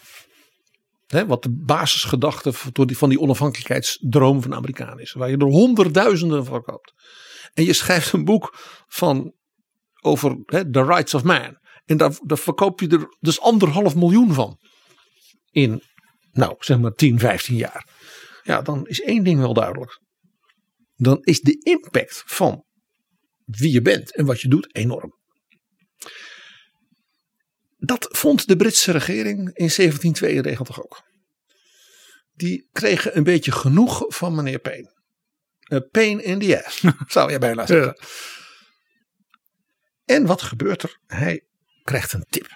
Hè, 1.07 1.25
wat 1.25 1.43
de 1.43 1.51
basisgedachte 1.51 2.53
van 2.73 3.09
die 3.09 3.19
onafhankelijkheidsdroom 3.19 4.41
van 4.41 4.51
de 4.51 4.57
Amerikanen 4.57 4.99
is. 4.99 5.13
Waar 5.13 5.29
je 5.29 5.37
er 5.37 5.43
honderdduizenden 5.43 6.45
van 6.45 6.63
koopt. 6.63 6.93
En 7.53 7.63
je 7.63 7.73
schrijft 7.73 8.13
een 8.13 8.25
boek 8.25 8.57
van, 8.87 9.33
over 10.01 10.37
hè, 10.45 10.71
the 10.71 10.83
rights 10.83 11.13
of 11.13 11.23
man. 11.23 11.57
En 11.85 11.97
daar, 11.97 12.17
daar 12.21 12.37
verkoop 12.37 12.79
je 12.79 12.87
er 12.87 13.15
dus 13.19 13.41
anderhalf 13.41 13.95
miljoen 13.95 14.33
van. 14.33 14.57
In, 15.51 15.83
nou, 16.31 16.55
zeg 16.59 16.79
maar 16.79 16.91
10, 16.91 17.19
15 17.19 17.55
jaar. 17.55 17.87
Ja, 18.43 18.61
dan 18.61 18.87
is 18.87 19.01
één 19.01 19.23
ding 19.23 19.39
wel 19.39 19.53
duidelijk 19.53 20.03
dan 20.95 21.19
is 21.21 21.41
de 21.41 21.57
impact 21.63 22.23
van 22.25 22.65
wie 23.45 23.71
je 23.71 23.81
bent 23.81 24.15
en 24.15 24.25
wat 24.25 24.41
je 24.41 24.47
doet 24.47 24.75
enorm. 24.75 25.19
Dat 27.77 28.07
vond 28.09 28.47
de 28.47 28.55
Britse 28.55 28.91
regering 28.91 29.37
in 29.37 29.71
1792 29.75 30.83
ook. 30.83 31.03
Die 32.33 32.69
kregen 32.71 33.17
een 33.17 33.23
beetje 33.23 33.51
genoeg 33.51 34.05
van 34.07 34.35
meneer 34.35 34.59
Paine. 34.59 34.93
A 35.73 35.79
pain 35.79 36.23
in 36.23 36.39
the 36.39 36.65
ass, 36.65 36.83
zou 37.13 37.31
je 37.31 37.37
bijna 37.37 37.65
zeggen. 37.65 37.97
Ja. 37.99 38.07
En 40.05 40.25
wat 40.25 40.41
gebeurt 40.41 40.83
er? 40.83 40.99
Hij 41.05 41.45
krijgt 41.83 42.13
een 42.13 42.25
tip. 42.29 42.47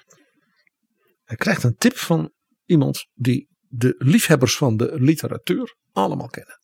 Hij 1.24 1.38
krijgt 1.38 1.64
een 1.64 1.76
tip 1.76 1.98
van 1.98 2.34
iemand 2.66 3.08
die 3.14 3.50
de 3.68 3.96
liefhebbers 3.98 4.58
van 4.58 4.78
de 4.78 5.00
literatuur 5.00 5.76
allemaal 5.92 6.28
kennen. 6.28 6.59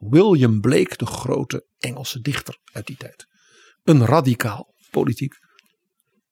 William 0.00 0.60
Blake, 0.60 0.96
de 0.96 1.06
grote 1.06 1.66
Engelse 1.78 2.20
dichter 2.20 2.58
uit 2.72 2.86
die 2.86 2.96
tijd. 2.96 3.26
Een 3.84 4.04
radicaal 4.04 4.74
politiek. 4.90 5.34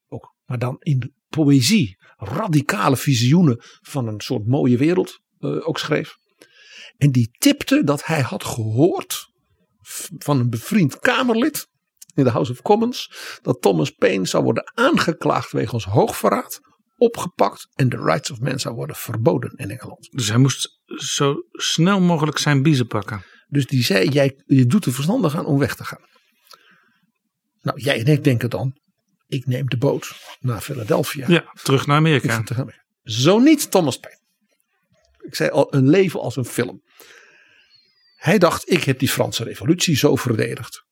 Ook, 0.09 0.35
maar 0.47 0.59
dan 0.59 0.77
in 0.79 0.99
de 0.99 1.13
poëzie. 1.29 1.97
Radicale 2.17 2.97
visioenen 2.97 3.63
van 3.81 4.07
een 4.07 4.21
soort 4.21 4.47
mooie 4.47 4.77
wereld 4.77 5.21
uh, 5.41 5.69
ook 5.69 5.79
schreef. 5.79 6.17
En 6.97 7.13
die 7.13 7.31
tipte 7.39 7.85
dat 7.85 8.07
hij 8.07 8.21
had 8.21 8.45
gehoord 8.45 9.33
van 10.19 10.39
een 10.39 10.51
bevriend 10.51 10.99
Kamerlid 10.99 11.67
in 12.15 12.25
de 12.25 12.31
House 12.31 12.53
of 12.53 12.63
Commons. 12.63 13.13
Dat 13.43 13.63
Thomas 13.63 13.91
Paine 13.91 14.27
zou 14.27 14.45
worden 14.45 14.73
aangeklaagd 14.75 15.53
wegens 15.53 15.85
hoogverraad 15.85 16.61
opgepakt 16.97 17.69
en 17.75 17.89
de 17.89 17.97
rights 17.97 18.31
of 18.31 18.41
man 18.41 18.59
zou 18.59 18.75
worden 18.75 18.97
verboden 18.97 19.53
in 19.57 19.71
Engeland. 19.71 20.09
Dus 20.11 20.29
hij 20.29 20.39
moest 20.39 20.81
zo 20.97 21.35
snel 21.53 22.01
mogelijk 22.01 22.39
zijn 22.39 22.63
biezen 22.63 22.87
pakken. 22.87 23.25
Dus 23.49 23.67
die 23.67 23.85
zei, 23.85 24.09
jij, 24.09 24.43
je 24.47 24.67
doet 24.67 24.85
er 24.85 24.93
verstandig 24.93 25.37
aan 25.37 25.47
om 25.47 25.59
weg 25.59 25.75
te 25.75 25.85
gaan. 25.85 26.07
Nou, 27.61 27.81
jij 27.81 28.01
en 28.01 28.07
ik 28.07 28.25
denken 28.25 28.51
dan, 28.51 28.79
ik 29.27 29.47
neem 29.47 29.67
de 29.67 29.77
boot 29.77 30.37
naar 30.41 30.61
Philadelphia. 30.61 31.29
Ja, 31.29 31.53
terug 31.63 31.87
naar 31.87 31.97
Amerika. 31.97 32.45
Zo 33.03 33.39
niet 33.39 33.71
Thomas 33.71 33.97
Paine. 33.97 34.21
Ik 35.19 35.35
zei 35.35 35.51
al, 35.51 35.75
een 35.75 35.89
leven 35.89 36.21
als 36.21 36.37
een 36.37 36.45
film. 36.45 36.83
Hij 38.17 38.39
dacht, 38.39 38.71
ik 38.71 38.85
heb 38.85 38.99
die 38.99 39.09
Franse 39.09 39.45
revolutie 39.45 39.97
zo 39.97 40.17
verdedigd. 40.17 40.85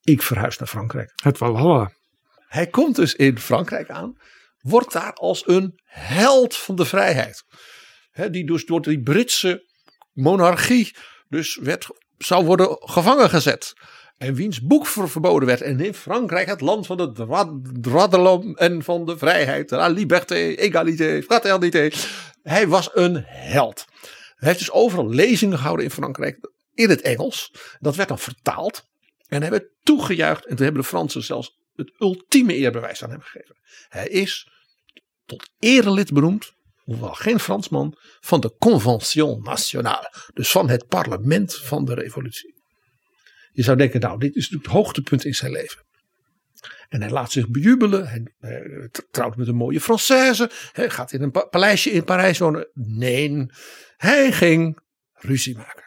Ik 0.00 0.22
verhuis 0.22 0.58
naar 0.58 0.68
Frankrijk. 0.68 1.12
Het 1.22 1.36
Valhalla. 1.36 1.92
Hij 2.46 2.66
komt 2.66 2.96
dus 2.96 3.14
in 3.14 3.38
Frankrijk 3.38 3.90
aan. 3.90 4.16
Wordt 4.58 4.92
daar 4.92 5.12
als 5.12 5.48
een 5.48 5.80
held 5.84 6.56
van 6.56 6.76
de 6.76 6.84
vrijheid. 6.84 7.44
Die 8.30 8.46
dus 8.46 8.64
door 8.64 8.82
die 8.82 9.02
Britse 9.02 9.70
monarchie 10.12 10.96
dus 11.34 11.56
werd, 11.56 11.86
zou 12.18 12.44
worden 12.44 12.76
gevangen 12.80 13.30
gezet. 13.30 13.72
En 14.18 14.34
wiens 14.34 14.60
boek 14.60 14.86
ver- 14.86 15.10
verboden 15.10 15.48
werd. 15.48 15.60
En 15.60 15.80
in 15.80 15.94
Frankrijk 15.94 16.48
het 16.48 16.60
land 16.60 16.86
van 16.86 16.96
de 16.96 18.18
l'homme 18.18 18.56
en 18.56 18.82
van 18.82 19.04
de 19.06 19.18
vrijheid. 19.18 19.70
La 19.70 19.88
liberté, 19.88 20.34
égalité, 20.34 21.22
fraternité. 21.22 21.90
Hij 22.42 22.68
was 22.68 22.90
een 22.92 23.22
held. 23.26 23.84
Hij 24.36 24.48
heeft 24.48 24.58
dus 24.58 24.70
overal 24.70 25.08
lezingen 25.08 25.58
gehouden 25.58 25.84
in 25.84 25.90
Frankrijk. 25.90 26.50
In 26.74 26.88
het 26.88 27.00
Engels. 27.00 27.52
Dat 27.80 27.96
werd 27.96 28.08
dan 28.08 28.18
vertaald. 28.18 28.86
En 29.26 29.50
werd 29.50 29.66
toegejuicht. 29.82 30.46
En 30.46 30.56
toen 30.56 30.64
hebben 30.64 30.82
de 30.82 30.88
Fransen 30.88 31.24
zelfs 31.24 31.58
het 31.76 31.92
ultieme 31.98 32.54
eerbewijs 32.54 33.04
aan 33.04 33.10
hem 33.10 33.20
gegeven. 33.20 33.56
Hij 33.88 34.08
is 34.08 34.48
tot 35.26 35.50
erelid 35.58 36.12
benoemd. 36.12 36.52
Hoewel 36.84 37.12
geen 37.12 37.40
Fransman. 37.40 37.98
Van 38.20 38.40
de 38.40 38.54
Convention 38.58 39.42
Nationale. 39.42 40.12
Dus 40.34 40.50
van 40.50 40.68
het 40.68 40.86
parlement 40.86 41.54
van 41.54 41.84
de 41.84 41.94
revolutie. 41.94 42.54
Je 43.52 43.62
zou 43.62 43.76
denken, 43.76 44.00
nou, 44.00 44.18
dit 44.18 44.34
is 44.34 44.42
natuurlijk 44.42 44.64
het 44.72 44.74
hoogtepunt 44.82 45.24
in 45.24 45.34
zijn 45.34 45.52
leven. 45.52 45.82
En 46.88 47.00
hij 47.00 47.10
laat 47.10 47.32
zich 47.32 47.48
bejubelen. 47.48 48.08
Hij, 48.08 48.90
trouwt 49.10 49.36
met 49.36 49.48
een 49.48 49.54
mooie 49.54 49.80
Française. 49.80 50.52
Hij 50.72 50.90
gaat 50.90 51.12
in 51.12 51.22
een 51.22 51.30
pa- 51.30 51.44
paleisje 51.44 51.90
in 51.90 52.04
Parijs 52.04 52.38
wonen. 52.38 52.68
Nee, 52.74 53.46
hij 53.96 54.32
ging 54.32 54.80
ruzie 55.12 55.56
maken. 55.56 55.82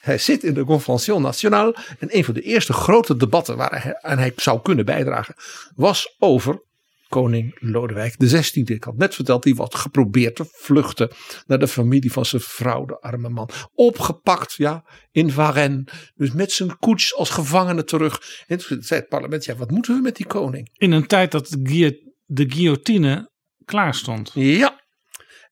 Hij 0.00 0.18
zit 0.18 0.44
in 0.44 0.54
de 0.54 0.64
Convention 0.64 1.22
Nationale. 1.22 1.76
En 1.98 2.16
een 2.16 2.24
van 2.24 2.34
de 2.34 2.42
eerste 2.42 2.72
grote 2.72 3.16
debatten 3.16 3.56
waar 3.56 3.82
hij 3.82 4.00
aan 4.00 4.18
hij 4.18 4.32
zou 4.36 4.62
kunnen 4.62 4.84
bijdragen. 4.84 5.34
was 5.74 6.14
over 6.18 6.62
koning 7.10 7.56
Lodewijk 7.58 8.16
XVI. 8.16 8.62
Ik 8.62 8.84
had 8.84 8.96
net 8.96 9.14
verteld, 9.14 9.42
die 9.42 9.54
was 9.54 9.74
geprobeerd 9.74 10.36
te 10.36 10.44
vluchten 10.52 11.10
naar 11.46 11.58
de 11.58 11.68
familie 11.68 12.12
van 12.12 12.24
zijn 12.24 12.42
vrouw, 12.42 12.84
de 12.84 13.00
arme 13.00 13.28
man. 13.28 13.50
Opgepakt, 13.74 14.54
ja, 14.54 14.84
in 15.10 15.30
Varennes. 15.30 16.12
Dus 16.14 16.32
met 16.32 16.52
zijn 16.52 16.78
koets 16.78 17.14
als 17.14 17.30
gevangene 17.30 17.84
terug. 17.84 18.44
En 18.46 18.58
toen 18.58 18.82
zei 18.82 19.00
het 19.00 19.08
parlement, 19.08 19.44
ja, 19.44 19.56
wat 19.56 19.70
moeten 19.70 19.94
we 19.94 20.00
met 20.00 20.16
die 20.16 20.26
koning? 20.26 20.70
In 20.72 20.92
een 20.92 21.06
tijd 21.06 21.30
dat 21.30 21.48
de, 21.48 21.60
guillo- 21.62 22.12
de 22.24 22.50
guillotine 22.50 23.30
klaar 23.64 23.94
stond. 23.94 24.30
Ja. 24.34 24.80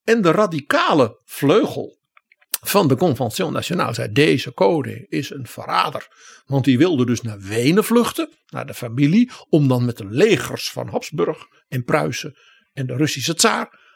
En 0.05 0.23
de 0.23 0.31
radicale 0.31 1.21
vleugel 1.25 1.98
van 2.61 2.89
de 2.89 2.97
Convention 2.97 3.53
Nationale 3.53 3.95
zei: 3.95 4.13
deze 4.13 4.51
koning 4.51 5.07
is 5.09 5.31
een 5.31 5.47
verrader. 5.47 6.09
Want 6.47 6.65
die 6.65 6.79
wilde 6.79 7.07
dus 7.07 7.21
naar 7.21 7.41
Wenen 7.41 7.85
vluchten, 7.85 8.29
naar 8.49 8.67
de 8.67 8.75
familie, 8.75 9.31
om 9.49 9.69
dan 9.69 9.85
met 9.85 9.97
de 9.97 10.07
legers 10.07 10.71
van 10.71 10.89
Habsburg 10.89 11.47
en 11.69 11.85
Pruisen 11.85 12.37
en 12.73 12.87
de 12.87 12.97
Russische 12.97 13.35
tsaar 13.35 13.87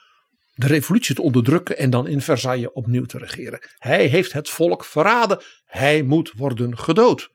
de 0.55 0.67
revolutie 0.67 1.15
te 1.15 1.23
onderdrukken 1.23 1.79
en 1.79 1.91
dan 1.91 2.07
in 2.07 2.21
Versailles 2.21 2.73
opnieuw 2.73 3.05
te 3.05 3.19
regeren. 3.19 3.69
Hij 3.79 4.07
heeft 4.07 4.33
het 4.33 4.51
volk 4.51 4.85
verraden. 4.85 5.43
Hij 5.65 6.03
moet 6.03 6.33
worden 6.37 6.79
gedood. 6.79 7.31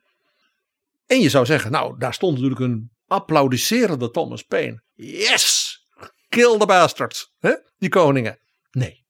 En 1.06 1.20
je 1.20 1.30
zou 1.30 1.46
zeggen, 1.46 1.72
nou, 1.72 1.98
daar 1.98 2.14
stond 2.14 2.34
natuurlijk 2.34 2.62
een 2.62 2.92
applaudisserende 3.08 4.12
Thomas 4.12 4.44
Paine. 4.44 4.82
Yes! 4.94 5.76
Kill 6.30 6.58
the 6.58 6.66
bastards. 6.66 7.34
Hè? 7.40 7.54
Die 7.78 7.90
koningen. 7.90 8.40
Nee. 8.72 9.06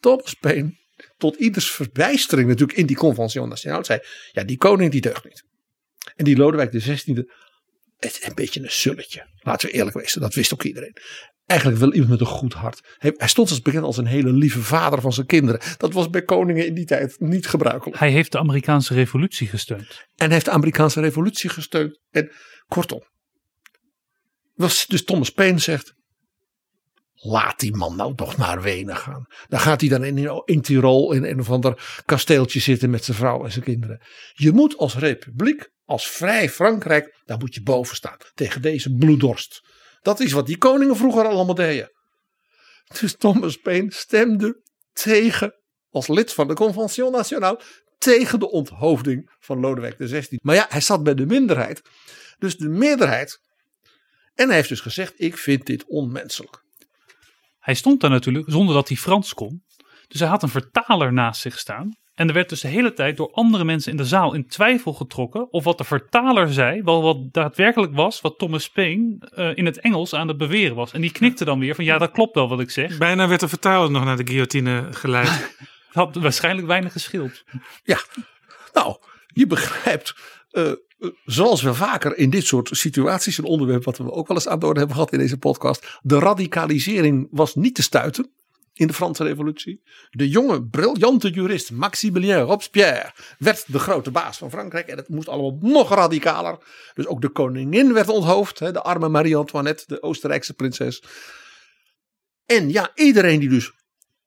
Thomas 0.00 0.34
Paine, 0.34 0.76
tot 1.16 1.36
ieders 1.36 1.70
verbijstering 1.70 2.48
natuurlijk 2.48 2.78
in 2.78 2.86
die 2.86 2.96
Convention 2.96 3.48
Nationale, 3.48 3.84
zei: 3.84 4.00
Ja, 4.32 4.44
die 4.44 4.56
koning 4.56 4.90
die 4.90 5.00
deugt 5.00 5.24
niet. 5.24 5.44
En 6.16 6.24
die 6.24 6.36
Lodewijk 6.36 6.70
XVI, 6.70 7.24
het 7.96 8.18
is 8.20 8.26
een 8.26 8.34
beetje 8.34 8.60
een 8.60 8.70
sulletje. 8.70 9.26
Laten 9.40 9.68
we 9.68 9.74
eerlijk 9.74 9.96
wezen, 9.96 10.20
dat 10.20 10.34
wist 10.34 10.52
ook 10.52 10.62
iedereen. 10.62 10.96
Eigenlijk 11.46 11.80
wel 11.80 11.92
iemand 11.92 12.10
met 12.10 12.20
een 12.20 12.26
goed 12.26 12.52
hart. 12.52 12.80
Hij, 12.98 13.14
hij 13.16 13.28
stond 13.28 13.50
als 13.50 13.62
bekend 13.62 13.84
als 13.84 13.96
een 13.96 14.06
hele 14.06 14.32
lieve 14.32 14.62
vader 14.62 15.00
van 15.00 15.12
zijn 15.12 15.26
kinderen. 15.26 15.60
Dat 15.76 15.92
was 15.92 16.10
bij 16.10 16.22
koningen 16.22 16.66
in 16.66 16.74
die 16.74 16.84
tijd 16.84 17.16
niet 17.20 17.46
gebruikelijk. 17.46 17.98
Hij 17.98 18.10
heeft 18.10 18.32
de 18.32 18.38
Amerikaanse 18.38 18.94
revolutie 18.94 19.46
gesteund. 19.46 20.06
En 20.16 20.24
hij 20.24 20.32
heeft 20.32 20.44
de 20.44 20.50
Amerikaanse 20.50 21.00
revolutie 21.00 21.50
gesteund. 21.50 22.00
En 22.10 22.30
kortom. 22.66 23.02
Was, 24.54 24.86
dus 24.86 25.04
Thomas 25.04 25.30
Paine 25.30 25.58
zegt. 25.58 25.94
Laat 27.20 27.60
die 27.60 27.76
man 27.76 27.96
nou 27.96 28.14
toch 28.14 28.36
naar 28.36 28.62
Wenen 28.62 28.96
gaan. 28.96 29.26
Dan 29.48 29.60
gaat 29.60 29.80
hij 29.80 29.90
dan 29.90 30.04
in, 30.04 30.42
in 30.44 30.60
Tirol 30.60 31.12
in 31.12 31.24
een 31.24 31.40
of 31.40 31.50
ander 31.50 32.02
kasteeltje 32.04 32.60
zitten 32.60 32.90
met 32.90 33.04
zijn 33.04 33.16
vrouw 33.16 33.44
en 33.44 33.52
zijn 33.52 33.64
kinderen. 33.64 34.00
Je 34.32 34.52
moet 34.52 34.76
als 34.76 34.96
republiek, 34.96 35.68
als 35.84 36.08
vrij 36.08 36.50
Frankrijk, 36.50 37.22
daar 37.24 37.38
moet 37.38 37.54
je 37.54 37.62
boven 37.62 37.96
staan. 37.96 38.16
Tegen 38.34 38.62
deze 38.62 38.94
bloeddorst. 38.94 39.62
Dat 40.02 40.20
is 40.20 40.32
wat 40.32 40.46
die 40.46 40.58
koningen 40.58 40.96
vroeger 40.96 41.24
allemaal 41.24 41.54
deden. 41.54 41.92
Dus 43.00 43.16
Thomas 43.16 43.56
Paine 43.56 43.92
stemde 43.92 44.62
tegen, 44.92 45.54
als 45.90 46.08
lid 46.08 46.32
van 46.32 46.48
de 46.48 46.54
Convention 46.54 47.12
Nationale, 47.12 47.60
tegen 47.98 48.38
de 48.38 48.50
onthoofding 48.50 49.30
van 49.38 49.60
Lodewijk 49.60 49.96
XVI. 49.96 50.36
Maar 50.42 50.54
ja, 50.54 50.66
hij 50.68 50.80
zat 50.80 51.02
bij 51.02 51.14
de 51.14 51.26
minderheid. 51.26 51.82
Dus 52.38 52.56
de 52.56 52.68
meerderheid. 52.68 53.40
En 54.34 54.46
hij 54.46 54.56
heeft 54.56 54.68
dus 54.68 54.80
gezegd: 54.80 55.12
Ik 55.16 55.38
vind 55.38 55.66
dit 55.66 55.84
onmenselijk. 55.84 56.66
Hij 57.68 57.76
stond 57.76 58.00
daar 58.00 58.10
natuurlijk 58.10 58.50
zonder 58.50 58.74
dat 58.74 58.88
hij 58.88 58.96
Frans 58.96 59.34
kon. 59.34 59.62
Dus 60.06 60.20
hij 60.20 60.28
had 60.28 60.42
een 60.42 60.48
vertaler 60.48 61.12
naast 61.12 61.40
zich 61.40 61.58
staan. 61.58 61.96
En 62.14 62.28
er 62.28 62.34
werd 62.34 62.48
dus 62.48 62.60
de 62.60 62.68
hele 62.68 62.92
tijd 62.92 63.16
door 63.16 63.32
andere 63.32 63.64
mensen 63.64 63.90
in 63.90 63.96
de 63.96 64.04
zaal 64.04 64.34
in 64.34 64.46
twijfel 64.46 64.92
getrokken 64.92 65.52
of 65.52 65.64
wat 65.64 65.78
de 65.78 65.84
vertaler 65.84 66.52
zei, 66.52 66.82
wel 66.82 67.02
wat 67.02 67.32
daadwerkelijk 67.32 67.94
was, 67.94 68.20
wat 68.20 68.38
Thomas 68.38 68.70
Paine 68.70 69.16
eh, 69.34 69.56
in 69.56 69.66
het 69.66 69.80
Engels 69.80 70.14
aan 70.14 70.28
het 70.28 70.36
beweren 70.36 70.76
was. 70.76 70.92
En 70.92 71.00
die 71.00 71.12
knikte 71.12 71.44
dan 71.44 71.58
weer 71.58 71.74
van 71.74 71.84
ja, 71.84 71.98
dat 71.98 72.10
klopt 72.10 72.34
wel 72.34 72.48
wat 72.48 72.60
ik 72.60 72.70
zeg. 72.70 72.98
Bijna 72.98 73.28
werd 73.28 73.40
de 73.40 73.48
vertaler 73.48 73.90
nog 73.90 74.04
naar 74.04 74.16
de 74.16 74.26
guillotine 74.26 74.86
geleid. 74.90 75.56
Dat 75.92 76.04
had 76.04 76.14
waarschijnlijk 76.16 76.66
weinig 76.66 76.92
geschild. 76.92 77.44
Ja, 77.82 77.98
nou, 78.72 78.96
je 79.26 79.46
begrijpt. 79.46 80.14
eh, 80.50 80.70
eh, 80.70 80.76
zoals 81.24 81.62
we 81.62 81.74
vaker 81.74 82.16
in 82.16 82.30
dit 82.30 82.46
soort 82.46 82.68
situaties, 82.72 83.38
een 83.38 83.44
onderwerp 83.44 83.84
wat 83.84 83.98
we 83.98 84.12
ook 84.12 84.28
wel 84.28 84.36
eens 84.36 84.48
aan 84.48 84.58
de 84.58 84.66
orde 84.66 84.78
hebben 84.78 84.96
gehad 84.96 85.12
in 85.12 85.18
deze 85.18 85.38
podcast. 85.38 85.98
De 86.02 86.18
radicalisering 86.18 87.28
was 87.30 87.54
niet 87.54 87.74
te 87.74 87.82
stuiten 87.82 88.30
in 88.78 88.86
de 88.86 88.92
Franse 88.92 89.24
Revolutie. 89.24 89.82
De 90.10 90.28
jonge, 90.28 90.64
briljante 90.64 91.30
jurist 91.30 91.70
Maximilien 91.70 92.40
Robespierre 92.40 93.12
werd 93.38 93.64
de 93.72 93.78
grote 93.78 94.10
baas 94.10 94.38
van 94.38 94.50
Frankrijk. 94.50 94.88
En 94.88 94.96
het 94.96 95.08
moest 95.08 95.28
allemaal 95.28 95.58
nog 95.60 95.94
radicaler. 95.94 96.58
Dus 96.94 97.06
ook 97.06 97.20
de 97.20 97.28
koningin 97.28 97.92
werd 97.92 98.08
onthoofd. 98.08 98.58
De 98.58 98.82
arme 98.82 99.08
Marie-Antoinette, 99.08 99.84
de 99.86 100.02
Oostenrijkse 100.02 100.54
prinses. 100.54 101.02
En 102.46 102.70
ja, 102.70 102.90
iedereen 102.94 103.40
die 103.40 103.48
dus 103.48 103.72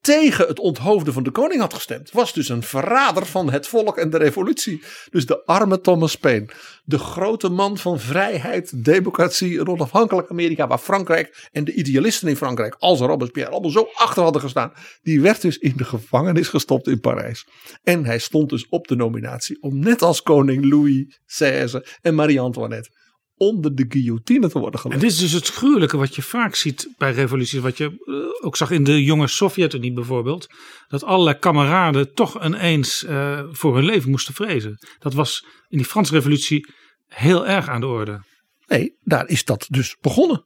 tegen 0.01 0.47
het 0.47 0.59
onthoofden 0.59 1.13
van 1.13 1.23
de 1.23 1.31
koning 1.31 1.61
had 1.61 1.73
gestemd, 1.73 2.11
was 2.11 2.33
dus 2.33 2.49
een 2.49 2.63
verrader 2.63 3.25
van 3.25 3.51
het 3.51 3.67
volk 3.67 3.97
en 3.97 4.09
de 4.09 4.17
revolutie. 4.17 4.83
Dus 5.09 5.25
de 5.25 5.45
arme 5.45 5.81
Thomas 5.81 6.15
Paine, 6.15 6.49
de 6.83 6.97
grote 6.97 7.49
man 7.49 7.77
van 7.77 7.99
vrijheid, 7.99 8.85
democratie, 8.85 9.59
een 9.59 9.67
onafhankelijk 9.67 10.29
Amerika, 10.29 10.67
waar 10.67 10.77
Frankrijk 10.77 11.49
en 11.51 11.63
de 11.63 11.73
idealisten 11.73 12.27
in 12.27 12.35
Frankrijk, 12.35 12.75
als 12.79 12.99
Robespierre, 12.99 13.51
allemaal 13.51 13.71
zo 13.71 13.87
achter 13.93 14.23
hadden 14.23 14.41
gestaan, 14.41 14.73
die 15.01 15.21
werd 15.21 15.41
dus 15.41 15.57
in 15.57 15.73
de 15.75 15.85
gevangenis 15.85 16.47
gestopt 16.47 16.87
in 16.87 16.99
Parijs. 16.99 17.47
En 17.83 18.05
hij 18.05 18.19
stond 18.19 18.49
dus 18.49 18.67
op 18.67 18.87
de 18.87 18.95
nominatie 18.95 19.61
om 19.61 19.79
net 19.79 20.01
als 20.01 20.21
koning 20.21 20.69
Louis 20.69 21.19
XVI 21.25 21.79
en 22.01 22.15
Marie-Antoinette 22.15 22.99
onder 23.41 23.75
de 23.75 23.85
guillotine 23.89 24.49
te 24.49 24.59
worden 24.59 24.73
En 24.73 24.79
gelegd. 24.79 25.01
dit 25.01 25.11
is 25.11 25.17
dus 25.17 25.31
het 25.31 25.47
gruwelijke 25.47 25.97
wat 25.97 26.15
je 26.15 26.21
vaak 26.21 26.55
ziet 26.55 26.89
bij 26.97 27.11
revoluties. 27.11 27.59
Wat 27.59 27.77
je 27.77 27.85
eh, 27.85 28.45
ook 28.45 28.57
zag 28.57 28.71
in 28.71 28.83
de 28.83 29.03
jonge 29.03 29.27
Sovjet-Unie 29.27 29.93
bijvoorbeeld. 29.93 30.47
Dat 30.87 31.03
allerlei 31.03 31.39
kameraden 31.39 32.13
toch 32.13 32.43
ineens 32.43 33.03
eh, 33.03 33.43
voor 33.51 33.75
hun 33.75 33.85
leven 33.85 34.09
moesten 34.09 34.33
vrezen. 34.33 34.77
Dat 34.99 35.13
was 35.13 35.45
in 35.69 35.77
die 35.77 35.87
Franse 35.87 36.13
revolutie 36.13 36.73
heel 37.07 37.47
erg 37.47 37.67
aan 37.67 37.81
de 37.81 37.87
orde. 37.87 38.23
Nee, 38.67 38.95
daar 38.99 39.27
is 39.27 39.43
dat 39.43 39.65
dus 39.69 39.97
begonnen. 40.01 40.45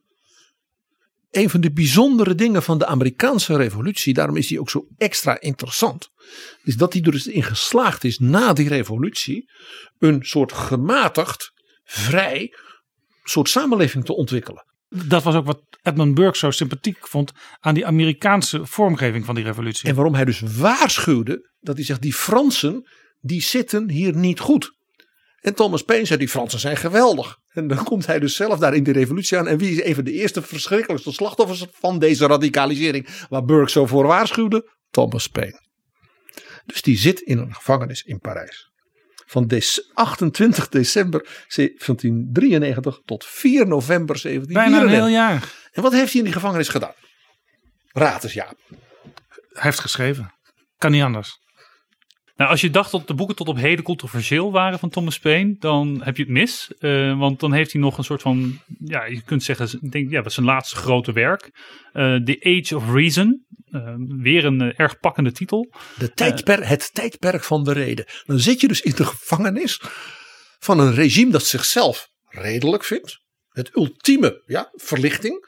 Een 1.30 1.50
van 1.50 1.60
de 1.60 1.72
bijzondere 1.72 2.34
dingen 2.34 2.62
van 2.62 2.78
de 2.78 2.86
Amerikaanse 2.86 3.56
revolutie, 3.56 4.14
daarom 4.14 4.36
is 4.36 4.46
die 4.46 4.60
ook 4.60 4.70
zo 4.70 4.86
extra 4.96 5.40
interessant, 5.40 6.08
is 6.62 6.76
dat 6.76 6.92
hij 6.92 7.02
er 7.02 7.10
dus 7.10 7.26
in 7.26 7.42
geslaagd 7.42 8.04
is 8.04 8.18
na 8.18 8.52
die 8.52 8.68
revolutie 8.68 9.50
een 9.98 10.18
soort 10.22 10.52
gematigd, 10.52 11.52
vrij 11.84 12.52
soort 13.28 13.48
samenleving 13.48 14.04
te 14.04 14.16
ontwikkelen. 14.16 14.64
Dat 14.88 15.22
was 15.22 15.34
ook 15.34 15.46
wat 15.46 15.62
Edmund 15.82 16.14
Burke 16.14 16.36
zo 16.36 16.50
sympathiek 16.50 17.08
vond 17.08 17.32
aan 17.60 17.74
die 17.74 17.86
Amerikaanse 17.86 18.66
vormgeving 18.66 19.24
van 19.24 19.34
die 19.34 19.44
revolutie. 19.44 19.88
En 19.88 19.94
waarom 19.94 20.14
hij 20.14 20.24
dus 20.24 20.40
waarschuwde 20.40 21.50
dat 21.60 21.76
hij 21.76 21.84
zegt, 21.84 22.02
die 22.02 22.14
Fransen, 22.14 22.88
die 23.20 23.42
zitten 23.42 23.90
hier 23.90 24.16
niet 24.16 24.40
goed. 24.40 24.74
En 25.40 25.54
Thomas 25.54 25.82
Paine 25.82 26.06
zei, 26.06 26.18
die 26.18 26.28
Fransen 26.28 26.58
zijn 26.58 26.76
geweldig. 26.76 27.38
En 27.48 27.68
dan 27.68 27.84
komt 27.84 28.06
hij 28.06 28.18
dus 28.18 28.36
zelf 28.36 28.58
daar 28.58 28.74
in 28.74 28.82
die 28.82 28.92
revolutie 28.92 29.38
aan. 29.38 29.46
En 29.46 29.58
wie 29.58 29.70
is 29.70 29.84
een 29.84 29.94
van 29.94 30.04
de 30.04 30.12
eerste 30.12 30.42
verschrikkelijkste 30.42 31.12
slachtoffers 31.12 31.66
van 31.72 31.98
deze 31.98 32.26
radicalisering, 32.26 33.08
waar 33.28 33.44
Burke 33.44 33.70
zo 33.70 33.86
voor 33.86 34.06
waarschuwde? 34.06 34.70
Thomas 34.90 35.26
Paine. 35.26 35.64
Dus 36.66 36.82
die 36.82 36.98
zit 36.98 37.20
in 37.20 37.38
een 37.38 37.54
gevangenis 37.54 38.02
in 38.02 38.18
Parijs. 38.18 38.65
Van 39.26 39.46
des 39.46 39.90
28 39.94 40.68
december 40.68 41.20
1793 41.22 43.00
tot 43.04 43.24
4 43.24 43.66
november 43.66 44.20
Bijna 44.22 44.36
een 44.36 44.42
1794. 44.52 44.90
heel 44.90 45.08
jaar. 45.08 45.54
En 45.72 45.82
wat 45.82 45.92
heeft 45.92 46.10
hij 46.10 46.18
in 46.18 46.24
die 46.24 46.34
gevangenis 46.34 46.68
gedaan? 46.68 46.94
Raad 47.92 48.24
eens, 48.24 48.32
Jaap. 48.32 48.56
Hij 49.52 49.62
heeft 49.62 49.80
geschreven. 49.80 50.34
Kan 50.78 50.90
niet 50.90 51.02
anders. 51.02 51.40
Nou, 52.36 52.50
als 52.50 52.60
je 52.60 52.70
dacht 52.70 52.90
dat 52.90 53.06
de 53.06 53.14
boeken 53.14 53.36
tot 53.36 53.48
op 53.48 53.56
heden 53.56 53.84
controversieel 53.84 54.52
waren 54.52 54.78
van 54.78 54.88
Thomas 54.88 55.18
Paine, 55.18 55.56
dan 55.58 56.02
heb 56.02 56.16
je 56.16 56.22
het 56.22 56.32
mis. 56.32 56.70
Eh, 56.78 57.18
want 57.18 57.40
dan 57.40 57.52
heeft 57.52 57.72
hij 57.72 57.80
nog 57.80 57.98
een 57.98 58.04
soort 58.04 58.22
van, 58.22 58.60
ja, 58.78 59.04
je 59.04 59.22
kunt 59.22 59.42
zeggen, 59.42 59.78
ik 59.80 59.92
denk, 59.92 60.10
ja, 60.10 60.16
dat 60.16 60.26
is 60.26 60.34
zijn 60.34 60.46
laatste 60.46 60.76
grote 60.76 61.12
werk. 61.12 61.50
Eh, 61.92 62.16
The 62.16 62.38
Age 62.40 62.76
of 62.76 62.92
Reason. 62.92 63.44
Eh, 63.66 63.94
weer 63.98 64.44
een 64.44 64.60
erg 64.60 64.98
pakkende 64.98 65.32
titel. 65.32 65.72
De 65.98 66.12
tijdper, 66.12 66.68
het 66.68 66.94
tijdperk 66.94 67.44
van 67.44 67.64
de 67.64 67.72
reden. 67.72 68.04
Dan 68.24 68.38
zit 68.38 68.60
je 68.60 68.68
dus 68.68 68.80
in 68.80 68.94
de 68.96 69.04
gevangenis 69.04 69.80
van 70.58 70.80
een 70.80 70.94
regime 70.94 71.30
dat 71.30 71.44
zichzelf 71.44 72.08
redelijk 72.28 72.84
vindt. 72.84 73.20
Het 73.48 73.76
ultieme 73.76 74.42
ja, 74.46 74.70
verlichting. 74.72 75.46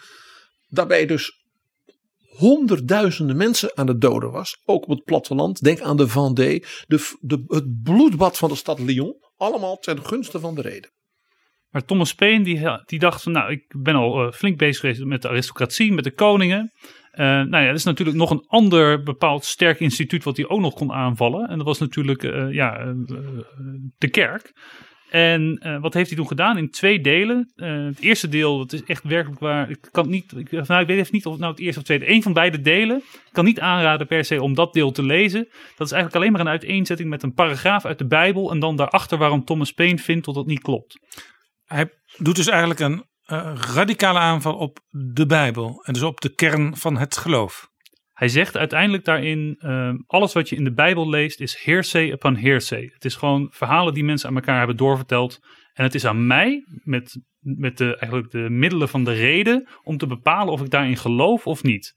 Daarbij 0.69 1.07
dus 1.07 1.33
honderdduizenden 2.39 3.37
mensen 3.37 3.71
aan 3.75 3.87
het 3.87 4.01
doden 4.01 4.31
was. 4.31 4.61
Ook 4.65 4.83
op 4.83 4.89
het 4.89 5.05
platteland. 5.05 5.63
Denk 5.63 5.81
aan 5.81 5.97
de 5.97 6.09
Vendée. 6.09 6.65
De, 6.87 7.17
de, 7.21 7.45
het 7.47 7.83
bloedbad 7.83 8.39
van 8.39 8.49
de 8.49 8.55
stad 8.55 8.79
Lyon. 8.79 9.15
Allemaal 9.37 9.77
ten 9.77 10.05
gunste 10.05 10.41
van 10.41 10.55
de 10.55 10.61
reden. 10.61 10.91
Maar 11.71 11.85
Thomas 11.85 12.15
Paine 12.15 12.45
die, 12.45 12.61
die 12.87 12.99
dacht 12.99 13.23
van, 13.23 13.33
nou, 13.33 13.51
ik 13.51 13.75
ben 13.77 13.95
al 13.95 14.27
eh, 14.27 14.33
flink 14.33 14.59
bezig 14.59 14.81
geweest 14.81 15.05
met 15.05 15.23
de 15.23 15.29
aristocratie, 15.29 15.93
met 15.93 16.05
de 16.05 16.11
koningen. 16.11 16.73
Eh, 17.11 17.27
nou 17.27 17.51
ja, 17.51 17.69
er 17.69 17.75
is 17.75 17.85
natuurlijk 17.85 18.17
nog 18.17 18.31
een 18.31 18.45
ander 18.47 19.03
bepaald 19.03 19.45
sterk 19.45 19.81
instituut 19.81 20.25
wat 20.25 20.37
hij 20.37 20.49
ook 20.49 20.61
nog 20.61 20.75
kon 20.75 20.93
aanvallen. 20.93 21.49
En 21.49 21.57
dat 21.57 21.67
was 21.67 21.79
natuurlijk 21.79 22.23
eh, 22.23 22.53
ja, 22.53 22.95
de 23.99 24.11
kerk. 24.11 24.53
En 25.11 25.59
eh, 25.59 25.81
wat 25.81 25.95
heeft 25.95 26.09
hij 26.09 26.17
toen 26.17 26.27
gedaan? 26.27 26.59
In 26.59 26.71
twee 26.71 27.01
delen. 27.01 27.53
Eh, 27.57 27.85
het 27.85 28.01
eerste 28.01 28.29
deel, 28.29 28.59
dat 28.59 28.73
is 28.73 28.85
echt 28.85 29.05
werkelijk 29.05 29.41
waar. 29.41 29.71
Ik 29.71 29.89
kan 29.91 30.09
niet, 30.09 30.33
ik, 30.37 30.51
nou, 30.51 30.81
ik 30.81 30.87
weet 30.87 30.99
even 30.99 31.15
niet 31.15 31.27
of 31.27 31.33
het 31.33 31.41
nou 31.41 31.53
het 31.53 31.63
eerste 31.63 31.81
of 31.81 31.87
tweede. 31.87 32.11
Eén 32.11 32.23
van 32.23 32.33
beide 32.33 32.61
delen. 32.61 32.97
Ik 32.97 33.33
kan 33.33 33.45
niet 33.45 33.61
aanraden 33.61 34.07
per 34.07 34.25
se 34.25 34.43
om 34.43 34.55
dat 34.55 34.73
deel 34.73 34.91
te 34.91 35.03
lezen. 35.03 35.49
Dat 35.77 35.87
is 35.87 35.93
eigenlijk 35.93 36.15
alleen 36.15 36.33
maar 36.33 36.41
een 36.41 36.49
uiteenzetting 36.49 37.09
met 37.09 37.23
een 37.23 37.35
paragraaf 37.35 37.85
uit 37.85 37.99
de 37.99 38.07
Bijbel. 38.07 38.51
En 38.51 38.59
dan 38.59 38.77
daarachter 38.77 39.19
waarom 39.19 39.45
Thomas 39.45 39.73
Paine 39.73 39.99
vindt 39.99 40.25
dat 40.25 40.35
dat 40.35 40.47
niet 40.47 40.63
klopt. 40.63 40.99
Hij 41.65 41.91
doet 42.17 42.37
dus 42.37 42.49
eigenlijk 42.49 42.81
een 42.81 43.05
eh, 43.25 43.53
radicale 43.75 44.19
aanval 44.19 44.55
op 44.55 44.79
de 44.89 45.27
Bijbel. 45.27 45.83
En 45.85 45.93
dus 45.93 46.03
op 46.03 46.21
de 46.21 46.35
kern 46.35 46.77
van 46.77 46.97
het 46.97 47.17
geloof. 47.17 47.69
Hij 48.19 48.29
zegt 48.29 48.57
uiteindelijk 48.57 49.05
daarin: 49.05 49.57
eh, 49.59 49.95
alles 50.07 50.33
wat 50.33 50.49
je 50.49 50.57
in 50.57 50.65
de 50.65 50.73
Bijbel 50.73 51.09
leest 51.09 51.41
is 51.41 51.59
hearsay 51.65 52.11
upon 52.11 52.37
hearsay. 52.37 52.91
Het 52.93 53.05
is 53.05 53.15
gewoon 53.15 53.49
verhalen 53.51 53.95
die 53.95 54.05
mensen 54.05 54.29
aan 54.29 54.35
elkaar 54.35 54.59
hebben 54.59 54.77
doorverteld. 54.77 55.39
En 55.73 55.85
het 55.85 55.95
is 55.95 56.05
aan 56.05 56.27
mij, 56.27 56.65
met, 56.83 57.21
met 57.39 57.79
de, 57.79 57.97
eigenlijk 57.97 58.31
de 58.31 58.51
middelen 58.51 58.89
van 58.89 59.05
de 59.05 59.13
reden, 59.13 59.69
om 59.83 59.97
te 59.97 60.07
bepalen 60.07 60.53
of 60.53 60.61
ik 60.61 60.71
daarin 60.71 60.97
geloof 60.97 61.47
of 61.47 61.63
niet. 61.63 61.95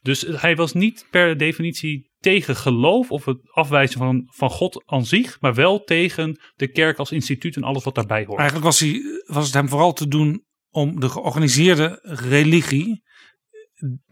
Dus 0.00 0.20
hij 0.20 0.56
was 0.56 0.72
niet 0.72 1.06
per 1.10 1.36
definitie 1.36 2.10
tegen 2.18 2.56
geloof 2.56 3.10
of 3.10 3.24
het 3.24 3.38
afwijzen 3.52 3.98
van, 3.98 4.22
van 4.26 4.50
God 4.50 4.82
aan 4.84 5.06
zich, 5.06 5.40
maar 5.40 5.54
wel 5.54 5.84
tegen 5.84 6.40
de 6.54 6.68
kerk 6.68 6.98
als 6.98 7.12
instituut 7.12 7.56
en 7.56 7.62
alles 7.62 7.84
wat 7.84 7.94
daarbij 7.94 8.24
hoort. 8.24 8.38
Eigenlijk 8.38 8.68
was, 8.68 8.80
hij, 8.80 9.00
was 9.26 9.44
het 9.44 9.54
hem 9.54 9.68
vooral 9.68 9.92
te 9.92 10.08
doen 10.08 10.44
om 10.70 11.00
de 11.00 11.08
georganiseerde 11.08 11.98
religie 12.02 13.02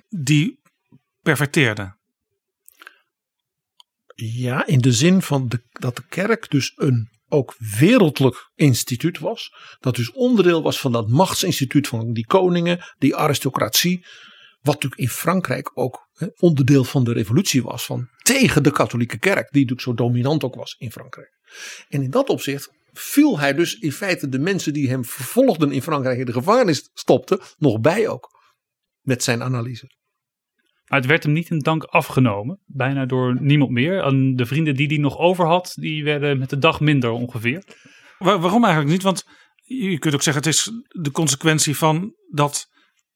die 0.08 0.62
perverteerde. 1.24 1.96
Ja, 4.14 4.66
in 4.66 4.78
de 4.78 4.92
zin 4.92 5.22
van 5.22 5.50
dat 5.70 5.96
de 5.96 6.06
kerk 6.08 6.50
dus 6.50 6.72
een 6.76 7.08
ook 7.28 7.54
wereldlijk 7.78 8.50
instituut 8.54 9.18
was. 9.18 9.54
Dat 9.80 9.96
dus 9.96 10.12
onderdeel 10.12 10.62
was 10.62 10.80
van 10.80 10.92
dat 10.92 11.08
machtsinstituut 11.08 11.88
van 11.88 12.12
die 12.12 12.26
koningen, 12.26 12.84
die 12.98 13.16
aristocratie. 13.16 14.06
Wat 14.60 14.74
natuurlijk 14.74 15.00
in 15.00 15.08
Frankrijk 15.08 15.70
ook 15.74 16.08
onderdeel 16.38 16.84
van 16.84 17.04
de 17.04 17.12
revolutie 17.12 17.62
was. 17.62 17.84
Van 17.84 18.08
tegen 18.22 18.62
de 18.62 18.70
katholieke 18.70 19.18
kerk, 19.18 19.50
die 19.50 19.66
natuurlijk 19.66 19.80
zo 19.80 19.94
dominant 19.94 20.44
ook 20.44 20.54
was 20.54 20.74
in 20.78 20.92
Frankrijk. 20.92 21.30
En 21.88 22.02
in 22.02 22.10
dat 22.10 22.28
opzicht 22.28 22.70
viel 22.92 23.38
hij 23.38 23.54
dus 23.54 23.78
in 23.78 23.92
feite 23.92 24.28
de 24.28 24.38
mensen 24.38 24.72
die 24.72 24.88
hem 24.88 25.04
vervolgden 25.04 25.72
in 25.72 25.82
Frankrijk 25.82 26.18
in 26.18 26.24
de 26.24 26.32
gevangenis 26.32 26.90
stopten, 26.94 27.40
nog 27.58 27.80
bij 27.80 28.08
ook. 28.08 28.30
Met 29.00 29.22
zijn 29.22 29.42
analyse. 29.42 29.90
Maar 30.84 30.98
het 30.98 31.08
werd 31.08 31.22
hem 31.22 31.32
niet 31.32 31.50
in 31.50 31.58
dank 31.58 31.84
afgenomen. 31.84 32.60
Bijna 32.66 33.06
door 33.06 33.36
niemand 33.40 33.70
meer. 33.70 34.02
En 34.02 34.36
de 34.36 34.46
vrienden 34.46 34.74
die 34.74 34.86
hij 34.86 34.96
nog 34.96 35.18
over 35.18 35.46
had, 35.46 35.72
die 35.74 36.04
werden 36.04 36.38
met 36.38 36.50
de 36.50 36.58
dag 36.58 36.80
minder 36.80 37.10
ongeveer. 37.10 37.64
Waar- 38.18 38.40
waarom 38.40 38.64
eigenlijk 38.64 38.92
niet? 38.92 39.02
Want 39.02 39.24
je 39.62 39.98
kunt 39.98 40.14
ook 40.14 40.22
zeggen, 40.22 40.42
het 40.42 40.52
is 40.54 40.70
de 40.88 41.10
consequentie 41.10 41.76
van 41.76 42.14
dat, 42.30 42.66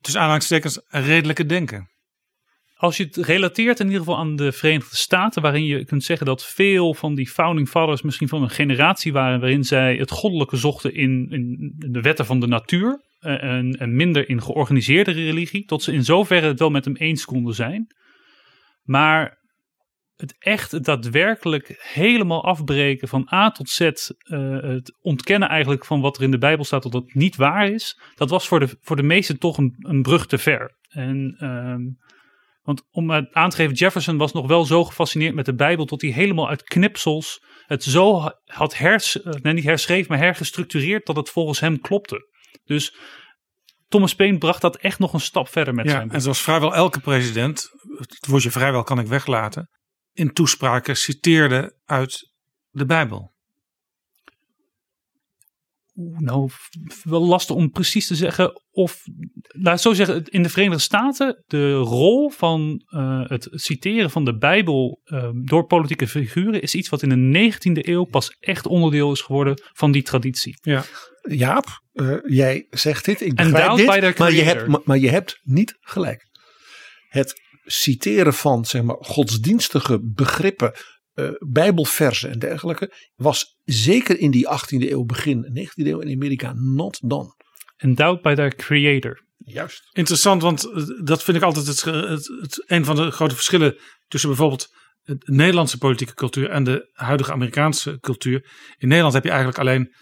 tussen 0.00 0.20
aanhalingstekens, 0.20 0.80
redelijke 0.88 1.46
denken. 1.46 1.90
Als 2.74 2.96
je 2.96 3.04
het 3.04 3.16
relateert 3.16 3.80
in 3.80 3.86
ieder 3.86 4.00
geval 4.00 4.18
aan 4.18 4.36
de 4.36 4.52
Verenigde 4.52 4.96
Staten, 4.96 5.42
waarin 5.42 5.64
je 5.64 5.84
kunt 5.84 6.04
zeggen 6.04 6.26
dat 6.26 6.44
veel 6.44 6.94
van 6.94 7.14
die 7.14 7.28
founding 7.28 7.68
fathers 7.68 8.02
misschien 8.02 8.28
van 8.28 8.42
een 8.42 8.50
generatie 8.50 9.12
waren 9.12 9.40
waarin 9.40 9.64
zij 9.64 9.96
het 9.96 10.10
goddelijke 10.10 10.56
zochten 10.56 10.94
in, 10.94 11.26
in 11.30 11.74
de 11.76 12.00
wetten 12.00 12.26
van 12.26 12.40
de 12.40 12.46
natuur 12.46 13.06
en, 13.18 13.72
en 13.72 13.96
minder 13.96 14.28
in 14.28 14.42
georganiseerde 14.42 15.10
religie, 15.10 15.64
tot 15.64 15.82
ze 15.82 15.92
in 15.92 16.04
zoverre 16.04 16.46
het 16.46 16.58
wel 16.58 16.70
met 16.70 16.84
hem 16.84 16.96
eens 16.96 17.24
konden 17.24 17.54
zijn. 17.54 17.94
Maar 18.82 19.38
het 20.16 20.36
echt, 20.38 20.84
daadwerkelijk 20.84 21.74
helemaal 21.92 22.44
afbreken 22.44 23.08
van 23.08 23.28
A 23.32 23.50
tot 23.50 23.68
Z, 23.68 23.80
eh, 23.80 24.00
het 24.60 24.98
ontkennen 25.00 25.48
eigenlijk 25.48 25.84
van 25.84 26.00
wat 26.00 26.16
er 26.16 26.22
in 26.22 26.30
de 26.30 26.38
Bijbel 26.38 26.64
staat 26.64 26.82
dat 26.82 26.92
het 26.92 27.14
niet 27.14 27.36
waar 27.36 27.68
is, 27.68 28.00
dat 28.14 28.30
was 28.30 28.48
voor 28.48 28.60
de, 28.60 28.76
voor 28.80 28.96
de 28.96 29.02
meesten 29.02 29.38
toch 29.38 29.58
een, 29.58 29.74
een 29.78 30.02
brug 30.02 30.26
te 30.26 30.38
ver. 30.38 30.76
En 30.88 31.36
ehm, 31.38 31.82
want 32.62 32.86
om 32.90 33.10
het 33.10 33.32
aan 33.32 33.50
te 33.50 33.56
geven, 33.56 33.74
Jefferson 33.74 34.16
was 34.16 34.32
nog 34.32 34.46
wel 34.46 34.64
zo 34.64 34.84
gefascineerd 34.84 35.34
met 35.34 35.46
de 35.46 35.54
Bijbel 35.54 35.84
tot 35.84 36.02
hij 36.02 36.10
helemaal 36.10 36.48
uit 36.48 36.62
knipsels 36.62 37.46
het 37.66 37.82
zo 37.82 38.30
had 38.44 38.76
hers, 38.76 39.22
eh, 39.22 39.32
nee, 39.42 39.52
niet 39.52 39.64
herschreven, 39.64 40.06
maar 40.08 40.18
hergestructureerd 40.18 41.06
dat 41.06 41.16
het 41.16 41.30
volgens 41.30 41.60
hem 41.60 41.80
klopte. 41.80 42.26
Dus 42.64 42.96
Thomas 43.88 44.14
Paine 44.14 44.38
bracht 44.38 44.60
dat 44.60 44.76
echt 44.76 44.98
nog 44.98 45.12
een 45.12 45.20
stap 45.20 45.48
verder 45.48 45.74
met 45.74 45.84
Ja, 45.84 45.90
zijn 45.90 46.04
boek. 46.04 46.12
en 46.12 46.20
zoals 46.20 46.42
vrijwel 46.42 46.74
elke 46.74 47.00
president, 47.00 47.70
het 47.98 48.26
woordje 48.26 48.50
vrijwel 48.50 48.82
kan 48.82 48.98
ik 48.98 49.06
weglaten, 49.06 49.70
in 50.12 50.32
toespraken 50.32 50.96
citeerde 50.96 51.76
uit 51.84 52.30
de 52.70 52.86
Bijbel. 52.86 53.36
Nou, 56.18 56.50
wel 57.02 57.26
lastig 57.26 57.56
om 57.56 57.70
precies 57.70 58.06
te 58.06 58.14
zeggen 58.14 58.62
of, 58.70 59.02
laat 59.46 59.74
ik 59.74 59.80
zo 59.80 59.92
zeggen, 59.92 60.24
in 60.24 60.42
de 60.42 60.48
Verenigde 60.48 60.82
Staten 60.82 61.44
de 61.46 61.72
rol 61.74 62.30
van 62.30 62.82
eh, 62.86 63.20
het 63.24 63.48
citeren 63.50 64.10
van 64.10 64.24
de 64.24 64.36
Bijbel 64.36 65.00
eh, 65.04 65.30
door 65.34 65.66
politieke 65.66 66.08
figuren 66.08 66.62
is 66.62 66.74
iets 66.74 66.88
wat 66.88 67.02
in 67.02 67.32
de 67.32 67.52
19e 67.52 67.72
eeuw 67.72 68.04
pas 68.04 68.36
echt 68.40 68.66
onderdeel 68.66 69.12
is 69.12 69.20
geworden 69.20 69.62
van 69.72 69.92
die 69.92 70.02
traditie. 70.02 70.58
Jaap, 71.22 71.82
eh, 71.92 72.16
jij 72.24 72.66
zegt 72.70 73.04
dit, 73.04 73.20
ik 73.20 73.34
begrijp 73.34 73.76
dit, 73.76 74.18
maar 74.18 74.32
je, 74.32 74.42
hebt, 74.42 74.66
maar, 74.66 74.80
maar 74.84 74.98
je 74.98 75.10
hebt 75.10 75.40
niet 75.42 75.76
gelijk. 75.80 76.26
Het 77.08 77.40
citeren 77.64 78.34
van 78.34 78.64
zeg 78.64 78.82
maar, 78.82 78.96
godsdienstige 79.00 80.00
begrippen, 80.02 80.72
eh, 81.18 81.30
bijbelversen 81.38 82.30
en 82.30 82.38
dergelijke, 82.38 82.92
was 83.14 83.58
zeker 83.64 84.18
in 84.18 84.30
die 84.30 84.46
18e 84.48 84.90
eeuw, 84.90 85.04
begin 85.04 85.44
19e 85.44 85.86
eeuw 85.86 85.98
in 85.98 86.14
Amerika 86.14 86.52
not 86.52 87.00
done. 87.08 87.34
Endowed 87.76 88.22
by 88.22 88.34
their 88.34 88.54
creator. 88.54 89.26
Juist. 89.36 89.88
Interessant, 89.92 90.42
want 90.42 90.64
eh, 90.64 90.84
dat 91.04 91.22
vind 91.22 91.36
ik 91.36 91.42
altijd 91.42 91.66
het, 91.66 91.84
het, 91.84 92.26
het, 92.40 92.64
een 92.66 92.84
van 92.84 92.96
de 92.96 93.10
grote 93.10 93.34
verschillen 93.34 93.76
tussen 94.08 94.28
bijvoorbeeld 94.28 94.68
de 95.02 95.18
Nederlandse 95.24 95.78
politieke 95.78 96.14
cultuur 96.14 96.50
en 96.50 96.64
de 96.64 96.90
huidige 96.92 97.32
Amerikaanse 97.32 97.98
cultuur. 98.00 98.50
In 98.78 98.88
Nederland 98.88 99.14
heb 99.14 99.24
je 99.24 99.30
eigenlijk 99.30 99.58
alleen 99.58 99.94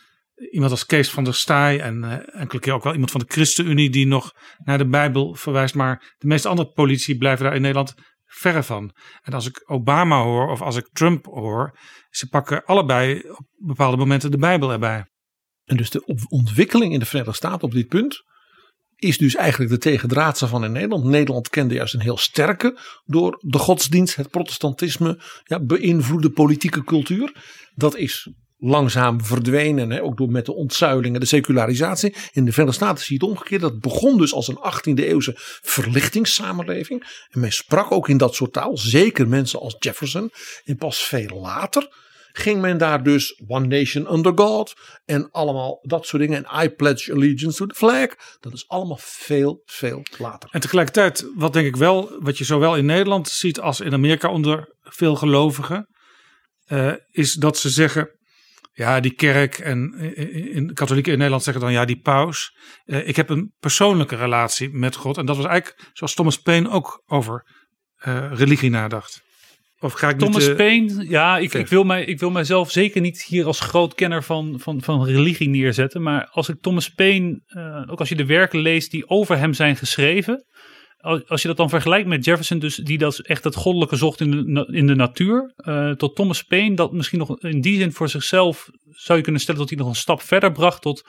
iemand 0.51 0.71
als 0.71 0.87
Kees 0.87 1.11
van 1.11 1.25
der 1.25 1.35
Staaij 1.35 1.81
en 1.81 2.05
eh, 2.05 2.41
enkele 2.41 2.61
keer 2.61 2.73
ook 2.73 2.85
wel 2.85 2.93
iemand 2.93 3.11
van 3.11 3.21
de 3.21 3.33
ChristenUnie 3.33 3.91
die 3.91 4.07
nog 4.07 4.33
naar 4.65 4.79
de 4.79 4.89
Bijbel 4.89 5.35
verwijst. 5.35 5.75
Maar 5.75 6.15
de 6.19 6.27
meeste 6.27 6.49
andere 6.49 6.73
politici 6.73 7.19
blijven 7.19 7.45
daar 7.45 7.55
in 7.55 7.61
Nederland 7.61 7.95
verre 8.27 8.63
van. 8.63 8.93
En 9.23 9.33
als 9.33 9.47
ik 9.47 9.63
Obama 9.67 10.23
hoor 10.23 10.51
of 10.51 10.63
als 10.63 10.77
ik 10.77 10.89
Trump 10.93 11.25
hoor, 11.25 11.79
ze 12.11 12.29
pakken 12.29 12.65
allebei 12.65 13.31
op 13.31 13.47
bepaalde 13.57 13.97
momenten 13.97 14.31
de 14.31 14.39
Bijbel 14.39 14.73
erbij. 14.73 15.07
En 15.65 15.77
dus 15.77 15.91
de 15.91 16.27
ontwikkeling 16.29 16.93
in 16.93 16.99
de 16.99 17.05
Verenigde 17.05 17.37
Staten 17.37 17.63
op 17.63 17.73
dit 17.73 17.89
punt 17.89 18.25
is 18.97 19.19
dus 19.19 19.35
eigenlijk 19.35 19.71
de 19.71 19.79
tegendraadse 19.79 20.47
van 20.47 20.65
in 20.65 20.73
Nederland. 20.73 21.05
Nederland 21.05 21.49
kende 21.49 21.75
juist 21.75 21.95
een 21.95 22.01
heel 22.01 22.17
sterke 22.17 22.79
door 23.05 23.39
de 23.41 23.59
godsdienst, 23.59 24.17
het 24.17 24.31
protestantisme, 24.31 25.21
ja, 25.45 25.61
beïnvloede 25.61 26.31
politieke 26.31 26.85
cultuur. 26.85 27.33
Dat 27.75 27.97
is 27.97 28.31
langzaam 28.57 29.25
verdwenen. 29.25 29.91
Hè, 29.91 30.03
ook 30.03 30.17
door 30.17 30.31
met 30.31 30.47
de 30.47 30.55
ontzuiling 30.55 31.15
en 31.15 31.21
de 31.21 31.27
secularisatie. 31.27 32.15
In 32.33 32.45
de 32.45 32.53
Verenigde 32.53 32.85
Staten 32.85 33.05
zie 33.05 33.19
je 33.19 33.25
het 33.25 33.33
omgekeerd. 33.35 33.61
Dat 33.61 33.81
begon 33.81 34.19
dus 34.19 34.33
als 34.33 34.49
een 34.49 34.59
18e 34.59 35.05
eeuwse 35.05 35.33
verlichtingssamenleving. 35.63 37.27
En 37.31 37.41
men 37.41 37.53
sprak 37.53 37.93
ook 37.93 38.09
in 38.09 38.17
dat 38.17 38.35
soort 38.35 38.53
taal. 38.53 38.77
Zeker 38.77 39.29
mensen 39.29 39.61
als 39.61 39.77
Jefferson. 39.79 40.31
En 40.65 40.77
pas 40.77 40.99
veel 40.99 41.41
later 41.41 42.05
ging 42.37 42.61
men 42.61 42.79
daar 42.79 43.03
dus 43.03 43.43
One 43.47 43.67
Nation 43.67 44.13
Under 44.13 44.33
God. 44.35 44.75
En 45.05 45.31
allemaal 45.31 45.79
dat 45.83 46.07
soort 46.07 46.23
dingen. 46.23 46.45
En 46.45 46.65
I 46.65 46.69
pledge 46.69 47.13
allegiance 47.13 47.59
to 47.59 47.67
the 47.67 47.75
flag. 47.75 48.09
Dat 48.41 48.53
is 48.53 48.69
allemaal 48.69 48.99
veel, 49.01 49.63
veel 49.65 50.03
later. 50.19 50.49
En 50.53 50.61
tegelijkertijd, 50.61 51.31
wat 51.35 51.53
denk 51.53 51.67
ik 51.67 51.77
wel, 51.77 52.17
wat 52.21 52.39
je 52.39 52.45
zowel 52.45 52.77
in 52.77 52.87
Nederland 52.87 53.29
ziet 53.29 53.61
als 53.61 53.81
in 53.81 53.93
Amerika 53.93 54.29
onder 54.29 54.75
veel 54.83 55.15
gelovigen, 55.15 55.89
eh, 56.65 56.93
is 57.11 57.35
dat 57.35 57.59
ze 57.59 57.71
zeggen. 57.71 58.16
Ja, 58.77 59.01
die 59.01 59.15
kerk 59.15 59.59
en 59.59 59.95
in, 60.55 60.75
katholieken 60.75 61.13
in 61.13 61.17
Nederland 61.17 61.45
zeggen 61.45 61.63
dan 61.63 61.73
ja, 61.73 61.85
die 61.85 62.01
paus. 62.01 62.57
Eh, 62.85 63.09
ik 63.09 63.17
heb 63.17 63.29
een 63.29 63.53
persoonlijke 63.61 64.17
relatie 64.17 64.71
met 64.73 64.97
God. 64.97 65.17
En 65.17 65.27
dat 65.27 65.37
was 65.37 65.47
eigenlijk 65.47 65.91
zoals 65.93 66.15
Thomas 66.15 66.39
Paine 66.39 66.71
ook 66.71 67.03
over 67.07 67.47
eh, 67.97 68.33
religie 68.33 68.71
nadacht. 68.71 69.25
Of 69.79 69.93
ga 69.93 70.09
ik 70.09 70.19
Thomas 70.19 70.37
niet, 70.37 70.49
eh, 70.49 70.57
Paine, 70.57 71.09
ja, 71.09 71.39
ik, 71.39 71.55
ik, 71.55 71.67
wil 71.67 71.85
mij, 71.85 72.05
ik 72.05 72.19
wil 72.19 72.31
mijzelf 72.31 72.71
zeker 72.71 73.01
niet 73.01 73.23
hier 73.23 73.47
als 73.47 73.61
groot 73.61 73.95
kenner 73.95 74.23
van, 74.23 74.61
van, 74.61 74.83
van 74.83 75.05
religie 75.05 75.49
neerzetten. 75.49 76.03
Maar 76.03 76.29
als 76.31 76.49
ik 76.49 76.57
Thomas 76.61 76.89
Paine, 76.89 77.41
ook 77.91 77.99
als 77.99 78.09
je 78.09 78.17
de 78.17 78.27
werken 78.27 78.59
leest 78.59 78.91
die 78.91 79.09
over 79.09 79.39
hem 79.39 79.55
zijn 79.55 79.77
geschreven. 79.77 80.45
Als, 81.27 81.43
je 81.43 81.49
dat 81.49 81.57
dan 81.57 81.69
vergelijkt 81.69 82.09
met 82.09 82.25
Jefferson, 82.25 82.59
dus 82.59 82.77
die 82.77 82.99
dat 82.99 83.19
echt 83.19 83.45
het 83.45 83.55
goddelijke 83.55 83.97
zocht 83.97 84.21
in 84.21 84.31
de, 84.31 84.69
in 84.71 84.87
de 84.87 84.95
natuur. 84.95 85.53
eh, 85.57 85.91
tot 85.91 86.17
Thomas 86.17 86.43
Paine, 86.43 86.77
dat 86.77 86.93
misschien 86.93 87.19
nog 87.19 87.41
in 87.41 87.61
die 87.61 87.79
zin 87.79 87.93
voor 87.93 88.09
zichzelf 88.09 88.71
zou 88.91 89.19
je 89.19 89.25
kunnen 89.25 89.41
stellen 89.41 89.61
dat 89.61 89.69
hij 89.69 89.79
nog 89.79 89.89
een 89.89 89.95
stap 89.95 90.21
verder 90.21 90.53
bracht 90.53 90.83
tot 90.83 91.09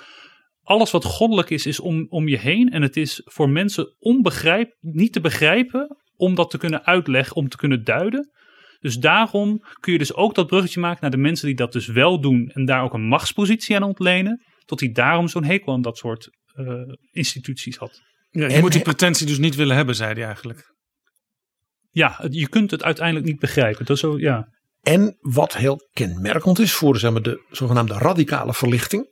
alles 0.62 0.92
wat 0.92 1.04
goddelijk 1.04 1.50
is, 1.50 1.66
is 1.66 1.80
om, 1.80 2.06
om 2.10 2.28
je 2.28 2.38
heen. 2.38 2.70
En 2.70 2.82
het 2.82 2.98
is 2.98 3.22
voor 3.24 3.50
mensen 3.50 3.96
onbegrijp, 4.00 4.76
niet 4.80 5.14
te 5.14 5.22
begrijpen 5.22 5.98
om 6.16 6.36
dat 6.36 6.50
te 6.50 6.58
kunnen 6.58 6.86
uitleggen, 6.86 7.36
om 7.36 7.50
te 7.50 7.58
kunnen 7.58 7.84
duiden. 7.84 8.32
Dus 8.80 8.98
daarom 8.98 9.64
kun 9.80 9.94
je 9.94 10.00
dus 10.00 10.14
ook 10.14 10.36
dat 10.36 10.48
bruggetje 10.48 10.80
maken 10.80 11.02
naar 11.02 11.12
de 11.12 11.18
mensen 11.18 11.48
die 11.48 11.56
dat 11.56 11.72
dus 11.72 11.88
wel 11.88 12.22
doen 12.22 12.50
en 12.54 12.66
daar 12.66 12.84
ook 12.84 12.94
een 12.94 13.08
machtspositie 13.08 13.76
aan 13.76 13.84
ontlenen. 13.84 14.44
Tot 14.66 14.80
hij 14.80 14.92
daarom 14.92 15.28
zo'n 15.28 15.44
hekel 15.44 15.74
aan 15.74 15.82
dat 15.82 15.98
soort 15.98 16.30
eh, 16.54 16.82
instituties 17.12 17.78
had. 17.78 18.02
Ja, 18.38 18.48
je 18.48 18.54
En- 18.54 18.62
moet 18.62 18.72
die 18.72 18.82
pretentie 18.82 19.26
dus 19.26 19.38
niet 19.38 19.56
willen 19.56 19.76
hebben, 19.76 19.96
zei 19.96 20.14
hij 20.14 20.24
eigenlijk. 20.24 20.76
Ja, 21.92 22.26
je 22.30 22.48
kunt 22.50 22.72
het 22.72 22.84
uiteindelijk 22.84 23.26
niet 23.26 23.40
begrijpen. 23.40 23.86
Dat 23.86 23.96
is 23.96 24.02
zo, 24.02 24.20
ja. 24.20 24.48
En 24.82 25.18
wat 25.20 25.56
heel 25.56 25.90
kenmerkend 25.94 26.60
is 26.60 26.74
voor 26.74 26.98
zeg 26.98 27.12
maar, 27.12 27.22
de 27.22 27.46
zogenaamde 27.50 27.94
radicale 27.94 28.54
verlichting, 28.54 29.10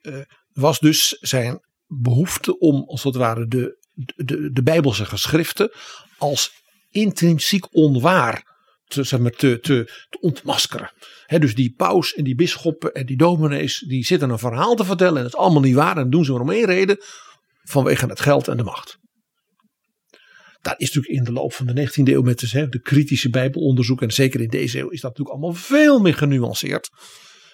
eh, 0.00 0.18
was 0.52 0.78
dus 0.78 1.08
zijn 1.08 1.60
behoefte 1.86 2.58
om 2.58 2.84
als 2.86 3.02
het 3.02 3.14
ware 3.14 3.46
de, 3.46 3.86
de, 4.14 4.50
de 4.52 4.62
Bijbelse 4.62 5.04
geschriften 5.04 5.72
als 6.18 6.50
intrinsiek 6.90 7.74
onwaar 7.74 8.42
te, 8.84 9.02
zeg 9.02 9.20
maar, 9.20 9.30
te, 9.30 9.58
te, 9.60 10.06
te 10.08 10.20
ontmaskeren. 10.20 10.92
Hè, 11.26 11.38
dus 11.38 11.54
die 11.54 11.74
paus 11.76 12.14
en 12.14 12.24
die 12.24 12.34
bisschoppen 12.34 12.92
en 12.92 13.06
die 13.06 13.16
dominees, 13.16 13.78
die 13.78 14.04
zitten 14.04 14.30
een 14.30 14.38
verhaal 14.38 14.74
te 14.74 14.84
vertellen 14.84 15.16
en 15.16 15.24
het 15.24 15.32
is 15.34 15.38
allemaal 15.38 15.62
niet 15.62 15.74
waar 15.74 15.96
en 15.96 16.10
doen 16.10 16.24
ze 16.24 16.32
maar 16.32 16.40
om 16.40 16.50
één 16.50 16.66
reden, 16.66 16.98
vanwege 17.64 18.06
het 18.06 18.20
geld 18.20 18.48
en 18.48 18.56
de 18.56 18.62
macht. 18.62 18.98
Daar 20.60 20.74
is 20.78 20.86
natuurlijk 20.92 21.14
in 21.14 21.24
de 21.24 21.40
loop 21.40 21.52
van 21.52 21.66
de 21.66 21.88
19e 21.88 22.02
eeuw 22.02 22.22
met 22.22 22.38
de, 22.38 22.48
hè, 22.50 22.68
de 22.68 22.80
kritische 22.80 23.30
bijbelonderzoek 23.30 24.02
en 24.02 24.10
zeker 24.10 24.40
in 24.40 24.48
deze 24.48 24.78
eeuw 24.78 24.88
is 24.88 25.00
dat 25.00 25.10
natuurlijk 25.10 25.36
allemaal 25.36 25.62
veel 25.62 26.00
meer 26.00 26.14
genuanceerd. 26.14 26.90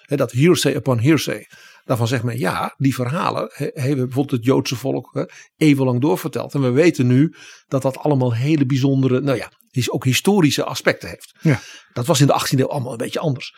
Hè, 0.01 0.15
dat 0.15 0.31
hearsay 0.31 0.75
upon 0.75 0.99
hearsay. 0.99 1.47
Daarvan 1.83 2.07
zegt 2.07 2.23
men 2.23 2.39
ja, 2.39 2.73
die 2.77 2.95
verhalen 2.95 3.51
hebben 3.53 3.95
bijvoorbeeld 3.95 4.31
het 4.31 4.45
Joodse 4.45 4.75
volk 4.75 5.09
hè, 5.13 5.23
eeuwenlang 5.57 6.01
doorverteld. 6.01 6.53
En 6.53 6.61
we 6.61 6.69
weten 6.69 7.07
nu 7.07 7.35
dat 7.67 7.81
dat 7.81 7.97
allemaal 7.97 8.33
hele 8.33 8.65
bijzondere, 8.65 9.21
nou 9.21 9.37
ja, 9.37 9.51
is 9.71 9.91
ook 9.91 10.03
historische 10.03 10.63
aspecten 10.63 11.09
heeft. 11.09 11.33
Ja. 11.41 11.61
Dat 11.93 12.05
was 12.05 12.21
in 12.21 12.27
de 12.27 12.45
18e 12.47 12.59
eeuw 12.59 12.67
allemaal 12.67 12.91
een 12.91 12.97
beetje 12.97 13.19
anders. 13.19 13.55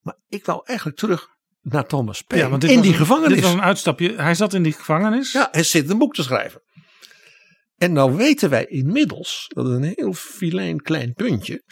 Maar 0.00 0.16
ik 0.28 0.44
wou 0.44 0.60
eigenlijk 0.64 0.98
terug 0.98 1.28
naar 1.64 1.86
Thomas 1.86 2.22
Paine 2.22 2.44
Ja, 2.44 2.50
want 2.50 2.62
dit 2.62 2.70
in 2.70 2.76
was 2.76 2.86
die 2.86 2.96
gevangenis. 2.96 3.34
Dit 3.34 3.44
was 3.44 3.52
een 3.52 3.62
uitstapje. 3.62 4.14
Hij 4.16 4.34
zat 4.34 4.54
in 4.54 4.62
die 4.62 4.72
gevangenis. 4.72 5.32
Ja, 5.32 5.48
hij 5.50 5.62
zit 5.62 5.90
een 5.90 5.98
boek 5.98 6.14
te 6.14 6.22
schrijven. 6.22 6.62
En 7.76 7.92
nou 7.92 8.16
weten 8.16 8.50
wij 8.50 8.66
inmiddels, 8.66 9.50
dat 9.54 9.66
is 9.66 9.72
een 9.72 9.92
heel 9.96 10.12
filijn 10.12 10.82
klein 10.82 11.12
puntje. 11.12 11.62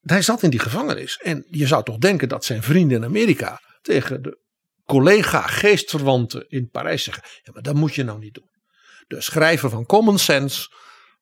Hij 0.00 0.22
zat 0.22 0.42
in 0.42 0.50
die 0.50 0.60
gevangenis. 0.60 1.16
En 1.16 1.44
je 1.48 1.66
zou 1.66 1.84
toch 1.84 1.98
denken 1.98 2.28
dat 2.28 2.44
zijn 2.44 2.62
vrienden 2.62 2.96
in 2.96 3.04
Amerika 3.04 3.60
tegen 3.82 4.22
de 4.22 4.38
collega 4.84 5.40
geestverwanten 5.40 6.48
in 6.48 6.68
Parijs 6.68 7.02
zeggen. 7.02 7.24
Ja, 7.42 7.52
maar 7.52 7.62
dat 7.62 7.74
moet 7.74 7.94
je 7.94 8.02
nou 8.02 8.18
niet 8.18 8.34
doen. 8.34 8.50
De 9.06 9.20
schrijver 9.20 9.70
van 9.70 9.86
Common 9.86 10.18
Sense. 10.18 10.68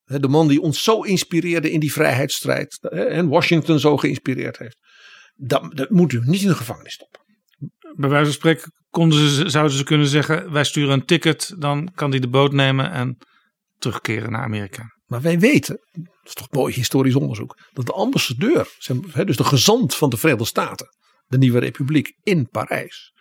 De 0.05 0.28
man 0.28 0.48
die 0.48 0.60
ons 0.60 0.82
zo 0.82 1.02
inspireerde 1.02 1.70
in 1.70 1.80
die 1.80 1.93
vrijheidsstrijd. 1.93 2.78
En 2.90 3.28
Washington 3.28 3.78
zo 3.80 3.97
geïnspireerd 3.97 4.59
heeft. 4.59 4.78
Dat, 5.40 5.77
dat 5.77 5.90
moet 5.90 6.12
u 6.12 6.20
niet 6.24 6.43
in 6.43 6.48
de 6.48 6.55
gevangenis 6.55 6.93
stoppen. 6.93 7.20
Bij 7.97 8.09
wijze 8.09 8.24
van 8.24 8.35
spreken 8.35 8.73
konden 8.90 9.28
ze, 9.28 9.48
zouden 9.48 9.77
ze 9.77 9.85
kunnen 9.85 10.06
zeggen: 10.06 10.52
wij 10.52 10.65
sturen 10.65 10.93
een 10.93 11.05
ticket, 11.05 11.55
dan 11.59 11.93
kan 11.94 12.10
hij 12.10 12.20
de 12.20 12.28
boot 12.28 12.52
nemen 12.52 12.90
en 12.90 13.16
terugkeren 13.77 14.32
naar 14.32 14.43
Amerika. 14.43 14.97
Maar 15.06 15.20
wij 15.20 15.39
weten, 15.39 15.78
dat 15.93 16.24
is 16.24 16.35
toch 16.35 16.51
mooi 16.51 16.74
historisch 16.74 17.15
onderzoek, 17.15 17.59
dat 17.73 17.86
de 17.86 17.93
ambassadeur, 17.93 18.69
dus 19.24 19.36
de 19.36 19.44
gezant 19.44 19.94
van 19.94 20.10
de 20.10 20.16
Verenigde 20.16 20.47
Staten, 20.47 20.86
de 21.27 21.39
Nieuwe 21.39 21.59
Republiek 21.59 22.12
in 22.23 22.48
Parijs, 22.48 23.12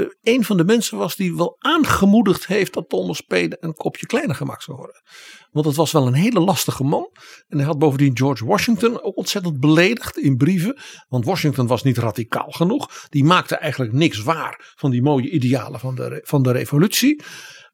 eh, 0.00 0.34
een 0.34 0.44
van 0.44 0.56
de 0.56 0.64
mensen 0.64 0.98
was 0.98 1.16
die 1.16 1.36
wel 1.36 1.56
aangemoedigd 1.58 2.46
heeft 2.46 2.72
dat 2.72 2.88
Thomas 2.88 3.20
Paine 3.20 3.56
een 3.60 3.74
kopje 3.74 4.06
kleiner 4.06 4.36
gemaakt 4.36 4.62
zou 4.62 4.76
worden. 4.76 5.02
Want 5.50 5.66
het 5.66 5.76
was 5.76 5.92
wel 5.92 6.06
een 6.06 6.12
hele 6.12 6.40
lastige 6.40 6.84
man. 6.84 7.10
En 7.48 7.58
hij 7.58 7.66
had 7.66 7.78
bovendien 7.78 8.16
George 8.16 8.46
Washington 8.46 9.02
ook 9.02 9.16
ontzettend 9.16 9.60
beledigd 9.60 10.18
in 10.18 10.36
brieven. 10.36 10.76
Want 11.08 11.24
Washington 11.24 11.66
was 11.66 11.82
niet 11.82 11.98
radicaal 11.98 12.50
genoeg. 12.50 13.06
Die 13.08 13.24
maakte 13.24 13.56
eigenlijk 13.56 13.92
niks 13.92 14.22
waar 14.22 14.72
van 14.76 14.90
die 14.90 15.02
mooie 15.02 15.30
idealen 15.30 15.80
van 15.80 15.94
de, 15.94 16.20
van 16.24 16.42
de 16.42 16.52
revolutie. 16.52 17.22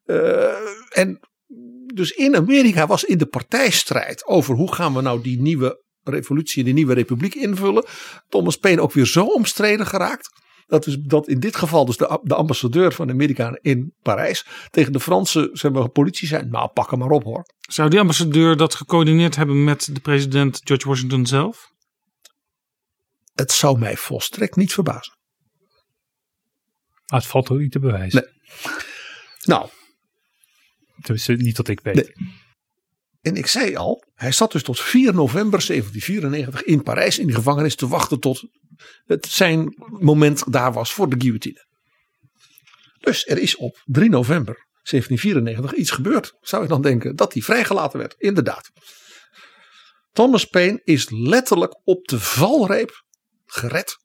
Eh, 0.03 0.53
en 0.89 1.19
dus 1.93 2.11
in 2.11 2.35
Amerika 2.35 2.87
was 2.87 3.03
in 3.03 3.17
de 3.17 3.25
partijstrijd 3.25 4.25
over 4.25 4.55
hoe 4.55 4.73
gaan 4.73 4.93
we 4.93 5.01
nou 5.01 5.21
die 5.21 5.41
nieuwe 5.41 5.83
revolutie, 6.03 6.63
die 6.63 6.73
nieuwe 6.73 6.93
republiek 6.93 7.35
invullen. 7.35 7.85
Thomas 8.27 8.57
Paine 8.57 8.81
ook 8.81 8.93
weer 8.93 9.05
zo 9.05 9.25
omstreden 9.25 9.85
geraakt. 9.85 10.29
Dat, 10.69 10.87
is, 10.87 10.97
dat 10.99 11.27
in 11.27 11.39
dit 11.39 11.55
geval 11.55 11.85
dus 11.85 11.97
de, 11.97 12.19
de 12.23 12.35
ambassadeur 12.35 12.93
van 12.93 13.07
de 13.07 13.13
Amerikanen 13.13 13.59
in 13.61 13.93
Parijs 14.01 14.45
tegen 14.69 14.91
de 14.91 14.99
Franse 14.99 15.49
zeg 15.53 15.71
maar, 15.71 15.89
politie 15.89 16.27
zei. 16.27 16.45
Nou 16.45 16.69
pak 16.69 16.89
hem 16.89 16.99
maar 16.99 17.09
op 17.09 17.23
hoor. 17.23 17.45
Zou 17.59 17.89
die 17.89 17.99
ambassadeur 17.99 18.57
dat 18.57 18.75
gecoördineerd 18.75 19.35
hebben 19.35 19.63
met 19.63 19.89
de 19.95 19.99
president 19.99 20.61
George 20.63 20.87
Washington 20.87 21.25
zelf? 21.25 21.71
Het 23.33 23.51
zou 23.51 23.79
mij 23.79 23.97
volstrekt 23.97 24.55
niet 24.55 24.73
verbazen. 24.73 25.17
Ah, 27.05 27.19
het 27.19 27.27
valt 27.27 27.49
ook 27.49 27.59
niet 27.59 27.71
te 27.71 27.79
bewijzen. 27.79 28.23
Nee. 28.23 28.31
Nou, 29.41 29.69
Dus 30.95 31.27
niet 31.27 31.55
dat 31.55 31.67
ik 31.67 31.79
weet. 31.79 31.95
Nee. 31.95 32.13
En 33.21 33.35
ik 33.35 33.47
zei 33.47 33.75
al, 33.75 34.03
hij 34.19 34.31
zat 34.31 34.51
dus 34.51 34.63
tot 34.63 34.79
4 34.79 35.13
november 35.13 35.65
1794 35.67 36.63
in 36.63 36.83
Parijs 36.83 37.19
in 37.19 37.25
die 37.25 37.35
gevangenis 37.35 37.75
te 37.75 37.87
wachten 37.87 38.19
tot 38.19 38.43
het 39.05 39.25
zijn 39.25 39.75
moment 39.87 40.51
daar 40.51 40.73
was 40.73 40.93
voor 40.93 41.09
de 41.09 41.15
guillotine. 41.19 41.65
Dus 42.99 43.27
er 43.27 43.37
is 43.37 43.55
op 43.55 43.81
3 43.85 44.09
november 44.09 44.67
1794 44.83 45.73
iets 45.73 45.91
gebeurd, 45.91 46.33
zou 46.41 46.61
je 46.61 46.67
dan 46.67 46.81
denken, 46.81 47.15
dat 47.15 47.33
hij 47.33 47.41
vrijgelaten 47.41 47.99
werd. 47.99 48.15
Inderdaad. 48.17 48.71
Thomas 50.11 50.45
Paine 50.45 50.81
is 50.83 51.09
letterlijk 51.09 51.79
op 51.83 52.07
de 52.07 52.19
valreep 52.19 53.03
gered 53.45 53.97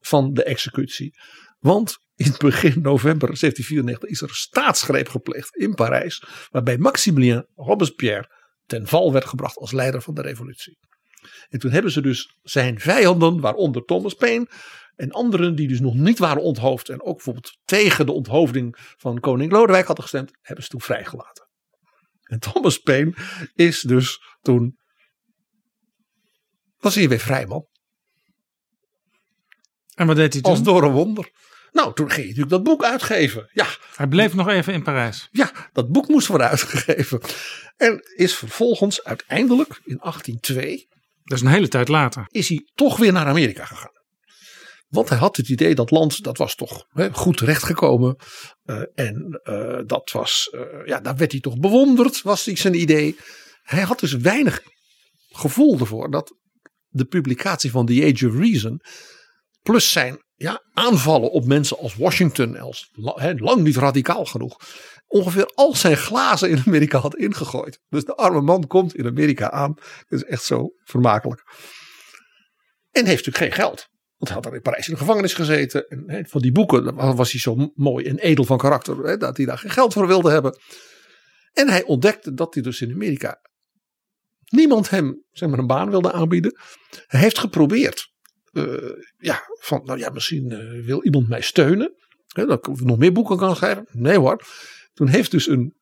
van 0.00 0.32
de 0.32 0.42
executie. 0.42 1.18
Want 1.58 1.98
in 2.14 2.34
begin 2.38 2.80
november 2.80 3.28
1794 3.28 4.08
is 4.08 4.20
er 4.20 4.28
een 4.28 4.34
staatsgreep 4.34 5.08
gepleegd 5.08 5.56
in 5.56 5.74
Parijs. 5.74 6.22
Waarbij 6.50 6.78
Maximilien 6.78 7.46
Robespierre 7.54 8.34
ten 8.66 8.86
val 8.86 9.12
werd 9.12 9.24
gebracht 9.24 9.56
als 9.56 9.72
leider 9.72 10.02
van 10.02 10.14
de 10.14 10.22
revolutie. 10.22 10.78
En 11.48 11.58
toen 11.58 11.70
hebben 11.70 11.92
ze 11.92 12.00
dus 12.00 12.38
zijn 12.42 12.80
vijanden, 12.80 13.40
waaronder 13.40 13.82
Thomas 13.82 14.14
Paine 14.14 14.48
en 14.94 15.10
anderen 15.10 15.54
die 15.54 15.68
dus 15.68 15.80
nog 15.80 15.94
niet 15.94 16.18
waren 16.18 16.42
onthoofd 16.42 16.88
en 16.88 17.02
ook 17.02 17.14
bijvoorbeeld 17.14 17.58
tegen 17.64 18.06
de 18.06 18.12
onthoofding 18.12 18.76
van 18.96 19.20
koning 19.20 19.52
Lodewijk 19.52 19.86
hadden 19.86 20.04
gestemd, 20.04 20.30
hebben 20.40 20.64
ze 20.64 20.70
toen 20.70 20.80
vrijgelaten. 20.80 21.48
En 22.22 22.38
Thomas 22.38 22.78
Paine 22.78 23.14
is 23.54 23.80
dus 23.80 24.20
toen, 24.40 24.78
was 26.76 26.94
hij 26.94 27.08
weer 27.08 27.18
vrij 27.18 27.46
man, 27.46 27.66
En 29.94 30.06
wat 30.06 30.16
deed 30.16 30.32
hij 30.32 30.42
toen? 30.42 30.50
als 30.50 30.62
door 30.62 30.82
een 30.82 30.92
wonder. 30.92 31.30
Nou, 31.76 31.94
toen 31.94 32.10
ging 32.10 32.16
hij 32.18 32.26
natuurlijk 32.26 32.50
dat 32.50 32.62
boek 32.62 32.84
uitgeven. 32.84 33.50
Ja, 33.52 33.66
Hij 33.94 34.06
bleef 34.06 34.34
nog 34.34 34.48
even 34.48 34.72
in 34.72 34.82
Parijs. 34.82 35.28
Ja, 35.30 35.52
dat 35.72 35.88
boek 35.88 36.08
moest 36.08 36.26
worden 36.26 36.48
uitgegeven. 36.48 37.20
En 37.76 38.00
is 38.16 38.34
vervolgens 38.34 39.04
uiteindelijk 39.04 39.80
in 39.84 39.98
1802 40.00 40.88
Dat 41.24 41.38
is 41.38 41.44
een 41.44 41.50
hele 41.50 41.68
tijd 41.68 41.88
later. 41.88 42.24
is 42.28 42.48
hij 42.48 42.68
toch 42.74 42.96
weer 42.96 43.12
naar 43.12 43.26
Amerika 43.26 43.64
gegaan. 43.64 43.94
Want 44.88 45.08
hij 45.08 45.18
had 45.18 45.36
het 45.36 45.48
idee 45.48 45.74
dat 45.74 45.90
land, 45.90 46.22
dat 46.22 46.38
was 46.38 46.54
toch 46.54 46.86
hè, 46.88 47.12
goed 47.12 47.36
terechtgekomen. 47.36 48.16
Uh, 48.64 48.82
en 48.94 49.40
uh, 49.44 49.80
dat 49.86 50.10
was, 50.10 50.50
uh, 50.52 50.62
ja, 50.84 51.00
daar 51.00 51.16
werd 51.16 51.32
hij 51.32 51.40
toch 51.40 51.58
bewonderd, 51.58 52.22
was 52.22 52.44
hij 52.44 52.56
zijn 52.56 52.80
idee. 52.80 53.16
Hij 53.62 53.82
had 53.82 54.00
dus 54.00 54.12
weinig 54.12 54.62
gevoel 55.28 55.78
ervoor 55.78 56.10
dat 56.10 56.36
de 56.88 57.04
publicatie 57.04 57.70
van 57.70 57.86
The 57.86 58.12
Age 58.12 58.28
of 58.28 58.36
Reason, 58.38 58.80
plus 59.62 59.90
zijn 59.90 60.24
ja, 60.36 60.62
aanvallen 60.72 61.30
op 61.30 61.44
mensen 61.44 61.78
als 61.78 61.96
Washington, 61.96 62.74
lang 63.36 63.62
niet 63.62 63.76
radicaal 63.76 64.24
genoeg, 64.24 64.56
ongeveer 65.06 65.46
al 65.54 65.74
zijn 65.74 65.96
glazen 65.96 66.50
in 66.50 66.62
Amerika 66.66 66.98
had 66.98 67.16
ingegooid. 67.16 67.80
Dus 67.88 68.04
de 68.04 68.14
arme 68.14 68.40
man 68.40 68.66
komt 68.66 68.94
in 68.94 69.06
Amerika 69.06 69.50
aan. 69.50 69.74
Dat 70.08 70.20
is 70.20 70.24
echt 70.24 70.44
zo 70.44 70.68
vermakelijk. 70.84 71.42
En 72.90 73.06
heeft 73.06 73.26
natuurlijk 73.26 73.54
geen 73.54 73.64
geld. 73.64 73.88
Want 74.16 74.30
hij 74.30 74.34
had 74.34 74.42
daar 74.42 74.54
in 74.54 74.62
Parijs 74.62 74.86
in 74.86 74.92
de 74.92 74.98
gevangenis 74.98 75.34
gezeten. 75.34 75.88
En 75.88 76.26
van 76.28 76.40
die 76.40 76.52
boeken 76.52 76.94
was 77.16 77.30
hij 77.30 77.40
zo 77.40 77.70
mooi 77.74 78.06
en 78.06 78.18
edel 78.18 78.44
van 78.44 78.58
karakter. 78.58 79.18
Dat 79.18 79.36
hij 79.36 79.46
daar 79.46 79.58
geen 79.58 79.70
geld 79.70 79.92
voor 79.92 80.06
wilde 80.06 80.30
hebben. 80.30 80.58
En 81.52 81.68
hij 81.68 81.82
ontdekte 81.84 82.34
dat 82.34 82.54
hij 82.54 82.62
dus 82.62 82.80
in 82.80 82.92
Amerika 82.92 83.40
niemand 84.44 84.90
hem 84.90 85.24
zeg 85.30 85.48
maar, 85.48 85.58
een 85.58 85.66
baan 85.66 85.90
wilde 85.90 86.12
aanbieden. 86.12 86.58
Hij 87.06 87.20
heeft 87.20 87.38
geprobeerd. 87.38 88.14
Uh, 88.56 88.90
ja, 89.18 89.42
van 89.60 89.82
nou 89.84 89.98
ja, 89.98 90.10
misschien 90.10 90.50
uh, 90.50 90.84
wil 90.84 91.04
iemand 91.04 91.28
mij 91.28 91.40
steunen. 91.40 91.94
He, 92.26 92.46
dat 92.46 92.68
ik 92.68 92.80
nog 92.80 92.98
meer 92.98 93.12
boeken 93.12 93.36
kan 93.36 93.56
schrijven. 93.56 93.86
Nee 93.90 94.18
hoor. 94.18 94.44
Toen 94.94 95.08
heeft 95.08 95.30
dus 95.30 95.48
een 95.48 95.74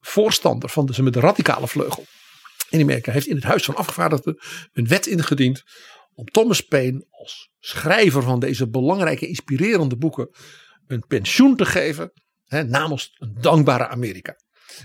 voorstander 0.00 0.68
van 0.68 0.86
de, 0.86 1.02
met 1.02 1.12
de 1.12 1.20
radicale 1.20 1.68
vleugel 1.68 2.04
in 2.70 2.80
Amerika 2.80 3.12
heeft 3.12 3.26
in 3.26 3.34
het 3.34 3.44
Huis 3.44 3.64
van 3.64 3.76
Afgevaardigden 3.76 4.38
een 4.72 4.88
wet 4.88 5.06
ingediend 5.06 5.62
om 6.14 6.24
Thomas 6.24 6.60
Paine 6.60 7.06
als 7.10 7.50
schrijver 7.58 8.22
van 8.22 8.40
deze 8.40 8.68
belangrijke, 8.68 9.28
inspirerende 9.28 9.96
boeken 9.96 10.30
een 10.86 11.06
pensioen 11.06 11.56
te 11.56 11.64
geven 11.64 12.12
hè, 12.44 12.64
namens 12.64 13.16
een 13.18 13.36
dankbare 13.40 13.88
Amerika. 13.88 14.36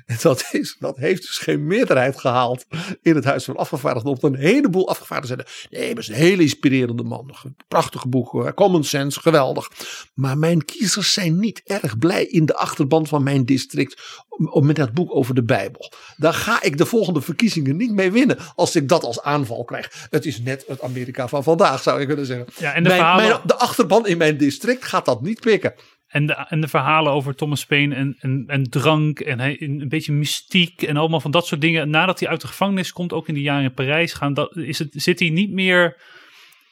En 0.05 0.17
dat, 0.21 0.49
is, 0.51 0.75
dat 0.79 0.97
heeft 0.97 1.21
dus 1.21 1.37
geen 1.37 1.67
meerderheid 1.67 2.19
gehaald 2.19 2.65
in 3.01 3.15
het 3.15 3.23
Huis 3.23 3.43
van 3.43 3.55
Afgevaardigden. 3.55 4.11
Op 4.11 4.23
een 4.23 4.35
heleboel 4.35 4.89
afgevaardigden 4.89 5.45
zeiden: 5.45 5.79
nee, 5.79 5.93
maar 5.93 6.03
is 6.03 6.07
een 6.07 6.13
hele 6.13 6.41
inspirerende 6.41 7.03
man. 7.03 7.35
Prachtige 7.67 8.07
boeken, 8.07 8.53
common 8.53 8.83
sense, 8.83 9.19
geweldig. 9.19 9.69
Maar 10.13 10.37
mijn 10.37 10.65
kiezers 10.65 11.13
zijn 11.13 11.39
niet 11.39 11.61
erg 11.65 11.97
blij 11.97 12.25
in 12.25 12.45
de 12.45 12.55
achterban 12.55 13.07
van 13.07 13.23
mijn 13.23 13.45
district 13.45 14.01
met 14.41 14.75
dat 14.75 14.93
boek 14.93 15.15
over 15.15 15.35
de 15.35 15.43
Bijbel. 15.43 15.91
Daar 16.17 16.33
ga 16.33 16.61
ik 16.61 16.77
de 16.77 16.85
volgende 16.85 17.21
verkiezingen 17.21 17.77
niet 17.77 17.91
mee 17.91 18.11
winnen 18.11 18.37
als 18.55 18.75
ik 18.75 18.89
dat 18.89 19.03
als 19.03 19.21
aanval 19.21 19.63
krijg. 19.63 20.07
Het 20.09 20.25
is 20.25 20.39
net 20.39 20.63
het 20.67 20.81
Amerika 20.81 21.27
van 21.27 21.43
vandaag, 21.43 21.81
zou 21.81 21.99
je 21.99 22.05
kunnen 22.05 22.25
zeggen. 22.25 22.47
Ja, 22.57 22.73
en 22.73 22.83
de, 22.83 22.89
mijn, 22.89 23.01
verhalen... 23.01 23.27
mijn, 23.27 23.39
de 23.45 23.55
achterban 23.55 24.07
in 24.07 24.17
mijn 24.17 24.37
district 24.37 24.85
gaat 24.85 25.05
dat 25.05 25.21
niet 25.21 25.39
pikken. 25.39 25.73
En 26.11 26.25
de, 26.25 26.33
en 26.33 26.61
de 26.61 26.67
verhalen 26.67 27.11
over 27.11 27.35
Thomas 27.35 27.65
Paine 27.65 27.95
en, 27.95 28.15
en, 28.19 28.43
en 28.47 28.63
drank 28.63 29.19
en 29.19 29.39
hij, 29.39 29.61
een 29.61 29.89
beetje 29.89 30.13
mystiek 30.13 30.81
en 30.81 30.97
allemaal 30.97 31.19
van 31.19 31.31
dat 31.31 31.47
soort 31.47 31.61
dingen. 31.61 31.89
Nadat 31.89 32.19
hij 32.19 32.29
uit 32.29 32.41
de 32.41 32.47
gevangenis 32.47 32.91
komt, 32.91 33.13
ook 33.13 33.27
in 33.27 33.33
de 33.33 33.41
jaren 33.41 33.63
in 33.63 33.73
Parijs 33.73 34.13
gaan, 34.13 34.33
dat, 34.33 34.57
is 34.57 34.79
het, 34.79 34.89
zit 34.91 35.19
hij 35.19 35.29
niet 35.29 35.51
meer 35.51 36.01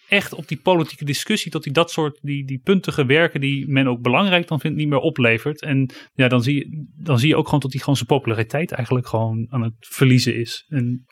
echt 0.07 0.33
op 0.33 0.47
die 0.47 0.59
politieke 0.61 1.05
discussie. 1.05 1.51
Dat 1.51 1.63
hij 1.63 1.73
dat 1.73 1.91
soort, 1.91 2.19
die, 2.21 2.45
die 2.45 2.61
puntige 2.63 3.05
werken 3.05 3.41
die 3.41 3.67
men 3.67 3.87
ook 3.87 4.01
belangrijk 4.01 4.47
dan 4.47 4.59
vindt, 4.59 4.77
niet 4.77 4.87
meer 4.87 4.99
oplevert. 4.99 5.61
En 5.61 5.93
ja, 6.13 6.27
dan 6.27 6.43
zie, 6.43 6.55
je, 6.55 6.85
dan 7.03 7.19
zie 7.19 7.29
je 7.29 7.35
ook 7.35 7.45
gewoon 7.45 7.59
dat 7.59 7.71
hij 7.71 7.79
gewoon 7.79 7.95
zijn 7.95 8.07
populariteit 8.07 8.71
eigenlijk 8.71 9.07
gewoon 9.07 9.47
aan 9.49 9.61
het 9.61 9.73
verliezen 9.79 10.35
is. 10.35 10.65
En 10.67 11.05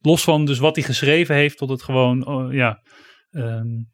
los 0.00 0.24
van 0.24 0.44
dus 0.44 0.58
wat 0.58 0.76
hij 0.76 0.84
geschreven 0.84 1.34
heeft, 1.34 1.56
tot 1.56 1.68
het 1.68 1.82
gewoon, 1.82 2.26
oh, 2.26 2.52
ja... 2.52 2.82
Um, 3.30 3.92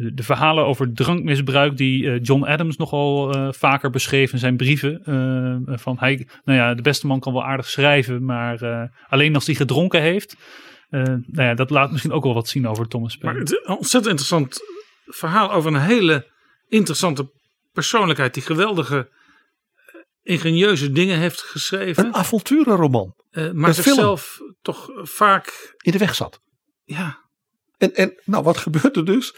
de 0.00 0.22
verhalen 0.22 0.64
over 0.64 0.92
drankmisbruik 0.92 1.76
die 1.76 2.02
uh, 2.02 2.18
John 2.22 2.44
Adams 2.44 2.76
nogal 2.76 3.36
uh, 3.36 3.48
vaker 3.52 3.90
beschreef 3.90 4.32
in 4.32 4.38
zijn 4.38 4.56
brieven. 4.56 5.02
Uh, 5.04 5.78
van 5.78 5.96
hij, 5.98 6.26
nou 6.44 6.58
ja, 6.58 6.74
de 6.74 6.82
beste 6.82 7.06
man 7.06 7.20
kan 7.20 7.32
wel 7.32 7.44
aardig 7.44 7.68
schrijven, 7.68 8.24
maar 8.24 8.90
alleen 9.08 9.34
als 9.34 9.46
hij 9.46 9.54
gedronken 9.54 10.00
heeft. 10.00 10.36
nou 10.90 11.22
ja, 11.32 11.54
dat 11.54 11.70
laat 11.70 11.90
misschien 11.90 12.12
ook 12.12 12.24
wel 12.24 12.34
wat 12.34 12.48
zien 12.48 12.66
over 12.66 12.88
Thomas 12.88 13.16
Paine. 13.16 13.38
Maar 13.38 13.48
het 13.48 13.60
een 13.66 13.76
ontzettend 13.76 14.06
interessant 14.06 14.60
verhaal 15.04 15.52
over 15.52 15.74
een 15.74 15.80
hele 15.80 16.30
interessante 16.68 17.30
persoonlijkheid 17.72 18.34
die 18.34 18.42
geweldige 18.42 19.08
ingenieuze 20.22 20.92
dingen 20.92 21.18
heeft 21.18 21.40
geschreven. 21.40 22.06
Een 22.06 22.14
avonturenroman. 22.14 23.14
maar 23.52 23.74
zichzelf 23.74 24.38
toch 24.62 24.90
vaak 25.02 25.76
in 25.78 25.92
de 25.92 25.98
weg 25.98 26.14
zat. 26.14 26.40
Ja, 26.84 27.29
en, 27.80 27.94
en 27.94 28.14
nou, 28.24 28.44
wat 28.44 28.56
gebeurt 28.56 28.96
er 28.96 29.04
dus? 29.04 29.34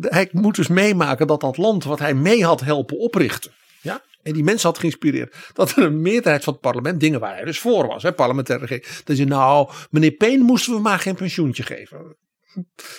Hij 0.00 0.28
moet 0.32 0.54
dus 0.54 0.68
meemaken 0.68 1.26
dat 1.26 1.40
dat 1.40 1.56
land 1.56 1.84
wat 1.84 1.98
hij 1.98 2.14
mee 2.14 2.44
had 2.44 2.60
helpen 2.60 2.98
oprichten. 2.98 3.52
Ja? 3.80 4.02
En 4.22 4.32
die 4.32 4.44
mensen 4.44 4.68
had 4.68 4.78
geïnspireerd. 4.78 5.36
Dat 5.52 5.70
er 5.70 5.82
een 5.82 6.00
meerderheid 6.00 6.44
van 6.44 6.52
het 6.52 6.62
parlement, 6.62 7.00
dingen 7.00 7.20
waar 7.20 7.34
hij 7.34 7.44
dus 7.44 7.58
voor 7.58 7.86
was, 7.86 8.02
hè, 8.02 8.12
parlementaire 8.12 8.66
regering. 8.66 9.04
Dat 9.04 9.16
je 9.16 9.24
nou, 9.24 9.70
meneer 9.90 10.10
Peen 10.10 10.40
moesten 10.40 10.74
we 10.74 10.80
maar 10.80 10.98
geen 10.98 11.14
pensioentje 11.14 11.62
geven. 11.62 12.16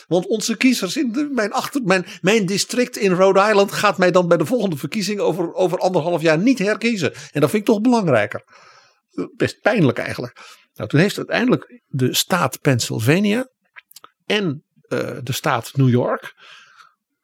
Want 0.08 0.28
onze 0.28 0.58
kiezers 0.58 0.98
in 0.98 1.30
mijn, 1.34 1.52
achter, 1.52 1.82
mijn, 1.84 2.06
mijn 2.22 2.46
district 2.46 2.98
in 2.98 3.12
Rhode 3.12 3.40
Island 3.50 3.72
gaat 3.72 3.98
mij 3.98 4.12
dan 4.12 4.28
bij 4.28 4.38
de 4.38 4.46
volgende 4.46 4.78
verkiezing 4.78 5.20
over, 5.20 5.54
over 5.54 5.78
anderhalf 5.78 6.22
jaar 6.22 6.38
niet 6.38 6.60
herkiezen. 6.60 7.14
En 7.14 7.42
dat 7.42 7.50
vind 7.50 7.62
ik 7.62 7.74
toch 7.74 7.82
belangrijker. 7.82 8.44
Best 9.36 9.62
pijnlijk 9.62 9.98
eigenlijk. 9.98 10.38
Nou, 10.74 10.90
toen 10.90 11.00
heeft 11.00 11.18
uiteindelijk 11.18 11.82
de 11.88 12.14
staat 12.14 12.62
Pennsylvania 12.62 13.48
en 14.26 14.64
uh, 14.94 15.18
de 15.24 15.32
staat 15.32 15.72
New 15.74 15.90
York. 15.90 16.34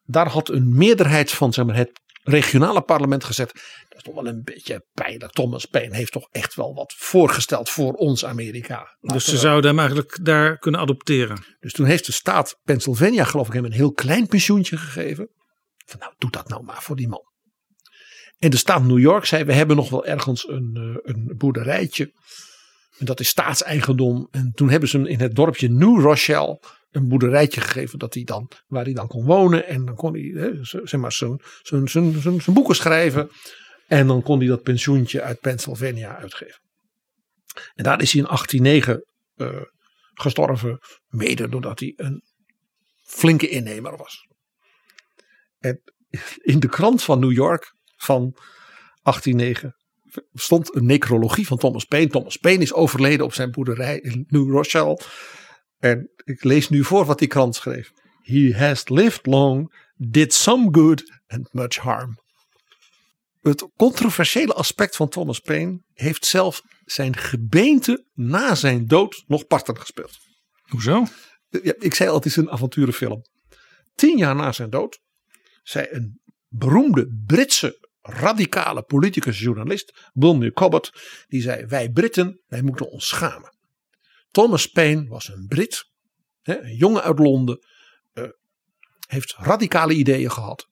Daar 0.05 0.27
had 0.27 0.49
een 0.49 0.77
meerderheid 0.77 1.31
van 1.31 1.53
zeg 1.53 1.65
maar, 1.65 1.75
het 1.75 1.99
regionale 2.23 2.81
parlement 2.81 3.23
gezet. 3.23 3.51
Dat 3.89 3.97
is 3.97 4.03
toch 4.03 4.13
wel 4.13 4.27
een 4.27 4.43
beetje 4.43 4.85
pijnlijk. 4.93 5.31
Thomas 5.31 5.65
Paine 5.65 5.95
heeft 5.95 6.11
toch 6.11 6.27
echt 6.31 6.55
wel 6.55 6.73
wat 6.73 6.93
voorgesteld 6.97 7.69
voor 7.69 7.93
ons 7.93 8.25
Amerika. 8.25 8.97
Dus 8.99 9.25
ze 9.25 9.37
zouden 9.37 9.69
hem 9.69 9.79
eigenlijk 9.79 10.19
daar 10.21 10.57
kunnen 10.57 10.79
adopteren. 10.79 11.43
Dus 11.59 11.73
toen 11.73 11.85
heeft 11.85 12.05
de 12.05 12.11
staat 12.11 12.59
Pennsylvania 12.63 13.23
geloof 13.23 13.47
ik 13.47 13.53
hem 13.53 13.65
een 13.65 13.71
heel 13.71 13.91
klein 13.91 14.27
pensioentje 14.27 14.77
gegeven. 14.77 15.29
Van 15.85 15.99
nou 15.99 16.13
doe 16.17 16.31
dat 16.31 16.49
nou 16.49 16.63
maar 16.63 16.81
voor 16.81 16.95
die 16.95 17.07
man. 17.07 17.27
En 18.37 18.49
de 18.49 18.57
staat 18.57 18.83
New 18.83 18.99
York 18.99 19.25
zei 19.25 19.43
we 19.43 19.53
hebben 19.53 19.75
nog 19.75 19.89
wel 19.89 20.05
ergens 20.05 20.47
een, 20.47 20.71
eh, 20.73 21.13
een 21.13 21.33
boerderijtje. 21.37 22.13
En 22.97 23.05
dat 23.05 23.19
is 23.19 23.27
staatseigendom. 23.27 24.27
En 24.31 24.51
toen 24.55 24.69
hebben 24.69 24.89
ze 24.89 24.97
hem 24.97 25.05
in 25.05 25.19
het 25.19 25.35
dorpje 25.35 25.69
New 25.69 26.01
Rochelle 26.01 26.59
een 26.91 27.07
boerderijtje 27.07 27.61
gegeven 27.61 27.99
dat 27.99 28.13
hij 28.13 28.23
dan, 28.23 28.51
waar 28.67 28.83
hij 28.83 28.93
dan 28.93 29.07
kon 29.07 29.25
wonen. 29.25 29.67
En 29.67 29.85
dan 29.85 29.95
kon 29.95 30.13
hij 30.13 30.21
hè, 30.21 30.51
zeg 30.61 30.99
maar, 30.99 31.11
zijn, 31.11 31.41
zijn, 31.61 31.87
zijn, 31.87 32.21
zijn, 32.21 32.53
boeken 32.53 32.75
schrijven. 32.75 33.29
En 33.87 34.07
dan 34.07 34.21
kon 34.21 34.39
hij 34.39 34.47
dat 34.47 34.63
pensioentje 34.63 35.21
uit 35.21 35.39
Pennsylvania 35.39 36.17
uitgeven. 36.17 36.61
En 37.73 37.83
daar 37.83 38.01
is 38.01 38.11
hij 38.11 38.21
in 38.21 38.27
1809 38.27 39.05
uh, 39.35 39.61
gestorven. 40.13 40.79
Mede 41.07 41.49
doordat 41.49 41.79
hij 41.79 41.93
een 41.95 42.23
flinke 43.03 43.49
innemer 43.49 43.97
was. 43.97 44.27
En 45.59 45.81
in 46.41 46.59
de 46.59 46.69
krant 46.69 47.03
van 47.03 47.19
New 47.19 47.31
York 47.31 47.73
van 47.95 48.35
1809 49.01 49.75
stond 50.33 50.75
een 50.75 50.85
necrologie 50.85 51.47
van 51.47 51.57
Thomas 51.57 51.85
Paine. 51.85 52.09
Thomas 52.09 52.37
Paine 52.37 52.63
is 52.63 52.73
overleden 52.73 53.25
op 53.25 53.33
zijn 53.33 53.51
boerderij 53.51 53.99
in 53.99 54.25
New 54.27 54.51
Rochelle. 54.51 55.01
En 55.79 56.09
ik 56.23 56.43
lees 56.43 56.69
nu 56.69 56.83
voor 56.83 57.05
wat 57.05 57.19
die 57.19 57.27
krant 57.27 57.55
schreef. 57.55 57.91
He 58.21 58.53
has 58.57 58.87
lived 58.87 59.25
long, 59.25 59.73
did 59.95 60.33
some 60.33 60.67
good 60.71 61.21
and 61.27 61.53
much 61.53 61.75
harm. 61.75 62.17
Het 63.41 63.67
controversiële 63.75 64.53
aspect 64.53 64.95
van 64.95 65.09
Thomas 65.09 65.39
Paine 65.39 65.81
heeft 65.93 66.25
zelfs 66.25 66.61
zijn 66.85 67.15
gebeente 67.15 68.05
na 68.13 68.55
zijn 68.55 68.85
dood 68.85 69.23
nog 69.27 69.47
parten 69.47 69.79
gespeeld. 69.79 70.17
Hoezo? 70.61 71.05
Ja, 71.49 71.73
ik 71.77 71.93
zei 71.93 72.09
al, 72.09 72.15
het 72.15 72.25
is 72.25 72.35
een 72.35 72.49
avonturenfilm. 72.49 73.21
Tien 73.95 74.17
jaar 74.17 74.35
na 74.35 74.51
zijn 74.51 74.69
dood 74.69 74.99
zei 75.63 75.87
een 75.89 76.19
beroemde 76.47 77.21
Britse 77.25 77.87
radicale 78.01 78.83
politicus 78.83 79.39
journalist, 79.39 80.09
William 80.13 80.53
Cobbett, 80.53 80.91
die 81.27 81.41
zei: 81.41 81.65
Wij 81.65 81.89
Britten, 81.89 82.41
wij 82.47 82.61
moeten 82.61 82.89
ons 82.89 83.07
schamen. 83.07 83.57
Thomas 84.31 84.67
Paine 84.67 85.07
was 85.07 85.27
een 85.27 85.45
Brit, 85.47 85.91
een 86.41 86.75
jongen 86.75 87.03
uit 87.03 87.19
Londen, 87.19 87.65
uh, 88.13 88.29
heeft 89.07 89.35
radicale 89.37 89.93
ideeën 89.93 90.31
gehad. 90.31 90.67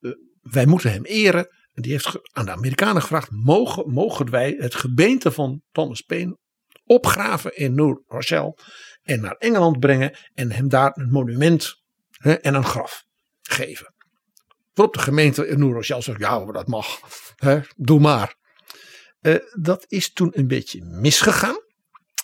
Uh, 0.00 0.12
wij 0.40 0.66
moeten 0.66 0.92
hem 0.92 1.04
eren. 1.04 1.48
En 1.72 1.82
die 1.82 1.92
heeft 1.92 2.18
aan 2.32 2.44
de 2.44 2.50
Amerikanen 2.50 3.02
gevraagd: 3.02 3.30
mogen, 3.30 3.92
mogen 3.92 4.30
wij 4.30 4.56
het 4.58 4.74
gebeente 4.74 5.32
van 5.32 5.62
Thomas 5.70 6.00
Paine 6.00 6.38
opgraven 6.84 7.56
in 7.56 7.74
New 7.74 7.98
Rochelle 8.06 8.58
en 9.02 9.20
naar 9.20 9.36
Engeland 9.36 9.80
brengen 9.80 10.16
en 10.34 10.52
hem 10.52 10.68
daar 10.68 10.90
een 10.96 11.10
monument 11.10 11.82
hè, 12.10 12.32
en 12.32 12.54
een 12.54 12.64
graf 12.64 13.04
geven? 13.42 13.94
Waarop 14.72 14.94
de 14.94 15.00
gemeente 15.00 15.46
in 15.46 15.58
New 15.58 15.72
Rochelle 15.72 16.02
zegt: 16.02 16.20
ja, 16.20 16.44
dat 16.44 16.66
mag, 16.66 17.00
hè, 17.36 17.60
doe 17.76 18.00
maar. 18.00 18.34
Uh, 19.20 19.36
dat 19.60 19.84
is 19.88 20.12
toen 20.12 20.30
een 20.34 20.46
beetje 20.46 20.84
misgegaan. 20.84 21.61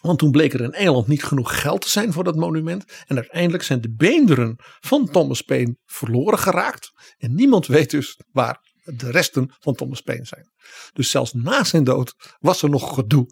Want 0.00 0.18
toen 0.18 0.30
bleek 0.30 0.52
er 0.52 0.60
in 0.60 0.72
Engeland 0.72 1.06
niet 1.06 1.24
genoeg 1.24 1.60
geld 1.60 1.80
te 1.80 1.88
zijn 1.88 2.12
voor 2.12 2.24
dat 2.24 2.36
monument. 2.36 2.84
En 3.06 3.16
uiteindelijk 3.16 3.62
zijn 3.62 3.80
de 3.80 3.94
beenderen 3.94 4.56
van 4.80 5.10
Thomas 5.10 5.42
Paine 5.42 5.76
verloren 5.84 6.38
geraakt. 6.38 6.90
En 7.18 7.34
niemand 7.34 7.66
weet 7.66 7.90
dus 7.90 8.20
waar 8.32 8.60
de 8.84 9.10
resten 9.10 9.54
van 9.58 9.74
Thomas 9.74 10.00
Paine 10.00 10.26
zijn. 10.26 10.52
Dus 10.92 11.10
zelfs 11.10 11.32
na 11.32 11.64
zijn 11.64 11.84
dood 11.84 12.14
was 12.38 12.62
er 12.62 12.70
nog 12.70 12.94
gedoe 12.94 13.26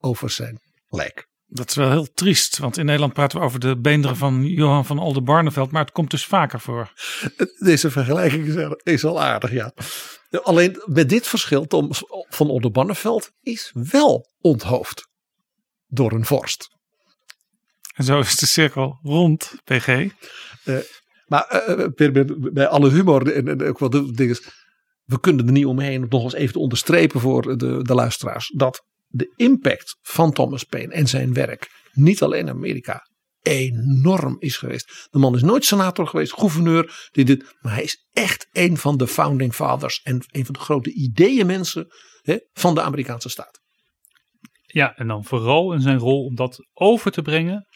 over 0.00 0.30
zijn 0.30 0.60
lijk. 0.88 1.26
Dat 1.46 1.68
is 1.68 1.74
wel 1.74 1.90
heel 1.90 2.12
triest, 2.12 2.58
want 2.58 2.76
in 2.76 2.84
Nederland 2.84 3.12
praten 3.12 3.38
we 3.38 3.44
over 3.44 3.60
de 3.60 3.80
beenderen 3.80 4.16
van 4.16 4.44
Johan 4.46 4.84
van 4.84 4.98
Oldenbarneveld, 4.98 5.70
maar 5.70 5.82
het 5.82 5.92
komt 5.92 6.10
dus 6.10 6.24
vaker 6.24 6.60
voor. 6.60 6.92
Deze 7.58 7.90
vergelijking 7.90 8.46
is, 8.46 8.56
al- 8.56 8.80
is 8.82 9.04
al 9.04 9.20
aardig, 9.22 9.52
ja. 9.52 9.72
Alleen 10.42 10.82
met 10.84 11.08
dit 11.08 11.26
verschil, 11.26 11.66
Tom 11.66 11.90
van 12.28 12.48
Oldenbarneveld 12.50 13.30
is 13.40 13.70
wel 13.74 14.26
onthoofd 14.40 15.07
door 15.88 16.12
een 16.12 16.24
vorst. 16.24 16.68
En 17.94 18.04
zo 18.04 18.18
is 18.18 18.36
de 18.36 18.46
cirkel 18.46 18.98
rond, 19.02 19.52
PG. 19.64 20.06
Maar 21.26 21.44
eh, 21.44 21.84
eh, 21.84 21.90
bij- 21.94 22.12
bij, 22.12 22.24
bij 22.52 22.66
alle 22.68 22.90
humor 22.90 23.32
en, 23.34 23.48
en 23.48 23.62
ook 23.62 23.78
wel 23.78 23.90
de 23.90 24.12
dingen, 24.12 24.38
we 25.04 25.20
kunnen 25.20 25.46
er 25.46 25.52
niet 25.52 25.66
omheen 25.66 26.02
om 26.02 26.08
nog 26.08 26.22
eens 26.22 26.34
even 26.34 26.52
te 26.52 26.58
onderstrepen 26.58 27.20
voor 27.20 27.58
de, 27.58 27.82
de 27.82 27.94
luisteraars 27.94 28.52
dat 28.56 28.84
de 29.06 29.32
impact 29.36 29.96
van 30.00 30.32
Thomas 30.32 30.64
Paine 30.64 30.92
en 30.94 31.06
zijn 31.08 31.32
werk 31.32 31.68
niet 31.92 32.22
alleen 32.22 32.40
in 32.40 32.48
Amerika 32.48 33.06
enorm 33.42 34.36
is 34.38 34.56
geweest. 34.56 35.08
De 35.10 35.18
man 35.18 35.34
is 35.34 35.42
nooit 35.42 35.64
senator 35.64 36.06
geweest, 36.06 36.32
gouverneur, 36.32 37.08
dit, 37.10 37.26
dit, 37.26 37.56
maar 37.60 37.72
hij 37.74 37.82
is 37.82 38.06
echt 38.12 38.48
een 38.52 38.76
van 38.76 38.96
de 38.96 39.06
founding 39.06 39.54
fathers 39.54 40.00
en 40.02 40.24
een 40.30 40.44
van 40.44 40.54
de 40.54 40.60
grote 40.60 40.92
ideeënmensen 40.92 41.86
hè, 42.22 42.36
van 42.52 42.74
de 42.74 42.82
Amerikaanse 42.82 43.28
staat. 43.28 43.60
Ja, 44.72 44.96
en 44.96 45.06
dan 45.06 45.24
vooral 45.24 45.72
in 45.72 45.80
zijn 45.80 45.98
rol 45.98 46.24
om 46.24 46.34
dat 46.34 46.66
over 46.74 47.10
te 47.10 47.22
brengen 47.22 47.66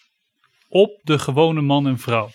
op 0.68 1.00
de 1.02 1.18
gewone 1.18 1.60
man 1.60 1.86
en 1.86 1.98
vrouw. 1.98 2.30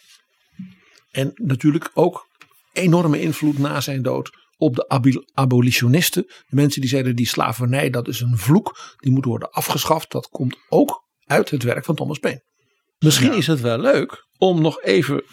En 1.12 1.32
natuurlijk 1.36 1.92
ook 1.94 2.28
enorme 2.74 3.22
invloed 3.22 3.58
na 3.58 3.82
zijn 3.82 4.02
dood 4.02 4.30
op 4.58 4.76
de 4.76 5.24
abolitionisten. 5.34 6.24
De 6.24 6.56
mensen 6.56 6.82
die 6.82 6.90
zeiden 6.90 7.16
die 7.16 7.28
slavernij 7.28 7.90
dat 7.90 8.08
is 8.08 8.22
een 8.22 8.38
vloek. 8.38 8.96
Die 8.98 9.12
moet 9.12 9.26
worden 9.26 9.50
afgeschaft. 9.52 10.12
Dat 10.12 10.28
komt 10.28 10.58
ook 10.70 11.04
uit 11.26 11.50
het 11.50 11.64
werk 11.64 11.86
van 11.86 11.96
Thomas 11.96 12.20
Paine. 12.20 12.44
Misschien 13.00 13.34
is 13.34 13.48
het 13.48 13.62
wel 13.62 13.78
leuk 13.80 14.28
om 14.38 14.62
nog 14.62 14.82
even 14.82 15.24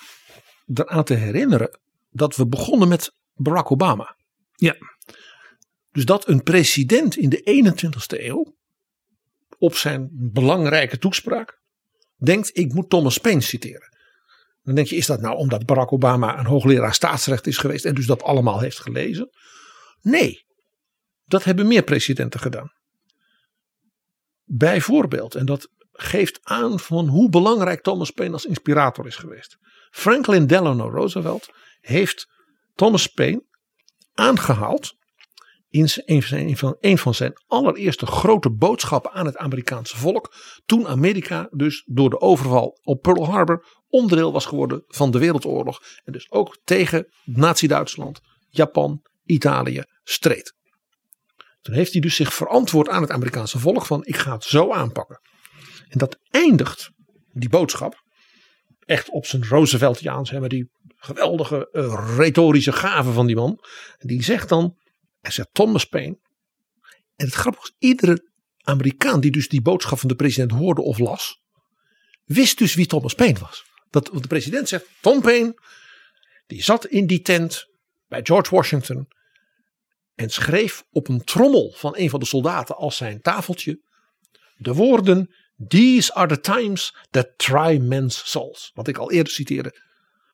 eraan 0.75 1.05
te 1.05 1.15
herinneren 1.15 1.79
dat 2.11 2.37
we 2.37 2.47
begonnen 2.47 2.89
met 2.89 3.15
Barack 3.35 3.71
Obama. 3.71 4.17
Ja. 4.53 4.77
Dus 5.91 6.05
dat 6.05 6.29
een 6.29 6.43
president 6.43 7.17
in 7.17 7.29
de 7.29 7.73
21ste 7.75 8.25
eeuw 8.25 8.55
op 9.59 9.75
zijn 9.75 10.09
belangrijke 10.13 10.99
toespraak 10.99 11.61
denkt 12.17 12.51
ik 12.53 12.73
moet 12.73 12.91
Thomas 12.91 13.19
Paine 13.19 13.41
citeren. 13.41 13.93
Dan 14.63 14.75
denk 14.75 14.87
je, 14.87 14.97
is 14.97 15.07
dat 15.07 15.21
nou 15.21 15.37
omdat 15.37 15.67
Barack 15.67 15.93
Obama 15.93 16.39
een 16.39 16.47
hoogleraar 16.47 16.95
staatsrecht 16.95 17.47
is 17.47 17.59
geweest 17.59 17.85
en 17.85 17.95
dus 17.95 18.07
dat 18.07 18.23
allemaal 18.23 18.61
heeft 18.61 18.81
gelezen? 18.81 19.31
Nee, 20.01 20.45
dat 21.25 21.45
hebben 21.45 21.67
meer 21.67 21.83
presidenten 21.83 22.41
gedaan. 22.41 22.73
Bijvoorbeeld, 24.45 25.35
en 25.35 25.47
dat 25.47 25.69
geeft 25.93 26.41
aan 26.43 26.81
van 26.81 27.09
hoe 27.09 27.29
belangrijk 27.29 27.83
Thomas 27.83 28.11
Paine 28.11 28.35
als 28.35 28.45
inspirator 28.45 29.07
is 29.07 29.17
geweest. 29.17 29.59
Franklin 29.91 30.47
Delano 30.47 30.91
Roosevelt 30.91 31.49
heeft 31.81 32.27
Thomas 32.75 33.07
Paine 33.07 33.45
aangehaald 34.15 34.97
in 35.75 35.89
een 36.05 36.57
van, 36.57 36.77
een 36.81 36.99
van, 36.99 37.15
zijn 37.15 37.33
allereerste 37.47 38.07
grote 38.07 38.51
boodschappen 38.51 39.13
aan 39.13 39.27
het 39.27 39.37
Amerikaanse 39.37 39.97
volk. 39.97 40.35
Toen 40.67 40.87
Amerika 40.87 41.49
dus 41.51 41.83
door 41.87 42.11
de 42.11 42.21
overval 42.21 42.79
op 42.83 43.03
Pearl 43.03 43.27
Harbor 43.27 43.67
onderdeel 43.89 44.33
was 44.33 44.47
geworden 44.47 44.85
van 44.87 45.11
de 45.11 45.19
Wereldoorlog. 45.19 45.81
En 46.05 46.13
dus 46.13 46.31
ook 46.31 46.59
tegen 46.65 47.13
Nazi-Duitsland, 47.25 48.21
Japan, 48.49 49.03
Italië 49.25 49.83
streed. 50.03 50.55
Toen 51.61 51.75
heeft 51.75 51.93
hij 51.93 52.01
dus 52.01 52.17
zich 52.17 52.35
verantwoord 52.35 52.89
aan 52.89 53.03
het 53.03 53.11
Amerikaanse 53.11 53.59
volk 53.59 53.87
van 53.87 54.05
ik 54.05 54.17
ga 54.17 54.33
het 54.33 54.45
zo 54.45 54.73
aanpakken. 54.73 55.21
En 55.89 55.99
dat 55.99 56.19
eindigt, 56.31 56.91
die 57.33 57.49
boodschap, 57.49 58.03
echt 58.85 59.11
op 59.11 59.27
zijn 59.27 59.47
Rooseveltiaans, 59.47 60.31
hè, 60.31 60.41
met 60.41 60.51
die 60.51 60.71
geweldige 60.97 61.69
eh, 61.73 62.15
retorische 62.17 62.73
gave 62.73 63.13
van 63.13 63.27
die 63.27 63.37
man. 63.37 63.59
Die 63.99 64.23
zegt 64.23 64.49
dan, 64.49 64.77
hij 65.25 65.33
zegt 65.33 65.49
Thomas 65.53 65.85
Paine. 65.85 66.19
En 67.17 67.27
het 67.27 67.35
grappige 67.35 67.67
is, 67.67 67.89
iedere 67.89 68.29
Amerikaan 68.63 69.21
die 69.21 69.31
dus 69.31 69.49
die 69.49 69.63
boodschap 69.63 69.99
van 69.99 70.09
de 70.09 70.15
president 70.15 70.51
hoorde 70.51 70.83
of 70.83 70.99
las, 70.99 71.43
wist 72.25 72.59
dus 72.59 72.75
wie 72.75 72.87
Thomas 72.87 73.15
Paine 73.15 73.39
was. 73.39 73.65
Dat, 73.91 74.11
de 74.13 74.29
president 74.29 74.69
zegt, 74.69 74.87
Tom 75.01 75.21
Paine, 75.21 75.55
die 76.47 76.63
zat 76.63 76.87
in 76.87 77.07
die 77.07 77.21
tent 77.21 77.67
bij 78.09 78.21
George 78.23 78.55
Washington 78.55 79.09
en 80.15 80.31
schreef 80.31 80.85
op 80.91 81.09
een 81.09 81.25
trommel 81.25 81.73
van 81.77 81.97
een 81.97 82.11
van 82.11 82.21
de 82.21 82.27
soldaten 82.27 82.77
als 82.77 82.97
zijn 82.97 83.21
tafeltje 83.21 83.81
de 84.57 84.75
woorden 84.75 85.35
These 85.69 86.15
are 86.15 86.27
the 86.27 86.41
times 86.41 86.95
that 87.11 87.39
try 87.39 87.79
men's 87.79 88.31
souls. 88.31 88.71
Wat 88.75 88.89
ik 88.89 88.99
al 88.99 89.11
eerder 89.11 89.33
citeerde. 89.33 89.81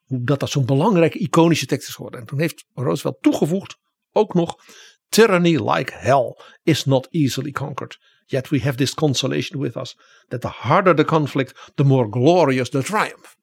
Hoe 0.05 0.25
dat 0.25 0.41
dat 0.41 0.51
zo'n 0.51 0.67
belangrijke 0.67 1.19
iconische 1.19 1.67
tekst 1.67 1.89
is 1.89 1.95
geworden. 1.95 2.21
En 2.21 2.27
toen 2.27 2.41
heeft 2.41 2.65
Roosevelt 2.75 3.23
toegevoegd 3.23 3.79
ook 4.13 4.35
nog 4.35 4.57
Tyranny 5.09 5.57
like 5.57 5.93
hell 5.93 6.37
is 6.63 6.85
not 6.85 7.09
easily 7.11 7.51
conquered. 7.51 7.99
Yet 8.27 8.49
we 8.49 8.61
have 8.61 8.77
this 8.77 8.95
consolation 8.95 9.61
with 9.61 9.77
us. 9.77 9.97
That 10.29 10.41
the 10.41 10.49
harder 10.49 10.95
the 10.95 11.05
conflict, 11.05 11.71
the 11.75 11.85
more 11.85 12.09
glorious 12.11 12.71
the 12.71 12.83
triumph. 12.83 13.37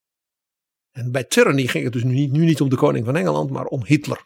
En 0.92 1.12
bij 1.12 1.24
tyranny 1.24 1.68
ging 1.68 1.84
het 1.84 1.94
dus 1.94 2.04
nu 2.04 2.14
niet, 2.14 2.32
nu 2.32 2.46
niet 2.46 2.62
om 2.62 2.70
de 2.70 2.76
koning 2.76 3.06
van 3.06 3.16
Engeland, 3.16 3.50
maar 3.50 3.66
om 3.66 3.86
Hitler. 3.86 4.24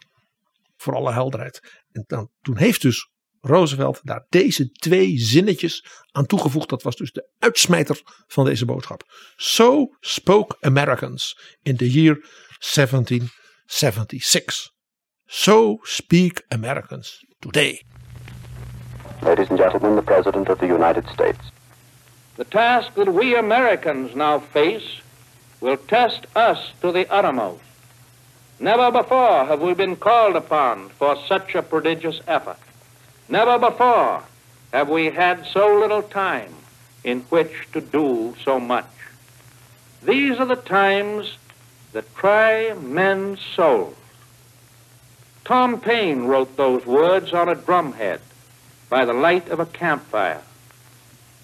Voor 0.78 0.96
alle 0.96 1.12
helderheid. 1.12 1.84
En 1.92 2.04
dan, 2.08 2.30
toen 2.42 2.58
heeft 2.58 2.82
dus 2.82 3.12
Roosevelt 3.42 4.00
daar 4.04 4.26
deze 4.30 4.72
twee 4.72 5.18
zinnetjes 5.18 5.86
aan 6.12 6.26
toegevoegd. 6.26 6.70
Dat 6.70 6.84
was 6.84 6.96
dus 6.96 7.12
de 7.12 7.30
uitsmijter 7.40 8.02
van 8.28 8.46
deze 8.46 8.66
boodschap. 8.66 9.04
So 9.36 9.96
spoke 10.00 10.58
Americans 10.60 11.40
in 11.62 11.78
the 11.78 11.92
year 11.92 12.16
1776. 12.74 14.72
So 15.34 15.80
speak 15.86 16.44
Americans 16.52 17.24
today. 17.42 17.84
Ladies 19.22 19.50
and 19.50 19.58
gentlemen, 19.58 19.96
the 19.96 20.02
President 20.02 20.50
of 20.50 20.60
the 20.60 20.68
United 20.68 21.08
States. 21.08 21.40
The 22.36 22.44
task 22.44 22.96
that 22.96 23.14
we 23.14 23.38
Americans 23.38 24.14
now 24.14 24.40
face 24.40 25.00
will 25.62 25.78
test 25.78 26.28
us 26.36 26.74
to 26.82 26.92
the 26.92 27.10
uttermost. 27.10 27.64
Never 28.60 28.92
before 28.92 29.46
have 29.46 29.62
we 29.62 29.74
been 29.74 29.96
called 29.96 30.36
upon 30.36 30.90
for 30.90 31.16
such 31.26 31.56
a 31.56 31.64
prodigious 31.64 32.20
effort. 32.28 32.60
Never 33.30 33.58
before 33.58 34.24
have 34.74 34.90
we 34.90 35.06
had 35.12 35.46
so 35.46 35.80
little 35.80 36.04
time 36.04 36.54
in 37.06 37.22
which 37.30 37.72
to 37.72 37.80
do 37.80 38.36
so 38.44 38.60
much. 38.60 38.92
These 40.04 40.42
are 40.42 40.46
the 40.46 40.58
times 40.58 41.38
that 41.94 42.14
try 42.16 42.74
men's 42.74 43.40
souls. 43.40 43.96
Tom 45.44 45.80
Paine 45.82 46.26
wrote 46.26 46.56
those 46.56 46.86
words 46.86 47.34
on 47.34 47.50
a 47.50 47.56
drumhead 47.56 48.20
by 48.90 49.06
the 49.06 49.14
light 49.14 49.50
of 49.50 49.60
a 49.60 49.66
campfire. 49.66 50.42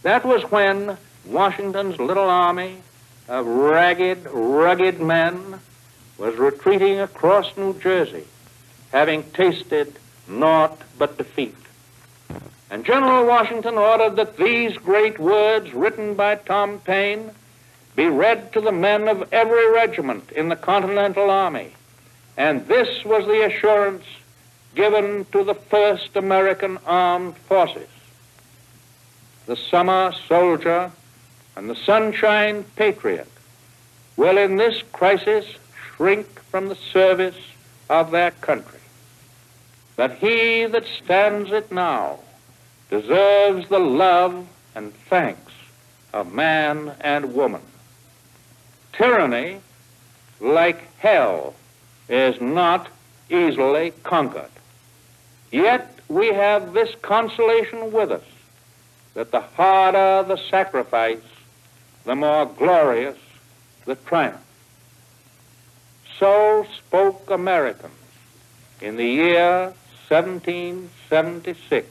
That 0.04 0.24
was 0.24 0.44
when 0.52 0.98
Washington's 1.26 2.00
little 2.00 2.30
army 2.30 2.82
of 3.28 3.46
ragged, 3.46 4.26
rugged 4.32 5.02
men 5.02 5.60
was 6.18 6.36
retreating 6.36 7.00
across 7.00 7.56
New 7.58 7.78
Jersey, 7.80 8.26
having 8.92 9.24
tasted 9.32 9.98
naught 10.28 10.80
but 10.98 11.18
defeat. 11.18 11.56
And 12.70 12.86
General 12.86 13.26
Washington 13.26 13.76
ordered 13.78 14.16
that 14.18 14.38
these 14.38 14.78
great 14.78 15.20
words 15.20 15.74
written 15.74 16.16
by 16.16 16.36
Tom 16.36 16.80
Paine 16.80 17.32
be 17.96 18.08
read 18.08 18.54
to 18.54 18.62
the 18.62 18.72
men 18.72 19.08
of 19.08 19.34
every 19.34 19.72
regiment 19.72 20.32
in 20.32 20.50
the 20.50 20.56
Continental 20.56 21.30
Army. 21.30 21.74
And 22.38 22.68
this 22.68 23.04
was 23.04 23.26
the 23.26 23.46
assurance 23.46 24.06
given 24.76 25.26
to 25.32 25.44
the 25.44 25.56
first 25.56 26.16
American 26.16 26.78
armed 26.86 27.36
forces. 27.36 27.90
The 29.48 29.56
summer 29.56 30.14
soldier 30.28 30.92
and 31.56 31.68
the 31.68 31.76
sunshine 31.76 32.64
patriot 32.76 33.28
will 34.16 34.38
in 34.38 34.58
this 34.58 34.84
crisis 34.94 35.46
shrink 35.96 36.28
from 36.52 36.70
the 36.70 36.76
service 36.76 37.38
of 37.90 38.12
their 38.12 38.32
country. 38.32 38.80
But 39.96 40.14
he 40.18 40.66
that 40.68 40.86
stands 41.04 41.52
it 41.52 41.72
now 41.72 42.20
deserves 42.92 43.68
the 43.68 43.80
love 43.80 44.48
and 44.76 44.94
thanks 45.10 45.54
of 46.14 46.32
man 46.32 46.94
and 47.02 47.34
woman. 47.34 47.62
Tyranny, 48.94 49.60
like 50.40 50.84
hell, 51.00 51.56
is 52.10 52.40
not 52.42 52.88
easily 53.30 53.92
conquered. 54.04 54.50
Yet 55.52 56.00
we 56.08 56.28
have 56.28 56.74
this 56.74 56.96
consolation 57.02 57.92
with 57.92 58.12
us 58.12 58.24
that 59.14 59.32
the 59.32 59.42
harder 59.42 60.28
the 60.28 60.38
sacrifice, 60.50 61.28
the 62.06 62.16
more 62.16 62.46
glorious 62.46 63.18
the 63.86 63.96
triumph. 63.96 64.38
So 66.20 66.66
spoke 66.78 67.30
Americans 67.30 67.94
in 68.82 68.96
the 68.98 69.08
year 69.08 69.74
1776. 70.10 71.88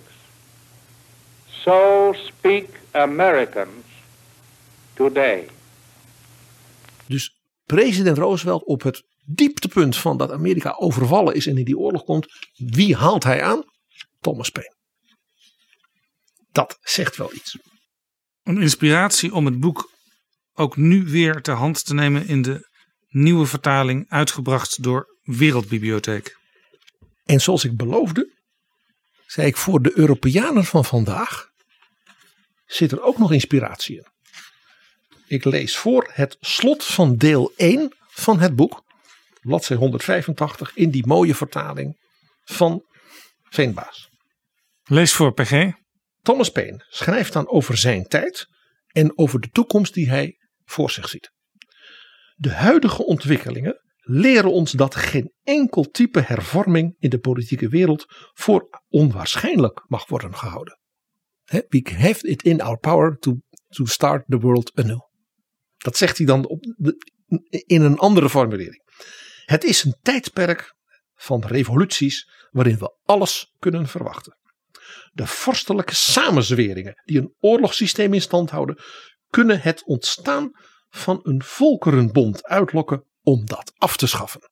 So 1.64 2.12
speak 2.12 2.68
Americans 2.94 3.84
today. 4.94 5.48
Dus 7.06 7.34
president 7.66 8.18
Roosevelt 8.18 8.64
op 8.64 8.82
het 8.82 9.02
dieptepunt 9.26 9.96
van 9.96 10.16
dat 10.16 10.30
Amerika 10.30 10.74
overvallen 10.78 11.34
is 11.34 11.46
en 11.46 11.58
in 11.58 11.64
die 11.64 11.78
oorlog 11.78 12.04
komt. 12.04 12.26
Wie 12.54 12.96
haalt 12.96 13.24
hij 13.24 13.42
aan? 13.42 13.64
Thomas 14.20 14.50
Paine. 14.50 14.74
Dat 16.52 16.78
zegt 16.82 17.16
wel 17.16 17.34
iets. 17.34 17.58
Een 18.42 18.60
inspiratie 18.60 19.34
om 19.34 19.46
het 19.46 19.60
boek 19.60 19.90
ook 20.54 20.76
nu 20.76 21.04
weer 21.04 21.42
ter 21.42 21.54
hand 21.54 21.84
te 21.84 21.94
nemen 21.94 22.26
in 22.26 22.42
de 22.42 22.68
nieuwe 23.08 23.46
vertaling 23.46 24.04
uitgebracht 24.08 24.82
door 24.82 25.16
Wereldbibliotheek. 25.22 26.36
En 27.24 27.40
zoals 27.40 27.64
ik 27.64 27.76
beloofde, 27.76 28.32
zei 29.26 29.46
ik 29.46 29.56
voor 29.56 29.82
de 29.82 29.98
Europeanen 29.98 30.64
van 30.64 30.84
vandaag 30.84 31.48
zit 32.66 32.92
er 32.92 33.02
ook 33.02 33.18
nog 33.18 33.32
inspiratie 33.32 33.96
in. 33.96 34.06
Ik 35.26 35.44
lees 35.44 35.76
voor 35.76 36.10
het 36.12 36.36
slot 36.40 36.84
van 36.84 37.16
deel 37.16 37.52
1 37.56 37.94
van 38.08 38.40
het 38.40 38.56
boek, 38.56 38.84
bladzij 39.46 39.76
185, 39.76 40.76
in 40.76 40.90
die 40.90 41.06
mooie 41.06 41.34
vertaling 41.34 41.96
van 42.44 42.84
Veenbaas. 43.42 44.08
Lees 44.84 45.12
voor, 45.12 45.32
PG. 45.32 45.72
Thomas 46.22 46.50
Paine 46.50 46.84
schrijft 46.88 47.32
dan 47.32 47.48
over 47.48 47.76
zijn 47.76 48.04
tijd 48.04 48.46
en 48.86 49.18
over 49.18 49.40
de 49.40 49.48
toekomst 49.48 49.94
die 49.94 50.08
hij 50.08 50.36
voor 50.64 50.90
zich 50.90 51.08
ziet. 51.08 51.30
De 52.34 52.50
huidige 52.50 53.04
ontwikkelingen 53.04 53.80
leren 53.98 54.52
ons 54.52 54.72
dat 54.72 54.94
geen 54.94 55.32
enkel 55.42 55.82
type 55.82 56.20
hervorming 56.20 56.96
in 56.98 57.10
de 57.10 57.18
politieke 57.18 57.68
wereld 57.68 58.04
voor 58.32 58.82
onwaarschijnlijk 58.88 59.84
mag 59.86 60.08
worden 60.08 60.34
gehouden. 60.34 60.80
We 61.44 61.94
have 61.98 62.28
it 62.28 62.42
in 62.42 62.60
our 62.60 62.78
power 62.78 63.16
to, 63.18 63.36
to 63.68 63.84
start 63.84 64.24
the 64.26 64.38
world 64.38 64.74
anew. 64.74 65.00
Dat 65.76 65.96
zegt 65.96 66.16
hij 66.16 66.26
dan 66.26 66.46
op 66.46 66.62
de, 66.76 66.96
in 67.66 67.82
een 67.82 67.98
andere 67.98 68.30
formulering. 68.30 68.82
Het 69.46 69.64
is 69.64 69.84
een 69.84 69.96
tijdperk 70.02 70.74
van 71.14 71.44
revoluties 71.44 72.30
waarin 72.50 72.78
we 72.78 72.94
alles 73.04 73.54
kunnen 73.58 73.86
verwachten. 73.86 74.36
De 75.12 75.26
vorstelijke 75.26 75.94
samenzweringen 75.94 77.02
die 77.04 77.18
een 77.18 77.34
oorlogssysteem 77.40 78.14
in 78.14 78.20
stand 78.20 78.50
houden, 78.50 78.78
kunnen 79.30 79.60
het 79.60 79.84
ontstaan 79.84 80.50
van 80.88 81.20
een 81.22 81.42
volkerenbond 81.42 82.44
uitlokken 82.44 83.04
om 83.22 83.46
dat 83.46 83.72
af 83.76 83.96
te 83.96 84.06
schaffen. 84.06 84.50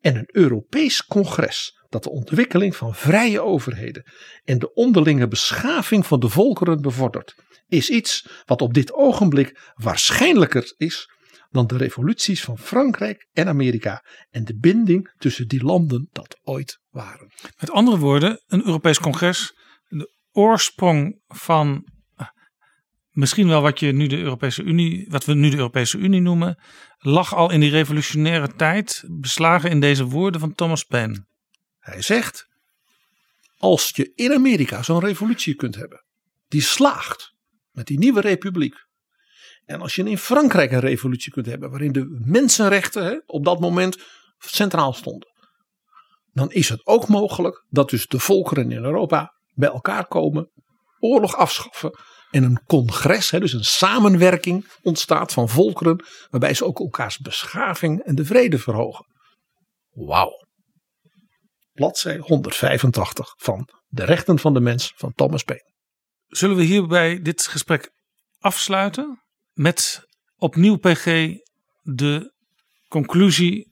En 0.00 0.16
een 0.16 0.28
Europees 0.32 1.06
congres 1.06 1.82
dat 1.88 2.02
de 2.02 2.10
ontwikkeling 2.10 2.76
van 2.76 2.94
vrije 2.94 3.40
overheden 3.40 4.12
en 4.44 4.58
de 4.58 4.72
onderlinge 4.72 5.28
beschaving 5.28 6.06
van 6.06 6.20
de 6.20 6.28
volkeren 6.28 6.80
bevordert, 6.80 7.34
is 7.68 7.90
iets 7.90 8.28
wat 8.44 8.62
op 8.62 8.74
dit 8.74 8.92
ogenblik 8.92 9.72
waarschijnlijker 9.74 10.74
is 10.76 11.08
dan 11.54 11.66
de 11.66 11.76
revoluties 11.76 12.42
van 12.44 12.58
Frankrijk 12.58 13.28
en 13.32 13.48
Amerika 13.48 14.04
en 14.30 14.44
de 14.44 14.58
binding 14.58 15.14
tussen 15.18 15.48
die 15.48 15.64
landen 15.64 16.08
dat 16.12 16.38
ooit 16.42 16.80
waren. 16.90 17.30
Met 17.58 17.70
andere 17.70 17.98
woorden, 17.98 18.42
een 18.46 18.66
Europees 18.66 18.98
congres, 18.98 19.56
de 19.88 20.12
oorsprong 20.32 21.20
van 21.26 21.88
eh, 22.16 22.28
misschien 23.10 23.48
wel 23.48 23.62
wat, 23.62 23.80
je 23.80 23.92
nu 23.92 24.06
de 24.06 24.18
Europese 24.18 24.62
Unie, 24.62 25.06
wat 25.08 25.24
we 25.24 25.34
nu 25.34 25.50
de 25.50 25.56
Europese 25.56 25.98
Unie 25.98 26.20
noemen, 26.20 26.62
lag 26.98 27.34
al 27.34 27.50
in 27.50 27.60
die 27.60 27.70
revolutionaire 27.70 28.54
tijd 28.54 29.04
beslagen 29.06 29.70
in 29.70 29.80
deze 29.80 30.04
woorden 30.04 30.40
van 30.40 30.54
Thomas 30.54 30.84
Paine. 30.84 31.26
Hij 31.78 32.02
zegt, 32.02 32.48
als 33.56 33.90
je 33.94 34.12
in 34.14 34.32
Amerika 34.32 34.82
zo'n 34.82 35.00
revolutie 35.00 35.54
kunt 35.54 35.74
hebben, 35.74 36.04
die 36.48 36.62
slaagt 36.62 37.34
met 37.70 37.86
die 37.86 37.98
nieuwe 37.98 38.20
republiek. 38.20 38.83
En 39.64 39.80
als 39.80 39.94
je 39.94 40.04
in 40.04 40.18
Frankrijk 40.18 40.72
een 40.72 40.80
revolutie 40.80 41.32
kunt 41.32 41.46
hebben 41.46 41.70
waarin 41.70 41.92
de 41.92 42.20
mensenrechten 42.24 43.04
hè, 43.04 43.20
op 43.26 43.44
dat 43.44 43.60
moment 43.60 43.98
centraal 44.38 44.92
stonden. 44.92 45.28
Dan 46.32 46.50
is 46.50 46.68
het 46.68 46.86
ook 46.86 47.08
mogelijk 47.08 47.64
dat 47.68 47.90
dus 47.90 48.06
de 48.06 48.18
volkeren 48.18 48.70
in 48.70 48.84
Europa 48.84 49.34
bij 49.52 49.68
elkaar 49.68 50.06
komen, 50.06 50.50
oorlog 50.98 51.36
afschaffen 51.36 51.98
en 52.30 52.42
een 52.42 52.62
congres, 52.66 53.30
hè, 53.30 53.40
dus 53.40 53.52
een 53.52 53.64
samenwerking 53.64 54.66
ontstaat 54.82 55.32
van 55.32 55.48
volkeren 55.48 56.04
waarbij 56.30 56.54
ze 56.54 56.64
ook 56.64 56.78
elkaars 56.78 57.18
beschaving 57.18 58.00
en 58.00 58.14
de 58.14 58.24
vrede 58.24 58.58
verhogen. 58.58 59.06
Wauw. 59.90 60.42
Bladzij 61.72 62.18
185 62.18 63.34
van 63.36 63.68
De 63.86 64.04
Rechten 64.04 64.38
van 64.38 64.54
de 64.54 64.60
Mens 64.60 64.92
van 64.96 65.12
Thomas 65.12 65.42
Paine. 65.42 65.72
Zullen 66.26 66.56
we 66.56 66.62
hierbij 66.62 67.22
dit 67.22 67.46
gesprek 67.46 67.90
afsluiten 68.38 69.23
met 69.54 70.06
opnieuw 70.36 70.76
PG 70.76 71.04
de 71.82 72.32
conclusie 72.88 73.70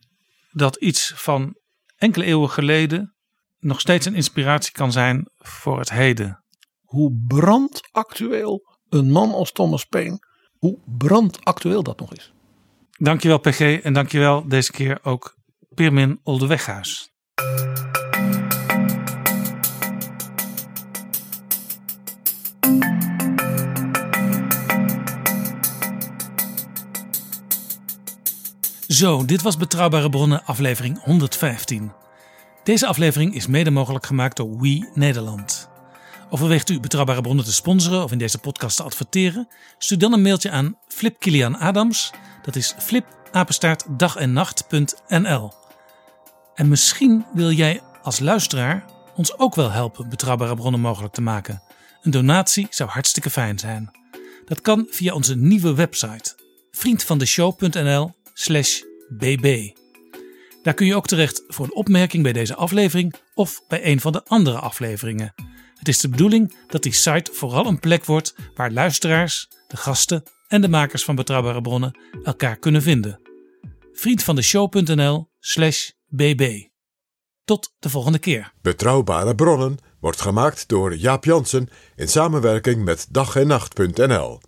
dat 0.50 0.76
iets 0.76 1.12
van 1.16 1.56
enkele 1.96 2.24
eeuwen 2.24 2.50
geleden 2.50 3.14
nog 3.58 3.80
steeds 3.80 4.06
een 4.06 4.14
inspiratie 4.14 4.72
kan 4.72 4.92
zijn 4.92 5.30
voor 5.36 5.78
het 5.78 5.90
heden. 5.90 6.44
Hoe 6.82 7.24
brandactueel 7.26 8.78
een 8.88 9.10
man 9.10 9.32
als 9.32 9.52
Thomas 9.52 9.84
Paine, 9.84 10.18
hoe 10.58 10.78
brandactueel 10.96 11.82
dat 11.82 11.98
nog 12.00 12.14
is. 12.14 12.32
Dankjewel 12.90 13.38
PG 13.38 13.60
en 13.60 13.92
dankjewel 13.92 14.48
deze 14.48 14.72
keer 14.72 14.98
ook 15.02 15.36
Pirmin 15.74 16.20
Oldeweghuis. 16.22 17.10
Zo, 28.92 29.24
dit 29.24 29.42
was 29.42 29.56
Betrouwbare 29.56 30.08
Bronnen, 30.08 30.44
aflevering 30.44 31.02
115. 31.02 31.92
Deze 32.64 32.86
aflevering 32.86 33.34
is 33.34 33.46
mede 33.46 33.70
mogelijk 33.70 34.06
gemaakt 34.06 34.36
door 34.36 34.60
We 34.60 34.90
Nederland. 34.94 35.68
Overweegt 36.30 36.70
u 36.70 36.80
Betrouwbare 36.80 37.20
Bronnen 37.20 37.44
te 37.44 37.52
sponsoren 37.52 38.02
of 38.02 38.12
in 38.12 38.18
deze 38.18 38.38
podcast 38.38 38.76
te 38.76 38.82
adverteren? 38.82 39.48
Stuur 39.78 39.98
dan 39.98 40.12
een 40.12 40.22
mailtje 40.22 40.50
aan 40.50 40.76
Flip 40.88 41.18
Kilian 41.18 41.58
Adams. 41.58 42.10
Dat 42.42 42.56
is 42.56 42.74
flipapenstaartdagennacht.nl 42.78 45.52
En 46.54 46.68
misschien 46.68 47.24
wil 47.34 47.50
jij 47.50 47.80
als 48.02 48.18
luisteraar 48.18 48.84
ons 49.16 49.38
ook 49.38 49.54
wel 49.54 49.70
helpen 49.70 50.08
Betrouwbare 50.08 50.54
Bronnen 50.54 50.80
mogelijk 50.80 51.14
te 51.14 51.22
maken. 51.22 51.62
Een 52.02 52.10
donatie 52.10 52.66
zou 52.70 52.90
hartstikke 52.90 53.30
fijn 53.30 53.58
zijn. 53.58 53.90
Dat 54.44 54.60
kan 54.60 54.86
via 54.90 55.14
onze 55.14 55.36
nieuwe 55.36 55.74
website 55.74 56.34
vriendvandeshow.nl 56.70 58.20
slash 58.32 58.80
bb. 59.08 59.70
Daar 60.62 60.74
kun 60.74 60.86
je 60.86 60.94
ook 60.94 61.06
terecht 61.06 61.44
voor 61.46 61.64
een 61.64 61.74
opmerking 61.74 62.22
bij 62.22 62.32
deze 62.32 62.54
aflevering 62.54 63.14
of 63.34 63.62
bij 63.68 63.86
een 63.86 64.00
van 64.00 64.12
de 64.12 64.24
andere 64.24 64.58
afleveringen. 64.58 65.34
Het 65.74 65.88
is 65.88 66.00
de 66.00 66.08
bedoeling 66.08 66.54
dat 66.66 66.82
die 66.82 66.92
site 66.92 67.32
vooral 67.32 67.66
een 67.66 67.80
plek 67.80 68.04
wordt 68.04 68.34
waar 68.54 68.72
luisteraars, 68.72 69.48
de 69.68 69.76
gasten 69.76 70.22
en 70.48 70.60
de 70.60 70.68
makers 70.68 71.04
van 71.04 71.14
betrouwbare 71.14 71.60
bronnen 71.60 71.98
elkaar 72.22 72.56
kunnen 72.56 72.82
vinden. 72.82 73.20
Vriendvandeshow.nl 73.92 75.30
slash 75.38 75.90
bb. 76.06 76.68
Tot 77.44 77.74
de 77.78 77.88
volgende 77.88 78.18
keer. 78.18 78.52
Betrouwbare 78.62 79.34
bronnen 79.34 79.78
wordt 80.00 80.20
gemaakt 80.20 80.68
door 80.68 80.96
Jaap 80.96 81.24
Jansen 81.24 81.68
in 81.96 82.08
samenwerking 82.08 82.84
met 82.84 83.06
dag 83.10 83.36
en 83.36 83.46
nacht.nl. 83.46 84.40